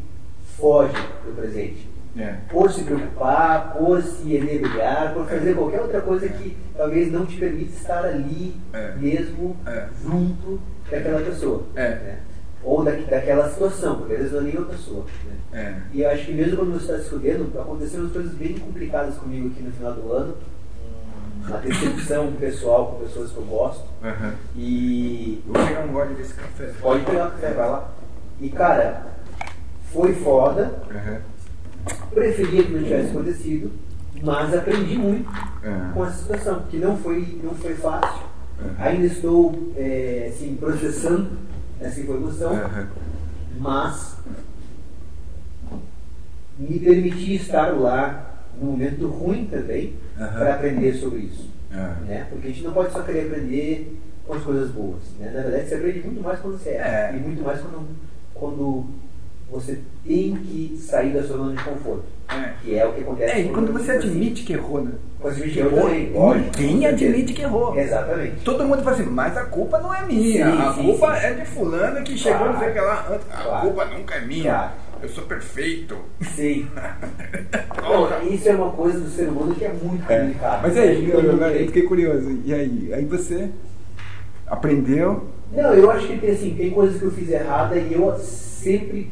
foge 0.57 0.93
do 1.25 1.35
presente. 1.35 1.89
É. 2.17 2.35
Por 2.49 2.71
se 2.71 2.83
preocupar, 2.85 3.75
por 3.75 4.03
se 4.03 4.35
enebriar, 4.35 5.13
por 5.15 5.27
fazer 5.27 5.55
qualquer 5.55 5.81
outra 5.81 6.01
coisa 6.01 6.29
que 6.29 6.57
talvez 6.77 7.13
não 7.13 7.25
te 7.27 7.37
permita 7.37 7.73
estar 7.77 8.05
ali 8.05 8.55
É. 8.73 8.95
mesmo 8.97 9.57
É. 9.67 9.87
junto 10.03 10.61
daquela 10.91 11.21
pessoa. 11.21 11.63
É. 11.77 11.89
né? 11.91 12.19
Ou 12.65 12.83
da, 12.83 12.91
daquela 12.91 13.49
situação, 13.51 13.99
porque 13.99 14.15
às 14.15 14.19
vezes 14.19 14.33
não 14.33 14.41
é 14.41 14.45
nem 14.45 14.57
uma 14.57 14.67
pessoa. 14.67 15.05
Né? 15.25 15.37
É. 15.61 15.75
E 15.93 16.03
eu 16.03 16.11
acho 16.11 16.27
que 16.27 16.33
mesmo 16.33 16.57
quando 16.57 16.73
você 16.73 16.93
está 16.93 17.05
se 17.05 17.11
fudendo, 17.11 17.61
aconteceram 17.61 18.05
umas 18.05 18.13
coisas 18.13 18.33
bem 18.35 18.55
complicadas 18.59 19.17
comigo 19.17 19.49
aqui 19.49 19.63
no 19.63 19.71
final 19.73 19.93
do 19.93 20.13
ano. 20.13 20.37
Uma 21.47 21.59
decepção 21.59 22.33
pessoal 22.33 22.87
com 22.89 23.05
pessoas 23.05 23.31
que 23.31 23.37
eu 23.39 23.45
gosto. 23.45 23.85
Aham. 24.03 24.35
E 24.57 25.41
vou 25.47 25.55
pegar 25.67 25.81
um 25.85 25.93
gole 25.93 26.15
desse 26.15 26.35
café. 26.35 26.73
pode 26.81 27.05
pegar 27.05 27.31
café, 27.31 27.53
vai 27.53 27.71
lá. 27.71 27.89
E 28.41 28.49
cara, 28.51 29.07
foi 29.93 30.15
foda. 30.15 30.73
Aham. 30.91 31.19
Preferia 32.13 32.65
que 32.65 32.73
não 32.73 32.83
tivesse 32.83 33.11
acontecido, 33.11 33.71
mas 34.23 34.55
aprendi 34.55 34.97
muito 34.97 35.29
Aham. 35.65 35.93
com 35.95 36.07
essa 36.07 36.19
situação, 36.19 36.63
que 36.71 36.79
não 36.79 36.97
foi, 36.97 37.39
não 37.43 37.55
foi 37.55 37.75
fácil. 37.75 38.27
Uhum. 38.61 38.75
Ainda 38.79 39.07
estou 39.07 39.73
é, 39.77 40.31
assim, 40.33 40.57
processando 40.59 41.31
essa 41.81 42.01
informação, 42.01 42.53
mas 43.59 44.17
me 46.59 46.79
permiti 46.81 47.37
estar 47.37 47.69
lá 47.79 48.45
num 48.61 48.73
momento 48.73 49.07
ruim 49.07 49.47
também 49.47 49.95
para 50.17 50.55
aprender 50.55 50.95
sobre 50.95 51.21
isso. 51.21 51.49
Aham. 51.73 52.05
Né? 52.07 52.27
Porque 52.31 52.49
a 52.49 52.51
gente 52.51 52.65
não 52.65 52.73
pode 52.73 52.93
só 52.93 53.03
querer 53.03 53.27
aprender 53.27 53.97
com 54.27 54.35
as 54.35 54.43
coisas 54.43 54.71
boas. 54.71 55.03
Né? 55.19 55.31
Na 55.35 55.43
verdade, 55.43 55.69
você 55.69 55.75
aprende 55.77 56.01
muito 56.01 56.23
mais 56.23 56.39
quando 56.41 56.59
você 56.59 56.71
erra. 56.71 57.15
É. 57.15 57.17
E 57.17 57.21
muito 57.21 57.43
mais 57.43 57.61
quando, 57.61 57.89
quando 58.35 58.87
você 59.51 59.79
tem 60.07 60.37
que 60.37 60.77
sair 60.79 61.13
da 61.13 61.23
sua 61.23 61.37
zona 61.39 61.55
de 61.57 61.65
conforto. 61.65 62.05
É. 62.29 62.53
Que 62.63 62.79
é 62.79 62.87
o 62.87 62.93
que 62.93 63.01
acontece 63.01 63.33
É, 63.33 63.41
e 63.41 63.49
quando 63.49 63.73
você 63.73 63.93
admite 63.93 64.43
que 64.45 64.53
errou, 64.53 64.83
né? 64.85 64.91
Quando 65.19 65.35
você 65.35 65.41
admite 65.45 65.55
Que 65.55 65.61
errou 65.67 65.81
também, 65.81 66.13
lógico, 66.13 66.51
Ninguém 66.59 66.87
admite 66.87 67.33
que 67.33 67.43
errou. 67.43 67.79
Exatamente. 67.79 68.37
Todo 68.45 68.65
mundo 68.65 68.83
fala 68.83 68.97
assim, 68.97 69.07
mas 69.11 69.37
a 69.37 69.45
culpa 69.47 69.79
não 69.79 69.95
é 69.95 70.05
minha. 70.05 70.47
Sim, 70.53 70.59
a 70.63 70.73
sim, 70.75 70.83
culpa 70.83 71.17
sim. 71.19 71.27
é 71.27 71.33
de 71.33 71.45
fulano 71.47 72.05
que 72.05 72.19
chegou 72.19 72.39
Claro. 72.39 72.53
não 72.53 72.61
sei 72.61 72.69
o 72.69 72.73
que 72.75 72.81
lá 72.81 73.07
antes. 73.11 73.27
A 73.33 73.37
Claro. 73.43 73.61
culpa 73.67 73.85
nunca 73.87 74.15
é 74.17 74.21
minha. 74.27 74.43
Claro. 74.53 74.71
Eu 75.01 75.09
sou 75.09 75.25
perfeito. 75.25 75.97
Sim. 76.21 76.67
Bom, 77.81 78.09
isso 78.31 78.49
é 78.49 78.53
uma 78.55 78.73
coisa 78.73 78.99
do 79.01 79.09
ser 79.09 79.29
humano 79.29 79.55
que 79.55 79.65
é 79.65 79.73
muito 79.73 80.05
complicado. 80.07 80.61
Mas 80.63 80.77
aí, 80.77 80.91
Acho 80.97 81.03
que 81.07 81.11
eu, 81.11 81.21
eu 81.23 81.39
tem. 81.53 81.67
fiquei 81.67 81.83
curioso. 81.85 82.39
E 82.45 82.53
aí? 82.53 82.91
Aí 82.93 83.05
você 83.07 83.49
aprendeu? 84.47 85.29
Não, 85.53 85.73
eu 85.73 85.91
acho 85.91 86.07
que 86.09 86.19
tem, 86.19 86.31
assim, 86.31 86.55
tem 86.55 86.71
coisas 86.71 86.99
que 86.99 87.05
eu 87.07 87.11
fiz 87.11 87.31
errada 87.31 87.77
e 87.79 87.95
eu 87.95 88.15
sempre 88.19 89.11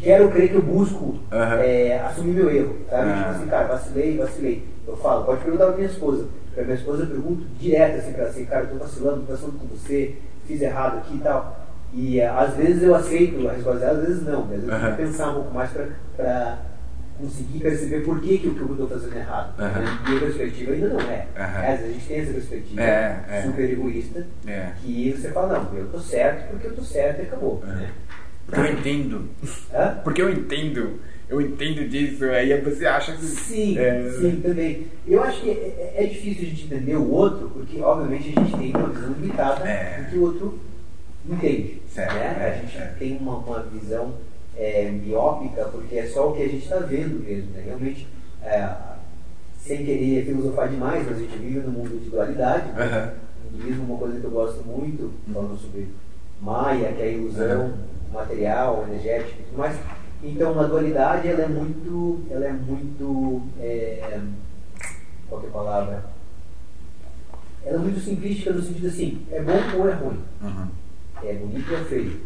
quero 0.00 0.30
crer 0.30 0.48
que 0.48 0.54
eu 0.54 0.62
busco 0.62 1.18
Aham. 1.32 1.56
é, 1.60 2.00
assumir 2.00 2.32
meu 2.32 2.50
erro. 2.50 2.76
Sabe? 2.88 3.10
Ah. 3.10 3.16
Tipo 3.16 3.30
assim, 3.30 3.46
cara, 3.46 3.66
vacilei, 3.68 4.16
vacilei. 4.16 4.64
Eu 4.86 4.96
falo, 4.96 5.24
pode 5.24 5.42
perguntar 5.42 5.66
pra 5.66 5.76
minha 5.76 5.88
esposa. 5.88 6.26
Pra 6.54 6.64
minha 6.64 6.76
esposa 6.76 7.02
eu 7.04 7.08
pergunto 7.08 7.44
direto 7.60 7.98
assim 7.98 8.12
pra 8.12 8.22
ela, 8.22 8.30
assim, 8.30 8.44
cara, 8.46 8.64
eu 8.64 8.68
tô 8.70 8.76
vacilando, 8.84 9.20
tô 9.26 9.32
vacilando 9.32 9.58
com 9.58 9.66
você, 9.66 10.16
fiz 10.46 10.60
errado 10.62 10.98
aqui 10.98 11.16
e 11.16 11.20
tal. 11.20 11.66
E 11.92 12.20
é, 12.20 12.28
às 12.28 12.54
vezes 12.54 12.82
eu 12.82 12.94
aceito 12.94 13.48
a 13.48 13.52
resposta 13.52 13.80
dela, 13.80 13.98
às 14.00 14.06
vezes 14.06 14.22
não. 14.24 14.42
Às 14.42 14.48
vezes 14.50 14.68
eu 14.68 14.78
tenho 14.78 14.90
que 14.96 15.02
pensar 15.02 15.30
um 15.30 15.34
pouco 15.34 15.54
mais 15.54 15.70
pra, 15.70 15.86
pra 16.16 16.58
conseguir 17.18 17.58
perceber 17.60 18.00
por 18.04 18.20
que, 18.20 18.38
que 18.38 18.48
o 18.48 18.54
que 18.54 18.60
eu 18.60 18.70
estou 18.72 18.88
fazendo 18.88 19.16
errado. 19.16 19.60
Aham. 19.60 19.80
Na 19.82 20.08
minha 20.08 20.20
perspectiva 20.20 20.72
ainda 20.72 20.88
não 20.88 21.00
é. 21.00 21.26
Aham. 21.36 21.62
É, 21.62 21.72
Às 21.72 21.80
vezes 21.80 21.84
a 21.90 21.92
gente 21.94 22.06
tem 22.08 22.18
essa 22.20 22.32
perspectiva 22.32 22.82
É, 22.82 23.24
é. 23.30 23.42
super 23.42 23.70
egoísta 23.70 24.26
É. 24.46 24.72
que 24.82 25.12
você 25.16 25.28
fala, 25.30 25.58
não, 25.58 25.78
eu 25.78 25.86
tô 25.88 25.98
certo 25.98 26.50
porque 26.50 26.66
eu 26.66 26.74
tô 26.76 26.82
certo 26.82 27.20
e 27.20 27.22
acabou. 27.22 27.62
É. 27.64 27.66
Né? 27.70 27.90
Porque 28.48 28.60
eu 28.60 28.72
entendo. 28.72 29.28
Hã? 29.74 30.00
Porque 30.02 30.22
eu 30.22 30.30
entendo. 30.32 30.92
Eu 31.28 31.40
entendo 31.42 31.86
disso. 31.88 32.24
Aí 32.24 32.58
você 32.60 32.86
acha 32.86 33.12
que. 33.12 33.22
Sim, 33.26 33.78
É. 33.78 34.10
sim, 34.18 34.40
também. 34.40 34.86
Eu 35.06 35.22
acho 35.22 35.42
que 35.42 35.50
é, 35.50 35.94
é 35.98 36.06
difícil 36.06 36.42
a 36.44 36.46
gente 36.50 36.64
entender 36.64 36.96
o 36.96 37.10
outro, 37.10 37.50
porque 37.50 37.80
obviamente 37.82 38.32
a 38.36 38.40
gente 38.42 38.56
tem 38.56 38.70
uma 38.74 38.88
visão 38.88 39.12
limitada 39.12 39.68
É. 39.68 40.02
do 40.02 40.10
que 40.10 40.16
o 40.18 40.22
outro 40.22 40.58
entende. 41.28 41.82
Certo, 41.90 42.14
né? 42.14 42.36
é, 42.40 42.48
a 42.50 42.60
gente 42.60 42.76
é. 42.78 42.94
tem 42.98 43.16
uma, 43.18 43.36
uma 43.38 43.62
visão 43.64 44.14
é, 44.56 44.90
miópica, 44.90 45.64
porque 45.66 45.96
é 45.96 46.06
só 46.06 46.30
o 46.30 46.34
que 46.34 46.42
a 46.42 46.48
gente 46.48 46.64
está 46.64 46.78
vendo 46.78 47.22
mesmo. 47.22 47.50
Né? 47.50 47.62
Realmente, 47.66 48.06
é, 48.42 48.68
sem 49.60 49.84
querer 49.84 50.24
filosofar 50.24 50.68
demais, 50.70 51.04
mas 51.06 51.18
a 51.18 51.20
gente 51.20 51.36
vive 51.36 51.60
num 51.60 51.72
mundo 51.72 52.02
de 52.02 52.08
dualidade. 52.08 52.72
né? 52.72 52.84
Aham. 52.84 53.12
O 53.52 53.56
hinduísmo 53.56 53.82
é 53.82 53.86
uma 53.86 53.98
coisa 53.98 54.18
que 54.20 54.24
eu 54.24 54.30
gosto 54.30 54.64
muito, 54.66 55.12
falando 55.32 55.58
sobre 55.58 55.88
Maia, 56.40 56.92
que 56.92 57.02
é 57.02 57.04
a 57.04 57.10
ilusão 57.10 57.66
Uhum. 57.66 57.74
Material, 58.12 58.84
energética 58.88 59.40
e 59.40 59.44
tudo 59.44 59.58
mais. 59.58 59.76
Então 60.22 60.58
a 60.58 60.64
dualidade 60.64 61.28
ela 61.28 61.42
é 61.42 61.48
muito. 61.48 62.20
Ela 62.30 62.46
é 62.46 62.52
muito. 62.52 63.42
É, 63.60 64.20
qual 65.28 65.40
que 65.40 65.46
é 65.46 65.50
a 65.50 65.52
palavra? 65.52 66.04
Ela 67.64 67.76
é 67.76 67.80
muito 67.80 68.00
simplística 68.00 68.52
no 68.52 68.62
sentido 68.62 68.86
assim, 68.86 69.26
é 69.30 69.42
bom 69.42 69.52
ou 69.78 69.88
é 69.88 69.92
ruim, 69.92 70.20
Uhum. 70.42 70.68
é 71.22 71.34
bonito 71.34 71.70
ou 71.72 71.78
é 71.78 71.84
feio, 71.84 72.20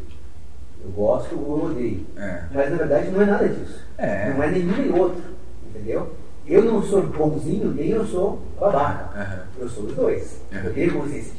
eu 0.84 0.90
gosto 0.90 1.34
ou 1.34 1.58
eu 1.58 1.64
odeio. 1.72 2.06
É. 2.16 2.44
Mas 2.52 2.70
na 2.70 2.76
verdade 2.76 3.10
não 3.10 3.22
é 3.22 3.26
nada 3.26 3.48
disso. 3.48 3.80
É. 3.98 4.30
Não 4.30 4.42
é 4.42 4.50
nenhum 4.50 4.76
nem 4.76 4.92
outro, 4.92 5.22
entendeu? 5.68 6.14
Eu 6.46 6.64
não 6.64 6.82
sou 6.82 7.02
bonzinho, 7.06 7.70
nem 7.72 7.90
eu 7.90 8.04
sou 8.06 8.40
babaca. 8.60 9.18
Aham. 9.18 9.42
Eu 9.58 9.68
sou 9.68 9.84
os 9.84 9.94
dois. 9.94 10.40
Uhum. 10.52 10.58
Eu 10.58 10.74
tenho 10.74 10.92
consciência. 10.92 11.32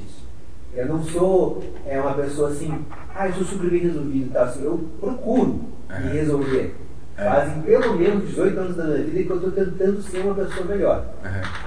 Eu 0.76 0.88
não 0.88 1.04
sou 1.04 1.64
é, 1.86 2.00
uma 2.00 2.14
pessoa 2.14 2.50
assim, 2.50 2.84
ah, 3.16 3.28
eu 3.28 3.34
sou 3.34 3.44
super 3.46 3.70
bem 3.70 3.82
resolvido 3.82 4.26
e 4.26 4.30
tal. 4.30 4.44
Assim, 4.46 4.64
eu 4.64 4.90
procuro 5.00 5.48
me 5.90 6.08
Uhum. 6.08 6.14
resolver. 6.14 6.76
É. 7.16 7.24
Fazem 7.26 7.62
pelo 7.62 7.96
menos 7.96 8.28
18 8.28 8.60
anos 8.60 8.76
da 8.76 8.84
minha 8.86 8.98
vida 9.04 9.24
que 9.24 9.30
eu 9.30 9.36
estou 9.36 9.52
tentando 9.52 10.02
ser 10.02 10.20
uma 10.22 10.34
pessoa 10.34 10.66
melhor. 10.66 11.06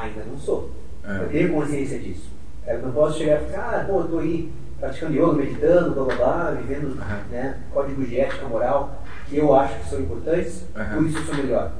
Ainda 0.02 0.24
não 0.28 0.36
sou. 0.38 0.70
É. 1.04 1.18
Eu 1.22 1.28
tenho 1.28 1.52
consciência 1.52 1.98
disso. 2.00 2.28
Eu 2.66 2.82
não 2.82 2.90
posso 2.90 3.18
chegar 3.18 3.40
e 3.42 3.44
falar, 3.52 3.80
ah, 3.80 3.84
pô, 3.86 4.00
eu 4.00 4.08
tô 4.08 4.18
aí 4.18 4.50
praticando 4.80 5.14
yoga, 5.14 5.32
meditando, 5.34 5.94
blá 5.94 6.04
blá 6.04 6.14
blá, 6.16 6.50
vivendo 6.50 6.86
Uhum. 6.88 7.30
né, 7.30 7.56
códigos 7.72 8.08
de 8.08 8.18
ética 8.20 8.46
moral 8.48 9.02
que 9.28 9.36
eu 9.38 9.54
acho 9.54 9.78
que 9.80 9.88
são 9.88 10.00
importantes, 10.00 10.64
Uhum. 10.76 10.94
por 10.96 11.06
isso 11.06 11.18
eu 11.18 11.22
sou 11.24 11.34
melhor. 11.36 11.72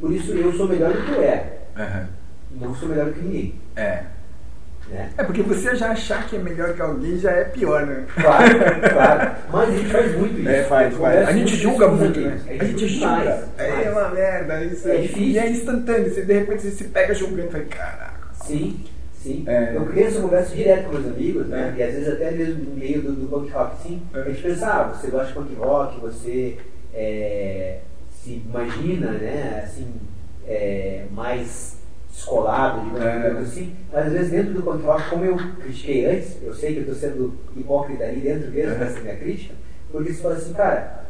Por 0.00 0.12
isso 0.12 0.32
eu 0.32 0.52
sou 0.52 0.68
melhor 0.68 0.92
do 0.92 1.02
que 1.02 1.10
eu 1.12 1.22
era. 1.22 1.58
Aham. 1.78 2.06
Não 2.60 2.74
sou 2.74 2.88
melhor 2.88 3.06
do 3.06 3.12
que 3.12 3.20
ninguém. 3.20 3.54
É. 3.76 4.02
Né? 4.92 5.10
É 5.16 5.24
porque 5.24 5.42
você 5.42 5.74
já 5.74 5.90
achar 5.92 6.26
que 6.28 6.36
é 6.36 6.38
melhor 6.38 6.74
que 6.74 6.82
alguém 6.82 7.18
já 7.18 7.30
é 7.30 7.44
pior, 7.44 7.86
né? 7.86 8.04
Claro, 8.14 8.54
claro. 8.92 9.32
Mas 9.50 9.68
a 9.68 9.72
gente 9.72 9.90
faz 9.90 10.18
muito 10.18 10.38
isso. 10.38 10.48
É, 10.48 10.62
faz, 10.64 10.94
faz. 10.96 11.28
A 11.28 11.32
gente 11.32 11.56
julga 11.56 11.88
muito, 11.88 12.20
né? 12.20 12.32
amigos. 12.32 12.60
A 12.60 12.64
gente 12.64 12.88
julga 12.88 13.48
É 13.56 13.90
uma 13.90 14.08
merda 14.10 14.64
isso. 14.64 14.88
É 14.88 14.98
difícil. 14.98 15.22
E 15.22 15.38
é 15.38 15.50
instantâneo. 15.50 16.12
Você, 16.12 16.22
de 16.22 16.32
repente 16.34 16.62
você 16.62 16.70
se 16.70 16.84
pega 16.84 17.14
julgando 17.14 17.48
e 17.48 17.50
fala, 17.50 17.64
caraca. 17.64 18.28
Sim, 18.44 18.84
sim. 19.14 19.44
É. 19.46 19.72
Eu 19.74 19.86
cresço, 19.86 20.18
eu 20.18 20.22
converso 20.22 20.54
direto 20.54 20.84
com 20.84 20.98
meus 20.98 21.06
amigos, 21.06 21.46
né? 21.46 21.74
É. 21.74 21.80
E 21.80 21.82
às 21.82 21.94
vezes 21.94 22.08
até 22.12 22.30
mesmo 22.32 22.64
no 22.64 22.76
meio 22.76 23.00
do, 23.00 23.12
do 23.12 23.28
punk 23.28 23.50
rock, 23.50 23.82
sim. 23.82 24.02
É. 24.12 24.20
A 24.20 24.24
gente 24.24 24.42
pensa, 24.42 24.66
ah, 24.66 24.82
você 24.94 25.06
gosta 25.06 25.28
de 25.28 25.32
punk 25.32 25.54
rock, 25.54 26.00
você 26.00 26.58
é, 26.92 27.78
se 28.10 28.42
imagina, 28.46 29.12
né, 29.12 29.64
assim, 29.64 29.90
é, 30.46 31.04
mais 31.12 31.81
descolado, 32.12 32.80
digamos 32.82 33.02
É. 33.04 33.38
assim. 33.40 33.74
Mas 33.92 34.06
às 34.06 34.12
vezes 34.12 34.30
dentro 34.30 34.54
do 34.54 34.62
punk 34.62 34.84
rock, 34.84 35.10
como 35.10 35.24
eu 35.24 35.36
critiquei 35.60 36.06
antes, 36.06 36.36
eu 36.42 36.54
sei 36.54 36.72
que 36.72 36.78
eu 36.78 36.92
estou 36.92 36.94
sendo 36.96 37.34
hipócrita 37.56 38.04
ali 38.04 38.20
dentro 38.20 38.50
mesmo 38.50 38.78
dessa 38.78 39.00
minha 39.00 39.16
crítica, 39.16 39.54
porque 39.90 40.12
você 40.12 40.22
fala 40.22 40.34
assim, 40.34 40.52
cara, 40.52 41.04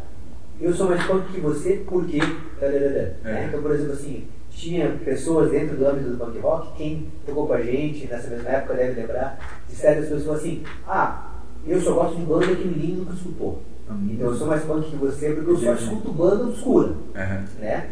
eu 0.60 0.72
sou 0.72 0.88
mais 0.88 1.04
punk 1.04 1.32
que 1.32 1.40
você 1.40 1.82
porque. 1.86 2.18
tararara, 2.60 3.16
né? 3.24 3.42
É. 3.42 3.44
Então, 3.48 3.60
por 3.62 3.72
exemplo, 3.72 3.92
assim, 3.92 4.26
tinha 4.50 4.88
pessoas 5.04 5.50
dentro 5.50 5.76
do 5.76 5.86
âmbito 5.86 6.10
do 6.10 6.18
punk 6.18 6.38
rock, 6.38 6.76
quem 6.76 7.08
tocou 7.26 7.46
com 7.46 7.54
a 7.54 7.62
gente 7.62 8.06
nessa 8.06 8.28
mesma 8.28 8.50
época 8.50 8.74
deve 8.74 9.00
lembrar, 9.00 9.62
de 9.68 9.74
certas 9.74 10.08
pessoas 10.08 10.38
assim, 10.40 10.62
ah, 10.86 11.30
eu 11.66 11.80
só 11.80 11.94
gosto 11.94 12.16
de 12.16 12.22
banda 12.24 12.46
que 12.54 12.68
ninguém 12.68 12.96
nunca 12.96 13.12
escutou. 13.14 13.62
Hum. 13.90 14.08
Então 14.12 14.28
eu 14.28 14.34
sou 14.34 14.46
mais 14.46 14.62
punk 14.62 14.88
que 14.90 14.96
você 14.96 15.32
porque 15.32 15.50
eu 15.50 15.56
só 15.56 15.72
escuto 15.74 16.12
banda 16.12 16.44
obscura, 16.44 16.92
Aham. 17.16 17.44
né? 17.58 17.88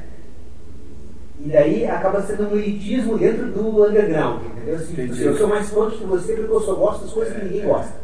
E 1.43 1.49
daí 1.49 1.87
acaba 1.87 2.21
sendo 2.23 2.49
um 2.49 2.57
elitismo 2.57 3.17
dentro 3.17 3.47
do 3.47 3.85
underground, 3.87 4.43
entendeu? 4.45 4.75
Assim, 4.75 5.25
eu 5.25 5.37
sou 5.37 5.49
mais 5.49 5.71
punk 5.71 5.97
que 5.97 6.05
você 6.05 6.35
porque 6.35 6.53
eu 6.53 6.61
só 6.61 6.75
gosto 6.75 7.05
das 7.05 7.13
coisas 7.13 7.35
que 7.35 7.45
ninguém 7.45 7.63
gosta, 7.63 7.95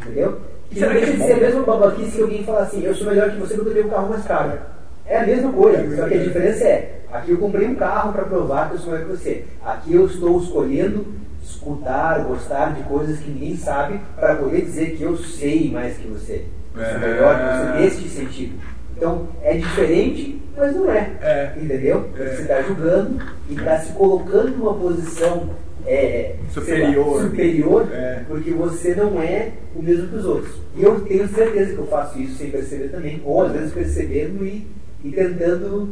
entendeu? 0.00 0.38
E 0.70 0.78
Será 0.78 0.94
que 0.94 1.00
é 1.00 1.16
ser 1.16 1.32
a 1.32 1.36
mesma 1.36 1.62
babaquice 1.62 2.16
que 2.16 2.22
alguém 2.22 2.44
fala 2.44 2.60
assim, 2.60 2.84
eu 2.84 2.94
sou 2.94 3.08
melhor 3.08 3.30
que 3.30 3.38
você 3.38 3.54
porque 3.54 3.70
eu 3.70 3.74
tenho 3.74 3.86
um 3.86 3.90
carro 3.90 4.08
mais 4.08 4.24
caro. 4.24 4.58
É 5.04 5.18
a 5.18 5.26
mesma 5.26 5.52
coisa, 5.52 5.96
só 5.96 6.08
que 6.08 6.14
a 6.14 6.22
diferença 6.22 6.64
é, 6.64 7.00
aqui 7.12 7.30
eu 7.32 7.38
comprei 7.38 7.66
um 7.66 7.74
carro 7.74 8.12
para 8.12 8.24
provar 8.24 8.68
que 8.68 8.76
eu 8.76 8.78
sou 8.78 8.92
melhor 8.92 9.06
que 9.06 9.16
você. 9.16 9.44
Aqui 9.64 9.94
eu 9.94 10.06
estou 10.06 10.40
escolhendo 10.40 11.06
escutar, 11.42 12.24
gostar 12.24 12.74
de 12.74 12.82
coisas 12.84 13.18
que 13.18 13.30
ninguém 13.30 13.56
sabe 13.56 14.00
para 14.16 14.36
poder 14.36 14.62
dizer 14.62 14.96
que 14.96 15.02
eu 15.02 15.16
sei 15.16 15.70
mais 15.72 15.96
que 15.96 16.06
você. 16.06 16.44
Eu 16.76 16.84
sou 16.84 17.00
melhor 17.00 17.36
que 17.36 17.44
você 17.44 17.80
neste 17.80 18.08
sentido. 18.08 18.75
Então 18.96 19.28
é 19.42 19.56
diferente, 19.56 20.40
mas 20.56 20.74
não 20.74 20.90
é. 20.90 21.10
É. 21.20 21.52
Entendeu? 21.60 22.08
É. 22.18 22.24
Você 22.24 22.42
está 22.42 22.62
julgando 22.62 23.22
e 23.50 23.54
está 23.54 23.78
se 23.78 23.92
colocando 23.92 24.56
numa 24.56 24.74
posição 24.74 25.50
é, 25.88 26.34
sei 26.52 26.80
lá, 26.82 26.88
Superior. 26.88 27.22
superior 27.22 27.88
É. 27.92 28.22
porque 28.26 28.50
você 28.50 28.94
não 28.94 29.20
é 29.22 29.50
o 29.74 29.82
mesmo 29.82 30.08
que 30.08 30.16
os 30.16 30.24
outros. 30.24 30.52
E 30.76 30.82
eu 30.82 31.00
tenho 31.02 31.28
certeza 31.28 31.72
que 31.74 31.78
eu 31.78 31.86
faço 31.86 32.18
isso 32.20 32.38
sem 32.38 32.50
perceber 32.50 32.88
também, 32.88 33.22
ou 33.24 33.42
às 33.44 33.52
vezes 33.52 33.72
percebendo 33.72 34.44
e, 34.44 34.66
e 35.04 35.12
tentando 35.12 35.90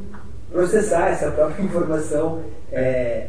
processar 0.51 1.11
essa 1.11 1.31
própria 1.31 1.63
informação 1.65 2.43
é, 2.73 3.27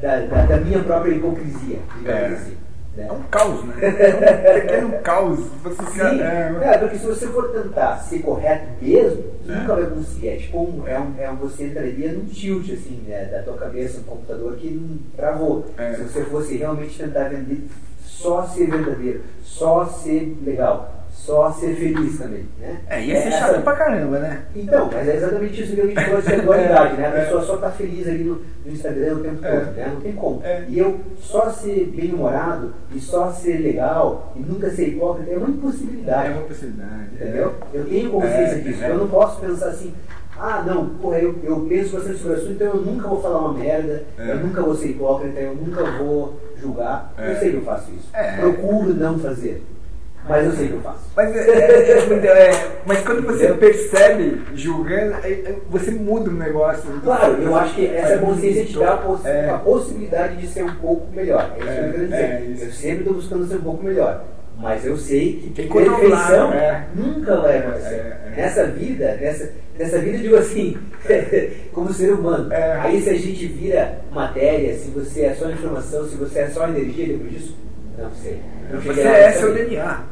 da, 0.00 0.20
da, 0.22 0.46
da 0.46 0.56
minha 0.56 0.80
própria 0.80 1.12
hipocrisia, 1.14 1.78
digamos 1.98 2.20
É. 2.22 2.26
assim. 2.34 2.52
Né? 3.00 3.06
É 3.08 3.12
um 3.12 3.22
caos, 3.24 3.64
né? 3.64 3.74
É 3.80 4.54
um 4.54 4.60
pequeno 4.60 4.92
caos. 5.02 5.38
Você. 5.62 5.82
Sim, 5.92 6.20
é, 6.20 6.56
é, 6.62 6.78
porque 6.78 6.98
se 6.98 7.06
você 7.06 7.26
for 7.28 7.48
tentar 7.50 7.96
ser 7.98 8.18
correto 8.20 8.66
mesmo, 8.80 9.22
você 9.44 9.52
É. 9.52 9.56
nunca 9.56 9.74
vai 9.74 9.86
conseguir. 9.86 10.28
É 10.28 10.36
tipo 10.36 10.58
um, 10.62 10.86
é 10.86 10.98
um, 10.98 11.14
é 11.18 11.30
um, 11.30 11.36
você 11.36 11.64
entraria 11.66 12.12
num 12.12 12.26
tilt 12.26 12.70
assim, 12.72 13.02
né, 13.06 13.24
da 13.26 13.42
tua 13.42 13.54
cabeça, 13.54 13.98
no 13.98 14.04
computador 14.04 14.54
que 14.56 14.70
não 14.70 14.98
travou. 15.16 15.66
É. 15.76 15.94
Se 15.94 16.02
você 16.02 16.24
fosse 16.24 16.56
realmente 16.56 16.96
tentar 16.98 17.28
vender 17.28 17.66
só 18.04 18.44
ser 18.46 18.70
verdadeiro, 18.70 19.22
só 19.42 19.86
ser 19.86 20.36
legal, 20.44 20.99
só 21.20 21.52
ser 21.52 21.74
feliz 21.76 22.18
também, 22.18 22.46
né? 22.58 22.80
É, 22.88 23.04
ia 23.04 23.20
ser 23.20 23.28
Essa- 23.28 23.38
chato 23.52 23.62
pra 23.62 23.76
caramba, 23.76 24.18
né? 24.18 24.42
Então, 24.56 24.88
mas 24.92 25.06
é 25.06 25.16
exatamente 25.16 25.62
isso 25.62 25.74
que 25.74 25.80
a 25.82 25.86
gente 25.86 26.04
falou 26.04 26.22
de 26.22 26.36
dualidade, 26.40 26.96
né? 26.96 27.06
A 27.06 27.10
É. 27.18 27.24
pessoa 27.24 27.42
só 27.42 27.56
tá 27.58 27.70
feliz 27.70 28.08
ali 28.08 28.24
no, 28.24 28.36
no 28.64 28.72
Instagram 28.72 29.14
o 29.16 29.20
tempo 29.20 29.44
É. 29.44 29.60
todo, 29.60 29.74
né? 29.76 29.90
Não 29.94 30.00
tem 30.00 30.12
como. 30.12 30.40
É. 30.42 30.64
E 30.68 30.78
eu 30.78 30.98
só 31.20 31.50
ser 31.50 31.92
bem-humorado 31.94 32.72
e 32.94 32.98
só 32.98 33.30
ser 33.30 33.58
legal 33.58 34.32
e 34.34 34.40
nunca 34.40 34.70
ser 34.70 34.88
hipócrita 34.88 35.30
é 35.30 35.36
uma 35.36 35.48
impossibilidade. 35.50 36.28
É 36.28 36.32
uma 36.32 36.42
possibilidade. 36.42 37.04
Entendeu? 37.14 37.54
Eu 37.74 37.84
tenho 37.84 38.10
consciência 38.10 38.56
É, 38.56 38.58
disso. 38.58 38.82
é. 38.84 38.90
Eu 38.90 38.98
não 38.98 39.08
posso 39.08 39.40
pensar 39.40 39.68
assim, 39.68 39.92
ah, 40.38 40.62
não, 40.66 40.88
porra, 40.88 41.18
eu, 41.18 41.34
eu 41.44 41.60
penso 41.68 41.94
bastante 41.96 42.16
sobre 42.18 42.32
o 42.32 42.36
assunto, 42.36 42.52
então 42.52 42.66
eu 42.68 42.80
nunca 42.80 43.06
vou 43.08 43.20
falar 43.20 43.40
uma 43.40 43.52
merda, 43.58 44.04
É. 44.18 44.30
eu 44.32 44.36
nunca 44.38 44.62
vou 44.62 44.74
ser 44.74 44.88
hipócrita, 44.88 45.38
eu 45.38 45.54
nunca 45.54 45.84
vou 45.98 46.40
julgar. 46.58 47.12
É. 47.18 47.32
Eu 47.32 47.36
sei 47.38 47.50
que 47.50 47.56
eu 47.56 47.62
faço 47.62 47.90
isso. 47.90 48.08
É. 48.14 48.38
Procuro 48.38 48.94
não 48.94 49.18
fazer. 49.18 49.62
Mas 50.28 50.46
eu 50.46 50.52
sei 50.52 50.68
que 50.68 50.74
eu 50.74 50.80
faço. 50.80 51.00
Mas, 51.16 51.34
é, 51.34 51.40
é, 51.40 51.92
é, 51.92 52.26
é, 52.50 52.66
mas 52.86 53.00
quando 53.00 53.22
você 53.26 53.48
percebe 53.54 54.40
julgando, 54.54 55.16
você 55.68 55.90
muda 55.90 56.30
o 56.30 56.34
negócio. 56.34 56.82
Claro, 57.02 57.42
eu 57.42 57.56
acho 57.56 57.74
que 57.74 57.86
essa 57.86 58.18
consciência 58.18 58.64
te 58.64 58.78
dá 58.78 58.92
a, 58.92 58.96
poss- 58.98 59.24
É. 59.24 59.50
a 59.50 59.58
possibilidade 59.58 60.36
de 60.36 60.46
ser 60.46 60.64
um 60.64 60.74
pouco 60.76 61.12
melhor. 61.12 61.50
É 61.56 61.58
isso 61.58 61.66
que 61.72 61.78
eu 61.78 61.92
quero 61.92 62.46
dizer. 62.46 62.66
Eu 62.66 62.72
sempre 62.72 62.98
estou 62.98 63.14
buscando 63.14 63.46
ser 63.48 63.56
um 63.56 63.62
pouco 63.62 63.82
melhor. 63.84 64.24
Mas 64.58 64.84
eu 64.84 64.96
sei 64.96 65.40
que 65.54 65.62
que 65.62 65.72
perfeição 65.72 66.52
é. 66.52 66.84
nunca 66.94 67.36
vai 67.40 67.58
acontecer. 67.58 67.94
É, 67.94 68.18
é. 68.26 68.34
Nessa 68.36 68.66
vida, 68.66 69.16
nessa, 69.20 69.50
nessa 69.78 69.98
vida, 69.98 70.18
eu 70.18 70.22
digo 70.22 70.36
assim, 70.36 70.76
como 71.72 71.92
ser 71.94 72.12
humano. 72.12 72.50
Aí 72.82 73.00
se 73.00 73.08
a 73.10 73.14
gente 73.14 73.46
vira 73.46 74.00
matéria, 74.12 74.74
se 74.74 74.90
você 74.90 75.22
é 75.22 75.34
só 75.34 75.48
informação, 75.50 76.06
se 76.06 76.14
você 76.16 76.40
é 76.40 76.46
só 76.48 76.68
energia 76.68 77.06
depois 77.08 77.30
disso, 77.32 77.56
não 78.00 78.10
sei. 78.14 78.40
Não 78.72 78.80
Você 78.80 79.00
é 79.00 79.32
seu. 79.32 79.54
DNA. 79.54 80.04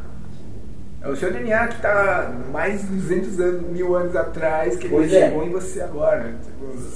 É 1.01 1.09
o 1.09 1.15
seu 1.17 1.33
DNA 1.33 1.69
que 1.69 1.77
está 1.77 2.35
mais 2.53 2.81
de 2.81 2.87
200 2.89 3.41
anos, 3.41 3.63
mil 3.71 3.95
anos 3.95 4.17
atrás, 4.17 4.77
que 4.77 4.87
ele 4.87 4.95
Pois 4.97 5.13
é. 5.13 5.27
chegou 5.27 5.45
em 5.45 5.51
você 5.51 5.81
agora. 5.81 6.35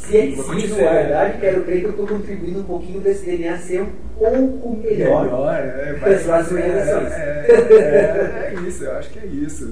Se, 0.01 0.16
é- 0.16 0.26
você 0.26 0.32
se 0.32 0.34
isso 0.34 0.45
continua. 0.45 0.80
é 0.80 1.03
verdade, 1.05 1.38
quero 1.40 1.62
crer 1.64 1.78
que 1.80 1.84
eu 1.86 1.90
estou 1.90 2.07
contribuindo 2.09 2.61
um 2.61 2.64
pouquinho 2.64 3.01
desse 3.01 3.24
DNA 3.24 3.59
ser 3.59 3.82
um 3.82 3.88
pouco 4.18 4.76
melhor. 4.82 5.24
Melhor, 5.24 5.55
é, 5.55 5.93
para 6.01 6.14
as 6.14 6.22
próximas 6.24 6.64
é, 6.64 6.68
gerações. 6.68 7.12
é, 7.12 7.47
é, 7.49 8.55
é 8.57 8.61
isso, 8.68 8.84
eu 8.84 8.93
acho 8.99 9.11
que 9.11 9.18
é 9.20 9.26
isso. 9.26 9.66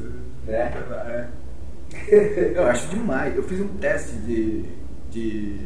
Né? 0.47 0.73
É. 2.09 2.55
Eu 2.55 2.67
acho 2.67 2.87
demais. 2.89 3.35
Eu 3.37 3.43
fiz 3.43 3.61
um 3.61 3.69
teste 3.79 4.13
de, 4.19 4.65
de 5.11 5.57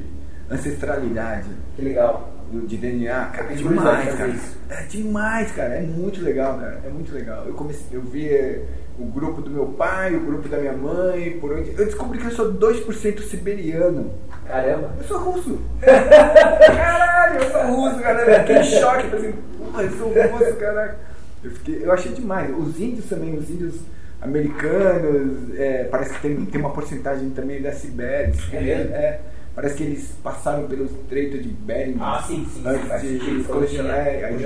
ancestralidade 0.50 1.48
Que 1.76 1.82
legal. 1.82 2.30
Do- 2.60 2.66
de 2.66 2.76
DNA, 2.76 3.26
cara, 3.26 3.52
é 3.52 3.54
demais, 3.56 4.14
cara. 4.14 4.34
É 4.70 4.82
demais, 4.84 5.52
cara. 5.52 5.74
É 5.74 5.80
muito 5.82 6.22
legal, 6.22 6.58
cara. 6.58 6.80
É 6.84 6.88
muito 6.88 7.12
legal. 7.14 7.44
Eu 7.46 7.54
comecei, 7.54 7.84
eu 7.92 8.00
vi 8.02 8.28
eh, 8.28 8.62
o 8.98 9.04
grupo 9.06 9.42
do 9.42 9.50
meu 9.50 9.66
pai, 9.66 10.14
o 10.14 10.20
grupo 10.20 10.48
da 10.48 10.58
minha 10.58 10.72
mãe, 10.72 11.38
por 11.40 11.52
onde. 11.52 11.70
Eu 11.70 11.84
descobri 11.86 12.18
que 12.18 12.26
eu 12.26 12.30
sou 12.30 12.52
2% 12.54 13.20
siberiano. 13.22 14.12
Caramba. 14.46 14.90
Eu 14.98 15.04
sou 15.04 15.18
russo. 15.18 15.58
Caralho, 15.80 17.40
eu 17.42 17.50
sou 17.50 17.62
russo, 17.62 18.00
cara. 18.00 18.20
Eu 18.30 18.40
fiquei 18.40 18.56
em 18.56 18.64
choque. 18.64 19.06
Falei 19.08 19.28
assim, 19.28 19.34
porra, 19.58 19.82
eu 19.82 19.90
sou 19.90 20.08
russo, 20.08 20.56
caralho. 20.56 20.94
Eu, 21.42 21.50
fiquei, 21.50 21.84
eu 21.84 21.92
achei 21.92 22.12
demais. 22.12 22.50
Os 22.56 22.80
índios 22.80 23.06
também, 23.06 23.34
os 23.36 23.50
índios 23.50 23.74
americanos, 24.20 25.58
é, 25.58 25.84
parece 25.84 26.14
que 26.14 26.20
tem, 26.22 26.44
tem 26.46 26.60
uma 26.60 26.70
porcentagem 26.70 27.30
também 27.30 27.60
da 27.60 27.72
Sibéria. 27.72 28.32
É? 28.52 28.56
É, 28.56 29.20
parece 29.54 29.74
que 29.76 29.82
eles 29.84 30.12
passaram 30.22 30.66
pelo 30.66 30.84
estreito 30.86 31.38
de 31.38 31.48
Bering. 31.48 31.96
Ah, 32.00 32.22
sim, 32.26 32.44
sim, 32.52 32.62
sim, 32.62 32.68
Antes 32.68 32.82
de 32.84 32.98
sentido, 33.08 33.30
eles 33.30 33.46
quando 33.46 33.66
tinha 33.68 33.82
colecionar- 33.82 34.06
é, 34.06 34.24
aí 34.24 34.44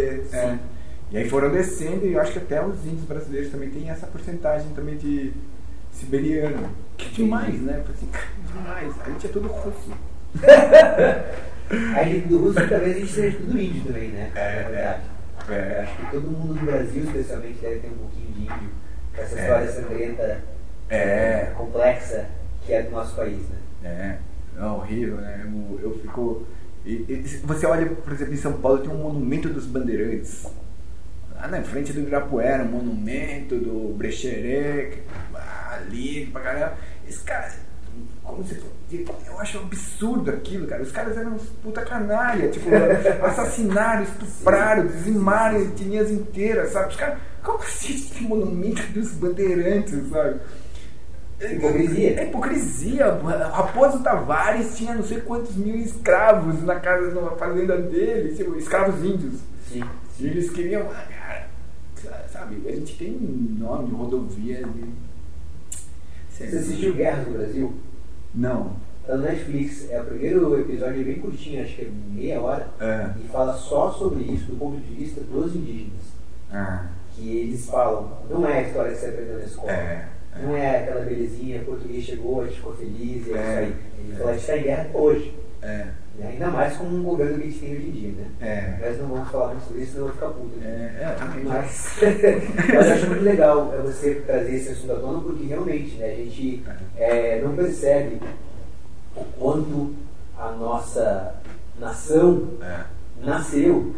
é, 0.00 0.20
é. 0.32 0.50
Sim. 0.50 0.58
E 1.12 1.18
aí 1.18 1.28
foram 1.28 1.50
descendo 1.50 2.06
e 2.06 2.12
eu 2.12 2.20
acho 2.20 2.32
que 2.32 2.38
até 2.38 2.64
os 2.64 2.84
índios 2.84 3.04
brasileiros 3.04 3.50
também 3.50 3.68
têm 3.70 3.90
essa 3.90 4.06
porcentagem 4.06 4.70
também 4.74 4.96
de 4.96 5.32
siberiano. 5.92 6.68
Que 6.96 7.08
demais, 7.10 7.60
né? 7.62 7.78
Eu 7.78 7.82
falei 7.82 7.96
assim, 7.96 8.06
cara, 8.06 8.26
demais. 8.54 8.94
A 9.04 9.10
gente 9.10 9.26
é 9.26 9.28
tudo 9.30 9.48
russo. 9.48 9.90
Aí 11.96 12.20
do 12.22 12.38
russo 12.38 12.68
talvez 12.68 12.96
a 12.96 12.98
gente 13.00 13.12
seja 13.12 13.36
tudo 13.38 13.60
índio 13.60 13.82
também, 13.84 14.08
né? 14.08 14.30
É, 14.34 14.62
Na 14.62 14.68
verdade. 14.68 15.02
É. 15.48 15.80
Acho 15.82 15.96
que 15.96 16.10
todo 16.12 16.30
mundo 16.30 16.54
no 16.54 16.62
Brasil, 16.66 17.02
especialmente, 17.04 17.58
deve 17.60 17.78
ter 17.80 17.88
um 17.88 17.96
pouquinho 17.96 18.26
de 18.32 18.40
índio. 18.42 18.70
Com 19.14 19.22
essa 19.22 19.38
É. 19.38 19.42
história 19.42 19.72
sangrenta, 19.72 20.40
É. 20.88 21.52
complexa, 21.56 22.26
que 22.64 22.72
é 22.72 22.82
do 22.82 22.90
nosso 22.90 23.14
país, 23.16 23.38
né? 23.48 23.56
É, 23.82 24.16
é 24.66 24.70
horrível, 24.70 25.16
né? 25.16 25.40
Eu, 25.44 25.80
eu 25.82 25.98
fico. 26.00 26.46
e- 26.84 27.04
e 27.08 27.40
você 27.44 27.66
olha, 27.66 27.86
por 27.86 28.12
exemplo, 28.12 28.34
em 28.34 28.36
São 28.38 28.52
Paulo 28.54 28.78
tem 28.78 28.90
um 28.90 28.98
monumento 28.98 29.48
dos 29.48 29.66
bandeirantes. 29.66 30.46
Lá 31.34 31.48
na 31.48 31.62
frente 31.62 31.92
do 31.92 32.00
Ibirapuera, 32.00 32.62
um 32.64 32.68
monumento 32.72 33.56
do 33.56 33.94
Brecheret, 33.96 35.02
ali 35.72 36.26
pra 36.26 36.40
caramba. 36.42 36.74
Esse 37.08 37.20
cara, 37.24 37.50
como 38.22 38.42
você 38.44 38.60
eu 39.26 39.38
acho 39.40 39.58
um 39.58 39.62
absurdo 39.62 40.30
aquilo, 40.30 40.66
cara. 40.66 40.82
Os 40.82 40.92
caras 40.92 41.16
eram 41.16 41.32
uns 41.34 41.44
puta 41.62 41.82
canalha, 41.82 42.48
tipo, 42.48 42.68
assassinaram, 43.24 44.02
estupraram, 44.02 44.86
dizimaram 44.86 45.60
etnias 45.62 46.10
inteiras, 46.10 46.72
sabe? 46.72 46.90
Os 46.90 46.96
caras, 46.96 47.18
como 47.42 47.58
assim 47.62 48.24
monumento 48.26 48.82
dos 48.92 49.12
bandeirantes, 49.12 50.08
sabe? 50.10 50.40
Hipocrisia. 51.40 52.20
É 52.20 52.24
hipocrisia. 52.26 53.18
Raposo 53.52 54.02
Tavares 54.02 54.76
tinha 54.76 54.94
não 54.94 55.02
sei 55.02 55.20
quantos 55.20 55.56
mil 55.56 55.76
escravos 55.76 56.62
na 56.62 56.78
casa, 56.78 57.18
na 57.18 57.30
fazenda 57.30 57.78
dele, 57.78 58.34
tipo, 58.34 58.56
escravos 58.56 59.02
índios. 59.04 59.40
Sim. 59.66 59.82
E 60.18 60.26
eles 60.26 60.50
queriam, 60.50 60.82
ah, 60.90 61.48
cara, 62.02 62.28
sabe, 62.30 62.62
a 62.66 62.72
gente 62.72 62.96
tem 62.96 63.12
nome, 63.58 63.94
rodovia 63.94 64.64
de. 64.64 64.84
Você 66.30 66.44
assistiu 66.44 66.94
Guerra 66.94 67.24
do 67.24 67.32
Brasil? 67.32 67.74
Não. 68.34 68.76
Tá 69.06 69.16
no 69.16 69.22
Netflix. 69.22 69.90
É 69.90 70.00
o 70.00 70.04
primeiro 70.04 70.60
episódio 70.60 71.00
é 71.00 71.04
bem 71.04 71.18
curtinho, 71.18 71.62
acho 71.62 71.76
que 71.76 71.82
é 71.82 71.90
meia 72.10 72.40
hora. 72.40 72.68
É. 72.80 73.10
E 73.22 73.28
fala 73.28 73.54
só 73.54 73.90
sobre 73.92 74.24
isso 74.24 74.46
do 74.46 74.56
ponto 74.56 74.78
de 74.78 74.94
vista 74.94 75.20
dos 75.22 75.54
indígenas. 75.54 76.02
Ah. 76.52 76.86
Que 77.14 77.38
eles 77.38 77.66
falam, 77.66 78.18
não 78.28 78.46
é 78.46 78.58
a 78.58 78.62
história 78.62 78.92
que 78.92 78.98
você 78.98 79.06
aprendeu 79.06 79.38
na 79.38 79.44
escola. 79.44 79.72
É. 79.72 80.08
Não 80.42 80.56
é 80.56 80.78
aquela 80.82 81.00
belezinha, 81.04 81.62
português 81.64 82.04
chegou, 82.04 82.42
a 82.42 82.44
gente 82.46 82.56
ficou 82.56 82.74
feliz, 82.74 83.28
é, 83.28 83.32
É. 83.32 83.34
isso 83.34 84.12
aí. 84.12 84.16
Fala, 84.16 84.30
a 84.30 84.32
gente 84.32 84.40
está 84.42 84.56
em 84.56 84.62
guerra 84.62 84.90
hoje. 84.94 85.34
É. 85.62 85.86
né? 86.18 86.28
Ainda 86.32 86.46
mais 86.48 86.76
com 86.76 86.84
um 86.84 87.02
governo 87.02 87.36
que 87.38 87.42
a 87.42 87.50
gente 87.50 87.58
tem 87.58 87.72
hoje 87.76 87.86
em 87.88 87.90
dia, 87.90 88.12
né? 88.12 88.26
É. 88.40 88.78
Mas 88.80 88.98
não 88.98 89.08
vamos 89.08 89.28
falar 89.30 89.48
muito 89.48 89.64
sobre 89.66 89.82
isso, 89.82 89.92
senão 89.92 90.06
eu 90.06 90.12
vou 90.12 90.14
ficar 90.20 90.28
puto. 90.40 90.58
É, 90.62 90.66
né? 90.66 90.98
é, 91.00 91.06
também. 91.18 91.44
Mas, 91.44 91.96
mas 92.74 92.86
eu 92.86 92.92
acho 92.94 93.06
muito 93.08 93.24
legal 93.24 93.74
é, 93.74 93.82
você 93.82 94.14
trazer 94.26 94.54
esse 94.54 94.70
assunto 94.70 94.92
à 94.92 94.96
tona, 94.96 95.20
porque 95.20 95.44
realmente 95.44 95.96
né, 95.96 96.12
a 96.12 96.16
gente 96.16 96.64
é, 96.96 97.40
não 97.42 97.54
percebe 97.54 98.20
o 99.16 99.24
quanto 99.38 99.94
a 100.38 100.52
nossa 100.52 101.34
nação 101.78 102.48
É. 102.62 102.84
nasceu 103.24 103.94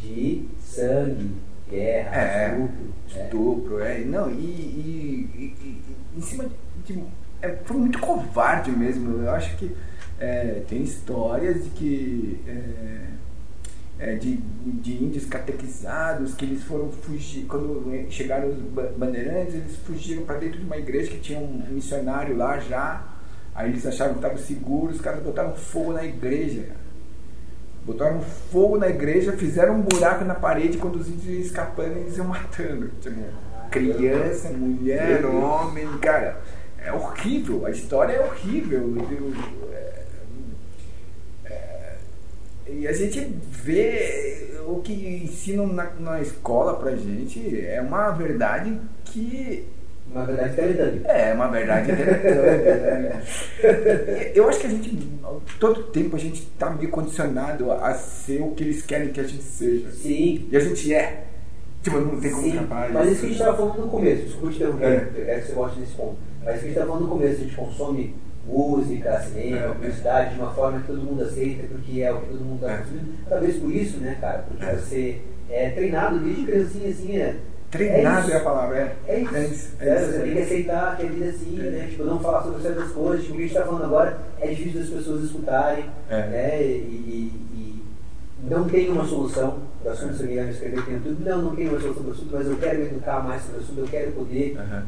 de 0.00 0.48
sangue, 0.60 1.30
guerra, 1.74 2.16
É. 2.16 2.48
estupro. 2.48 2.84
né? 2.84 3.24
Estupro, 3.24 3.80
é. 3.80 3.98
Não, 4.00 4.30
e, 4.30 4.34
e- 4.34 5.30
e- 5.34 5.54
e- 5.66 6.18
em 6.18 6.20
cima 6.20 6.46
de. 6.86 7.02
é, 7.42 7.50
foi 7.64 7.76
muito 7.76 7.98
covarde 7.98 8.70
mesmo. 8.70 9.22
Eu 9.22 9.30
acho 9.30 9.56
que 9.56 9.70
é, 10.20 10.62
tem 10.68 10.82
histórias 10.82 11.64
de 11.64 11.70
que. 11.70 12.40
é, 12.46 13.04
é, 13.96 14.14
de, 14.16 14.36
de 14.36 15.04
índios 15.04 15.24
catequizados 15.26 16.34
que 16.34 16.44
eles 16.44 16.64
foram 16.64 16.90
fugir. 16.90 17.46
Quando 17.46 17.84
chegaram 18.10 18.48
os 18.48 18.56
ba- 18.56 18.90
bandeirantes, 18.96 19.54
eles 19.54 19.76
fugiram 19.76 20.22
para 20.24 20.38
dentro 20.38 20.58
de 20.58 20.64
uma 20.66 20.76
igreja 20.76 21.10
que 21.12 21.18
tinha 21.20 21.38
um 21.38 21.62
missionário 21.70 22.36
lá 22.36 22.58
já. 22.58 23.04
Aí 23.54 23.70
eles 23.70 23.86
acharam 23.86 24.14
que 24.14 24.18
estavam 24.18 24.36
seguros, 24.38 24.96
os 24.96 25.00
caras 25.00 25.22
botaram 25.22 25.54
fogo 25.54 25.92
na 25.92 26.04
igreja. 26.04 26.70
Botaram 27.84 28.20
fogo 28.20 28.78
na 28.78 28.88
igreja, 28.88 29.32
fizeram 29.32 29.74
um 29.76 29.82
buraco 29.82 30.24
na 30.24 30.34
parede 30.34 30.78
quando 30.78 30.96
os 30.96 31.08
índios 31.08 31.26
iam 31.26 31.40
escapando 31.42 31.96
eles 31.98 32.16
iam 32.16 32.26
matando. 32.26 32.90
Tipo, 33.00 33.20
criança, 33.70 34.48
mulher, 34.50 35.24
homem, 35.26 35.86
cara. 35.98 36.40
É 36.78 36.92
horrível, 36.92 37.66
a 37.66 37.70
história 37.70 38.12
é 38.14 38.24
horrível. 38.24 38.94
É- 39.72 40.02
é- 41.46 41.96
e 42.68 42.88
a 42.88 42.92
gente 42.92 43.20
vê 43.50 44.54
o 44.66 44.80
que 44.80 44.92
ensinam 45.24 45.66
na, 45.66 45.90
na 45.98 46.20
escola 46.22 46.74
pra 46.78 46.96
gente 46.96 47.60
é 47.66 47.80
uma 47.82 48.10
verdade 48.12 48.80
que 49.04 49.66
Na 50.14 50.24
verdade, 50.24 50.54
Teletubby. 50.54 51.00
é 51.06 51.32
uma 51.34 51.48
verdade 51.48 51.90
né? 51.92 53.22
Eu 54.34 54.48
acho 54.48 54.60
que 54.60 54.66
a 54.66 54.70
gente, 54.70 54.96
todo 55.58 55.82
tempo, 55.84 56.14
a 56.16 56.18
gente 56.18 56.42
tá 56.58 56.70
meio 56.70 56.88
condicionado 56.90 57.72
a 57.72 57.92
ser 57.94 58.40
o 58.40 58.52
que 58.52 58.62
eles 58.64 58.82
querem 58.82 59.08
que 59.08 59.20
a 59.20 59.24
gente 59.24 59.42
seja. 59.42 59.90
Sim. 59.90 60.46
E 60.50 60.56
a 60.56 60.60
gente 60.60 60.94
é. 60.94 61.24
Tipo, 61.82 61.98
não 62.00 62.18
tem 62.20 62.30
como 62.30 62.42
Sim, 62.44 62.50
escapar 62.54 62.90
mas 62.92 63.08
isso 63.10 63.20
que 63.20 63.26
a 63.26 63.28
gente 63.28 63.38
estava 63.38 63.56
falando 63.58 63.80
no 63.82 63.88
começo, 63.88 64.22
desculpa 64.22 64.48
te 64.50 64.56
interromper, 64.56 64.84
É. 64.86 65.24
quero 65.26 65.40
que 65.42 65.46
você 65.48 65.52
volte 65.52 65.80
nesse 65.80 65.92
ponto. 65.92 66.16
Mas 66.42 66.54
isso 66.54 66.60
que 66.60 66.64
a 66.64 66.68
gente 66.68 66.68
estava 66.70 66.86
falando 66.86 67.02
no 67.02 67.08
começo, 67.08 67.34
a 67.34 67.44
gente 67.44 67.56
consome 67.56 68.14
música, 68.46 69.20
cinema, 69.20 69.56
É. 69.58 69.68
publicidade 69.68 70.34
de 70.34 70.40
uma 70.40 70.54
forma 70.54 70.80
que 70.80 70.86
todo 70.86 71.00
mundo 71.02 71.22
aceita, 71.24 71.66
porque 71.68 72.00
é 72.00 72.12
o 72.12 72.20
que 72.20 72.28
todo 72.28 72.40
mundo 72.44 72.62
está 72.62 72.72
É. 72.72 72.76
consumindo. 72.78 73.06
Talvez 73.28 73.56
por 73.56 73.74
isso, 73.74 73.96
né, 73.98 74.16
cara? 74.20 74.44
Porque 74.48 74.64
É. 74.64 74.74
você 74.76 75.18
é 75.50 75.70
treinado 75.70 76.18
desde 76.20 76.44
criancinha 76.46 76.88
assim, 76.88 77.18
é. 77.18 77.36
Treinado 77.78 78.30
é, 78.32 78.36
a 78.36 78.40
palavra, 78.40 78.76
é. 78.78 78.96
É 79.08 79.18
isso. 79.20 79.34
É 79.36 79.44
isso. 79.46 79.72
É, 79.80 79.96
isso. 80.02 80.12
você 80.12 80.18
tem 80.20 80.32
que 80.32 80.38
aceitar 80.42 80.96
que 80.96 81.02
a 81.02 81.08
vida 81.08 81.24
é 81.24 81.28
assim, 81.28 81.56
né? 81.56 81.86
Tipo, 81.90 82.04
não 82.04 82.20
falar 82.20 82.42
sobre 82.42 82.62
certas 82.62 82.90
coisas. 82.92 83.22
Tipo, 83.24 83.34
o 83.34 83.36
que 83.36 83.42
a 83.42 83.46
gente 83.46 83.56
está 83.56 83.66
falando 83.66 83.84
agora 83.84 84.18
é 84.40 84.46
difícil 84.48 84.80
das 84.80 84.88
pessoas 84.90 85.24
escutarem, 85.24 85.84
É. 86.08 86.16
né? 86.28 86.62
E, 86.62 86.66
e- 86.66 87.32
e 87.54 87.84
não 88.48 88.68
tem 88.68 88.88
uma 88.90 89.04
solução 89.06 89.58
para 89.82 89.90
o 89.90 89.92
assunto. 89.92 90.14
Se 90.14 90.22
alguém 90.22 90.36
vai 90.36 90.44
me 90.46 90.52
escrever, 90.52 90.84
tem 90.84 91.00
tudo. 91.00 91.24
Não, 91.24 91.42
não 91.42 91.56
tem 91.56 91.68
uma 91.68 91.80
solução 91.80 92.02
para 92.02 92.10
o 92.10 92.14
assunto, 92.14 92.30
mas 92.32 92.46
eu 92.46 92.56
quero 92.56 92.82
educar 92.82 93.20
mais 93.24 93.42
sobre 93.42 93.58
o 93.58 93.62
assunto, 93.62 93.80
eu 93.80 93.88
quero 93.88 94.12
poder, 94.12 94.56
Aham. 94.58 94.86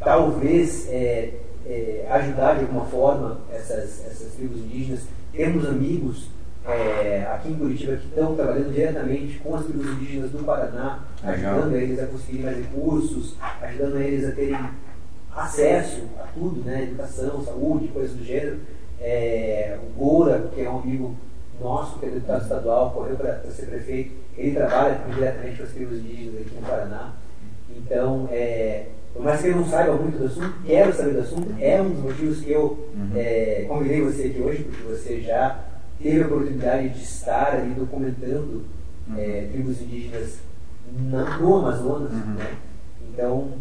talvez, 0.00 0.88
é, 0.88 1.34
é, 1.66 2.06
ajudar 2.10 2.54
de 2.54 2.60
alguma 2.62 2.84
forma 2.86 3.38
essas, 3.52 4.04
essas 4.06 4.32
tribos 4.36 4.58
indígenas. 4.58 5.00
Temos 5.32 5.66
amigos 5.68 6.28
é, 6.68 7.26
aqui 7.32 7.50
em 7.50 7.54
Curitiba 7.54 7.96
que 7.96 8.06
estão 8.06 8.34
trabalhando 8.34 8.72
diretamente 8.72 9.38
com 9.38 9.54
as 9.54 9.64
tribos 9.64 9.86
indígenas 9.86 10.30
do 10.30 10.44
Paraná, 10.44 11.04
Legal. 11.24 11.58
ajudando 11.58 11.76
eles 11.76 12.00
a 12.00 12.06
conseguir 12.06 12.38
mais 12.40 12.56
recursos, 12.56 13.36
ajudando 13.62 14.00
eles 14.00 14.28
a 14.28 14.32
terem 14.32 14.58
acesso 15.34 16.02
a 16.18 16.26
tudo, 16.34 16.62
né? 16.64 16.82
Educação, 16.84 17.44
saúde, 17.44 17.88
coisas 17.88 18.16
do 18.16 18.24
gênero. 18.24 18.58
É, 19.00 19.78
o 19.82 19.98
Goura, 19.98 20.50
que 20.54 20.62
é 20.62 20.68
um 20.68 20.80
amigo 20.80 21.14
nosso, 21.60 21.98
que 21.98 22.06
é 22.06 22.10
deputado 22.10 22.42
estadual, 22.42 22.90
correu 22.90 23.16
para 23.16 23.40
ser 23.50 23.66
prefeito, 23.66 24.14
ele 24.36 24.56
trabalha 24.56 25.00
diretamente 25.14 25.58
com 25.58 25.62
as 25.62 25.70
tribos 25.70 25.98
indígenas 25.98 26.40
aqui 26.40 26.54
no 26.54 26.66
Paraná. 26.66 27.12
Então, 27.76 28.28
é, 28.32 28.86
por 29.12 29.22
mais 29.22 29.40
que 29.40 29.48
eu 29.48 29.56
não 29.56 29.66
saiba 29.66 29.94
muito 29.94 30.18
do 30.18 30.26
assunto, 30.26 30.54
quero 30.66 30.92
saber 30.92 31.12
do 31.12 31.20
assunto, 31.20 31.54
é 31.60 31.80
um 31.80 31.90
dos 31.90 32.02
motivos 32.02 32.40
que 32.40 32.50
eu 32.50 32.88
é, 33.14 33.64
convidei 33.68 34.02
você 34.02 34.24
aqui 34.24 34.40
hoje, 34.40 34.64
porque 34.64 34.82
você 34.82 35.20
já 35.20 35.65
teve 36.02 36.22
a 36.22 36.26
oportunidade 36.26 36.88
de 36.90 37.02
estar 37.02 37.54
ali 37.54 37.74
documentando 37.74 38.64
é, 39.16 39.48
tribos 39.52 39.80
indígenas 39.82 40.38
na, 40.92 41.38
no 41.38 41.56
Amazonas. 41.56 42.12
Né? 42.12 42.56
Então, 43.12 43.52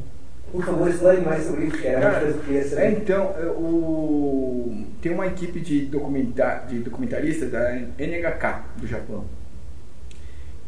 por 0.52 0.64
favor, 0.64 0.90
explane 0.90 1.22
mais 1.22 1.44
sobre 1.44 1.66
isso, 1.66 1.78
que 1.78 1.88
era 1.88 2.12
Cara, 2.12 2.34
que 2.34 2.40
queria 2.46 2.80
É, 2.80 2.92
então, 2.92 3.36
é, 3.38 3.46
o... 3.46 4.86
tem 5.02 5.12
uma 5.12 5.28
equipe 5.28 5.60
de, 5.60 5.86
documenta... 5.86 6.66
de 6.68 6.80
documentaristas 6.80 7.52
da 7.52 7.76
NHK 7.76 8.64
do 8.78 8.88
Japão. 8.88 9.26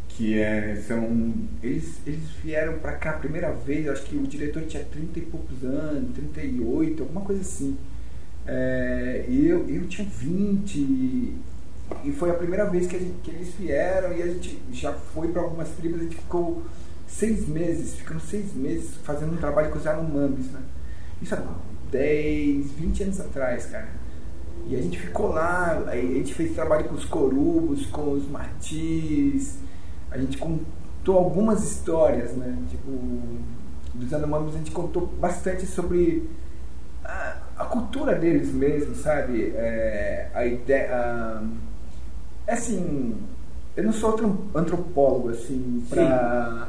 Que 0.09 0.39
é, 0.39 0.75
são. 0.87 1.33
Eles, 1.61 2.01
eles 2.05 2.23
vieram 2.43 2.79
pra 2.79 2.93
cá 2.93 3.11
a 3.11 3.19
primeira 3.19 3.51
vez, 3.51 3.85
eu 3.85 3.93
acho 3.93 4.03
que 4.03 4.15
o 4.15 4.25
diretor 4.25 4.63
tinha 4.63 4.83
30 4.83 5.19
e 5.19 5.21
poucos 5.21 5.63
anos, 5.63 6.15
38, 6.15 7.03
alguma 7.03 7.21
coisa 7.21 7.41
assim. 7.41 7.77
É, 8.47 9.25
eu, 9.29 9.69
eu 9.69 9.87
tinha 9.87 10.07
20. 10.07 11.35
E 12.03 12.11
foi 12.11 12.29
a 12.29 12.33
primeira 12.33 12.65
vez 12.65 12.87
que, 12.87 12.97
gente- 12.99 13.19
que 13.23 13.31
eles 13.31 13.53
vieram 13.55 14.13
e 14.13 14.21
a 14.21 14.27
gente 14.27 14.59
já 14.71 14.93
foi 14.93 15.29
para 15.29 15.41
algumas 15.41 15.69
tribos, 15.69 16.01
a 16.01 16.03
gente 16.03 16.15
ficou 16.17 16.63
seis 17.07 17.47
meses, 17.47 17.95
ficamos 17.95 18.23
seis 18.23 18.53
meses 18.53 18.95
fazendo 19.03 19.33
um 19.33 19.37
trabalho 19.37 19.71
com 19.71 19.77
os 19.77 19.87
Anomambis, 19.87 20.51
né? 20.51 20.59
Isso 21.21 21.33
há 21.35 21.41
10, 21.91 22.71
20 22.71 23.03
anos 23.03 23.19
atrás, 23.21 23.65
cara. 23.67 23.87
E 24.67 24.75
a 24.75 24.81
gente 24.81 24.99
ficou 24.99 25.29
lá, 25.29 25.83
a 25.87 25.95
gente 25.95 26.33
fez 26.33 26.53
trabalho 26.53 26.85
com 26.89 26.95
os 26.95 27.05
corubos, 27.05 27.85
com 27.85 28.11
os 28.11 28.27
matis, 28.29 29.57
a 30.11 30.17
gente 30.17 30.37
contou 30.37 31.17
algumas 31.17 31.63
histórias, 31.63 32.33
né? 32.33 32.57
Tipo, 32.69 32.91
dos 33.93 34.13
Anomambis 34.13 34.55
a 34.55 34.57
gente 34.57 34.71
contou 34.71 35.07
bastante 35.07 35.65
sobre 35.65 36.29
a, 37.03 37.37
a 37.57 37.65
cultura 37.65 38.13
deles 38.15 38.51
mesmo, 38.53 38.93
sabe? 38.95 39.53
É, 39.55 40.29
a 40.33 40.45
ideia. 40.45 40.93
a- 40.93 41.43
assim, 42.47 43.15
eu 43.75 43.83
não 43.83 43.93
sou 43.93 44.15
antropólogo, 44.55 45.29
assim, 45.29 45.83
pra, 45.89 46.67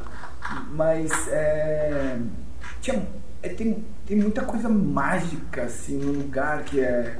mas 0.72 1.10
é, 1.28 2.18
tinha, 2.80 3.06
é, 3.42 3.48
tem, 3.50 3.84
tem 4.06 4.16
muita 4.16 4.42
coisa 4.44 4.68
mágica, 4.68 5.64
assim, 5.64 5.96
no 5.98 6.12
lugar 6.12 6.64
que 6.64 6.80
é. 6.80 7.18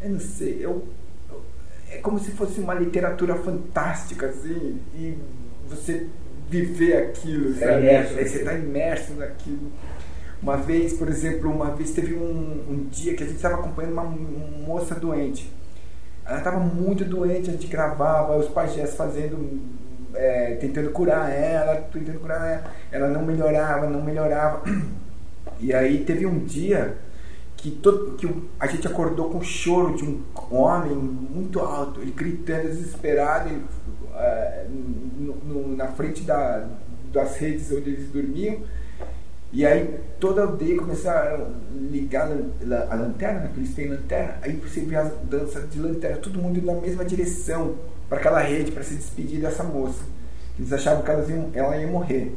Eu 0.00 0.10
não 0.10 0.20
sei, 0.20 0.58
eu, 0.64 0.86
eu- 1.30 1.42
é 1.90 1.98
como 1.98 2.18
se 2.18 2.30
fosse 2.32 2.60
uma 2.60 2.74
literatura 2.74 3.34
fantástica, 3.36 4.26
assim, 4.26 4.78
e 4.94 5.16
você 5.68 6.06
viver 6.48 6.96
aquilo, 6.98 7.54
Tá 7.54 7.60
sabe? 7.66 7.80
imerso 7.80 8.18
Aí 8.18 8.28
você 8.28 8.38
está 8.38 8.54
imerso 8.54 9.14
naquilo. 9.14 9.72
Uma 10.42 10.56
vez, 10.58 10.92
por 10.92 11.08
exemplo, 11.08 11.50
uma 11.50 11.70
vez 11.74 11.92
teve 11.92 12.14
um, 12.14 12.64
um 12.70 12.88
dia 12.90 13.14
que 13.14 13.24
a 13.24 13.26
gente 13.26 13.36
estava 13.36 13.56
acompanhando 13.56 13.94
uma 13.94 14.04
moça 14.04 14.94
doente. 14.94 15.50
Ela 16.26 16.38
estava 16.38 16.58
muito 16.58 17.04
doente, 17.04 17.50
a 17.50 17.52
gente 17.52 17.66
gravava 17.68 18.36
os 18.36 18.48
pajés 18.48 18.94
fazendo, 18.94 19.60
é, 20.14 20.56
tentando 20.56 20.90
curar 20.90 21.30
ela, 21.30 21.76
tentando 21.92 22.18
curar 22.20 22.44
ela. 22.50 22.64
Ela 22.90 23.08
não 23.08 23.22
melhorava, 23.24 23.86
não 23.88 24.02
melhorava. 24.02 24.62
E 25.58 25.72
aí 25.72 26.04
teve 26.04 26.26
um 26.26 26.40
dia 26.40 26.98
que, 27.56 27.70
todo, 27.70 28.14
que 28.16 28.28
a 28.60 28.66
gente 28.66 28.86
acordou 28.86 29.30
com 29.30 29.38
o 29.38 29.42
choro 29.44 29.96
de 29.96 30.04
um 30.04 30.20
homem 30.50 30.92
muito 30.94 31.60
alto, 31.60 32.02
ele 32.02 32.10
gritando 32.10 32.64
desesperado 32.68 33.48
ele, 33.48 33.64
é, 34.16 34.66
no- 35.18 35.36
no- 35.36 35.76
na 35.76 35.86
frente 35.88 36.24
da, 36.24 36.68
das 37.10 37.36
redes 37.38 37.72
onde 37.72 37.88
eles 37.88 38.10
dormiam. 38.10 38.58
E 39.56 39.64
aí 39.64 39.98
toda 40.20 40.42
a 40.42 40.44
aldeia 40.44 40.76
começaram 40.76 41.44
a 41.46 41.48
ligar 41.90 42.26
a 42.30 42.34
lan- 42.66 42.86
a 42.90 42.94
lanterna, 42.94 43.40
porque 43.46 43.60
eles 43.60 43.74
têm 43.74 43.88
lanterna, 43.88 44.34
aí 44.42 44.52
você 44.52 44.80
vê 44.80 44.96
as 44.96 45.10
danças 45.30 45.70
de 45.70 45.78
lanterna, 45.80 46.18
todo 46.18 46.38
mundo 46.38 46.58
indo 46.58 46.66
na 46.66 46.78
mesma 46.78 47.02
direção 47.06 47.74
para 48.06 48.18
aquela 48.18 48.40
rede 48.40 48.70
para 48.70 48.82
se 48.82 48.94
despedir 48.94 49.40
dessa 49.40 49.62
moça. 49.64 50.02
Eles 50.58 50.70
achavam 50.74 51.02
que 51.02 51.10
elas 51.10 51.30
iam- 51.30 51.50
ela 51.54 51.74
ia 51.78 51.86
morrer. 51.86 52.36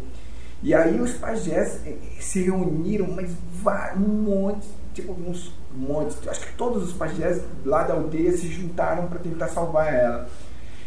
E 0.64 0.74
aí 0.74 1.00
os 1.02 1.12
pajés 1.14 1.82
eh, 1.86 1.96
se 2.22 2.42
reuniram, 2.44 3.08
mas 3.12 3.30
um 3.98 4.00
monte, 4.00 4.66
tipo 4.94 5.12
uns 5.12 5.54
montes, 5.76 6.18
acho 6.26 6.48
que 6.48 6.54
todos 6.54 6.84
os 6.84 6.94
pajés 6.94 7.42
lá 7.66 7.84
da 7.84 7.96
aldeia 7.96 8.32
se 8.32 8.48
juntaram 8.48 9.08
para 9.08 9.20
tentar 9.20 9.50
salvar 9.50 9.94
ela. 9.94 10.30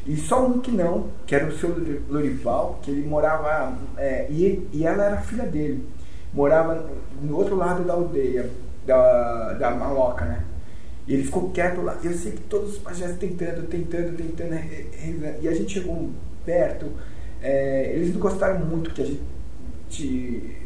E 0.06 0.16
só 0.16 0.46
um 0.46 0.60
que 0.60 0.70
não, 0.70 1.08
que 1.26 1.34
era 1.34 1.46
o 1.46 1.52
seu 1.58 1.74
Lorival, 2.08 2.78
que 2.82 2.90
ele 2.90 3.06
morava. 3.06 3.76
é, 3.98 4.26
e, 4.30 4.66
e 4.72 4.84
ela 4.86 5.04
era 5.04 5.16
filha 5.18 5.44
dele. 5.44 5.86
Morava 6.32 6.86
no 7.20 7.36
outro 7.36 7.56
lado 7.56 7.84
da 7.84 7.92
aldeia, 7.92 8.50
da, 8.86 9.52
da 9.54 9.70
maloca, 9.70 10.24
né? 10.24 10.44
E 11.06 11.14
ele 11.14 11.24
ficou 11.24 11.50
quieto 11.50 11.82
lá. 11.82 11.96
Eu 12.02 12.12
sei 12.14 12.32
que 12.32 12.40
todos 12.42 12.72
os 12.72 12.78
pajés 12.78 13.16
tentando, 13.18 13.66
tentando, 13.66 14.16
tentando. 14.16 14.54
E 15.40 15.48
a 15.48 15.54
gente 15.54 15.74
chegou 15.74 16.10
perto. 16.44 16.86
é, 17.42 17.92
eles 17.94 18.12
não 18.12 18.20
gostaram 18.20 18.60
muito 18.64 18.90
que 18.90 19.02
a 19.02 19.04
gente 19.04 20.56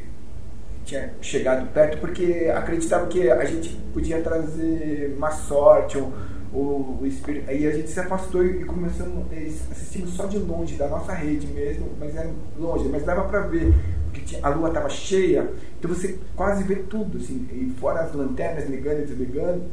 tinha 0.85 1.11
chegado 1.21 1.67
perto 1.73 1.99
porque 1.99 2.51
acreditavam 2.55 3.09
que 3.09 3.29
a 3.29 3.45
gente 3.45 3.77
podia 3.93 4.23
trazer 4.23 5.17
má 5.19 5.33
sorte 5.33 5.99
ou, 5.99 6.13
ou 6.53 6.99
o 7.01 7.07
espírito. 7.07 7.51
A 7.51 7.55
gente 7.55 7.91
se 7.91 7.99
afastou 7.99 8.45
e 8.45 8.65
começamos, 8.65 9.27
assistimos 9.71 10.11
só 10.11 10.27
de 10.27 10.39
longe, 10.39 10.77
da 10.77 10.87
nossa 10.87 11.13
rede 11.13 11.47
mesmo, 11.49 11.91
mas 11.99 12.15
era 12.15 12.31
longe, 12.57 12.89
mas 12.89 13.05
dava 13.05 13.25
pra 13.25 13.41
ver, 13.41 13.75
porque 14.17 14.39
a 14.43 14.49
lua 14.49 14.69
estava 14.69 14.89
cheia, 14.89 15.53
então 15.79 15.93
você 15.93 16.19
quase 16.35 16.65
vê 16.65 16.77
tudo, 16.77 17.19
assim, 17.19 17.47
e 17.53 17.75
fora 17.79 18.01
as 18.01 18.15
lanternas 18.15 18.69
ligando 18.69 19.03
e 19.03 19.07
desligando. 19.07 19.65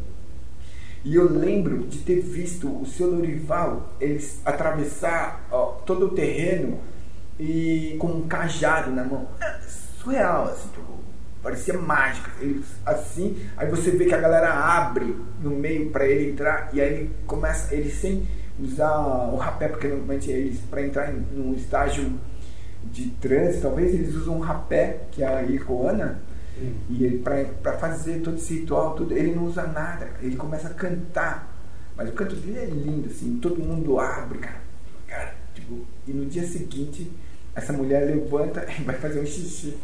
E 1.06 1.15
eu 1.15 1.30
lembro 1.30 1.80
de 1.80 1.99
ter 1.99 2.22
visto 2.22 2.82
o 2.82 2.86
seu 2.86 3.07
Lorival 3.11 3.90
eles 3.99 4.40
atravessar 4.45 5.45
ó, 5.52 5.65
todo 5.86 6.07
o 6.07 6.10
terreno 6.11 6.80
e 7.38 7.98
com 7.99 8.07
um 8.07 8.28
cajado 8.28 8.90
na 8.91 9.03
mão. 9.03 9.28
É 9.41 9.60
surreal, 10.02 10.45
assim, 10.45 10.70
tipo, 10.70 10.94
parecia 11.41 11.78
mágico. 11.78 12.30
Eles, 12.40 12.65
assim, 12.86 13.38
aí 13.57 13.70
você 13.70 13.91
vê 13.91 14.06
que 14.06 14.15
a 14.15 14.22
galera 14.22 14.49
abre 14.53 15.14
no 15.41 15.52
meio 15.52 15.90
para 15.90 16.07
ele 16.07 16.32
entrar 16.32 16.70
e 16.72 16.80
aí 16.80 16.94
ele 16.94 17.11
começa, 17.28 17.76
ele 17.76 17.91
sem 17.91 18.26
usar 18.57 18.98
o 18.98 19.36
rapé, 19.36 19.68
porque 19.68 19.88
normalmente 19.88 20.32
eles, 20.32 20.60
para 20.70 20.86
entrar 20.86 21.14
em, 21.14 21.18
num 21.34 21.53
estágio 21.53 22.14
de 22.94 23.10
trânsito, 23.20 23.64
talvez 23.64 23.94
eles 23.94 24.15
usam 24.15 24.38
um 24.38 24.40
rapé, 24.40 25.02
que 25.11 25.24
é 25.24 25.28
a 25.28 25.44
Icoana, 25.44 26.22
e 26.90 27.03
ele, 27.03 27.18
pra 27.18 27.74
fazer 27.74 28.22
todo 28.22 28.38
esse 28.38 28.60
ritual, 28.60 28.95
tudo, 28.95 29.18
ele 29.18 29.34
não 29.34 29.45
usa 29.45 29.65
nada, 29.65 30.11
ele 30.22 30.36
começa 30.36 30.68
a 30.68 30.74
cantar. 30.74 31.52
Mas 31.95 32.10
o 32.10 32.14
canto 32.14 32.36
dele 32.36 32.60
é 32.60 32.65
lindo, 32.65 33.10
assim, 33.10 33.40
todo 33.41 33.60
mundo 33.64 33.99
abre, 33.99 34.38
cara. 34.38 34.61
cara 35.07 35.36
tipo, 35.53 35.86
e 36.07 36.11
no 36.11 36.26
dia 36.26 36.45
seguinte, 36.48 37.11
essa 37.56 37.74
mulher 37.74 38.06
levanta 38.06 38.65
e 38.80 38.84
vai 38.84 38.95
fazer 38.95 39.20
um 39.22 39.26
xixi. 39.26 39.76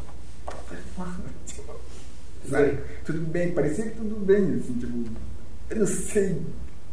Tipo, 1.48 1.76
sabe? 2.50 2.78
Tudo 3.04 3.22
bem, 3.22 3.52
parecia 3.52 3.86
que 3.86 3.98
tudo 3.98 4.24
bem, 4.24 4.56
assim, 4.56 4.74
tipo, 4.74 5.12
eu 5.72 5.78
não 5.78 5.88
sei 5.88 6.40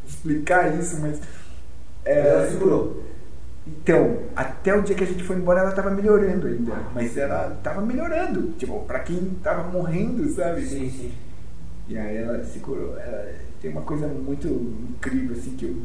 explicar 0.06 0.78
isso, 0.78 0.98
mas. 1.00 1.20
é, 2.04 2.22
Mas 2.22 2.26
ela 2.26 2.50
segurou. 2.50 3.04
Então, 3.66 4.18
até 4.34 4.74
o 4.74 4.82
dia 4.82 4.94
que 4.94 5.04
a 5.04 5.06
gente 5.06 5.24
foi 5.24 5.36
embora, 5.36 5.60
ela 5.60 5.72
tava 5.72 5.90
melhorando 5.90 6.46
ainda. 6.46 6.72
Mas 6.94 7.16
ela 7.16 7.58
tava 7.62 7.80
melhorando. 7.82 8.52
Tipo, 8.58 8.84
pra 8.84 9.00
quem 9.00 9.36
tava 9.42 9.64
morrendo, 9.70 10.28
sabe? 10.30 10.62
Sim, 10.64 10.90
sim. 10.90 11.12
E 11.88 11.96
aí 11.98 12.16
ela 12.16 12.42
se 12.44 12.58
curou. 12.60 12.96
Ela 12.98 13.32
tem 13.60 13.70
uma 13.70 13.82
coisa 13.82 14.06
muito 14.06 14.46
incrível, 14.48 15.36
assim, 15.36 15.50
que 15.56 15.64
eu. 15.66 15.76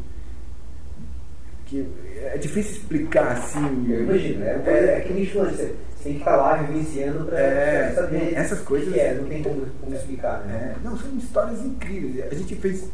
que 1.66 1.88
é 2.34 2.38
difícil 2.38 2.74
explicar, 2.78 3.32
assim. 3.32 3.86
Eu 3.90 4.04
imagino, 4.04 4.44
é, 4.44 4.62
é, 4.66 4.98
é 4.98 5.02
que 5.02 5.14
nem 5.14 5.26
falou, 5.26 5.50
você 5.50 5.76
tem 6.04 6.14
que 6.14 6.20
estar 6.20 6.36
lá 6.36 6.56
vivenciando 6.58 7.26
pra, 7.26 7.40
É, 7.40 7.92
saber 7.94 8.34
essas 8.34 8.60
coisas- 8.62 8.94
que 8.94 9.00
é, 9.00 9.14
não 9.16 9.26
tem 9.26 9.42
como, 9.44 9.66
como 9.80 9.96
explicar, 9.96 10.40
né? 10.46 10.76
É, 10.76 10.84
não, 10.84 10.98
são 10.98 11.16
histórias 11.18 11.64
incríveis. 11.66 12.32
A 12.32 12.36
gente 12.36 12.56
fez. 12.56 12.90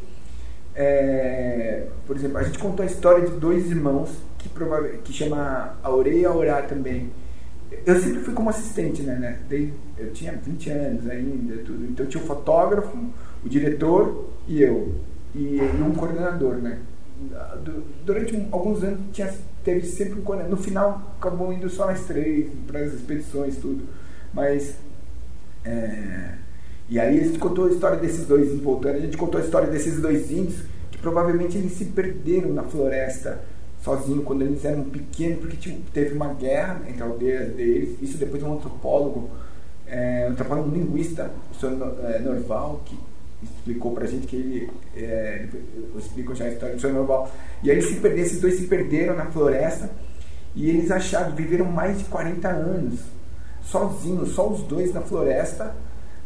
é, 0.76 1.88
por 2.06 2.16
exemplo, 2.16 2.38
a 2.38 2.44
gente 2.44 2.60
contou 2.60 2.84
a 2.84 2.86
história 2.86 3.26
de 3.26 3.32
dois 3.38 3.66
irmãos 3.72 4.12
que, 4.48 4.54
provavelmente, 4.54 5.02
que 5.04 5.14
chama 5.14 5.76
Aurei 5.84 6.22
e 6.22 6.26
Aurá 6.26 6.62
também. 6.62 7.10
Eu 7.86 8.00
sempre 8.00 8.20
fui 8.22 8.34
como 8.34 8.50
assistente, 8.50 9.02
né? 9.04 9.16
né? 9.16 9.40
Desde- 9.50 9.74
eu 9.98 10.12
tinha 10.14 10.32
20 10.34 10.70
anos 10.70 11.10
ainda, 11.10 11.58
tudo. 11.64 11.86
Então 11.86 12.06
tinha 12.06 12.24
um 12.24 12.26
fotógrafo, 12.28 12.98
o 13.46 13.50
diretor 13.50 14.30
e 14.48 14.62
eu. 14.62 14.96
E, 15.36 15.58
e 15.58 15.82
um 15.82 15.94
coordenador, 15.94 16.56
né? 16.56 16.80
Du- 17.64 17.84
Durante 18.06 18.36
um- 18.36 18.48
alguns 18.52 18.84
anos 18.84 19.00
tinha, 19.12 19.34
teve 19.64 19.86
sempre 19.86 20.20
um 20.20 20.22
coordenador. 20.22 20.58
No 20.58 20.64
final 20.64 21.16
acabou 21.20 21.52
indo 21.52 21.70
só 21.70 21.88
nós 21.88 22.06
três 22.06 22.48
para 22.66 22.80
as 22.80 22.94
expedições 22.94 23.58
tudo. 23.58 23.84
Mas 24.34 24.76
é, 25.66 26.36
e 26.90 26.98
aí 27.00 27.20
a 27.20 27.24
gente 27.24 27.40
contou 27.40 27.66
a 27.68 27.72
história 27.72 27.98
desses 27.98 28.26
dois 28.26 28.58
voltando, 28.62 28.96
a 28.96 29.00
gente 29.00 29.18
contou 29.18 29.42
a 29.42 29.44
história 29.44 29.68
desses 29.70 30.00
dois 30.00 30.32
índios 30.32 30.64
que 30.92 30.98
provavelmente 31.00 31.58
eles 31.58 31.74
se 31.74 31.86
perderam 31.86 32.54
na 32.54 32.64
floresta 32.64 33.42
sozinhos 33.88 34.24
quando 34.26 34.42
eles 34.44 34.64
eram 34.66 34.84
pequenos, 34.84 35.40
porque 35.40 35.58
tinha- 35.58 35.78
teve 35.94 36.14
uma 36.16 36.34
guerra 36.34 36.82
entre 36.88 37.02
aldeias 37.02 37.54
deles. 37.56 37.98
Isso 38.02 38.18
depois 38.18 38.44
um 38.44 38.54
antropólogo, 38.54 39.30
é, 39.88 40.26
um 40.30 40.32
antropólogo 40.34 40.70
linguista, 40.76 41.32
o 41.52 41.56
senhor 41.60 41.96
é, 42.04 42.20
Norval, 42.20 42.82
que 42.86 42.98
explicou 43.44 43.92
pra 43.94 44.06
gente 44.08 44.28
que 44.28 44.36
ele. 44.36 44.70
É, 44.96 45.46
depois 45.52 45.64
eu 45.94 46.00
explico 46.00 46.36
já 46.36 46.46
a 46.46 46.50
história 46.50 46.76
do 46.76 46.82
senhor 46.82 46.94
Norval. 46.94 47.32
E 47.64 47.70
aí 47.72 47.78
eles 47.78 47.90
se 47.90 47.96
perderam, 47.96 48.24
esses 48.26 48.42
dois 48.42 48.56
se 48.56 48.68
perderam 48.68 49.16
na 49.16 49.26
floresta 49.28 49.90
e 50.56 50.70
eles 50.70 50.90
acharam, 50.92 51.36
viveram 51.36 51.66
mais 51.66 51.98
de 52.00 52.04
40 52.06 52.48
anos 52.50 53.00
sozinhos, 53.64 54.30
só 54.34 54.50
os 54.50 54.62
dois 54.64 54.94
na 54.94 55.02
floresta, 55.02 55.76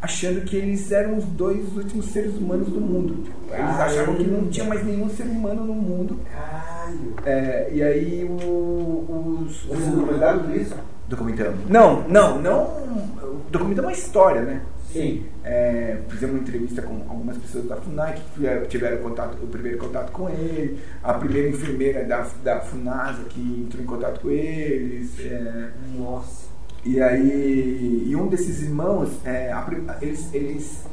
achando 0.00 0.40
que 0.44 0.56
eles 0.56 0.90
eram 0.90 1.18
os 1.18 1.24
dois 1.24 1.76
últimos 1.76 2.06
seres 2.06 2.34
humanos 2.36 2.68
do 2.68 2.80
mundo. 2.80 3.22
Tipo, 3.22 3.54
Eles 3.54 3.80
achavam 3.80 4.16
que 4.16 4.24
não 4.24 4.48
tinha 4.48 4.64
mais 4.66 4.84
nenhum 4.84 5.08
ser 5.10 5.24
humano 5.24 5.64
no 5.64 5.74
mundo. 5.74 6.18
Caralho. 6.82 7.14
É, 7.24 7.68
e 7.72 7.82
aí 7.82 8.24
o- 8.24 9.42
os. 9.44 9.62
Vocês 9.64 9.86
documentaram 9.88 10.38
tudo 10.40 10.56
isso? 10.56 10.74
Documentamos. 11.08 11.68
Não, 11.68 12.08
não, 12.08 12.40
não. 12.40 12.82
Documentamos 13.50 13.90
uma 13.90 13.92
história, 13.96 14.42
né? 14.42 14.62
Sim. 14.92 15.24
É, 15.44 15.98
fizemos 16.08 16.34
uma 16.36 16.42
entrevista 16.42 16.82
com 16.82 16.94
algumas 17.08 17.36
pessoas 17.38 17.64
da 17.66 17.76
FUNAI 17.76 18.14
que 18.14 18.66
tiveram, 18.68 18.98
contato, 18.98 19.36
o 19.42 19.46
primeiro 19.46 19.78
contato 19.78 20.10
com 20.12 20.28
ele, 20.28 20.78
a 21.02 21.14
primeira 21.14 21.48
enfermeira 21.48 22.04
da, 22.04 22.26
da 22.44 22.60
FUNASA 22.60 23.22
que 23.24 23.64
entrou 23.66 23.82
em 23.82 23.86
contato 23.86 24.20
com 24.20 24.30
eles. 24.30 25.18
é, 25.20 25.70
Nossa. 25.96 26.46
e 26.84 27.00
aí, 27.00 28.04
e 28.06 28.14
um 28.16 28.26
desses 28.28 28.62
irmãos, 28.62 29.08
é, 29.24 29.50
a 29.50 29.66
eles, 30.02 30.28
eles, 30.34 30.84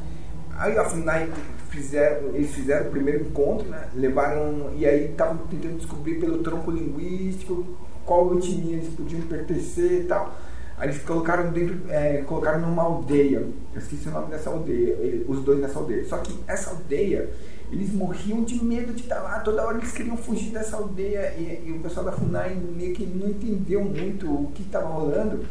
aí 0.57 0.78
a 0.78 0.86
FUNAI 0.86 1.30
fizeram, 1.70 2.30
eles 2.36 2.52
fizeram 2.52 2.88
o 2.88 2.91
primeiro 2.91 3.26
encontro, 3.26 3.68
né? 3.68 3.88
Levaram, 3.96 4.72
e 4.76 4.86
aí 4.86 5.12
estavam 5.12 5.38
tentando 5.48 5.78
descobrir 5.78 6.16
pelo 6.20 6.40
tronco 6.40 6.72
linguístico 6.72 7.66
qual 8.06 8.36
etnia 8.38 8.78
eles 8.78 8.90
podiam 8.90 9.22
pertencer 9.22 10.02
e 10.02 10.04
tal. 10.06 10.36
Aí 10.78 10.90
eles 10.90 11.04
colocaram 11.04 11.52
dentro, 11.52 11.78
é, 11.90 12.24
colocaram 12.26 12.62
numa 12.62 12.84
aldeia. 12.84 13.46
Eu 13.74 13.80
esqueci 13.80 14.08
o 14.08 14.12
nome 14.12 14.30
dessa 14.30 14.50
aldeia, 14.50 14.96
os 15.28 15.44
dois 15.44 15.60
nessa 15.60 15.78
aldeia. 15.78 16.06
Só 16.06 16.18
que 16.18 16.34
essa 16.48 16.72
aldeia, 16.72 17.30
eles 17.72 17.94
morriam 17.94 18.44
de 18.44 18.64
medo 18.64 18.94
de 18.94 19.04
estar 19.04 19.22
lá. 19.22 19.40
Toda 19.40 19.66
hora 19.66 19.78
eles 19.78 19.91
queriam 19.91 20.16
fugir 20.18 20.52
dessa 20.52 20.78
aldeia 20.78 21.34
e, 21.38 21.68
e 21.68 21.72
o 21.72 21.80
pessoal 21.80 22.06
da 22.06 22.14
FUNAI 22.14 22.56
meio 22.56 22.96
que 22.96 23.06
não 23.06 23.30
entendeu 23.30 23.84
muito 23.84 24.26
o 24.32 24.52
que 24.56 24.64
estava 24.64 24.88
rolando. 24.88 25.46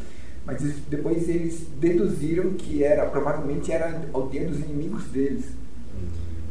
Mas 0.46 0.62
depois 0.88 1.28
eles 1.28 1.66
deduziram 1.78 2.54
que 2.54 2.82
era, 2.82 3.04
provavelmente 3.04 3.70
era 3.70 3.90
a 3.90 4.16
aldeia 4.16 4.48
dos 4.48 4.58
inimigos 4.60 5.04
deles. 5.04 5.44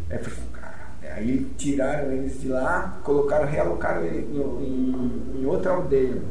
É, 0.09 0.17
foi- 0.17 0.33
cara, 0.53 0.75
aí 1.15 1.45
tiraram 1.57 2.11
eles 2.11 2.39
de 2.41 2.47
lá, 2.49 2.99
colocaram, 3.03 3.45
realocaram 3.45 4.03
ele 4.05 4.27
no- 4.33 4.61
em, 4.61 5.41
em 5.41 5.45
outra 5.45 5.71
aldeia. 5.71 6.21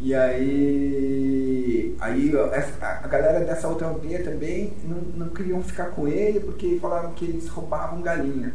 E 0.00 0.14
aí, 0.14 1.96
aí 2.00 2.32
a 2.80 3.08
galera 3.08 3.40
dessa 3.44 3.68
outra 3.68 3.86
aldeia 3.88 4.22
também 4.22 4.72
não, 4.84 4.98
não 5.26 5.28
queriam 5.30 5.62
ficar 5.62 5.86
com 5.86 6.06
ele 6.06 6.40
porque 6.40 6.78
falaram 6.80 7.12
que 7.12 7.24
eles 7.24 7.48
roubavam 7.48 8.02
galinha. 8.02 8.52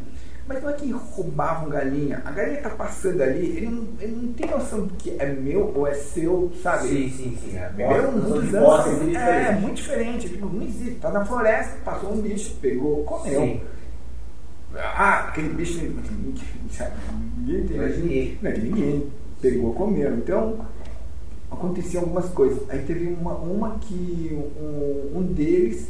Mas 0.48 0.64
não 0.64 0.70
é 0.72 0.74
que 0.74 0.92
roubavam 0.92 1.70
galinha, 1.70 2.24
a 2.26 2.32
galinha 2.32 2.60
tá 2.62 2.72
passando 2.72 3.22
ali, 3.22 3.56
ele 3.58 3.68
não, 3.68 3.88
ele 4.00 4.16
não 4.16 4.34
tem 4.34 4.50
noção 4.50 4.82
do 4.88 4.94
que 4.96 5.16
é 5.20 5.28
meu 5.32 5.72
ou 5.76 5.86
é 5.88 5.94
seu, 5.94 6.52
sabe? 6.64 6.88
Sim, 6.88 7.10
sim, 7.16 7.38
sim. 7.40 7.56
É, 7.56 7.72
muitos 8.12 8.50
de 8.50 8.56
anos. 8.56 9.02
é, 9.02 9.06
diferente. 9.06 9.62
muito 9.62 9.76
diferente. 9.76 10.30
Tipo, 10.30 10.46
não 10.48 10.64
existe. 10.64 10.96
Tá 10.96 11.12
na 11.12 11.24
floresta, 11.24 11.78
passou 11.86 12.14
um 12.14 12.22
bicho, 12.22 12.56
pegou, 12.60 13.04
comeu. 13.04 13.42
Sim. 13.42 13.62
Ah, 14.76 15.30
aquele 15.30 15.50
bicho. 15.50 15.82
Ninguém 15.82 16.34
ninguém 17.38 17.68
tem. 17.68 17.78
Não 18.42 18.50
é 18.50 18.54
de 18.54 18.62
ninguém. 18.62 19.08
Pegou, 19.42 19.74
comeu. 19.74 20.16
Então, 20.16 20.66
aconteciam 21.50 22.04
algumas 22.04 22.30
coisas. 22.30 22.70
Aí 22.70 22.84
teve 22.84 23.08
uma, 23.08 23.34
uma 23.36 23.80
que 23.80 24.38
um, 24.60 25.18
um 25.20 25.24
deles. 25.24 25.90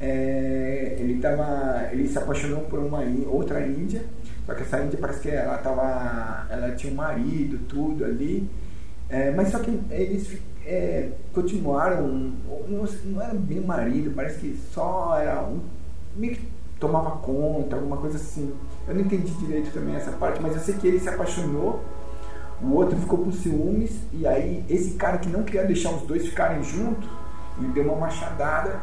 é, 0.00 0.96
ele, 0.98 1.20
tava, 1.20 1.88
ele 1.92 2.08
se 2.08 2.18
apaixonou 2.18 2.62
por 2.62 2.78
uma 2.78 3.00
outra 3.28 3.66
índia, 3.66 4.04
só 4.44 4.54
que 4.54 4.62
essa 4.62 4.82
índia 4.82 4.98
parece 5.00 5.20
que 5.20 5.30
ela, 5.30 5.56
tava, 5.58 6.46
ela 6.50 6.72
tinha 6.72 6.92
um 6.92 6.96
marido, 6.96 7.58
tudo 7.68 8.04
ali, 8.04 8.48
é, 9.08 9.30
mas 9.30 9.48
só 9.48 9.58
que 9.60 9.70
eles 9.90 10.38
é, 10.66 11.10
continuaram, 11.32 12.06
não, 12.68 12.84
não 13.04 13.22
era 13.22 13.34
bem 13.34 13.60
marido, 13.60 14.12
parece 14.14 14.40
que 14.40 14.58
só 14.72 15.16
era 15.18 15.42
um, 15.42 15.60
meio 16.16 16.36
que 16.36 16.48
tomava 16.78 17.12
conta, 17.18 17.76
alguma 17.76 17.96
coisa 17.96 18.16
assim. 18.16 18.54
Eu 18.86 18.94
não 18.94 19.02
entendi 19.02 19.32
direito 19.34 19.72
também 19.72 19.94
essa 19.96 20.12
parte, 20.12 20.40
mas 20.40 20.54
eu 20.54 20.60
sei 20.60 20.74
que 20.74 20.86
ele 20.86 21.00
se 21.00 21.08
apaixonou, 21.08 21.82
o 22.62 22.72
outro 22.72 22.96
ficou 22.96 23.18
com 23.18 23.32
ciúmes, 23.32 24.00
e 24.12 24.26
aí 24.26 24.64
esse 24.68 24.94
cara 24.94 25.18
que 25.18 25.28
não 25.28 25.42
queria 25.42 25.64
deixar 25.64 25.90
os 25.90 26.02
dois 26.02 26.26
ficarem 26.26 26.62
juntos, 26.62 27.08
ele 27.58 27.68
deu 27.68 27.84
uma 27.84 27.96
machadada 27.96 28.80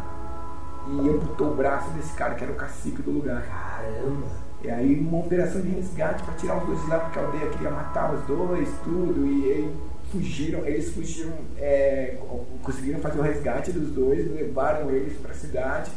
e 0.88 1.09
amputou 1.09 1.51
o 1.51 1.55
braço 1.55 1.89
desse 1.91 2.13
cara 2.13 2.35
que 2.35 2.43
era 2.43 2.53
o 2.53 2.55
cacique 2.55 3.01
do 3.01 3.11
lugar. 3.11 3.43
Caramba. 3.43 4.27
E 4.63 4.69
aí 4.69 4.99
uma 4.99 5.19
operação 5.19 5.61
de 5.61 5.69
resgate 5.69 6.23
para 6.23 6.34
tirar 6.35 6.57
os 6.57 6.68
dois 6.68 6.81
de 6.81 6.88
lá, 6.88 6.99
porque 6.99 7.19
a 7.19 7.23
aldeia 7.23 7.49
queria 7.49 7.72
matar 7.72 8.13
os 8.13 8.22
dois, 8.26 8.69
tudo, 8.84 9.26
e 9.26 9.51
aí 9.51 9.76
fugiram, 10.11 10.65
eles 10.65 10.93
fugiram, 10.93 11.34
é, 11.57 12.18
conseguiram 12.61 12.99
fazer 12.99 13.19
o 13.19 13.23
resgate 13.23 13.72
dos 13.72 13.91
dois, 13.91 14.30
levaram 14.31 14.91
eles 14.91 15.18
para 15.19 15.31
a 15.31 15.35
cidade. 15.35 15.91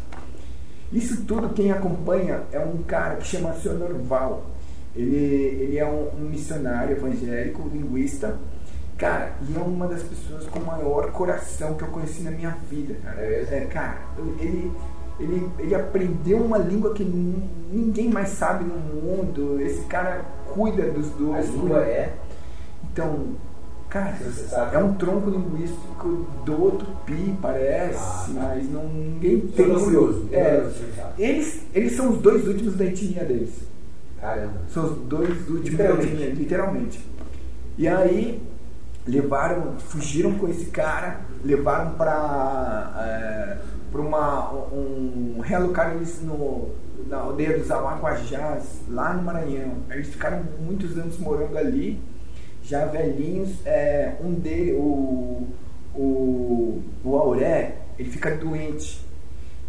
Isso 0.94 1.24
tudo 1.24 1.48
quem 1.50 1.70
acompanha 1.72 2.42
é 2.52 2.58
um 2.60 2.78
cara 2.84 3.16
que 3.16 3.26
chama 3.26 3.52
Sr. 3.54 3.74
Norval. 3.74 4.44
Ele, 4.96 5.16
ele 5.16 5.76
é 5.78 5.84
um, 5.84 6.08
um 6.16 6.28
missionário 6.30 6.96
evangélico, 6.96 7.68
linguista, 7.68 8.36
cara, 8.96 9.32
e 9.48 9.56
é 9.56 9.58
uma 9.60 9.88
das 9.88 10.02
pessoas 10.04 10.46
com 10.46 10.60
o 10.60 10.64
maior 10.66 11.10
coração 11.10 11.74
que 11.74 11.82
eu 11.82 11.88
conheci 11.88 12.22
na 12.22 12.30
minha 12.30 12.56
vida, 12.70 12.94
cara. 13.02 13.20
É? 13.20 13.48
É, 13.50 13.66
cara, 13.72 13.96
ele, 14.38 14.70
ele, 15.18 15.48
ele 15.58 15.74
aprendeu 15.74 16.38
uma 16.38 16.58
língua 16.58 16.94
que 16.94 17.02
nin- 17.02 17.42
ninguém 17.72 18.08
mais 18.08 18.28
sabe 18.28 18.64
no 18.64 18.76
mundo. 18.78 19.60
Esse 19.60 19.82
cara 19.86 20.24
cuida 20.54 20.82
dos 20.92 21.08
A 21.08 21.16
dois. 21.18 21.48
língua 21.50 21.80
cuida- 21.80 21.90
é. 21.90 22.14
Então, 22.92 23.30
cara, 23.94 24.70
é 24.72 24.78
um 24.78 24.94
tronco 24.94 25.30
linguístico 25.30 26.26
do 26.44 26.70
Tupi, 26.72 27.34
parece, 27.40 27.96
Ah, 27.98 28.26
tá. 28.26 28.32
mas 28.54 28.68
não, 28.70 28.88
ninguém 28.88 29.40
tem. 29.40 29.72
curioso. 29.72 30.28
É, 30.32 30.68
eles, 31.18 31.62
eles 31.72 31.96
são 31.96 32.10
os 32.10 32.18
dois 32.18 32.46
últimos 32.46 32.74
da 32.74 32.84
etnia 32.84 33.24
deles. 33.24 33.50
Caramba. 34.20 34.54
São 34.72 34.84
os 34.84 34.98
dois 35.06 35.30
últimos 35.48 35.70
Literalmente. 35.70 36.06
da 36.06 36.12
etnia, 36.14 36.34
literalmente. 36.34 37.06
E 37.78 37.88
aí 37.88 38.42
levaram, 39.06 39.74
fugiram 39.78 40.34
com 40.38 40.48
esse 40.48 40.66
cara, 40.66 41.20
levaram 41.44 41.92
para 41.92 42.94
é, 43.00 43.58
para 43.92 44.00
uma 44.00 44.50
um 44.72 45.40
realocaram 45.42 45.96
eles 45.96 46.20
no 46.22 46.70
na 47.08 47.18
aldeia 47.18 47.58
dos 47.58 47.70
Amaguajás, 47.70 48.64
lá 48.88 49.12
no 49.14 49.22
Maranhão. 49.22 49.74
Aí 49.90 49.98
Eles 49.98 50.08
ficaram 50.08 50.42
muitos 50.60 50.96
anos 50.98 51.18
morando 51.18 51.56
ali, 51.58 52.00
já 52.64 52.86
velhinhos. 52.86 53.50
É, 53.64 54.14
um 54.20 54.32
dele, 54.32 54.72
o, 54.72 55.46
o, 55.94 56.82
o 57.04 57.16
Auré, 57.16 57.76
ele 57.98 58.10
fica 58.10 58.34
doente. 58.36 59.04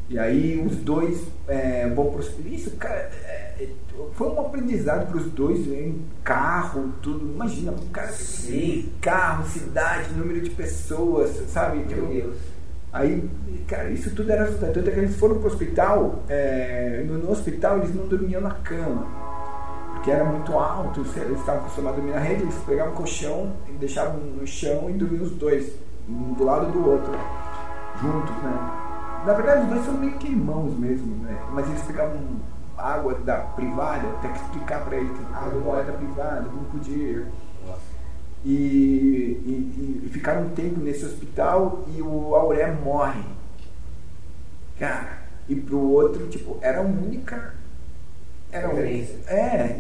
E 0.10 0.20
aí 0.20 0.64
os 0.66 0.76
dois 0.78 1.24
é, 1.48 1.88
vão 1.90 2.12
para 2.12 2.24
Isso, 2.46 2.72
cara, 2.78 3.10
é, 3.26 3.68
foi 4.14 4.28
um 4.28 4.40
aprendizado 4.40 5.08
para 5.08 5.18
os 5.18 5.32
dois, 5.32 5.66
né? 5.66 5.80
em 5.80 6.02
carro, 6.24 6.94
tudo. 7.02 7.26
Imagina, 7.34 7.72
um 7.72 7.90
cara 7.90 8.12
Sim. 8.12 8.90
carro, 9.02 9.48
cidade, 9.48 10.14
número 10.14 10.42
de 10.42 10.50
pessoas, 10.52 11.32
sabe? 11.50 11.78
Meu 11.78 11.88
Tipo, 11.88 12.06
Deus. 12.08 12.38
Aí, 12.94 13.30
cara, 13.68 13.90
isso 13.90 14.14
tudo 14.16 14.32
era 14.32 14.44
assustador. 14.44 14.76
Tanto 14.76 14.90
é 14.90 14.94
que 14.94 15.00
eles 15.00 15.16
foram 15.18 15.40
pro 15.40 15.48
hospital, 15.48 16.24
é, 16.30 17.04
no, 17.06 17.18
no 17.18 17.32
hospital 17.32 17.80
eles 17.80 17.94
não 17.94 18.08
dormiam 18.08 18.40
na 18.40 18.52
cama, 18.52 19.25
porque 20.06 20.12
era 20.12 20.24
muito 20.24 20.54
alto, 20.54 21.00
eles 21.16 21.40
estavam 21.40 21.62
acostumados 21.62 21.98
a 21.98 22.02
dormir 22.02 22.12
na 22.16 22.20
rede, 22.20 22.44
eles 22.44 22.54
pegavam 22.64 22.94
um 22.94 22.96
colchão, 22.96 23.54
e 23.68 23.72
deixavam 23.72 24.20
no 24.20 24.46
chão 24.46 24.88
e 24.88 24.94
dormiam 24.94 25.24
os 25.24 25.32
dois, 25.32 25.74
um 26.08 26.34
do 26.34 26.44
lado 26.44 26.72
do 26.72 26.88
outro, 26.88 27.12
juntos, 28.00 28.36
né? 28.44 28.54
Na 29.26 29.34
verdade, 29.34 29.62
os 29.64 29.70
dois 29.70 29.84
são 29.86 29.96
meio 29.96 30.12
que 30.20 30.28
irmãos 30.28 30.78
mesmo, 30.78 31.24
né? 31.24 31.36
Mas 31.52 31.68
eles 31.68 31.82
pegavam 31.82 32.20
água 32.78 33.16
da 33.16 33.38
privada, 33.38 34.08
tem 34.22 34.32
que 34.32 34.38
explicar 34.38 34.86
pra 34.86 34.96
ele 34.96 35.10
que 35.10 35.34
água 35.34 35.60
não 35.60 35.80
é 35.80 35.84
da 35.84 35.94
privada, 35.94 36.42
não 36.42 36.64
podia. 36.66 37.26
Nossa. 37.66 37.80
E, 38.46 38.52
e- 38.52 40.02
e 40.06 40.10
ficaram 40.10 40.44
um 40.44 40.50
tempo 40.50 40.80
nesse 40.82 41.04
hospital 41.04 41.84
e 41.88 42.00
o 42.04 42.36
Auré 42.36 42.72
morre. 42.72 43.24
Cara, 44.78 45.26
E 45.50 45.56
pro 45.56 45.80
outro, 45.80 46.28
tipo, 46.28 46.58
era 46.62 46.78
a 46.80 46.82
única. 46.82 47.56
Era 48.52 48.68
um. 48.70 48.78
É. 49.28 49.80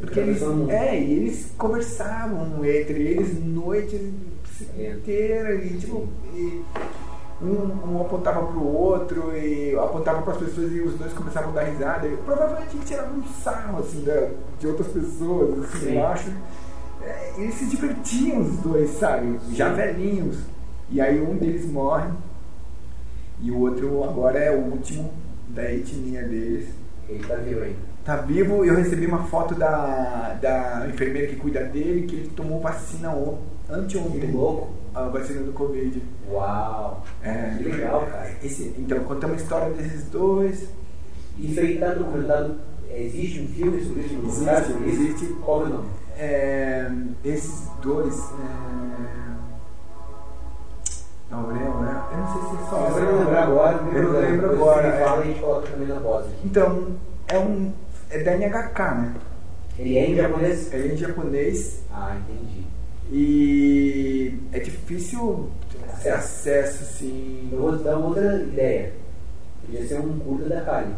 Porque 0.00 0.20
eles, 0.20 0.42
é, 0.68 0.96
eles 0.96 1.52
conversavam 1.56 2.64
entre 2.64 3.02
eles 3.02 3.42
noites 3.42 4.00
inteiras 4.76 5.64
e 5.64 5.78
tipo. 5.78 6.08
E 6.34 6.62
um, 7.42 7.92
um 7.92 8.00
apontava 8.02 8.46
pro 8.46 8.62
outro 8.62 9.34
e 9.34 9.74
apontava 9.74 10.20
para 10.22 10.34
as 10.34 10.38
pessoas 10.40 10.72
e 10.72 10.80
os 10.80 10.94
dois 10.94 11.12
começavam 11.12 11.50
a 11.50 11.54
dar 11.54 11.64
risada. 11.64 12.06
E 12.06 12.16
provavelmente 12.18 12.78
tiravam 12.84 13.18
um 13.18 13.24
sarro 13.42 13.78
assim, 13.78 14.04
da, 14.04 14.30
de 14.58 14.66
outras 14.66 14.88
pessoas, 14.88 15.64
assim, 15.64 15.78
Sim. 15.78 15.96
eu 15.96 16.06
acho. 16.06 16.30
É, 17.02 17.32
eles 17.38 17.54
se 17.54 17.66
divertiam 17.66 18.42
os 18.42 18.58
dois, 18.58 18.90
sabe? 18.90 19.40
Já 19.52 19.70
velhinhos. 19.70 20.36
E 20.90 21.00
aí 21.00 21.20
um 21.20 21.36
deles 21.36 21.64
morre 21.70 22.10
e 23.40 23.50
o 23.50 23.58
outro 23.60 24.04
agora 24.04 24.38
é 24.38 24.50
o 24.50 24.72
último 24.72 25.10
da 25.48 25.72
etnia 25.72 26.22
deles. 26.22 26.68
Ele 27.08 27.24
tá 27.26 27.36
vivo 27.36 27.62
ainda. 27.62 27.89
Tá 28.04 28.16
vivo 28.16 28.64
e 28.64 28.68
eu 28.68 28.76
recebi 28.76 29.06
uma 29.06 29.24
foto 29.24 29.54
da, 29.54 30.36
da 30.40 30.86
enfermeira 30.88 31.28
que 31.28 31.36
cuida 31.36 31.62
dele 31.64 32.06
que 32.06 32.16
ele 32.16 32.28
tomou 32.30 32.58
vacina 32.60 33.10
on, 33.14 33.38
Que 33.66 33.72
anteontem. 33.74 34.32
louco. 34.32 34.70
A 34.94 35.02
vacina 35.04 35.42
do 35.42 35.52
Covid. 35.52 36.02
Uau. 36.28 37.04
É, 37.22 37.54
Que 37.58 37.64
legal, 37.68 38.06
cara. 38.10 38.32
Esse, 38.42 38.74
então, 38.78 38.98
contamos 39.04 39.38
a 39.38 39.42
história 39.42 39.70
desses 39.74 40.04
dois. 40.04 40.68
Isso 41.38 41.60
aí 41.60 41.78
tá 41.78 41.90
documentado. 41.94 42.56
Existe 42.92 43.40
um 43.42 43.48
filme 43.48 43.80
sobre 43.84 44.00
isso 44.02 44.14
Existe, 44.26 44.72
sobre 44.72 44.88
isso? 44.90 45.02
existe. 45.02 45.26
Qual 45.44 45.62
é 45.62 45.64
o 45.64 45.68
nome? 45.68 45.88
É, 46.18 46.90
esses 47.24 47.68
dois. 47.82 48.14
É... 48.18 49.30
Não 51.30 51.46
lembro, 51.46 51.80
né? 51.80 52.02
Eu 52.10 52.18
não 52.18 52.32
sei 52.32 52.42
se 52.42 52.56
é 52.64 52.68
só. 52.68 52.76
você 52.90 53.00
não 53.00 53.18
lembrar 53.20 53.42
agora, 53.44 53.76
eu 53.94 54.02
não 54.12 54.20
lembro 54.20 54.50
agora. 54.52 54.86
É. 54.88 55.04
fala 55.04 55.20
e 55.20 55.22
a 55.22 55.26
gente 55.32 55.40
coloca 55.40 55.68
também 55.68 55.86
na 55.88 56.00
pós. 56.00 56.26
Então, 56.44 56.86
é 57.28 57.38
um. 57.38 57.72
É 58.10 58.18
da 58.22 58.32
NHK, 58.36 58.94
né? 58.94 59.14
Ele 59.78 59.96
é 59.98 60.10
em 60.10 60.16
japonês? 60.16 60.72
É 60.74 60.78
em 60.86 60.96
japonês 60.96 61.80
Ah, 61.92 62.16
entendi. 62.18 62.66
e 63.12 64.34
é 64.52 64.58
difícil 64.58 65.48
ter 65.72 65.84
Acesso. 65.90 66.18
acesso, 66.18 66.82
assim. 66.82 67.48
Eu 67.52 67.58
vou 67.60 67.78
te 67.78 67.84
dar 67.84 67.96
uma 67.96 68.08
outra 68.08 68.36
ideia. 68.42 68.92
Podia 69.64 69.86
ser 69.86 70.00
um 70.00 70.18
curta 70.18 70.48
da 70.48 70.60
Kali. 70.62 70.92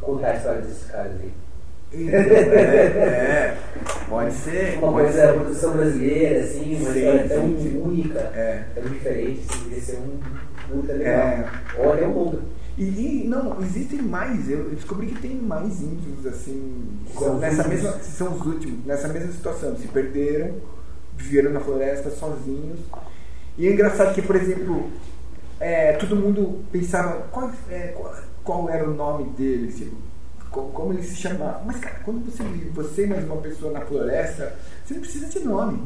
Contar 0.00 0.30
a 0.32 0.36
história 0.36 0.60
desses 0.62 0.90
caras 0.90 1.12
aí. 1.20 1.32
Então, 1.94 2.18
é, 2.18 2.86
é, 3.54 3.56
pode 4.08 4.32
ser. 4.34 4.78
Uma 4.78 4.92
pode 4.92 5.04
coisa 5.04 5.26
da 5.26 5.32
produção 5.34 5.72
brasileira, 5.76 6.40
assim, 6.44 6.76
uma 6.76 6.90
Sim, 6.92 6.98
história 6.98 7.28
tão 7.28 7.46
sim, 7.48 7.58
sim. 7.70 7.76
única, 7.82 8.18
É. 8.34 8.64
tão 8.74 8.82
diferente, 8.84 9.40
assim, 9.50 9.62
podia 9.64 9.80
ser 9.80 9.96
um 9.98 10.18
curta 10.70 10.92
legal. 10.94 11.18
É. 11.28 11.50
Ou 11.78 11.92
até 11.92 12.06
um 12.06 12.12
longa. 12.12 12.38
E, 12.78 13.24
não, 13.28 13.62
existem 13.62 14.00
mais. 14.00 14.48
Eu 14.48 14.70
descobri 14.70 15.08
que 15.08 15.20
tem 15.20 15.36
mais 15.36 15.80
índios 15.82 16.26
assim. 16.26 16.98
São 17.18 17.38
nessa 17.38 17.62
últimos. 17.62 17.68
mesma, 17.68 17.92
são 18.02 18.34
os 18.34 18.46
últimos, 18.46 18.84
nessa 18.86 19.08
mesma 19.08 19.32
situação. 19.32 19.76
Se 19.76 19.88
perderam, 19.88 20.54
viveram 21.16 21.52
na 21.52 21.60
floresta 21.60 22.10
sozinhos. 22.10 22.80
E 23.58 23.66
é 23.66 23.72
engraçado 23.72 24.14
que, 24.14 24.22
por 24.22 24.36
exemplo, 24.36 24.90
é, 25.60 25.92
todo 25.94 26.16
mundo 26.16 26.64
pensava 26.72 27.22
qual, 27.30 27.50
é, 27.68 27.88
qual, 27.88 28.16
qual 28.42 28.70
era 28.70 28.88
o 28.88 28.94
nome 28.94 29.30
dele, 29.32 29.70
tipo, 29.72 29.96
co- 30.50 30.70
como 30.72 30.92
ele 30.94 31.02
se 31.02 31.16
chamava. 31.16 31.62
Mas, 31.66 31.78
cara, 31.78 32.00
quando 32.04 32.24
você 32.24 32.42
vive, 32.44 32.70
você 32.70 33.04
e 33.04 33.08
mais 33.08 33.24
uma 33.24 33.36
pessoa 33.36 33.72
na 33.72 33.82
floresta, 33.82 34.56
você 34.84 34.94
não 34.94 35.00
precisa 35.02 35.26
de 35.28 35.40
nome. 35.40 35.82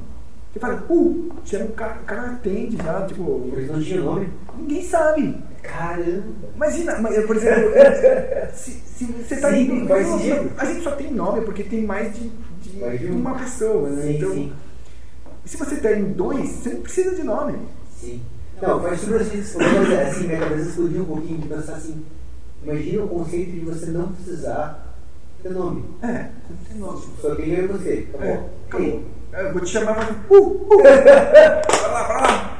Você 0.56 0.60
fala, 0.60 0.86
uh, 0.88 1.30
chama 1.44 1.64
o 1.66 1.72
cara, 1.72 2.00
o 2.00 2.04
cara 2.06 2.30
atende 2.30 2.78
já, 2.78 3.06
tipo, 3.06 3.42
Eles 3.52 3.70
não 3.70 3.82
tinham 3.82 4.04
nome. 4.06 4.30
ninguém 4.56 4.82
sabe. 4.82 5.36
Caramba! 5.62 6.22
Imagina, 6.54 6.98
mas, 6.98 7.26
por 7.26 7.36
exemplo, 7.36 7.70
se, 8.54 8.70
se 8.70 9.04
você 9.04 9.36
tá 9.36 9.50
Sim, 9.50 9.60
indo. 9.64 9.84
não. 9.86 10.50
A 10.56 10.64
gente 10.64 10.82
só 10.82 10.92
tem 10.92 11.12
nome 11.12 11.42
porque 11.42 11.62
tem 11.62 11.82
mais 11.84 12.14
de, 12.14 12.30
de 12.62 12.78
Mais 12.80 12.98
de 12.98 13.06
um. 13.08 13.16
uma 13.16 13.34
pessoa, 13.38 13.90
né? 13.90 14.02
Sim, 14.02 14.16
então, 14.16 14.32
sim. 14.32 14.52
se 15.44 15.56
você 15.58 15.76
tem 15.76 16.04
dois, 16.12 16.48
você 16.48 16.70
não 16.70 16.80
precisa 16.80 17.14
de 17.14 17.22
nome. 17.22 17.58
Sim. 18.00 18.22
Não, 18.62 18.80
faz 18.80 19.00
super 19.00 19.22
sentido. 19.24 19.52
Coisa 19.52 20.02
assim, 20.04 20.26
minha 20.26 20.38
cabeça 20.40 20.68
explodiu 20.70 21.02
um 21.02 21.06
pouquinho 21.06 21.38
de 21.38 21.48
pensar 21.48 21.74
assim. 21.74 22.02
Imagina 22.62 23.02
o 23.04 23.08
conceito 23.08 23.50
de 23.50 23.60
você 23.60 23.86
não 23.90 24.08
precisar 24.10 24.96
ter 25.42 25.50
nome. 25.50 25.84
É, 26.02 26.06
você 26.06 26.48
não 26.48 26.58
tem 26.70 26.78
nome. 26.78 27.02
Só 27.20 27.28
eu 27.34 27.64
e 27.64 27.66
você. 27.66 28.06
Acabou. 28.14 28.26
É, 28.26 28.40
acabou. 28.68 28.86
Ei, 28.86 29.04
Eu 29.36 29.52
vou 29.52 29.60
te 29.60 29.68
chamar 29.70 29.96
mas. 29.96 30.08
Uh, 30.30 30.34
uh, 30.36 30.68
vai 30.82 31.90
lá, 31.90 32.02
vai 32.08 32.20
lá. 32.22 32.58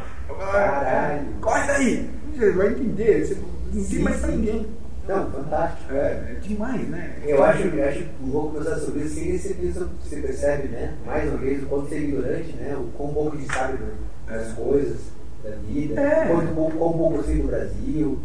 Caralho. 0.53 1.27
Corre 1.41 1.67
daí. 1.67 2.11
Você 2.35 2.53
vai 2.53 2.69
entender. 2.69 3.27
Você 3.27 3.39
não 3.73 3.85
tem 3.85 3.99
mais 4.01 4.17
pra 4.21 4.31
ninguém. 4.31 4.67
Não, 5.09 5.31
fantástico. 5.31 5.95
É, 5.95 5.97
é 6.37 6.39
demais, 6.43 6.89
né? 6.89 7.17
Eu 7.25 7.43
acho, 7.45 7.63
eu 7.63 7.89
acho 7.89 8.05
louco 8.27 8.59
pensar 8.59 8.77
sobre 8.79 9.03
isso, 9.05 9.21
e 9.21 9.39
você, 9.39 9.55
pensa, 9.55 9.89
você 10.03 10.17
percebe, 10.17 10.69
né? 10.69 10.95
Mais 11.07 11.29
uma 11.29 11.39
vez, 11.39 11.63
o 11.63 11.67
quanto 11.67 11.89
você 11.89 11.95
é 11.95 11.99
ignorante, 12.01 12.53
né? 12.57 12.77
O 12.77 12.85
quão 12.97 13.15
pouco 13.15 13.37
a 13.37 13.41
gente 13.41 13.53
sabe 13.55 13.75
né, 13.75 13.91
das 14.27 14.49
É. 14.49 14.53
coisas, 14.55 14.97
da 15.45 15.51
vida, 15.51 16.01
É. 16.01 16.27
quanto 16.27 16.55
pouco, 16.55 16.77
quão 16.77 16.93
pouco 16.93 17.23
sei 17.23 17.37
do 17.41 17.47
Brasil, 17.47 18.19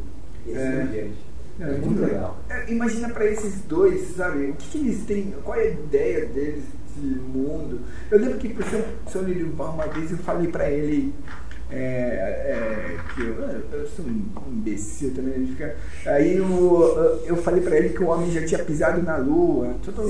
e 0.47 0.55
assim 0.55 0.59
É. 0.63 0.85
diante. 0.91 1.13
É, 1.59 1.63
É 1.63 1.71
muito 1.77 2.01
legal. 2.01 2.37
É, 2.49 2.71
imagina 2.71 3.09
pra 3.09 3.25
esses 3.27 3.61
dois, 3.65 4.15
sabe? 4.15 4.45
O 4.49 4.53
que, 4.55 4.69
que 4.71 4.77
eles 4.79 5.03
têm? 5.03 5.35
Qual 5.43 5.55
é 5.55 5.61
a 5.61 5.69
ideia 5.69 6.25
deles 6.25 6.63
de 6.63 6.80
mundo? 6.99 7.81
Eu 8.09 8.19
lembro 8.19 8.38
que 8.38 8.49
pro 8.49 8.69
seu, 8.69 8.84
seu 9.07 9.23
Lirival, 9.23 9.73
uma 9.73 9.88
vez 9.88 10.11
eu 10.11 10.18
falei 10.18 10.47
pra 10.47 10.69
ele 10.69 11.13
é, 11.72 11.77
é, 11.77 12.97
que 13.13 13.22
eu, 13.22 13.80
eu 13.80 13.88
sou 13.88 14.05
um 14.05 14.51
imbecil 14.51 15.13
também. 15.13 15.35
Ele 15.35 15.47
fica, 15.47 15.76
aí 16.05 16.38
eu, 16.38 17.22
eu 17.26 17.38
falei 17.38 17.61
pra 17.61 17.77
ele 17.77 17.89
que 17.89 18.03
o 18.03 18.07
homem 18.07 18.30
já 18.30 18.45
tinha 18.45 18.63
pisado 18.63 19.01
na 19.01 19.18
lua. 19.18 19.76
Todo, 19.84 20.03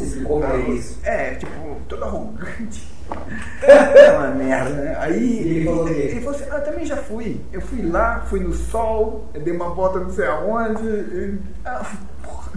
é 0.44 0.70
isso? 0.72 1.00
É, 1.04 1.36
tipo, 1.36 1.78
todo 1.88 2.04
arrogante. 2.04 2.90
É 3.62 4.12
uma 4.14 4.30
merda, 4.30 4.70
né? 4.70 4.96
Aí 4.98 5.40
ele 5.40 5.66
falou 5.66 5.84
o 5.84 5.90
ele 5.90 6.22
falou 6.22 6.40
assim, 6.40 6.46
ah, 6.50 6.56
eu 6.56 6.64
também 6.64 6.86
já 6.86 6.96
fui. 6.96 7.42
Eu 7.52 7.60
fui 7.60 7.82
lá, 7.82 8.22
fui 8.22 8.40
no 8.40 8.54
sol, 8.54 9.30
dei 9.34 9.54
uma 9.54 9.70
volta 9.70 10.00
não 10.00 10.10
sei 10.10 10.28
aonde. 10.28 10.82
E, 10.82 11.38
ah, 11.66 11.86
porra, 12.32 12.52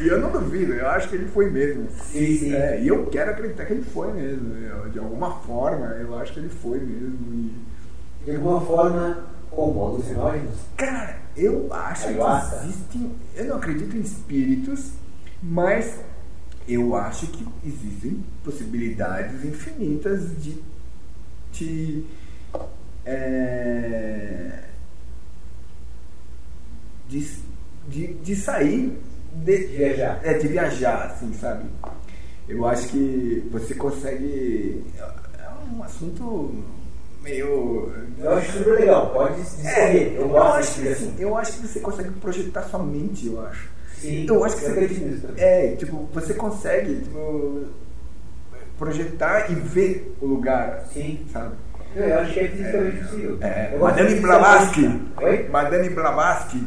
e 0.00 0.06
eu 0.08 0.20
não 0.20 0.30
duvido, 0.30 0.72
eu 0.72 0.88
acho 0.88 1.08
que 1.08 1.16
ele 1.16 1.26
foi 1.28 1.50
mesmo. 1.50 1.88
Sim, 2.12 2.38
sim. 2.38 2.54
É, 2.54 2.80
e 2.80 2.88
eu 2.88 3.06
quero 3.06 3.30
acreditar 3.32 3.64
que 3.66 3.72
ele 3.74 3.82
foi 3.84 4.12
mesmo. 4.12 4.54
eu- 4.56 4.88
de 4.90 4.98
alguma 4.98 5.32
forma, 5.40 5.86
eu 6.00 6.18
acho 6.18 6.32
que 6.32 6.40
ele 6.40 6.48
foi 6.48 6.78
mesmo. 6.80 7.18
E, 7.32 7.52
De 8.24 8.36
alguma 8.36 8.60
forma, 8.60 9.24
como 9.50 9.84
alucinógenos, 9.84 10.54
cara, 10.76 11.16
eu 11.36 11.68
acho 11.72 12.06
Ayahuasca. 12.08 12.56
que 12.58 12.64
existem. 12.66 13.12
Eu 13.36 13.44
não 13.46 13.56
acredito 13.56 13.96
em 13.96 14.00
espíritos, 14.00 14.92
mas 15.42 15.98
eu 16.68 16.94
acho 16.94 17.26
que 17.26 17.46
existem 17.66 18.24
possibilidades 18.44 19.44
infinitas 19.44 20.40
de 20.40 20.62
te. 21.52 22.06
é, 23.04 24.60
de, 27.08 27.28
de, 27.88 28.14
de 28.14 28.36
sair 28.36 28.98
de, 29.32 29.56
viajar. 29.66 30.20
é, 30.22 30.34
de 30.34 30.48
viajar, 30.48 31.06
assim, 31.06 31.32
sabe? 31.34 31.64
Eu 32.48 32.66
acho 32.66 32.88
que 32.88 33.48
você 33.50 33.74
consegue. 33.74 34.84
É 35.38 35.74
um 35.74 35.82
assunto 35.82 36.54
meio. 37.22 37.92
Eu 38.18 38.32
acho 38.36 38.52
super 38.58 38.74
legal, 38.74 39.10
pode 39.10 39.40
discorrer. 39.40 40.12
eu 40.14 40.22
eu, 40.22 40.28
gosto 40.28 40.58
acho 40.58 40.80
que, 40.80 40.88
assim, 40.88 41.14
eu 41.18 41.36
acho 41.36 41.52
que 41.52 41.66
você 41.66 41.80
consegue 41.80 42.10
projetar 42.10 42.62
sua 42.64 42.82
mente, 42.82 43.26
eu 43.26 43.40
acho. 43.46 43.68
Sim, 43.98 44.26
eu 44.28 44.44
acho 44.44 44.56
que 44.56 44.64
eu 44.64 44.68
você. 44.68 44.80
acredito. 44.80 45.28
É, 45.36 45.76
tipo, 45.76 46.08
você 46.12 46.34
consegue 46.34 46.96
tipo, 46.96 47.66
projetar 48.76 49.50
e 49.50 49.54
ver 49.54 50.16
o 50.20 50.26
lugar, 50.26 50.84
Sim. 50.92 51.24
sabe? 51.32 51.54
Não, 51.94 52.02
eu 52.04 52.18
acho 52.20 52.32
que 52.32 52.40
é 52.40 52.48
fisicamente 52.48 53.04
possível. 53.04 53.38
É, 53.42 53.70
Eu 53.74 53.78
gosto 53.78 53.96
Madame 53.96 54.20
Blavatsky. 54.20 55.00
Oi? 55.22 55.48
Madame 55.48 55.88
Blavatsky. 55.90 56.66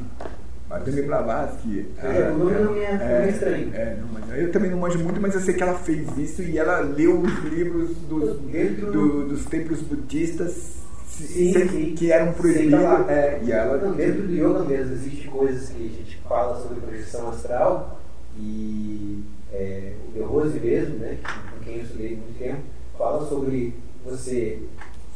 Blavatsky. 0.80 1.86
Eu 2.04 2.14
já- 2.14 2.32
o 2.32 2.38
nome 2.38 2.52
não 2.52 2.60
é- 2.60 2.64
não 2.64 2.74
me 2.74 2.80
é 2.80 3.30
estranho. 3.30 3.72
É, 3.74 3.98
não, 4.00 4.08
mas 4.14 4.40
eu 4.40 4.52
também 4.52 4.72
não 4.72 4.78
manjo 4.80 5.00
muito, 5.00 5.22
mas 5.22 5.34
eu 5.36 5.42
sei 5.42 5.54
que 5.54 5.64
ela 5.64 5.76
fez 5.76 6.18
isso 6.18 6.42
e 6.42 6.58
ela 6.58 6.80
leu 6.80 7.20
os 7.22 7.44
livros 7.44 7.96
dos, 8.10 8.40
do- 8.92 9.28
dos 9.28 9.46
templos 9.46 9.82
budistas 9.82 10.74
Sim, 11.08 11.54
sem- 11.54 11.70
sim. 11.70 11.96
que 11.96 12.12
eram 12.12 12.34
proibidos. 12.34 12.80
Falar. 12.82 13.10
É, 13.10 13.40
e 13.44 13.52
ela. 13.52 13.78
Não, 13.78 13.94
dentro 13.94 14.24
do 14.24 14.34
yoga 14.34 14.64
mesmo 14.66 14.94
existem 14.94 15.28
coisas 15.32 15.70
que 15.70 15.78
a 15.86 15.88
gente 15.88 16.20
fala 16.28 16.62
sobre 16.62 16.82
projeção 16.82 17.30
astral 17.30 18.02
e 18.38 19.24
é, 19.54 19.94
o 20.10 20.12
De 20.12 20.20
Rose 20.22 20.60
mesmo, 20.60 20.96
né, 20.98 21.18
com 21.24 21.64
quem 21.64 21.78
eu 21.78 21.84
estudei 21.84 22.10
muito 22.18 22.38
tempo, 22.38 22.60
fala 22.98 23.26
sobre 23.30 23.74
você 24.06 24.60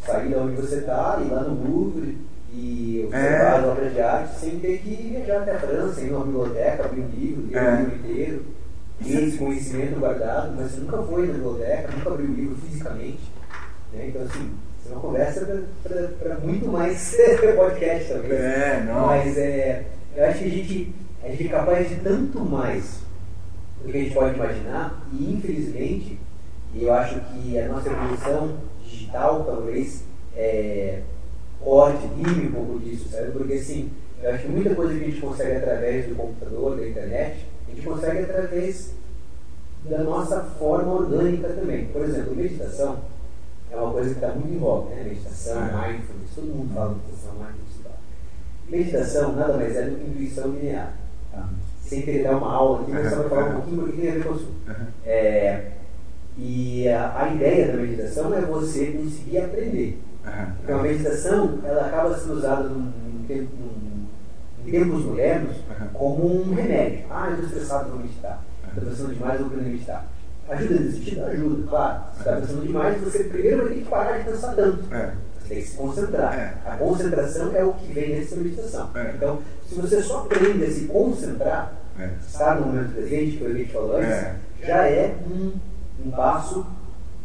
sair 0.06 0.30
de 0.30 0.36
onde 0.36 0.56
você 0.56 0.76
está, 0.76 1.22
ir 1.22 1.30
lá 1.32 1.44
no 1.44 1.70
Louvre 1.70 2.18
e 2.54 3.04
observar 3.06 3.28
É. 3.30 3.58
as 3.60 3.66
obras 3.66 3.94
de 3.94 4.02
arte 4.02 4.40
sem 4.40 4.60
ter 4.60 4.78
que 4.80 4.90
viajar 4.96 5.42
até 5.42 5.52
a 5.56 5.60
França, 5.60 6.02
ir 6.02 6.12
numa 6.12 6.26
biblioteca, 6.26 6.86
abrir 6.86 7.02
um 7.02 7.08
livro, 7.10 7.48
ler 7.48 7.58
É. 7.58 7.72
o 7.74 7.78
livro 7.80 7.96
inteiro, 7.96 8.46
ter 9.04 9.24
esse 9.24 9.38
conhecimento 9.38 10.00
guardado, 10.00 10.56
mas 10.56 10.72
você 10.72 10.82
nunca 10.82 10.98
foi 11.04 11.28
na 11.28 11.34
biblioteca, 11.34 11.92
nunca 11.96 12.10
abriu 12.10 12.30
o 12.30 12.34
livro 12.34 12.56
fisicamente. 12.58 13.20
Né? 13.94 14.08
Então, 14.10 14.22
assim, 14.24 14.52
é 14.88 14.92
uma 14.92 15.02
conversa 15.02 15.64
para 16.22 16.36
muito 16.40 16.68
mais 16.68 17.16
podcast 17.56 18.14
talvez. 18.14 18.34
É, 18.42 18.84
não. 18.88 19.06
Mas 19.08 19.38
é, 19.38 19.86
eu 20.16 20.26
acho 20.26 20.40
que 20.40 20.46
a 20.46 20.50
gente, 20.50 20.96
a 21.24 21.28
gente 21.30 21.46
é 21.46 21.50
capaz 21.50 21.90
de 21.90 21.96
tanto 21.98 22.40
mais 22.40 23.00
do 23.84 23.92
que 23.92 23.98
a 23.98 24.02
gente 24.02 24.14
pode 24.14 24.36
imaginar 24.36 25.06
e 25.14 25.34
infelizmente, 25.34 26.20
eu 26.76 26.94
acho 26.94 27.20
que 27.22 27.58
a 27.60 27.68
nossa 27.68 27.90
evolução 27.90 28.58
digital 28.84 29.44
talvez 29.46 30.04
é, 30.36 31.00
corte, 31.64 32.08
rime 32.08 32.48
um 32.48 32.52
pouco 32.52 32.80
disso, 32.80 33.10
sabe? 33.10 33.32
Porque 33.32 33.54
assim, 33.54 33.92
eu 34.22 34.32
acho 34.32 34.44
que 34.44 34.50
muita 34.50 34.76
coisa 34.76 34.94
que 34.94 35.04
a 35.04 35.08
gente 35.08 35.22
consegue 35.22 35.56
através 35.58 36.08
do 36.08 36.16
computador, 36.16 36.78
da 36.78 36.88
internet, 36.88 37.46
a 37.68 37.72
gente 37.72 37.86
consegue 37.86 38.20
através 38.20 38.94
da 39.86 40.04
nossa 40.04 40.42
forma 40.42 40.94
orgânica 40.94 41.50
também. 41.50 41.86
Por 41.88 42.04
exemplo, 42.04 42.36
meditação 42.36 43.00
é 43.72 43.76
uma 43.76 43.92
coisa 43.92 44.10
que 44.10 44.16
está 44.16 44.30
muito 44.34 44.54
em 44.54 44.58
voga, 44.58 44.96
né? 44.96 45.04
Meditação, 45.04 45.62
mindfulness, 45.62 46.36
todo 46.36 46.46
mundo 46.46 46.74
fala 46.74 46.96
meditação, 46.96 47.34
mindfulness 47.34 47.76
e 47.80 47.84
tal. 47.84 47.98
Meditação 48.70 49.36
nada 49.36 49.54
mais 49.58 49.76
é 49.76 49.84
do 49.84 49.96
que 49.96 50.10
intuição 50.10 50.52
linear. 50.52 50.94
Tá? 51.32 51.50
Sem 51.84 52.02
querer 52.02 52.24
dar 52.24 52.38
uma 52.38 52.52
aula 52.54 52.82
aqui, 52.82 52.92
mas 52.92 53.10
só 53.10 53.20
para 53.22 53.30
falar 53.30 53.50
um 53.50 53.54
pouquinho 53.54 53.82
porque 53.84 54.02
tem 54.02 54.10
a 54.10 54.14
ver 54.14 54.24
com 54.24 54.30
o 54.30 54.36
assunto. 54.36 54.54
É, 55.06 55.72
e 56.38 56.88
a, 56.88 57.24
a, 57.24 57.34
ideia 57.34 57.68
da 57.68 57.74
meditação 57.74 58.34
é 58.34 58.42
você 58.42 58.88
conseguir 58.88 59.40
aprender. 59.40 60.00
Então 60.64 60.80
a 60.80 60.84
meditação 60.84 61.60
ela 61.64 61.88
acaba 61.88 62.18
sendo 62.18 62.34
usada 62.34 62.70
em 62.70 63.26
tempos 64.70 65.06
modernos 65.06 65.58
como 65.94 66.42
um 66.42 66.54
remédio. 66.54 67.06
Ah, 67.10 67.28
eu 67.28 67.34
estou 67.34 67.46
estressado, 67.48 67.90
vou 67.90 68.00
meditar. 68.00 68.44
Estou 68.68 68.84
pensando 68.84 69.14
demais, 69.14 69.40
vou 69.40 69.48
aprender 69.48 69.70
a 69.70 69.72
meditar. 69.72 70.08
Ajuda 70.50 70.80
nesse 70.80 70.98
sentido? 70.98 71.26
Ajuda, 71.26 71.68
claro. 71.70 72.04
Se 72.14 72.20
está 72.20 72.36
pensando 72.36 72.68
demais, 72.68 73.02
você 73.02 73.24
primeiro 73.26 73.64
vai 73.64 73.74
ter 73.74 73.80
que 73.80 73.90
parar 73.90 74.18
de 74.18 74.24
pensar 74.26 74.56
tanto. 74.56 74.94
É. 74.94 75.14
Você 75.40 75.48
tem 75.48 75.62
que 75.62 75.68
se 75.68 75.78
concentrar. 75.78 76.40
É. 76.40 76.54
A 76.70 76.78
concentração 76.78 77.56
é 77.56 77.64
o 77.64 77.74
que 77.74 77.94
vem 77.94 78.18
nessa 78.18 78.36
meditação. 78.36 78.90
É. 78.96 79.14
Então, 79.16 79.40
se 79.68 79.76
você 79.76 80.02
só 80.02 80.20
aprende 80.22 80.66
a 80.66 80.72
se 80.72 80.86
concentrar, 80.86 81.74
é. 82.00 82.10
estar 82.28 82.60
no 82.60 82.68
momento 82.68 82.94
presente, 82.94 83.38
que 83.38 83.46
a 83.46 83.54
gente 83.54 83.72
falou 83.72 83.98
antes, 83.98 84.40
já 84.64 84.88
é 84.88 85.16
um, 85.30 85.54
um 86.06 86.12
passo 86.12 86.66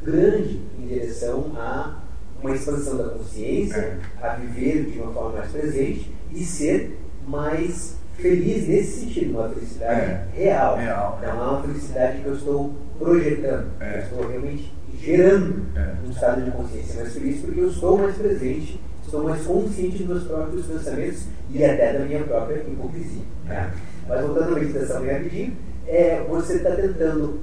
grande 0.02 0.60
em 0.78 0.86
direção 0.86 1.52
a 1.56 2.03
uma 2.44 2.54
expansão 2.54 2.98
da 2.98 3.04
consciência, 3.04 3.78
é. 3.78 3.98
a 4.22 4.34
viver 4.34 4.90
de 4.90 4.98
uma 4.98 5.12
forma 5.12 5.38
mais 5.38 5.50
presente 5.50 6.14
e 6.30 6.44
ser 6.44 6.98
mais 7.26 7.96
feliz 8.16 8.68
nesse 8.68 9.00
sentido, 9.00 9.38
uma 9.38 9.48
felicidade 9.48 10.00
é. 10.00 10.26
real. 10.34 10.76
real. 10.76 11.20
Não 11.22 11.28
é 11.28 11.32
uma 11.32 11.62
felicidade 11.62 12.20
que 12.20 12.26
eu 12.26 12.34
estou 12.34 12.74
projetando, 12.98 13.70
é. 13.80 13.96
eu 13.96 14.02
estou 14.02 14.28
realmente 14.28 14.74
gerando 15.00 15.62
é. 15.74 15.94
um 16.06 16.10
estado 16.10 16.42
de 16.42 16.50
consciência 16.50 17.00
mais 17.00 17.14
feliz 17.14 17.40
porque 17.40 17.60
eu 17.60 17.68
estou 17.68 17.98
mais 17.98 18.16
presente, 18.16 18.80
estou 19.02 19.24
mais 19.24 19.42
consciente 19.42 19.98
dos 19.98 20.06
meus 20.06 20.24
próprios 20.24 20.66
pensamentos 20.66 21.24
e 21.50 21.64
até 21.64 21.94
da 21.94 22.04
minha 22.04 22.24
própria 22.24 22.56
hipocrisia. 22.56 23.22
Tá? 23.48 23.70
Mas 24.06 24.20
voltando 24.20 24.56
à 24.56 24.60
meditação 24.60 25.00
bem 25.00 25.12
rapidinho, 25.12 25.56
é, 25.86 26.22
você 26.28 26.56
está 26.56 26.72
tentando 26.72 27.40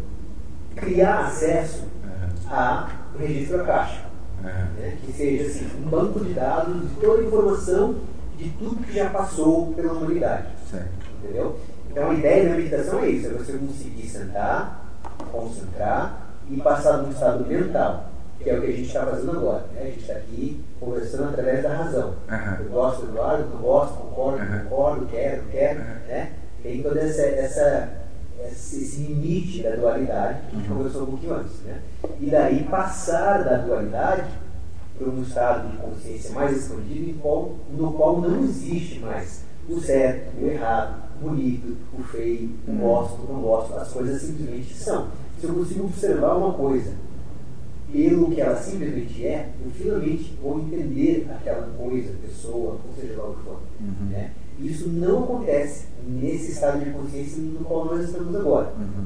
criar 0.75 1.25
acesso 1.25 1.85
a 2.47 2.89
registro 3.17 3.61
acástico, 3.61 4.10
né? 4.41 4.97
que 5.05 5.13
seja 5.13 5.43
assim, 5.43 5.69
um 5.83 5.89
banco 5.89 6.19
de 6.23 6.33
dados 6.33 6.81
de 6.81 6.95
toda 6.95 7.21
a 7.21 7.25
informação 7.25 7.95
de 8.37 8.49
tudo 8.51 8.83
que 8.83 8.93
já 8.93 9.09
passou 9.09 9.73
pela 9.73 9.93
humanidade. 9.93 10.47
Certo. 10.69 10.89
Entendeu? 11.23 11.59
Então 11.89 12.09
a 12.09 12.13
ideia 12.13 12.49
da 12.49 12.55
meditação 12.55 12.99
é 12.99 13.09
isso, 13.09 13.27
é 13.27 13.31
você 13.31 13.53
conseguir 13.53 14.07
sentar, 14.07 14.85
concentrar 15.31 16.31
e 16.49 16.57
passar 16.57 16.97
num 16.97 17.11
estado 17.11 17.45
mental, 17.45 18.09
que 18.39 18.49
é 18.49 18.57
o 18.57 18.61
que 18.61 18.67
a 18.67 18.71
gente 18.71 18.87
está 18.87 19.05
fazendo 19.05 19.31
agora. 19.31 19.65
Né? 19.73 19.81
A 19.81 19.85
gente 19.85 19.99
está 19.99 20.13
aqui 20.13 20.63
conversando 20.79 21.29
através 21.29 21.63
da 21.63 21.75
razão. 21.75 22.15
Uhum. 22.29 22.65
Eu 22.65 22.71
gosto 22.71 23.05
do 23.05 23.15
lado, 23.15 23.45
não 23.49 23.61
gosto, 23.61 23.97
concordo, 23.97 24.43
uhum. 24.43 24.59
concordo, 24.63 25.05
quero, 25.07 25.43
quero. 25.51 25.79
Uhum. 25.79 25.85
Né? 26.07 26.31
Tem 26.63 26.81
todo 26.81 26.97
essa, 26.97 27.21
essa, 27.21 27.89
esse 28.47 29.03
limite 29.03 29.63
da 29.63 29.75
dualidade 29.75 30.41
que 30.49 30.55
a 30.55 30.59
gente 30.59 30.69
conversou 30.69 31.03
um 31.03 31.05
pouquinho 31.07 31.33
antes. 31.35 31.59
Né? 31.61 31.81
E 32.19 32.29
daí 32.29 32.63
passar 32.63 33.43
da 33.43 33.57
dualidade 33.57 34.29
para 34.97 35.09
um 35.09 35.21
estado 35.21 35.71
de 35.71 35.77
consciência 35.77 36.31
mais 36.31 36.57
expandido 36.57 37.19
no 37.71 37.93
qual 37.93 38.21
não 38.21 38.43
existe 38.43 38.99
mais 38.99 39.43
o 39.67 39.79
certo, 39.79 40.41
o 40.41 40.47
errado, 40.47 41.03
o 41.21 41.29
bonito, 41.29 41.77
o 41.97 42.03
feio, 42.03 42.51
o 42.67 42.71
gosto, 42.73 43.21
o 43.21 43.33
não 43.33 43.41
gosto. 43.41 43.75
As 43.75 43.91
coisas 43.91 44.21
simplesmente 44.21 44.73
são. 44.73 45.07
Se 45.39 45.47
eu 45.47 45.53
consigo 45.53 45.85
observar 45.85 46.35
uma 46.35 46.53
coisa 46.53 46.93
pelo 47.91 48.31
que 48.31 48.39
ela 48.39 48.55
simplesmente 48.55 49.25
é, 49.25 49.49
eu 49.63 49.71
finalmente 49.71 50.37
vou 50.41 50.59
entender 50.59 51.27
aquela 51.29 51.67
coisa, 51.77 52.13
pessoa, 52.25 52.79
ou 52.85 52.93
seja 52.99 53.21
lá 53.21 53.29
o 53.29 53.35
que 53.35 53.43
for. 53.43 53.59
Uhum. 53.79 54.09
Né? 54.09 54.31
Isso 54.61 54.89
não 54.89 55.23
acontece 55.23 55.85
nesse 56.07 56.51
estado 56.51 56.83
de 56.83 56.91
consciência 56.91 57.41
no 57.41 57.65
qual 57.65 57.85
nós 57.85 58.05
estamos 58.05 58.35
agora. 58.35 58.73
Uhum. 58.77 59.05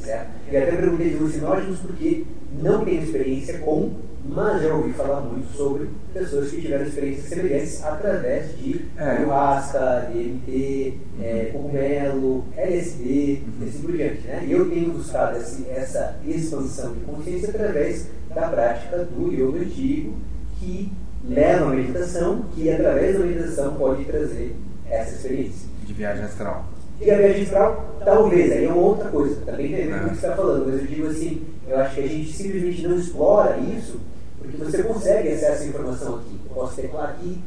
Certo? 0.00 0.28
E 0.50 0.56
até 0.56 0.76
perguntei 0.76 1.10
de 1.10 1.16
alucinógenos 1.16 1.80
porque 1.80 2.24
não 2.62 2.84
tenho 2.84 3.02
experiência 3.02 3.58
com 3.58 3.92
mas 4.28 4.62
já 4.62 4.74
ouvi 4.74 4.92
falar 4.92 5.20
muito 5.20 5.46
sobre 5.56 5.88
pessoas 6.12 6.50
que 6.50 6.60
tiveram 6.60 6.84
experiências 6.84 7.26
semelhantes 7.26 7.84
através 7.84 8.58
de 8.58 8.84
é. 8.96 9.02
ayahuasca, 9.02 10.10
DMT, 10.12 10.94
é, 11.20 11.50
cogumelo, 11.52 12.44
LSD, 12.56 13.42
uhum. 13.46 13.68
assim 13.68 13.78
por 13.82 13.92
diante. 13.92 14.26
Né? 14.26 14.44
E 14.46 14.52
eu 14.52 14.68
tenho 14.68 14.92
buscado 14.92 15.38
esse, 15.38 15.68
essa 15.70 16.16
expansão 16.26 16.92
de 16.94 17.00
consciência 17.00 17.50
através 17.50 18.08
da 18.34 18.48
prática 18.48 18.98
do 19.04 19.32
yoga 19.32 19.60
antigo, 19.60 20.14
que 20.58 20.92
leva 21.28 21.66
à 21.66 21.74
meditação, 21.74 22.44
que 22.54 22.68
através 22.70 23.18
da 23.18 23.24
meditação 23.24 23.74
pode 23.74 24.04
trazer 24.04 24.56
essa 24.90 25.14
experiência. 25.14 25.68
De 25.84 25.92
viagem 25.92 26.24
astral. 26.24 26.64
E 27.00 27.10
a 27.10 27.18
viagem 27.18 27.42
astral, 27.42 27.96
talvez, 28.04 28.52
aí 28.52 28.64
é 28.64 28.72
outra 28.72 29.10
coisa, 29.10 29.36
também 29.44 29.68
tem 29.68 29.84
a 29.84 29.86
ver 29.86 30.00
com 30.00 30.06
o 30.06 30.10
que 30.10 30.16
você 30.16 30.26
está 30.26 30.36
falando, 30.36 30.66
mas 30.66 30.80
eu 30.80 30.86
digo 30.86 31.06
assim, 31.08 31.46
eu 31.68 31.78
acho 31.78 31.94
que 31.94 32.00
a 32.00 32.06
gente 32.06 32.32
simplesmente 32.32 32.88
não 32.88 32.96
explora 32.96 33.58
isso 33.58 34.00
porque 34.46 34.56
você 34.56 34.82
consegue 34.82 35.28
acesso 35.30 35.64
à 35.64 35.66
informação 35.66 36.16
aqui. 36.16 36.40
Eu 36.44 36.54
posso 36.54 36.76
teclar 36.76 37.10
aqui 37.10 37.42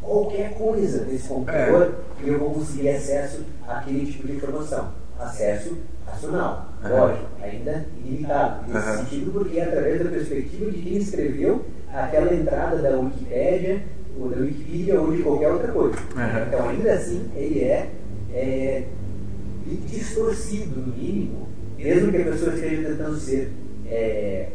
qualquer 0.00 0.54
coisa 0.54 1.04
nesse 1.04 1.28
computador 1.28 1.94
é. 2.20 2.24
e 2.24 2.28
eu 2.28 2.38
vou 2.38 2.50
conseguir 2.54 2.90
acesso 2.90 3.42
àquele 3.66 4.10
tipo 4.10 4.26
de 4.26 4.36
informação. 4.36 4.92
Acesso 5.18 5.76
racional, 6.06 6.68
uhum. 6.82 6.90
lógico, 6.90 7.26
ainda 7.42 7.86
ilimitado. 8.04 8.72
Nesse 8.72 8.88
uhum. 8.88 8.96
sentido, 8.98 9.32
porque 9.32 9.58
é 9.58 9.64
através 9.64 10.04
da 10.04 10.10
perspectiva 10.10 10.70
de 10.70 10.82
quem 10.82 10.96
escreveu 10.96 11.64
aquela 11.92 12.34
entrada 12.34 12.78
da 12.78 12.98
Wikipédia, 12.98 13.82
ou 14.18 14.28
da 14.28 14.36
Wikipedia 14.36 15.00
ou 15.00 15.14
de 15.14 15.22
qualquer 15.22 15.52
outra 15.52 15.72
coisa. 15.72 15.96
Uhum. 15.96 16.46
Então, 16.48 16.68
ainda 16.68 16.92
assim, 16.92 17.30
ele 17.34 17.60
é, 17.60 17.90
é 18.32 18.84
distorcido, 19.86 20.80
no 20.80 20.96
mínimo, 20.96 21.48
mesmo 21.78 22.10
que 22.10 22.18
a 22.18 22.24
pessoa 22.24 22.54
esteja 22.54 22.88
tentando 22.88 23.16
ser 23.18 23.50
é, 23.86 24.48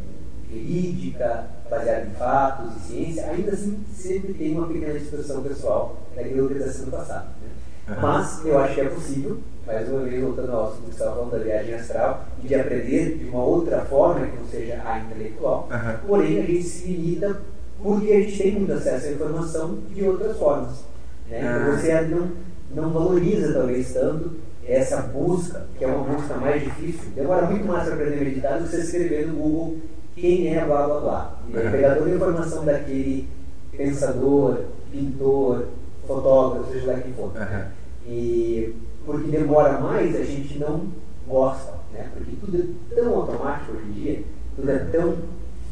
verídica, 0.49 1.48
baseada 1.69 2.07
em 2.07 2.11
fatos 2.11 2.76
e 2.76 2.80
ciência, 2.88 3.26
ainda 3.30 3.52
assim 3.52 3.80
sempre 3.94 4.34
tem 4.34 4.56
uma 4.56 4.68
pequena 4.68 4.98
distorção 4.98 5.44
pessoal 5.44 5.98
que 6.15 6.22
está 6.22 6.72
sendo 6.72 6.91
passado. 6.91 7.27
Né? 7.41 7.95
Uhum. 7.95 8.02
Mas 8.02 8.45
eu 8.45 8.57
acho 8.60 8.76
que 8.76 8.81
é 8.81 8.86
possível, 8.86 9.38
mais 9.65 9.90
uma 9.90 10.02
vez 10.02 10.22
voltando 10.22 10.52
ao 10.52 10.68
assunto 10.68 10.86
que 10.86 10.91
estava 10.91 11.15
falando 11.15 11.31
da 11.31 11.38
viagem 11.40 11.73
astral, 11.73 12.26
e 12.44 12.48
de 12.48 12.56
aprender 12.56 13.18
de 13.18 13.26
uma 13.30 13.44
outra 13.44 13.81
forma 13.81 14.26
que 14.26 14.38
não 14.38 14.45
seja 14.45 14.81
a 14.86 14.99
intelectual, 14.99 15.69
uhum. 15.72 16.07
porém 16.07 16.40
a 16.40 16.45
gente 16.45 16.64
se 16.64 16.88
limita 16.88 17.41
porque 17.81 18.11
a 18.11 18.22
gente 18.22 18.38
tem 18.38 18.51
muito 18.53 18.73
acesso 18.73 19.07
à 19.07 19.11
informação 19.11 19.80
de 19.93 20.03
outras 20.03 20.38
formas. 20.38 20.84
Né? 21.30 21.39
Então 21.39 21.76
você 21.76 22.01
não, 22.01 22.31
não 22.76 22.89
valoriza 22.91 23.53
talvez 23.53 23.93
tanto 23.93 24.31
essa 24.65 25.01
busca, 25.01 25.65
que 25.77 25.84
é 25.84 25.88
uma 25.88 26.03
busca 26.03 26.35
mais 26.35 26.64
difícil. 26.64 27.10
Demora 27.15 27.47
muito 27.47 27.65
mais 27.65 27.85
para 27.85 27.95
aprender 27.95 28.18
a 28.18 28.23
meditar 28.23 28.60
do 28.60 28.65
que 28.65 28.76
você 28.76 28.81
escrever 28.81 29.27
no 29.27 29.35
Google 29.35 29.77
quem 30.15 30.53
é 30.53 30.65
blá 30.65 30.85
blá 30.85 30.99
blá. 30.99 31.39
E 31.47 31.57
aí 31.57 31.72
pegar 31.72 31.95
toda 31.95 32.10
a 32.10 32.15
informação 32.15 32.65
daquele 32.65 33.27
pensador, 33.76 34.65
pintor, 34.91 35.68
fotógrafo, 36.06 36.72
seja 36.72 36.91
lá 36.91 36.99
quem 36.99 37.14
for. 37.14 37.31
Uhum. 37.35 37.65
E 38.06 38.76
porque 39.06 39.31
demora 39.31 39.80
mais, 39.80 40.15
a 40.15 40.23
gente 40.23 40.60
não 40.60 40.88
gosta, 41.27 41.73
né? 41.93 42.10
Porque 42.14 42.31
tudo 42.39 42.76
é 42.91 42.95
tão 42.95 43.15
automático 43.15 43.72
hoje 43.72 43.85
em 43.88 43.91
dia, 43.91 44.23
tudo 44.56 44.69
é 44.69 44.80
tão 44.80 45.18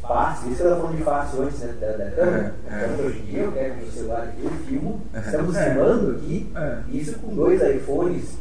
fácil. 0.07 0.51
Isso 0.51 0.61
eu 0.61 0.67
estava 0.67 0.81
falando 0.81 0.97
de 0.97 1.03
fácil 1.03 1.41
antes 1.43 1.59
né, 1.59 1.73
da, 1.79 1.91
da 1.91 2.11
câmera. 2.11 2.55
Uhum. 2.71 3.05
hoje 3.05 3.19
em 3.19 3.25
dia 3.25 3.39
eu 3.43 3.51
pego 3.51 3.75
meu 3.75 3.91
celular 3.91 4.23
aqui, 4.23 4.43
eu 4.43 4.51
filmo, 4.67 5.01
estamos 5.13 5.55
é. 5.55 5.65
filmando 5.65 6.11
aqui, 6.11 6.53
isso 6.89 7.19
com 7.19 7.35
dois 7.35 7.61
iPhones 7.61 8.37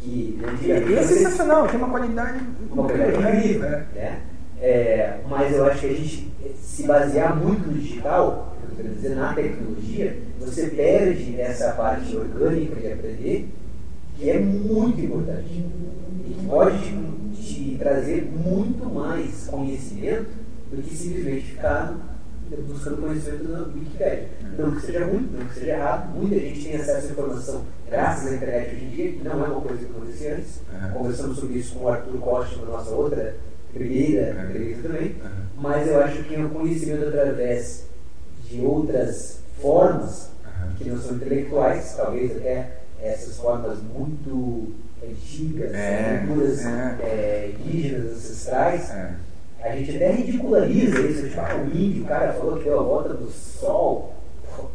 que. 0.00 0.38
E 0.62 0.72
é 0.72 1.02
sensacional, 1.02 1.68
tem 1.68 1.78
uma 1.78 1.90
qualidade. 1.90 2.40
Uma 2.70 2.84
qualidade 2.84 3.18
incrível. 3.18 3.68
Né? 3.68 4.20
É, 4.60 5.18
mas 5.28 5.54
eu 5.54 5.66
acho 5.66 5.80
que 5.80 5.86
a 5.86 5.94
gente 5.94 6.32
se 6.62 6.84
basear 6.84 7.36
muito 7.36 7.66
no 7.66 7.74
digital, 7.74 8.56
eu 8.70 8.76
quero 8.76 8.94
dizer, 8.94 9.14
na 9.14 9.34
tecnologia, 9.34 10.18
você 10.40 10.68
perde 10.68 11.38
essa 11.40 11.72
parte 11.72 12.16
orgânica 12.16 12.80
de 12.80 12.92
aprender, 12.92 13.48
que 14.16 14.30
é 14.30 14.38
muito 14.38 15.00
importante. 15.00 15.64
E 16.24 16.34
que 16.34 16.46
pode 16.46 16.78
te 17.34 17.76
trazer 17.78 18.30
muito 18.32 18.88
mais 18.88 19.46
conhecimento 19.46 20.45
do 20.70 20.82
que 20.82 20.96
simplesmente 20.96 21.46
ficar 21.52 21.94
buscando 22.68 23.02
conhecimento 23.02 23.48
na 23.48 23.58
Wikipedia. 23.64 24.28
Não 24.58 24.74
que 24.74 24.80
seja 24.86 25.04
ruim, 25.04 25.28
não 25.32 25.46
que 25.46 25.54
seja 25.54 25.72
errado, 25.72 26.14
muita 26.16 26.38
gente 26.38 26.62
tem 26.64 26.76
acesso 26.76 27.08
à 27.08 27.10
informação 27.10 27.64
graças 27.88 28.32
à 28.32 28.36
internet 28.36 28.74
hoje 28.74 28.84
em 28.84 28.88
dia, 28.90 29.12
que 29.12 29.24
não 29.24 29.44
é 29.44 29.48
uma 29.48 29.60
coisa 29.60 29.78
que 29.84 29.90
acontecia 29.90 30.34
antes. 30.36 30.60
Uhum. 30.72 30.90
Conversamos 30.92 31.38
sobre 31.38 31.58
isso 31.58 31.74
com 31.74 31.84
o 31.84 31.88
Arthur 31.88 32.18
Costa 32.18 32.56
na 32.60 32.66
nossa 32.66 32.90
outra 32.90 33.34
primeira 33.72 34.32
Uhum. 34.34 34.44
entrevista 34.50 34.82
também. 34.88 35.08
Uhum. 35.22 35.42
Mas 35.58 35.88
eu 35.88 36.00
acho 36.02 36.22
que 36.24 36.34
o 36.40 36.48
conhecimento 36.50 37.08
através 37.08 37.84
de 38.48 38.60
outras 38.60 39.40
formas 39.60 40.30
que 40.78 40.88
não 40.88 40.98
são 41.00 41.16
intelectuais, 41.16 41.94
talvez 41.96 42.36
até 42.36 42.78
essas 43.02 43.36
formas 43.36 43.78
muito 43.82 44.72
antigas, 45.02 45.72
É, 45.74 46.24
culturas 46.26 46.64
é. 46.64 46.96
é, 47.02 47.54
indígenas, 47.58 48.12
ancestrais, 48.12 48.90
É. 48.90 49.14
a 49.66 49.76
gente 49.76 49.96
até 49.96 50.10
ridiculariza 50.12 51.00
isso, 51.00 51.28
tipo, 51.28 51.40
ah, 51.40 51.56
o 51.64 51.76
índio, 51.76 52.04
o 52.04 52.06
cara 52.06 52.32
falou 52.32 52.56
que 52.58 52.64
deu 52.64 52.80
a 52.80 52.82
volta 52.82 53.14
do 53.14 53.30
sol. 53.30 54.12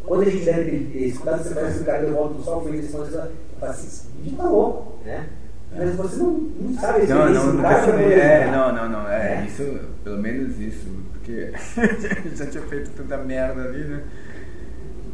Quando 0.05 0.21
a 0.21 0.29
gente 0.29 0.45
deve 0.45 0.79
ter 0.91 0.99
escutado 1.07 1.43
você 1.43 1.53
que 1.73 1.81
o 1.81 1.85
cara 1.85 1.99
deu 1.99 2.09
a 2.09 2.13
volta 2.13 2.33
do 2.35 2.43
sol, 2.43 2.61
foi 2.61 2.77
isso, 2.77 2.97
você 2.97 3.11
fala 3.59 3.71
assim, 3.71 4.07
índio 4.23 4.37
tá 4.37 4.43
louco, 4.43 4.99
né? 5.05 5.27
Mas 5.73 5.95
você 5.95 6.17
não, 6.17 6.31
não 6.31 6.73
sabe 6.79 7.03
a 7.11 7.15
Não, 7.15 7.53
não, 7.53 7.61
cara, 7.61 7.85
sabia. 7.85 8.07
né? 8.07 8.41
É, 8.47 8.51
não, 8.51 8.75
não, 8.75 8.89
não. 8.89 9.09
É, 9.09 9.41
É. 9.41 9.45
isso, 9.47 9.79
pelo 10.03 10.17
menos 10.17 10.59
isso, 10.59 10.85
porque 11.13 11.51
já 12.35 12.45
tinha 12.47 12.63
feito 12.63 12.91
tanta 12.91 13.17
merda 13.17 13.63
ali, 13.63 13.83
né? 13.85 14.03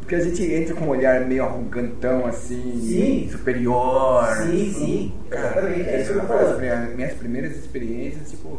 Porque 0.00 0.14
a 0.16 0.20
gente 0.20 0.42
entra 0.52 0.74
com 0.74 0.86
um 0.86 0.88
olhar 0.88 1.20
meio 1.26 1.44
arrogantão, 1.44 2.26
assim, 2.26 2.80
Sim. 2.82 3.28
superior. 3.30 4.24
Sim, 4.38 4.72
sim, 4.72 5.12
exatamente, 5.30 5.88
é 5.88 6.00
isso 6.00 6.12
que 6.12 6.18
eu 6.18 6.22
tô 6.22 6.26
falando. 6.26 6.96
Minhas 6.96 7.12
primeiras 7.14 7.56
experiências, 7.56 8.30
tipo, 8.30 8.58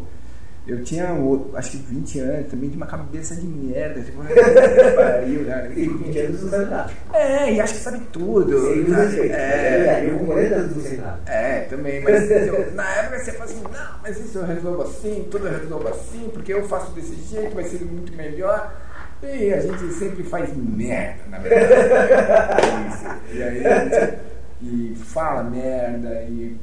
eu 0.70 0.84
tinha, 0.84 1.08
acho 1.56 1.72
que 1.72 1.78
20 1.78 2.20
anos, 2.20 2.50
também 2.52 2.70
de 2.70 2.78
uma 2.78 2.86
cabeça 2.86 3.36
de 3.36 3.46
merda, 3.48 4.02
tipo, 4.02 4.22
que 4.24 4.34
pariu, 4.96 5.46
cara. 5.46 5.72
E 5.76 5.88
com 5.88 5.98
20 5.98 6.20
anos 6.20 6.41
não 6.44 6.50
sabe 6.50 6.66
nada. 6.66 6.91
É, 7.14 7.54
e 7.54 7.62
acho 7.62 7.74
que 7.74 7.80
sabe 7.80 8.00
tudo. 8.12 8.60
Sabe? 8.60 8.84
respeito. 8.84 9.34
É 9.36 9.78
verdade, 9.78 10.08
eu 10.08 10.20
com 10.20 10.26
40 10.28 10.56
anos 10.56 10.76
não 10.76 10.84
sei 10.84 10.98
nada. 10.98 11.20
É, 11.32 11.60
também, 11.62 12.02
mas 12.04 12.32
eu- 12.32 12.72
na 12.74 12.96
época 12.96 13.20
você 13.20 13.32
fala 13.32 13.46
assim, 13.46 13.62
não, 13.64 14.00
mas 14.04 14.18
isso 14.20 14.38
eu 14.38 14.46
resolvo 14.46 14.82
assim, 14.84 15.28
tudo 15.32 15.48
eu 15.48 15.60
resolvo 15.60 15.88
assim, 15.88 16.30
porque 16.34 16.54
eu 16.54 16.68
faço 16.68 16.91
desse 16.94 17.16
jeito, 17.16 17.56
vai 17.56 17.64
ser 17.64 17.84
muito 17.86 18.14
melhor. 18.16 18.74
E 19.22 19.54
a 19.54 19.60
gente 19.60 19.91
sempre 19.94 20.24
faz 20.24 20.50
merda, 20.56 21.24
na 21.30 21.40
verdade. 21.40 21.80
É. 23.32 23.36
E 23.36 23.44
aí 23.44 23.66
a 23.68 23.80
gente 23.86 24.18
e 24.62 24.94
fala 24.96 25.44
merda 25.44 26.24
e. 26.24 26.56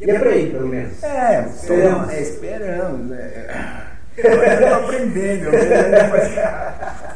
E 0.00 0.10
é 0.10 0.18
por 0.18 0.28
aí, 0.28 0.50
pelo 0.50 0.68
menos. 0.68 1.02
É, 1.02 1.46
Esperamos. 1.48 2.10
é, 2.10 2.20
esperamos. 2.22 3.12
É. 3.12 3.86
Eu 4.16 4.68
tô 4.68 4.74
aprendendo. 4.84 5.44
eu- 5.46 5.52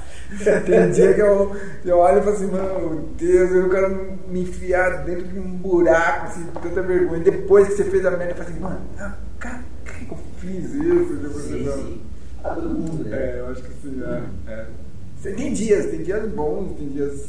Tem 0.66 0.90
dia 0.90 1.15
que 1.15 1.20
eu, 1.23 1.57
eu 1.85 1.98
olho 1.98 2.19
e 2.19 2.23
falo 2.23 2.36
assim, 2.36 2.47
meu 2.51 3.09
Deus, 3.16 3.51
eu 3.53 3.70
quero 3.70 4.19
me 4.28 4.43
enfiar 4.43 5.05
dentro 5.05 5.28
de 5.28 5.39
um 5.39 5.57
buraco, 5.57 6.27
assim, 6.27 6.44
de 6.44 6.51
tanta 6.53 6.82
vergonha. 6.82 7.20
Depois 7.23 7.69
que 7.69 7.74
você 7.74 7.85
fez 7.85 8.05
a 8.05 8.11
merda, 8.11 8.32
eu 8.32 8.36
falo 8.36 8.48
assim, 8.51 8.61
mano, 8.61 8.81
ah, 8.98 9.12
cara, 9.39 9.61
que 9.85 10.11
eu 10.11 10.19
fiz 10.40 10.74
isso? 10.74 11.15
Depois 11.23 11.44
Sim, 11.44 11.65
eu- 11.66 11.73
sim. 11.73 12.03
A 12.43 12.51
todo 12.51 12.69
mundo, 12.69 13.09
né? 13.09 13.16
É, 13.16 13.39
eu 13.40 13.47
acho 13.51 13.62
que 13.62 13.73
sim, 13.81 14.03
é, 14.05 14.23
é. 14.53 14.66
Você- 15.16 15.32
Tem 15.32 15.53
dias, 15.53 15.86
tem 15.86 16.03
dias 16.03 16.28
bons, 16.28 16.77
tem 16.77 16.89
dias. 16.89 17.27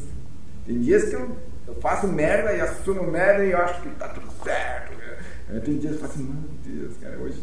Tem 0.66 0.80
dias 0.80 1.04
que 1.06 1.16
eu, 1.16 1.30
eu 1.68 1.76
faço 1.76 2.08
merda 2.08 2.52
e 2.54 2.62
assumo 2.62 3.04
merda 3.04 3.46
e 3.46 3.52
eu 3.52 3.60
acho 3.60 3.80
que 3.82 3.90
tá 3.92 4.08
tudo 4.10 4.28
certo. 4.44 4.97
Né? 5.50 5.60
Tem 5.64 5.78
dias 5.78 5.98
que 5.98 6.04
eu 6.04 6.08
falo 6.10 6.14
assim, 6.14 6.24
meu 6.24 6.76
Deus, 6.82 6.98
cara, 6.98 7.18
hoje. 7.18 7.42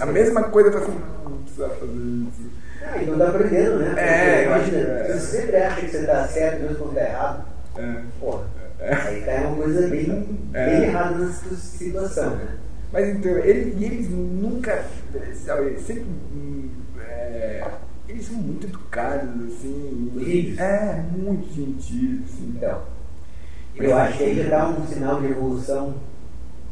A 0.00 0.06
mesma 0.06 0.44
coisa 0.44 0.68
eu 0.68 0.72
falo 0.72 0.84
assim, 0.84 0.98
não, 1.24 1.30
não 1.30 1.38
precisa 1.42 1.68
fazer 1.68 1.92
isso. 1.92 2.50
Ah, 2.82 3.02
então 3.02 3.18
tá 3.18 3.28
aprendendo, 3.28 3.78
né? 3.78 3.94
É, 3.98 4.46
eu 4.46 4.54
acho 4.54 4.68
Imagina, 4.70 4.84
que 4.84 5.10
é. 5.10 5.12
Você 5.18 5.36
sempre 5.38 5.56
acha 5.56 5.80
que 5.82 5.88
você 5.88 6.06
tá 6.06 6.28
certo 6.28 6.62
mesmo 6.62 6.76
quando 6.76 6.94
tá 6.94 7.00
errado. 7.02 7.44
É. 7.76 8.02
Porra, 8.18 8.44
aí 8.80 9.20
tá 9.22 9.32
uma 9.48 9.56
coisa 9.56 9.88
bem, 9.88 10.28
É. 10.54 10.66
bem 10.66 10.82
errada 10.84 11.18
nessa 11.18 11.54
situação, 11.56 12.36
né? 12.36 12.56
Mas 12.92 13.08
então, 13.08 13.32
ele, 13.38 13.76
e 13.78 13.84
eles 13.84 14.10
nunca, 14.10 14.84
sabe, 15.44 15.78
sempre, 15.78 16.06
é, 17.00 17.64
eles 18.08 18.26
são 18.26 18.36
muito 18.36 18.66
educados, 18.66 19.28
assim. 19.46 20.12
Os 20.16 20.22
índios? 20.22 20.58
É, 20.58 21.04
muito 21.16 21.54
gentis, 21.54 22.20
assim. 22.24 22.54
Então, 22.56 22.82
eu 23.76 23.96
acho 23.96 24.16
que 24.18 24.24
aí 24.24 24.42
já 24.42 24.48
dá 24.48 24.68
um 24.68 24.86
sinal 24.86 25.20
de 25.20 25.26
evolução 25.26 25.94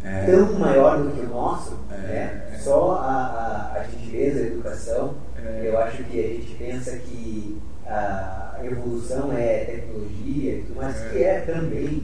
É. 0.05 0.27
tão 0.27 0.53
maior 0.59 1.03
do 1.03 1.11
que 1.11 1.21
o 1.27 1.29
nosso, 1.29 1.77
É, 1.91 1.97
né? 1.97 2.43
é. 2.55 2.59
Só 2.59 2.93
a, 3.03 3.73
a, 3.75 3.81
a 3.81 3.85
gentileza, 3.85 4.41
a 4.41 4.47
educação. 4.47 5.15
É. 5.45 5.63
Eu 5.65 5.79
acho 5.79 6.05
que 6.05 6.19
a 6.19 6.29
gente 6.29 6.55
pensa 6.55 6.97
que 6.99 7.59
a 7.87 8.61
evolução 8.65 9.33
é 9.37 9.65
tecnologia 9.65 10.53
e 10.55 10.63
tudo 10.67 10.77
mais, 10.77 10.97
É. 11.01 11.09
que 11.09 11.25
é 11.25 11.41
também 11.41 12.03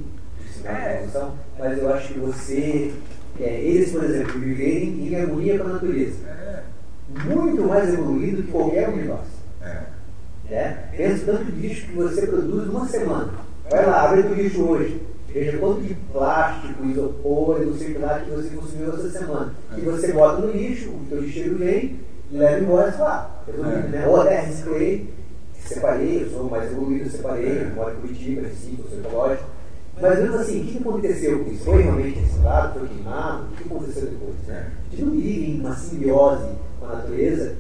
É. 0.65 0.95
evolução, 0.97 1.35
mas 1.59 1.79
eu 1.79 1.93
acho 1.95 2.15
que 2.15 2.19
você, 2.19 2.95
é, 3.41 3.61
eles, 3.61 3.93
por 3.93 4.03
exemplo, 4.05 4.41
viverem 4.41 5.07
em 5.09 5.15
harmonia 5.21 5.59
com 5.59 5.69
a 5.69 5.73
natureza, 5.75 6.17
muito 7.27 7.63
mais 7.63 7.93
evoluído 7.93 8.43
que 8.43 8.51
qualquer 8.51 8.89
um 8.89 8.99
de 8.99 9.05
nós. 9.05 9.27
É. 9.63 9.79
Né? 10.51 10.85
Pensa 10.97 11.25
tanto 11.27 11.45
de 11.45 11.53
lixo 11.69 11.87
que 11.87 11.93
você 11.95 12.27
produz 12.27 12.67
numa 12.67 12.87
semana. 12.87 13.33
Vai 13.71 13.87
lá, 13.87 14.05
abre 14.05 14.21
o 14.23 14.35
lixo 14.35 14.63
hoje. 14.63 15.01
Veja 15.35 15.59
quanto 15.59 15.81
de 15.83 15.95
plástico, 16.13 16.87
isopor 16.87 17.61
não 17.67 17.77
sei 17.77 17.91
o 17.91 17.93
que 17.95 17.99
lá 17.99 18.21
que 18.21 18.31
você 18.31 18.55
consumiu 18.55 18.95
essa 18.95 19.11
semana. 19.11 19.53
E 19.77 19.81
você 19.81 20.13
bota 20.13 20.41
no 20.43 20.53
lixo, 20.53 20.91
o 20.91 21.07
teu 21.09 21.21
lixeiro 21.21 21.59
vem 21.59 21.99
leva 22.31 22.61
embora 22.61 22.89
e 22.89 22.93
fala, 22.93 23.43
resolvido, 23.47 23.87
É. 23.87 23.89
né? 23.89 24.07
Ou 24.07 24.21
até 24.21 24.41
reciclei, 24.43 25.13
separei, 25.59 26.23
eu 26.23 26.31
sou 26.31 26.45
mais 26.49 26.71
evoluído, 26.71 27.11
separei, 27.11 27.63
eu 27.63 27.75
moro 27.75 27.93
em 27.93 28.01
Curitiba, 28.01 28.43
reciclo, 28.43 28.89
sou 28.89 28.99
ecológico. 29.01 29.45
Mas 30.01 30.19
mesmo 30.21 30.37
assim, 30.37 30.63
o 30.63 30.65
que 30.67 30.79
aconteceu 30.79 31.45
com 31.45 31.51
isso? 31.51 31.65
Foi 31.65 31.83
realmente 31.83 32.19
reciclado, 32.19 32.79
foi 32.79 32.89
queimado? 32.89 33.45
O 33.45 33.57
que 33.57 33.65
aconteceu 33.65 34.03
depois? 34.03 34.35
Né? 34.47 34.71
A 34.87 34.91
gente 34.91 35.05
não 35.05 35.13
vive 35.13 35.51
em 35.51 35.61
uma 35.61 35.75
simbiose 35.77 36.49
com 36.81 36.87
a 36.87 36.89
natureza 36.91 37.55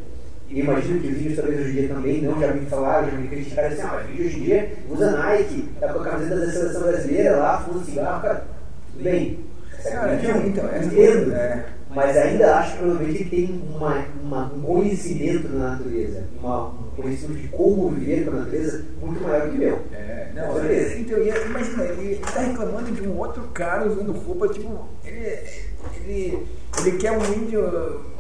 e 0.49 0.61
imagino 0.61 1.01
que 1.01 1.09
os 1.09 1.19
índios 1.19 1.37
talvez 1.37 1.61
hoje 1.61 1.71
em 1.71 1.73
dia 1.73 1.89
também 1.89 2.23
não 2.23 2.41
já 2.41 2.53
me 2.53 2.67
falaram, 2.67 3.11
já 3.11 3.17
me 3.17 3.29
criticaram 3.29 3.69
assim, 3.69 3.83
ah, 3.83 4.03
mas 4.09 4.21
hoje 4.21 4.39
em 4.39 4.43
dia 4.43 4.73
usa 4.91 5.11
Nike, 5.13 5.69
tá 5.81 5.93
com 5.93 6.01
a 6.01 6.05
camiseta 6.05 6.37
da 6.41 6.53
seleção 6.53 6.83
brasileira 6.83 7.37
lá, 7.37 7.61
fuma 7.61 7.85
cigarro, 7.85 8.23
cara, 8.23 8.45
tudo 8.93 9.03
bem. 9.05 9.39
Cara, 9.83 10.17
não, 10.23 10.47
então, 10.47 10.65
essa 10.69 10.85
entendo, 10.87 10.95
coisa, 10.95 11.37
é. 11.37 11.67
mas 11.91 12.17
ainda 12.17 12.55
acho 12.57 12.73
que 12.73 12.79
provavelmente 12.79 13.21
ele 13.21 13.31
tem 13.31 13.63
uma, 13.75 14.05
uma- 14.23 14.53
um 14.55 14.61
conhecimento 14.63 15.49
da 15.49 15.59
natureza, 15.71 16.25
uma, 16.41 16.69
um 16.69 16.91
conhecimento 16.97 17.41
de 17.43 17.49
como 17.49 17.91
viver 17.91 18.25
com 18.25 18.31
a 18.31 18.41
natureza 18.41 18.83
muito 19.03 19.23
maior 19.23 19.43
que 19.51 19.57
o 19.57 19.59
meu. 19.59 19.79
É, 19.93 20.29
não, 20.35 20.47
Com 20.47 20.55
certeza. 20.61 20.99
então, 21.01 21.19
e- 21.19 21.47
imagina, 21.47 21.85
ele 21.85 22.17
tá 22.17 22.41
reclamando 22.41 22.93
de 22.93 23.03
um 23.07 23.19
outro 23.19 23.43
cara 23.53 23.87
usando 23.87 24.13
roupa, 24.13 24.49
tipo, 24.49 24.89
ele, 25.05 25.39
ele, 26.07 26.47
ele 26.79 26.97
quer 26.99 27.13
um 27.13 27.25
índio. 27.35 28.14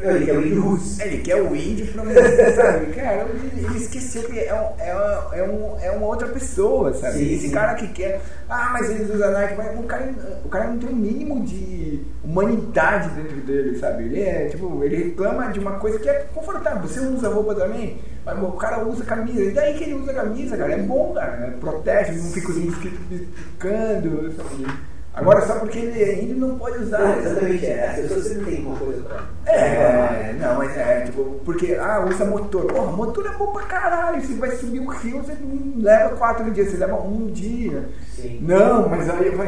Ele 0.00 0.26
quer 0.26 0.36
o 0.36 0.46
índio 0.46 0.62
russo. 0.62 1.02
Ele 1.02 1.18
quer 1.18 1.42
o 1.42 1.56
índio 1.56 1.86
sabe? 2.54 2.86
Cara, 2.94 3.26
ele, 3.28 3.66
ele 3.66 3.76
esqueceu 3.76 4.22
que 4.24 4.38
é, 4.38 4.54
um, 4.54 4.82
é, 4.82 4.94
um, 4.94 5.34
é, 5.34 5.42
um, 5.42 5.80
é 5.80 5.90
uma 5.90 6.06
outra 6.06 6.28
pessoa, 6.28 6.92
sabe? 6.92 7.18
Sim, 7.18 7.34
Esse 7.34 7.48
sim. 7.48 7.54
cara 7.54 7.74
que 7.74 7.88
quer. 7.88 8.20
Ah, 8.48 8.70
mas 8.72 8.90
eles 8.90 9.10
usam 9.10 9.32
Nike, 9.32 9.54
mas 9.56 9.78
o 9.78 9.82
cara, 9.84 10.14
o 10.44 10.48
cara 10.48 10.66
não 10.68 10.78
tem 10.78 10.90
um 10.90 10.96
mínimo 10.96 11.44
de 11.44 12.02
humanidade 12.22 13.08
dentro 13.10 13.36
dele, 13.40 13.78
sabe? 13.78 14.04
Ele 14.04 14.22
é, 14.22 14.48
tipo, 14.48 14.84
ele 14.84 14.96
reclama 14.96 15.50
de 15.50 15.58
uma 15.58 15.72
coisa 15.72 15.98
que 15.98 16.08
é 16.08 16.26
confortável. 16.34 16.82
Você 16.82 17.00
usa 17.00 17.28
roupa 17.28 17.54
também, 17.54 17.98
mas 18.24 18.42
o 18.42 18.52
cara 18.52 18.86
usa 18.86 19.04
camisa. 19.04 19.42
E 19.42 19.50
daí 19.52 19.74
que 19.74 19.84
ele 19.84 19.94
usa 19.94 20.12
camisa, 20.12 20.56
cara? 20.56 20.72
É 20.72 20.78
bom, 20.78 21.14
cara. 21.14 21.54
Protege, 21.58 22.12
não 22.12 22.30
fica 22.30 22.50
os 22.50 22.56
mosquitos 22.58 22.98
picando, 23.08 24.32
sabe? 24.32 24.95
Agora 25.16 25.40
só 25.46 25.58
porque 25.58 25.78
ele 25.78 26.02
é 26.02 26.22
índio 26.22 26.36
não 26.36 26.58
pode 26.58 26.78
usar. 26.78 26.98
Não, 26.98 27.18
exatamente, 27.18 27.64
é. 27.64 27.88
As 27.88 27.96
pessoas 27.96 28.26
sempre 28.26 28.54
têm 28.54 28.66
uma 28.66 28.76
coisa 28.76 29.02
pra. 29.02 29.24
É, 29.50 30.34
não, 30.38 30.56
mas 30.56 30.76
é, 30.76 31.00
tipo, 31.06 31.40
porque, 31.42 31.74
ah, 31.74 32.04
usa 32.06 32.26
motor. 32.26 32.66
Porra, 32.66 32.92
motor 32.92 33.26
é 33.26 33.30
bom 33.30 33.50
pra 33.50 33.62
caralho. 33.62 34.20
Você 34.20 34.34
vai 34.34 34.50
subir 34.50 34.80
o 34.80 34.90
rio, 34.90 35.22
você 35.22 35.34
não 35.40 35.82
leva 35.82 36.14
quatro 36.16 36.50
dias, 36.50 36.70
você 36.70 36.76
leva 36.76 36.96
um 36.96 37.28
dia. 37.28 37.88
Sim. 38.14 38.40
Não, 38.42 38.90
mas 38.90 39.08
aí 39.08 39.30
vai. 39.30 39.46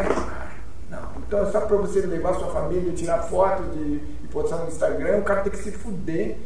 Não, 0.88 1.02
então 1.26 1.42
é 1.42 1.50
só 1.50 1.60
pra 1.60 1.76
você 1.76 2.00
levar 2.00 2.32
sua 2.34 2.50
família, 2.50 2.90
tirar 2.94 3.18
foto 3.24 3.62
de, 3.64 4.00
e 4.24 4.28
postar 4.30 4.56
no 4.56 4.68
Instagram, 4.68 5.18
o 5.18 5.22
cara 5.22 5.42
tem 5.42 5.52
que 5.52 5.58
se 5.58 5.70
fuder. 5.70 6.38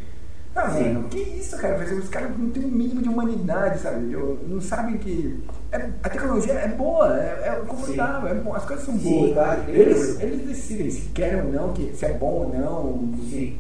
Ah, 0.55 0.71
Sim. 0.71 0.93
mano, 0.93 1.09
que 1.09 1.19
isso, 1.19 1.57
cara? 1.57 1.83
Os 1.83 2.09
caras 2.11 2.39
não 2.39 2.51
têm 2.51 2.65
um 2.67 2.69
mínimo 2.69 3.01
de 3.01 3.09
humanidade, 3.09 3.81
sabe? 3.81 4.13
Eu- 4.13 4.39
Não 4.47 4.61
sabem 4.61 4.99
que. 4.99 5.43
é- 5.71 5.89
a 6.03 6.09
tecnologia 6.11 6.53
é 6.53 6.69
boa, 6.69 7.19
é, 7.19 7.49
é 7.49 7.63
confortável, 7.67 8.29
é 8.29 8.35
bom, 8.35 8.55
as 8.55 8.65
coisas 8.67 8.85
são 8.85 8.99
Sim, 8.99 9.03
boas. 9.19 9.33
claro, 9.33 9.63
tem 9.65 9.75
eles, 9.75 10.21
eles 10.21 10.47
decidem 10.47 10.91
se 10.91 11.01
querem 11.11 11.41
ou 11.41 11.51
não, 11.53 11.73
que, 11.73 11.95
se 11.97 12.05
é 12.05 12.13
bom 12.13 12.45
ou 12.45 12.49
não. 12.53 13.15
Sim. 13.31 13.59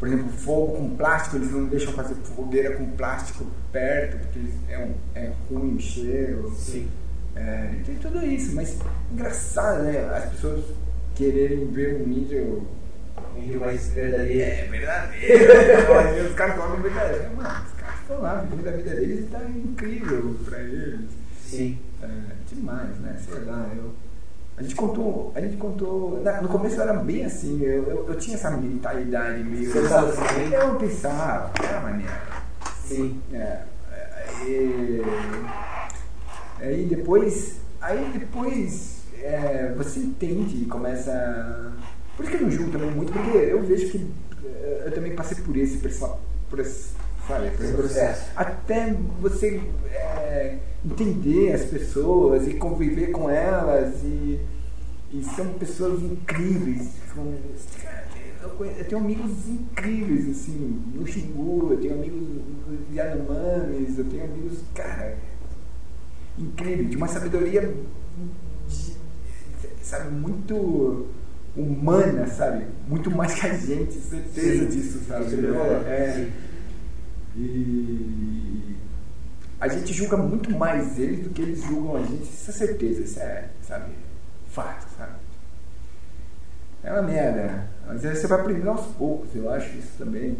Por 0.00 0.08
exemplo, 0.08 0.28
fogo 0.32 0.72
com 0.76 0.90
plástico, 0.96 1.36
eles 1.36 1.50
não 1.52 1.66
deixam 1.66 1.92
fazer 1.92 2.14
fogueira 2.16 2.76
com 2.76 2.84
plástico 2.92 3.44
perto, 3.72 4.18
porque 4.18 4.40
é, 4.68 4.78
um, 4.78 4.92
é 5.14 5.32
ruim 5.50 5.76
o 5.76 5.80
cheiro. 5.80 6.52
Sim. 6.56 6.88
É, 7.36 7.70
tem 7.86 7.94
tudo 7.96 8.24
isso, 8.24 8.54
mas 8.56 8.76
engraçado, 9.12 9.84
né? 9.84 10.04
As 10.16 10.30
pessoas 10.30 10.64
quererem 11.14 11.66
ver 11.66 11.96
um 12.02 12.10
índio 12.12 12.66
Rio 13.40 13.60
mais 13.60 13.88
verdadeiro. 13.90 14.40
É 14.40 14.66
verdadeiro. 14.66 15.94
Mas 15.94 16.26
os 16.28 16.34
caras 16.34 16.56
colocam 16.56 16.82
verdadeiro. 16.82 17.36
Mano, 17.36 17.64
os 17.66 17.80
caras 17.80 18.00
estão 18.00 18.20
lá, 18.20 18.34
vivendo 18.36 18.68
a 18.68 18.76
vida 18.76 18.90
deles 18.90 19.20
e 19.20 19.28
tá 19.28 19.40
incrível 19.44 20.36
pra 20.44 20.58
eles. 20.60 21.00
Sim. 21.44 21.78
É, 22.02 22.08
demais, 22.52 22.98
né? 23.00 23.16
Sei 23.24 23.44
lá, 23.44 23.70
eu. 23.76 23.92
A 24.56 24.62
gente 24.62 24.74
contou, 24.74 25.32
a 25.36 25.40
gente 25.40 25.56
contou. 25.56 26.20
no 26.42 26.48
começo 26.48 26.76
eu 26.76 26.82
era 26.82 26.94
bem 26.94 27.24
assim, 27.24 27.62
eu, 27.62 27.84
eu, 27.84 28.08
eu 28.08 28.18
tinha 28.18 28.36
essa 28.36 28.50
mentalidade 28.50 29.44
meio. 29.44 29.70
Você 29.70 29.82
pensava 29.82 30.08
assim 30.08 30.24
também? 30.24 30.52
Eu 30.52 30.74
pensava, 30.74 31.52
era 31.62 31.80
maneiro. 31.80 32.12
Sim. 32.84 33.20
É, 33.32 33.60
aí, 34.26 35.02
aí 36.60 36.86
depois, 36.86 37.60
aí 37.80 38.10
depois 38.12 38.98
é, 39.22 39.72
você 39.76 40.00
entende 40.00 40.62
e 40.62 40.66
começa. 40.66 41.72
Por 42.18 42.24
isso 42.24 42.32
que 42.32 42.42
eu 42.42 42.42
não 42.48 42.50
julgo 42.50 42.72
também 42.72 42.90
muito, 42.90 43.12
porque 43.12 43.38
eu 43.38 43.62
vejo 43.62 43.90
que 43.90 44.10
é, 44.44 44.82
eu 44.86 44.92
também 44.92 45.14
passei 45.14 45.40
por 45.40 45.56
esse, 45.56 45.76
por 46.50 46.58
esse, 46.58 46.88
sabe, 47.28 47.50
por 47.52 47.64
Esse 47.64 47.72
processo. 47.74 48.30
Até 48.34 48.92
você 49.20 49.62
é, 49.92 50.58
entender 50.84 51.52
as 51.52 51.62
pessoas 51.66 52.48
e 52.48 52.54
conviver 52.54 53.12
com 53.12 53.30
elas 53.30 54.02
e, 54.02 54.40
e 55.12 55.22
são 55.36 55.46
pessoas 55.50 56.02
incríveis. 56.02 56.88
São, 57.14 57.32
eu, 58.42 58.84
tenho 58.84 59.00
amigos 59.00 59.46
incríveis, 59.48 60.28
assim, 60.28 60.82
no 60.96 61.06
Xingu, 61.06 61.68
eu 61.70 61.78
tenho 61.80 61.94
amigos 61.94 62.20
nos 62.20 62.96
Yanomamis, 62.96 63.96
eu 63.96 64.04
tenho 64.06 64.24
amigos, 64.24 64.58
cara, 64.74 65.16
incríveis, 66.36 66.90
de 66.90 66.96
uma 66.96 67.06
sabedoria, 67.06 67.72
de- 68.68 68.96
sabe, 69.82 70.10
muito 70.10 71.06
humana, 71.56 72.26
sabe? 72.26 72.66
Muito 72.86 73.10
mais 73.10 73.34
que 73.34 73.46
a 73.46 73.54
gente, 73.54 73.94
certeza 73.94 74.64
Sim. 74.64 74.68
disso, 74.68 75.00
sabe? 75.06 75.36
Falar. 75.36 75.88
É, 75.88 76.12
Sim. 76.14 76.32
e 77.36 78.76
a 79.60 79.68
gente 79.68 79.92
julga 79.92 80.16
muito 80.16 80.50
mais 80.56 80.98
eles 80.98 81.24
do 81.24 81.30
que 81.30 81.42
eles 81.42 81.62
julgam 81.62 81.96
a 81.96 82.02
gente, 82.02 82.22
isso 82.22 82.50
é 82.50 82.52
certeza, 82.52 83.02
isso 83.02 83.20
é, 83.20 83.48
sabe, 83.62 83.92
fato, 84.48 84.86
sabe? 84.96 85.12
É 86.82 86.92
uma 86.92 87.02
merda, 87.02 87.68
mas 87.86 88.04
aí 88.04 88.14
você 88.14 88.26
vai 88.28 88.40
aprendendo 88.40 88.70
aos 88.70 88.86
poucos, 88.94 89.34
eu 89.34 89.50
acho 89.50 89.76
isso 89.76 89.98
também. 89.98 90.38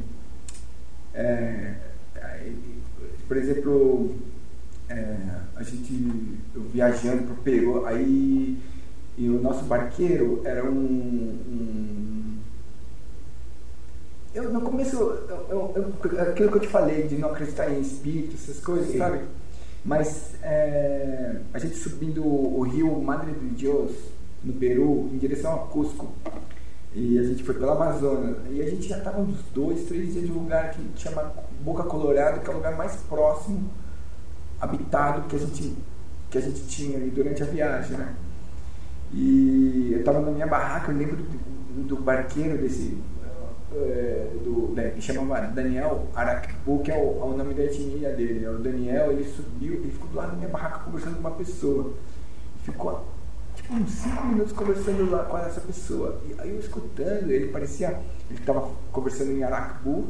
É, 1.13 1.75
por 3.27 3.37
exemplo, 3.37 4.17
é, 4.89 5.17
a 5.57 5.63
gente 5.63 6.39
eu 6.55 6.63
viajando 6.63 7.25
pro 7.25 7.43
Peru, 7.43 7.85
aí 7.85 8.57
e 9.19 9.29
o 9.29 9.41
nosso 9.43 9.65
barqueiro 9.65 10.41
era 10.45 10.65
um, 10.65 10.77
um 11.49 12.39
eu 14.35 14.53
no 14.53 14.61
começo 14.61 14.97
eu, 14.97 15.75
eu- 15.75 16.23
aquilo 16.23 16.51
que 16.51 16.57
eu 16.59 16.61
te 16.61 16.69
falei 16.69 17.07
de 17.09 17.17
não 17.17 17.31
acreditar 17.31 17.69
em 17.71 17.81
espírito, 17.81 18.35
essas 18.35 18.61
coisas, 18.63 18.93
Sim. 18.93 18.99
sabe? 18.99 19.21
Mas 19.85 20.35
é, 20.43 21.41
a 21.53 21.59
gente 21.59 21.77
subindo 21.77 22.25
o 22.25 22.63
rio 22.63 23.01
Madre 23.01 23.33
de 23.33 23.49
Dios 23.51 23.91
no 24.45 24.53
Peru 24.53 25.09
em 25.13 25.19
direção 25.19 25.55
a 25.55 25.59
Cusco 25.67 26.13
e 26.95 27.19
a 27.19 27.23
gente 27.23 27.43
foi 27.43 27.55
pela 27.55 27.73
Amazônia 27.73 28.37
e 28.51 28.63
a 28.63 28.69
gente 28.71 28.89
já 28.89 28.99
estava 28.99 29.21
uns 29.21 29.37
dois, 29.55 29.85
três 29.85 30.13
dias 30.13 30.27
de 30.27 30.33
um 30.33 30.43
lugar 30.43 30.71
que 30.71 30.81
chama 30.97 31.33
Boca 31.65 31.83
Colorado, 31.85 32.41
que 32.41 32.49
é 32.49 32.53
o 32.53 32.57
lugar 32.57 32.77
mais 32.77 32.97
próximo 33.09 33.69
habitado 34.61 35.23
que 35.29 35.37
a 35.37 35.39
gente 35.39 35.75
que 36.31 36.37
a 36.39 36.41
gente 36.43 36.61
tinha 36.67 36.99
durante 37.11 37.43
a 37.43 37.47
viagem, 37.47 37.97
né? 37.97 38.15
E 39.13 39.91
eu 39.93 40.01
estava 40.01 40.21
na 40.21 40.31
minha 40.31 40.47
barraca, 40.47 40.93
eu 40.93 40.99
lembro 40.99 41.17
do, 41.17 41.85
do 41.85 41.97
barqueiro 42.03 42.59
desse. 42.59 43.03
eh, 43.73 44.37
do, 44.45 44.73
né, 44.75 44.91
que 44.91 45.01
chamava 45.03 45.47
Daniel 45.49 46.09
Arakbu, 46.15 46.83
que 46.83 46.91
é 46.91 46.95
o, 46.97 47.21
é 47.21 47.25
o 47.25 47.37
nome 47.37 47.55
da 47.55 47.65
etnia 47.65 48.13
dele. 48.15 48.45
É 48.45 48.51
O 48.51 48.59
Daniel, 48.59 49.13
ele 49.13 49.25
subiu, 49.25 49.75
ele 49.75 49.91
ficou 49.93 50.09
do 50.11 50.17
lado 50.17 50.31
da 50.33 50.37
minha 50.37 50.49
barraca 50.49 50.81
conversando 50.85 51.15
com 51.17 51.21
uma 51.21 51.33
pessoa. 51.33 51.95
Ficou 52.65 53.09
tipo 53.55 53.75
uns 53.75 53.91
5 53.93 54.27
minutos 54.27 54.53
conversando 54.53 55.11
lá 55.11 55.25
com 55.25 55.39
essa 55.39 55.61
pessoa. 55.61 56.21
E 56.27 56.35
aí 56.41 56.51
eu 56.51 56.59
escutando, 56.59 57.31
ele 57.31 57.49
parecia. 57.49 58.01
Ele 58.31 58.39
estava 58.41 58.71
conversando 58.93 59.33
em 59.33 59.43
Arakbu. 59.43 60.09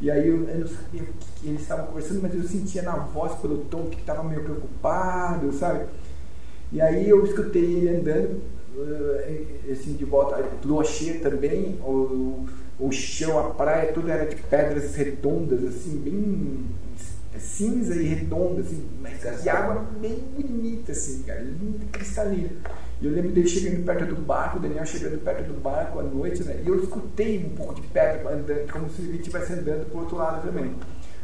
E 0.00 0.10
aí 0.10 0.28
eu, 0.28 0.48
eu 0.48 0.60
não 0.60 0.66
sabia 0.68 1.02
o 1.02 1.06
que, 1.06 1.32
que 1.40 1.48
eles 1.48 1.62
estavam 1.62 1.86
conversando, 1.86 2.22
mas 2.22 2.34
eu 2.34 2.42
sentia 2.44 2.82
na 2.82 2.96
voz 2.96 3.34
pelo 3.40 3.64
tom 3.64 3.86
que 3.90 4.00
estava 4.00 4.22
meio 4.22 4.44
preocupado, 4.44 5.52
sabe? 5.52 5.86
E 6.72 6.80
aí 6.80 7.08
eu 7.08 7.24
escutei 7.24 7.62
ele 7.62 7.88
andando, 7.88 8.42
eh, 8.78 9.72
assim, 9.72 9.94
de 9.94 10.04
volta, 10.04 10.44
cheia 10.84 11.20
também, 11.20 11.78
o, 11.80 12.46
o 12.78 12.92
chão, 12.92 13.38
a 13.38 13.50
praia, 13.50 13.92
tudo 13.92 14.10
era 14.10 14.26
de 14.26 14.36
pedras 14.36 14.94
redondas, 14.94 15.64
assim, 15.64 15.98
bem 15.98 16.66
cinza 17.38 17.94
e 17.94 18.04
redonda, 18.04 18.60
assim, 18.60 18.86
mas 19.00 19.42
de 19.42 19.48
água 19.48 19.86
bem 20.00 20.18
bonita, 20.36 20.92
assim, 20.92 21.22
cara, 21.22 21.40
linda, 21.40 21.86
cristalina. 21.92 22.50
E 23.00 23.06
eu 23.06 23.12
lembro 23.12 23.30
dele 23.30 23.48
chegando 23.48 23.84
perto 23.84 24.06
do 24.06 24.20
barco, 24.20 24.58
o 24.58 24.60
Daniel 24.60 24.84
chegando 24.84 25.22
perto 25.22 25.44
do 25.44 25.60
barco 25.60 26.00
à 26.00 26.02
noite, 26.02 26.42
né? 26.42 26.60
E 26.64 26.68
eu 26.68 26.82
escutei 26.82 27.44
um 27.44 27.50
pouco 27.50 27.74
de 27.80 27.86
pedra 27.88 28.28
andando, 28.28 28.72
como 28.72 28.90
se 28.90 29.02
ele 29.02 29.18
estivesse 29.18 29.52
andando 29.52 29.88
pro 29.88 30.00
outro 30.00 30.16
lado 30.16 30.46
também. 30.46 30.74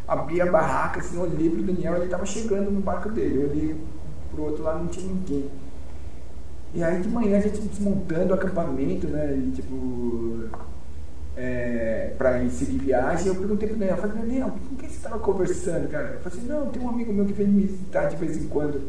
Abri 0.06 0.40
a 0.40 0.46
barraca, 0.46 1.00
assim, 1.00 1.18
olhei 1.18 1.50
pro 1.50 1.62
Daniel, 1.62 1.96
ele 1.96 2.04
estava 2.04 2.24
chegando 2.24 2.70
no 2.70 2.80
barco 2.80 3.10
dele. 3.10 3.36
Eu 3.36 3.50
olhei 3.50 3.76
pro 4.34 4.44
outro 4.44 4.62
lado, 4.62 4.80
não 4.80 4.88
tinha 4.88 5.06
ninguém. 5.06 5.50
E 6.74 6.82
aí 6.82 7.00
de 7.00 7.08
manhã 7.08 7.38
a 7.38 7.40
gente 7.40 7.60
desmontando 7.60 8.32
o 8.32 8.34
acampamento, 8.34 9.06
né? 9.06 9.36
E, 9.36 9.50
tipo, 9.52 10.48
é, 11.36 12.14
para 12.18 12.42
ir 12.42 12.50
seguir 12.50 12.78
viagem, 12.78 13.28
eu 13.28 13.36
perguntei 13.36 13.68
pro 13.68 13.78
Daniel, 13.78 13.96
eu 13.96 14.02
falei, 14.02 14.22
Daniel, 14.22 14.50
com 14.50 14.76
quem 14.76 14.88
você 14.88 14.96
estava 14.96 15.18
conversando, 15.18 15.88
cara? 15.88 16.14
Eu 16.14 16.20
falei 16.20 16.38
assim, 16.38 16.48
não, 16.48 16.70
tem 16.70 16.82
um 16.82 16.88
amigo 16.88 17.12
meu 17.12 17.24
que 17.26 17.32
vem 17.32 17.46
me 17.46 17.62
visitar 17.62 18.08
de 18.08 18.16
vez 18.16 18.36
em 18.36 18.48
quando. 18.48 18.82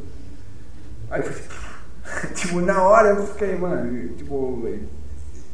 Aí 1.10 1.22
eu 1.22 1.26
falei, 1.26 2.34
tipo, 2.34 2.62
na 2.62 2.82
hora 2.82 3.10
eu 3.10 3.28
fiquei, 3.28 3.56
mano, 3.56 4.10
tipo, 4.16 4.68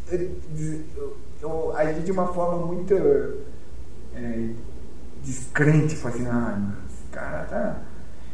eu, 0.09 0.31
eu, 0.97 1.17
eu 1.41 1.75
agi 1.75 2.01
de 2.01 2.11
uma 2.11 2.27
forma 2.27 2.65
muito 2.65 2.93
é, 4.15 4.49
descrente, 5.23 5.95
falei 5.95 6.17
assim, 6.17 6.27
ah, 6.29 6.75
esse 6.87 7.11
cara 7.11 7.43
tá. 7.43 7.81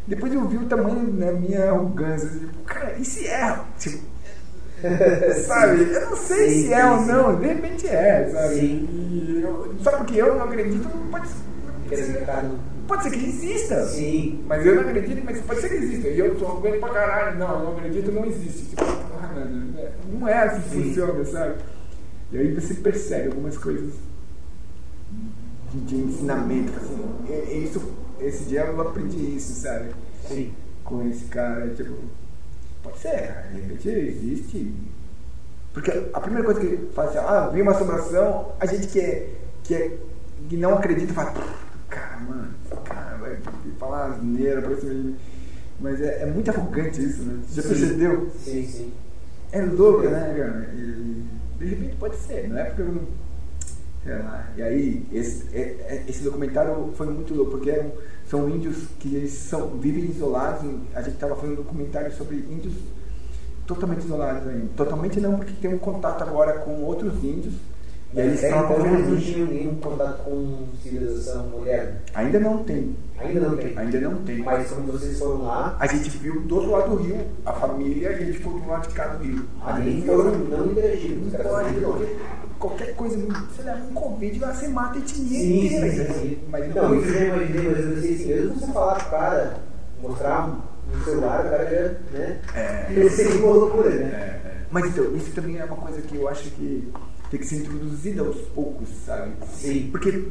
Depois 0.08 0.34
eu 0.34 0.48
vi 0.48 0.58
o 0.58 0.66
tamanho 0.66 1.12
da 1.12 1.34
minha 1.34 1.70
arrogância, 1.70 2.30
tipo, 2.30 2.64
cara, 2.64 2.96
e 2.98 3.04
se 3.04 3.28
é? 3.28 3.60
Tipo, 3.78 4.04
sabe? 5.46 5.82
Eu 5.92 6.10
não 6.10 6.16
sei 6.18 6.50
Sim, 6.50 6.68
se 6.68 6.74
é 6.74 6.92
ou 6.92 7.00
sim, 7.00 7.06
não, 7.08 7.36
de 7.40 7.48
repente 7.48 7.88
é, 7.88 8.30
sabe? 8.32 8.56
Sim. 8.56 9.42
Eu- 9.44 9.76
sabe 9.84 9.98
porque 9.98 10.16
eu 10.22 10.36
não 10.36 10.46
acredito, 10.46 10.88
pode, 11.12 11.28
dizer, 11.90 12.26
cara, 12.26 12.50
pode 12.88 13.04
ser 13.04 13.10
que 13.12 13.26
exista. 13.26 13.86
Sim. 13.88 14.44
Mas 14.48 14.66
eu 14.66 14.76
não 14.76 14.82
acredito, 14.84 15.22
mas 15.26 15.42
pode 15.42 15.62
ser 15.62 15.70
que 15.70 15.76
exista. 15.76 16.08
E 16.08 16.20
eu 16.20 16.38
sou 16.40 16.48
arrogante 16.48 16.78
pra 16.80 16.90
caralho. 16.90 17.40
Não, 17.40 17.60
eu 17.60 17.64
não 17.66 17.78
acredito, 17.78 18.12
não 18.12 18.26
existe. 18.26 18.66
Tipo, 18.70 18.86
mano, 18.86 19.74
não 20.14 20.28
é 20.28 20.44
assim 20.44 20.62
que 20.62 20.70
funciona, 20.84 21.26
sabe? 21.26 21.56
E 22.32 22.38
aí 22.38 22.54
você 22.54 22.74
percebe 22.76 23.28
algumas 23.28 23.58
coisas 23.58 23.94
de, 25.74 25.96
ensinamento. 25.96 26.72
Assim, 26.78 27.64
isso, 27.64 27.82
esse 28.20 28.46
dia 28.46 28.62
eu 28.62 28.82
aprendi 28.82 29.36
isso, 29.36 29.54
sabe? 29.54 29.92
Sim. 30.28 30.54
Com 30.84 31.08
esse 31.08 31.26
cara, 31.26 31.70
tipo, 31.70 31.96
pode 32.84 32.98
ser, 33.00 33.48
de 33.52 33.62
repente 33.62 33.90
existe. 33.90 34.74
Porque 35.74 35.92
a 36.14 36.20
primeira 36.20 36.46
coisa 36.46 36.60
que 36.60 36.78
faz 36.94 37.10
assim, 37.10 37.20
ah, 37.20 37.50
vi 37.54 37.62
uma 37.62 37.72
assombração, 37.72 38.54
a 38.60 38.66
gente 38.66 38.88
que, 38.88 39.00
é, 39.00 39.30
que, 39.64 39.76
é, 39.76 39.98
que 40.50 40.58
não 40.58 40.76
acredita 40.76 41.14
fala, 41.14 41.34
cara, 41.90 42.18
mano, 42.22 42.54
cara 42.88 43.18
vai 43.18 43.38
falar 43.78 44.06
asneira 44.06 44.62
pra 44.62 44.76
cima 44.78 45.16
Mas 45.80 46.02
é, 46.02 46.24
é 46.24 46.26
muito 46.26 46.50
arrogante 46.50 47.04
isso, 47.04 47.22
né? 47.24 47.42
Você 47.48 47.62
já 47.62 47.62
Sim. 47.62 47.70
percebeu? 47.70 48.32
Sim, 48.44 48.66
sim. 48.66 48.94
É 49.52 49.62
louco, 49.62 50.04
né, 50.04 50.36
cara? 50.38 50.70
E, 50.74 51.24
de 51.58 51.66
repente 51.66 51.96
pode 51.96 52.16
ser, 52.18 52.48
não 52.48 52.58
é 52.58 52.66
porque 52.66 52.82
eu 52.82 52.88
não. 52.88 53.27
Lá. 54.16 54.48
E 54.56 54.62
aí, 54.62 55.06
esse, 55.12 55.56
é- 55.56 55.78
é- 55.88 56.04
esse 56.08 56.24
documentário 56.24 56.92
foi 56.96 57.08
muito 57.08 57.34
louco, 57.34 57.52
porque 57.52 57.70
eram, 57.70 57.92
são 58.30 58.50
índios 58.50 58.88
que 59.00 59.16
eles 59.16 59.32
são, 59.32 59.78
vivem 59.78 60.06
isolados. 60.06 60.70
A 60.94 61.02
gente 61.02 61.16
estava 61.16 61.36
fazendo 61.36 61.54
um 61.54 61.64
documentário 61.64 62.12
sobre 62.14 62.38
índios 62.38 62.74
totalmente 63.66 64.06
isolados 64.06 64.48
ainda. 64.48 64.68
Totalmente 64.76 65.20
não, 65.20 65.36
porque 65.38 65.54
tem 65.62 65.74
um 65.74 65.78
contato 65.78 66.22
agora 66.22 66.60
com 66.60 66.84
outros 66.84 67.24
índios. 67.24 67.54
E 68.14 68.20
eles 68.20 68.42
É, 68.44 68.48
estavam 68.48 68.66
então 68.72 68.78
não 68.86 68.86
convivendo. 68.96 69.16
existe 69.18 69.40
nenhum 69.42 69.76
contato 69.76 70.24
com 70.24 70.66
civilização 70.82 71.48
moderna. 71.48 72.02
Ainda 72.16 72.40
não 72.40 72.64
tem. 72.64 72.96
Ainda 73.20 73.40
não 73.42 73.58
tem. 73.58 73.78
Ainda 73.78 74.00
não 74.02 74.16
tem. 74.24 74.38
Mas 74.40 74.70
quando 74.70 74.92
vocês 74.94 75.20
foram 75.20 75.44
lá, 75.44 75.76
A 75.80 75.88
gente 75.88 76.10
viu 76.18 76.42
do 76.42 76.56
outro 76.56 76.72
lado 76.72 76.90
do 76.96 77.04
rio, 77.04 77.18
a 77.46 77.52
família, 77.54 78.10
e 78.10 78.14
a 78.14 78.18
gente 78.18 78.38
ficou 78.38 78.60
do 78.60 78.68
lado 78.68 78.88
de 78.88 78.94
cá 78.94 79.08
do 79.08 79.24
rio. 79.24 79.46
ali 79.66 80.02
foram 80.06 80.32
não 80.38 80.66
interagiram. 80.72 81.18
Não 81.18 81.32
pode, 81.32 81.74
porque 81.82 82.16
qualquer 82.60 82.96
coisa, 82.96 83.18
sei 83.56 83.66
lá, 83.66 83.76
um 83.90 83.94
lá 84.40 84.54
você 84.54 84.68
mata 84.70 84.96
a 84.96 85.00
etnia 85.00 85.28
Sim, 85.42 85.66
inteira. 85.66 86.14
sim, 86.14 86.20
sim. 86.20 86.38
Mas 86.50 86.74
Não, 86.74 86.96
isso 87.00 87.10
eu 87.10 87.14
já 87.14 87.26
imaginei, 87.26 87.70
mas 87.70 87.80
eu 87.86 87.92
pensei 87.96 88.14
assim, 88.16 88.26
mesmo 88.28 88.56
você 88.56 88.72
falar 88.72 88.96
pro 88.96 89.10
cara, 89.12 89.58
mostrar 90.02 90.48
um 90.48 91.04
celular, 91.04 91.46
o 91.46 91.50
cara 91.50 91.66
já, 91.66 92.18
né? 92.18 92.40
É. 92.56 93.10
Ser 93.10 93.28
uma 93.44 93.52
loucura, 93.54 93.90
É, 93.90 93.96
né? 93.96 94.06
é. 94.46 94.58
Mas 94.72 94.86
então, 94.86 95.16
isso 95.16 95.32
também 95.32 95.58
é 95.60 95.66
uma 95.66 95.76
coisa 95.78 96.02
que 96.02 96.16
eu 96.16 96.28
acho 96.28 96.50
que 96.52 96.92
tem 97.30 97.40
que 97.40 97.46
ser 97.46 97.58
introduzida 97.58 98.22
aos 98.22 98.38
poucos, 98.56 98.90
sabe? 99.06 99.32
Sim. 99.54 99.90
Porque 99.92 100.28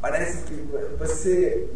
parece 0.00 0.44
que 0.44 0.54
você. 0.98 1.68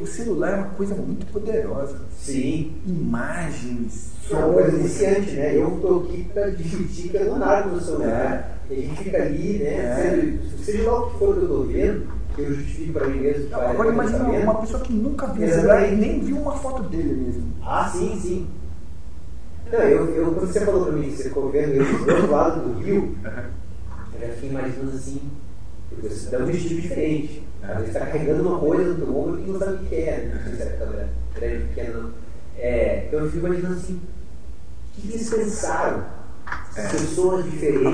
O 0.00 0.06
celular 0.06 0.52
é 0.52 0.56
uma 0.56 0.68
coisa 0.70 0.94
muito 0.94 1.26
poderosa. 1.26 2.00
Sim. 2.16 2.76
Imagens, 2.86 4.12
É 4.30 4.34
uma 4.34 4.52
coisa 4.54 4.76
iniciante, 4.76 5.32
né? 5.32 5.56
Eu 5.56 5.74
estou 5.76 6.04
aqui 6.04 6.24
para 6.32 6.50
dividir 6.50 7.10
que 7.10 7.16
eu 7.16 7.26
não 7.26 7.38
largo 7.38 7.70
no 7.70 7.80
celular. 7.80 8.58
E 8.70 8.74
a 8.74 8.76
gente 8.80 9.02
fica 9.02 9.16
ali, 9.22 9.58
né? 9.58 9.70
É. 9.70 10.38
Seja 10.62 10.90
lá 10.90 11.00
o 11.00 11.10
que 11.10 11.18
for 11.18 11.34
que 11.34 11.40
eu 11.40 11.44
estou 11.44 11.66
vendo, 11.66 12.06
eu 12.38 12.54
justifico 12.54 12.92
para 12.94 13.08
mim 13.08 13.20
mesmo. 13.20 13.50
Não, 13.50 13.60
agora 13.60 13.88
imagina 13.90 14.24
uma 14.24 14.54
pessoa 14.60 14.82
que 14.82 14.92
nunca 14.92 15.26
viu 15.26 15.42
o 15.42 15.44
Exatamente. 15.44 15.60
celular 15.60 15.92
e 15.92 15.96
nem 15.96 16.20
viu 16.20 16.36
uma 16.38 16.52
foto 16.52 16.82
dele 16.84 17.14
mesmo. 17.26 17.52
Ah, 17.62 17.90
sim, 17.92 18.18
sim. 18.20 18.46
Não, 19.70 19.78
eu, 19.80 20.14
eu, 20.14 20.32
quando 20.32 20.46
você 20.52 20.60
falou 20.60 20.84
para 20.84 20.92
mim 20.92 21.10
que 21.10 21.16
você 21.16 21.24
ficou 21.24 21.50
vendo 21.50 21.74
eu 21.74 21.84
do 21.84 22.10
outro 22.12 22.30
lado 22.30 22.60
do 22.68 22.78
rio, 22.80 23.16
eu 24.14 24.20
já 24.26 24.32
fiquei 24.34 24.48
imaginando 24.50 24.90
assim, 24.96 25.20
porque 25.90 26.08
você 26.08 26.30
dá 26.30 26.38
um 26.38 26.44
objetivo 26.44 26.80
diferente. 26.80 27.42
Às 27.62 27.76
vezes 27.78 27.88
está 27.94 28.06
carregando 28.06 28.48
uma 28.48 28.58
coisa 28.58 28.92
no 28.92 28.94
teu 29.04 29.16
ombro 29.16 29.42
que 29.42 29.50
não 29.50 29.58
sabe 29.58 29.84
o 29.84 29.88
que 29.88 29.94
é, 29.96 30.16
né? 30.16 30.34
não 30.36 30.42
sei 30.44 30.56
se 30.56 30.62
é 30.62 30.76
câmera 30.76 31.08
grande, 31.34 31.64
pequena, 31.64 31.98
não. 31.98 32.10
É, 32.56 33.04
então 33.06 33.20
eu 33.20 33.30
fico 33.30 33.46
imaginando 33.46 33.74
assim, 33.74 33.94
o 34.96 35.00
que 35.00 35.08
eles 35.08 35.28
pensaram? 35.30 36.04
É. 36.76 36.88
Pessoas 36.88 37.44
diferentes, 37.44 37.86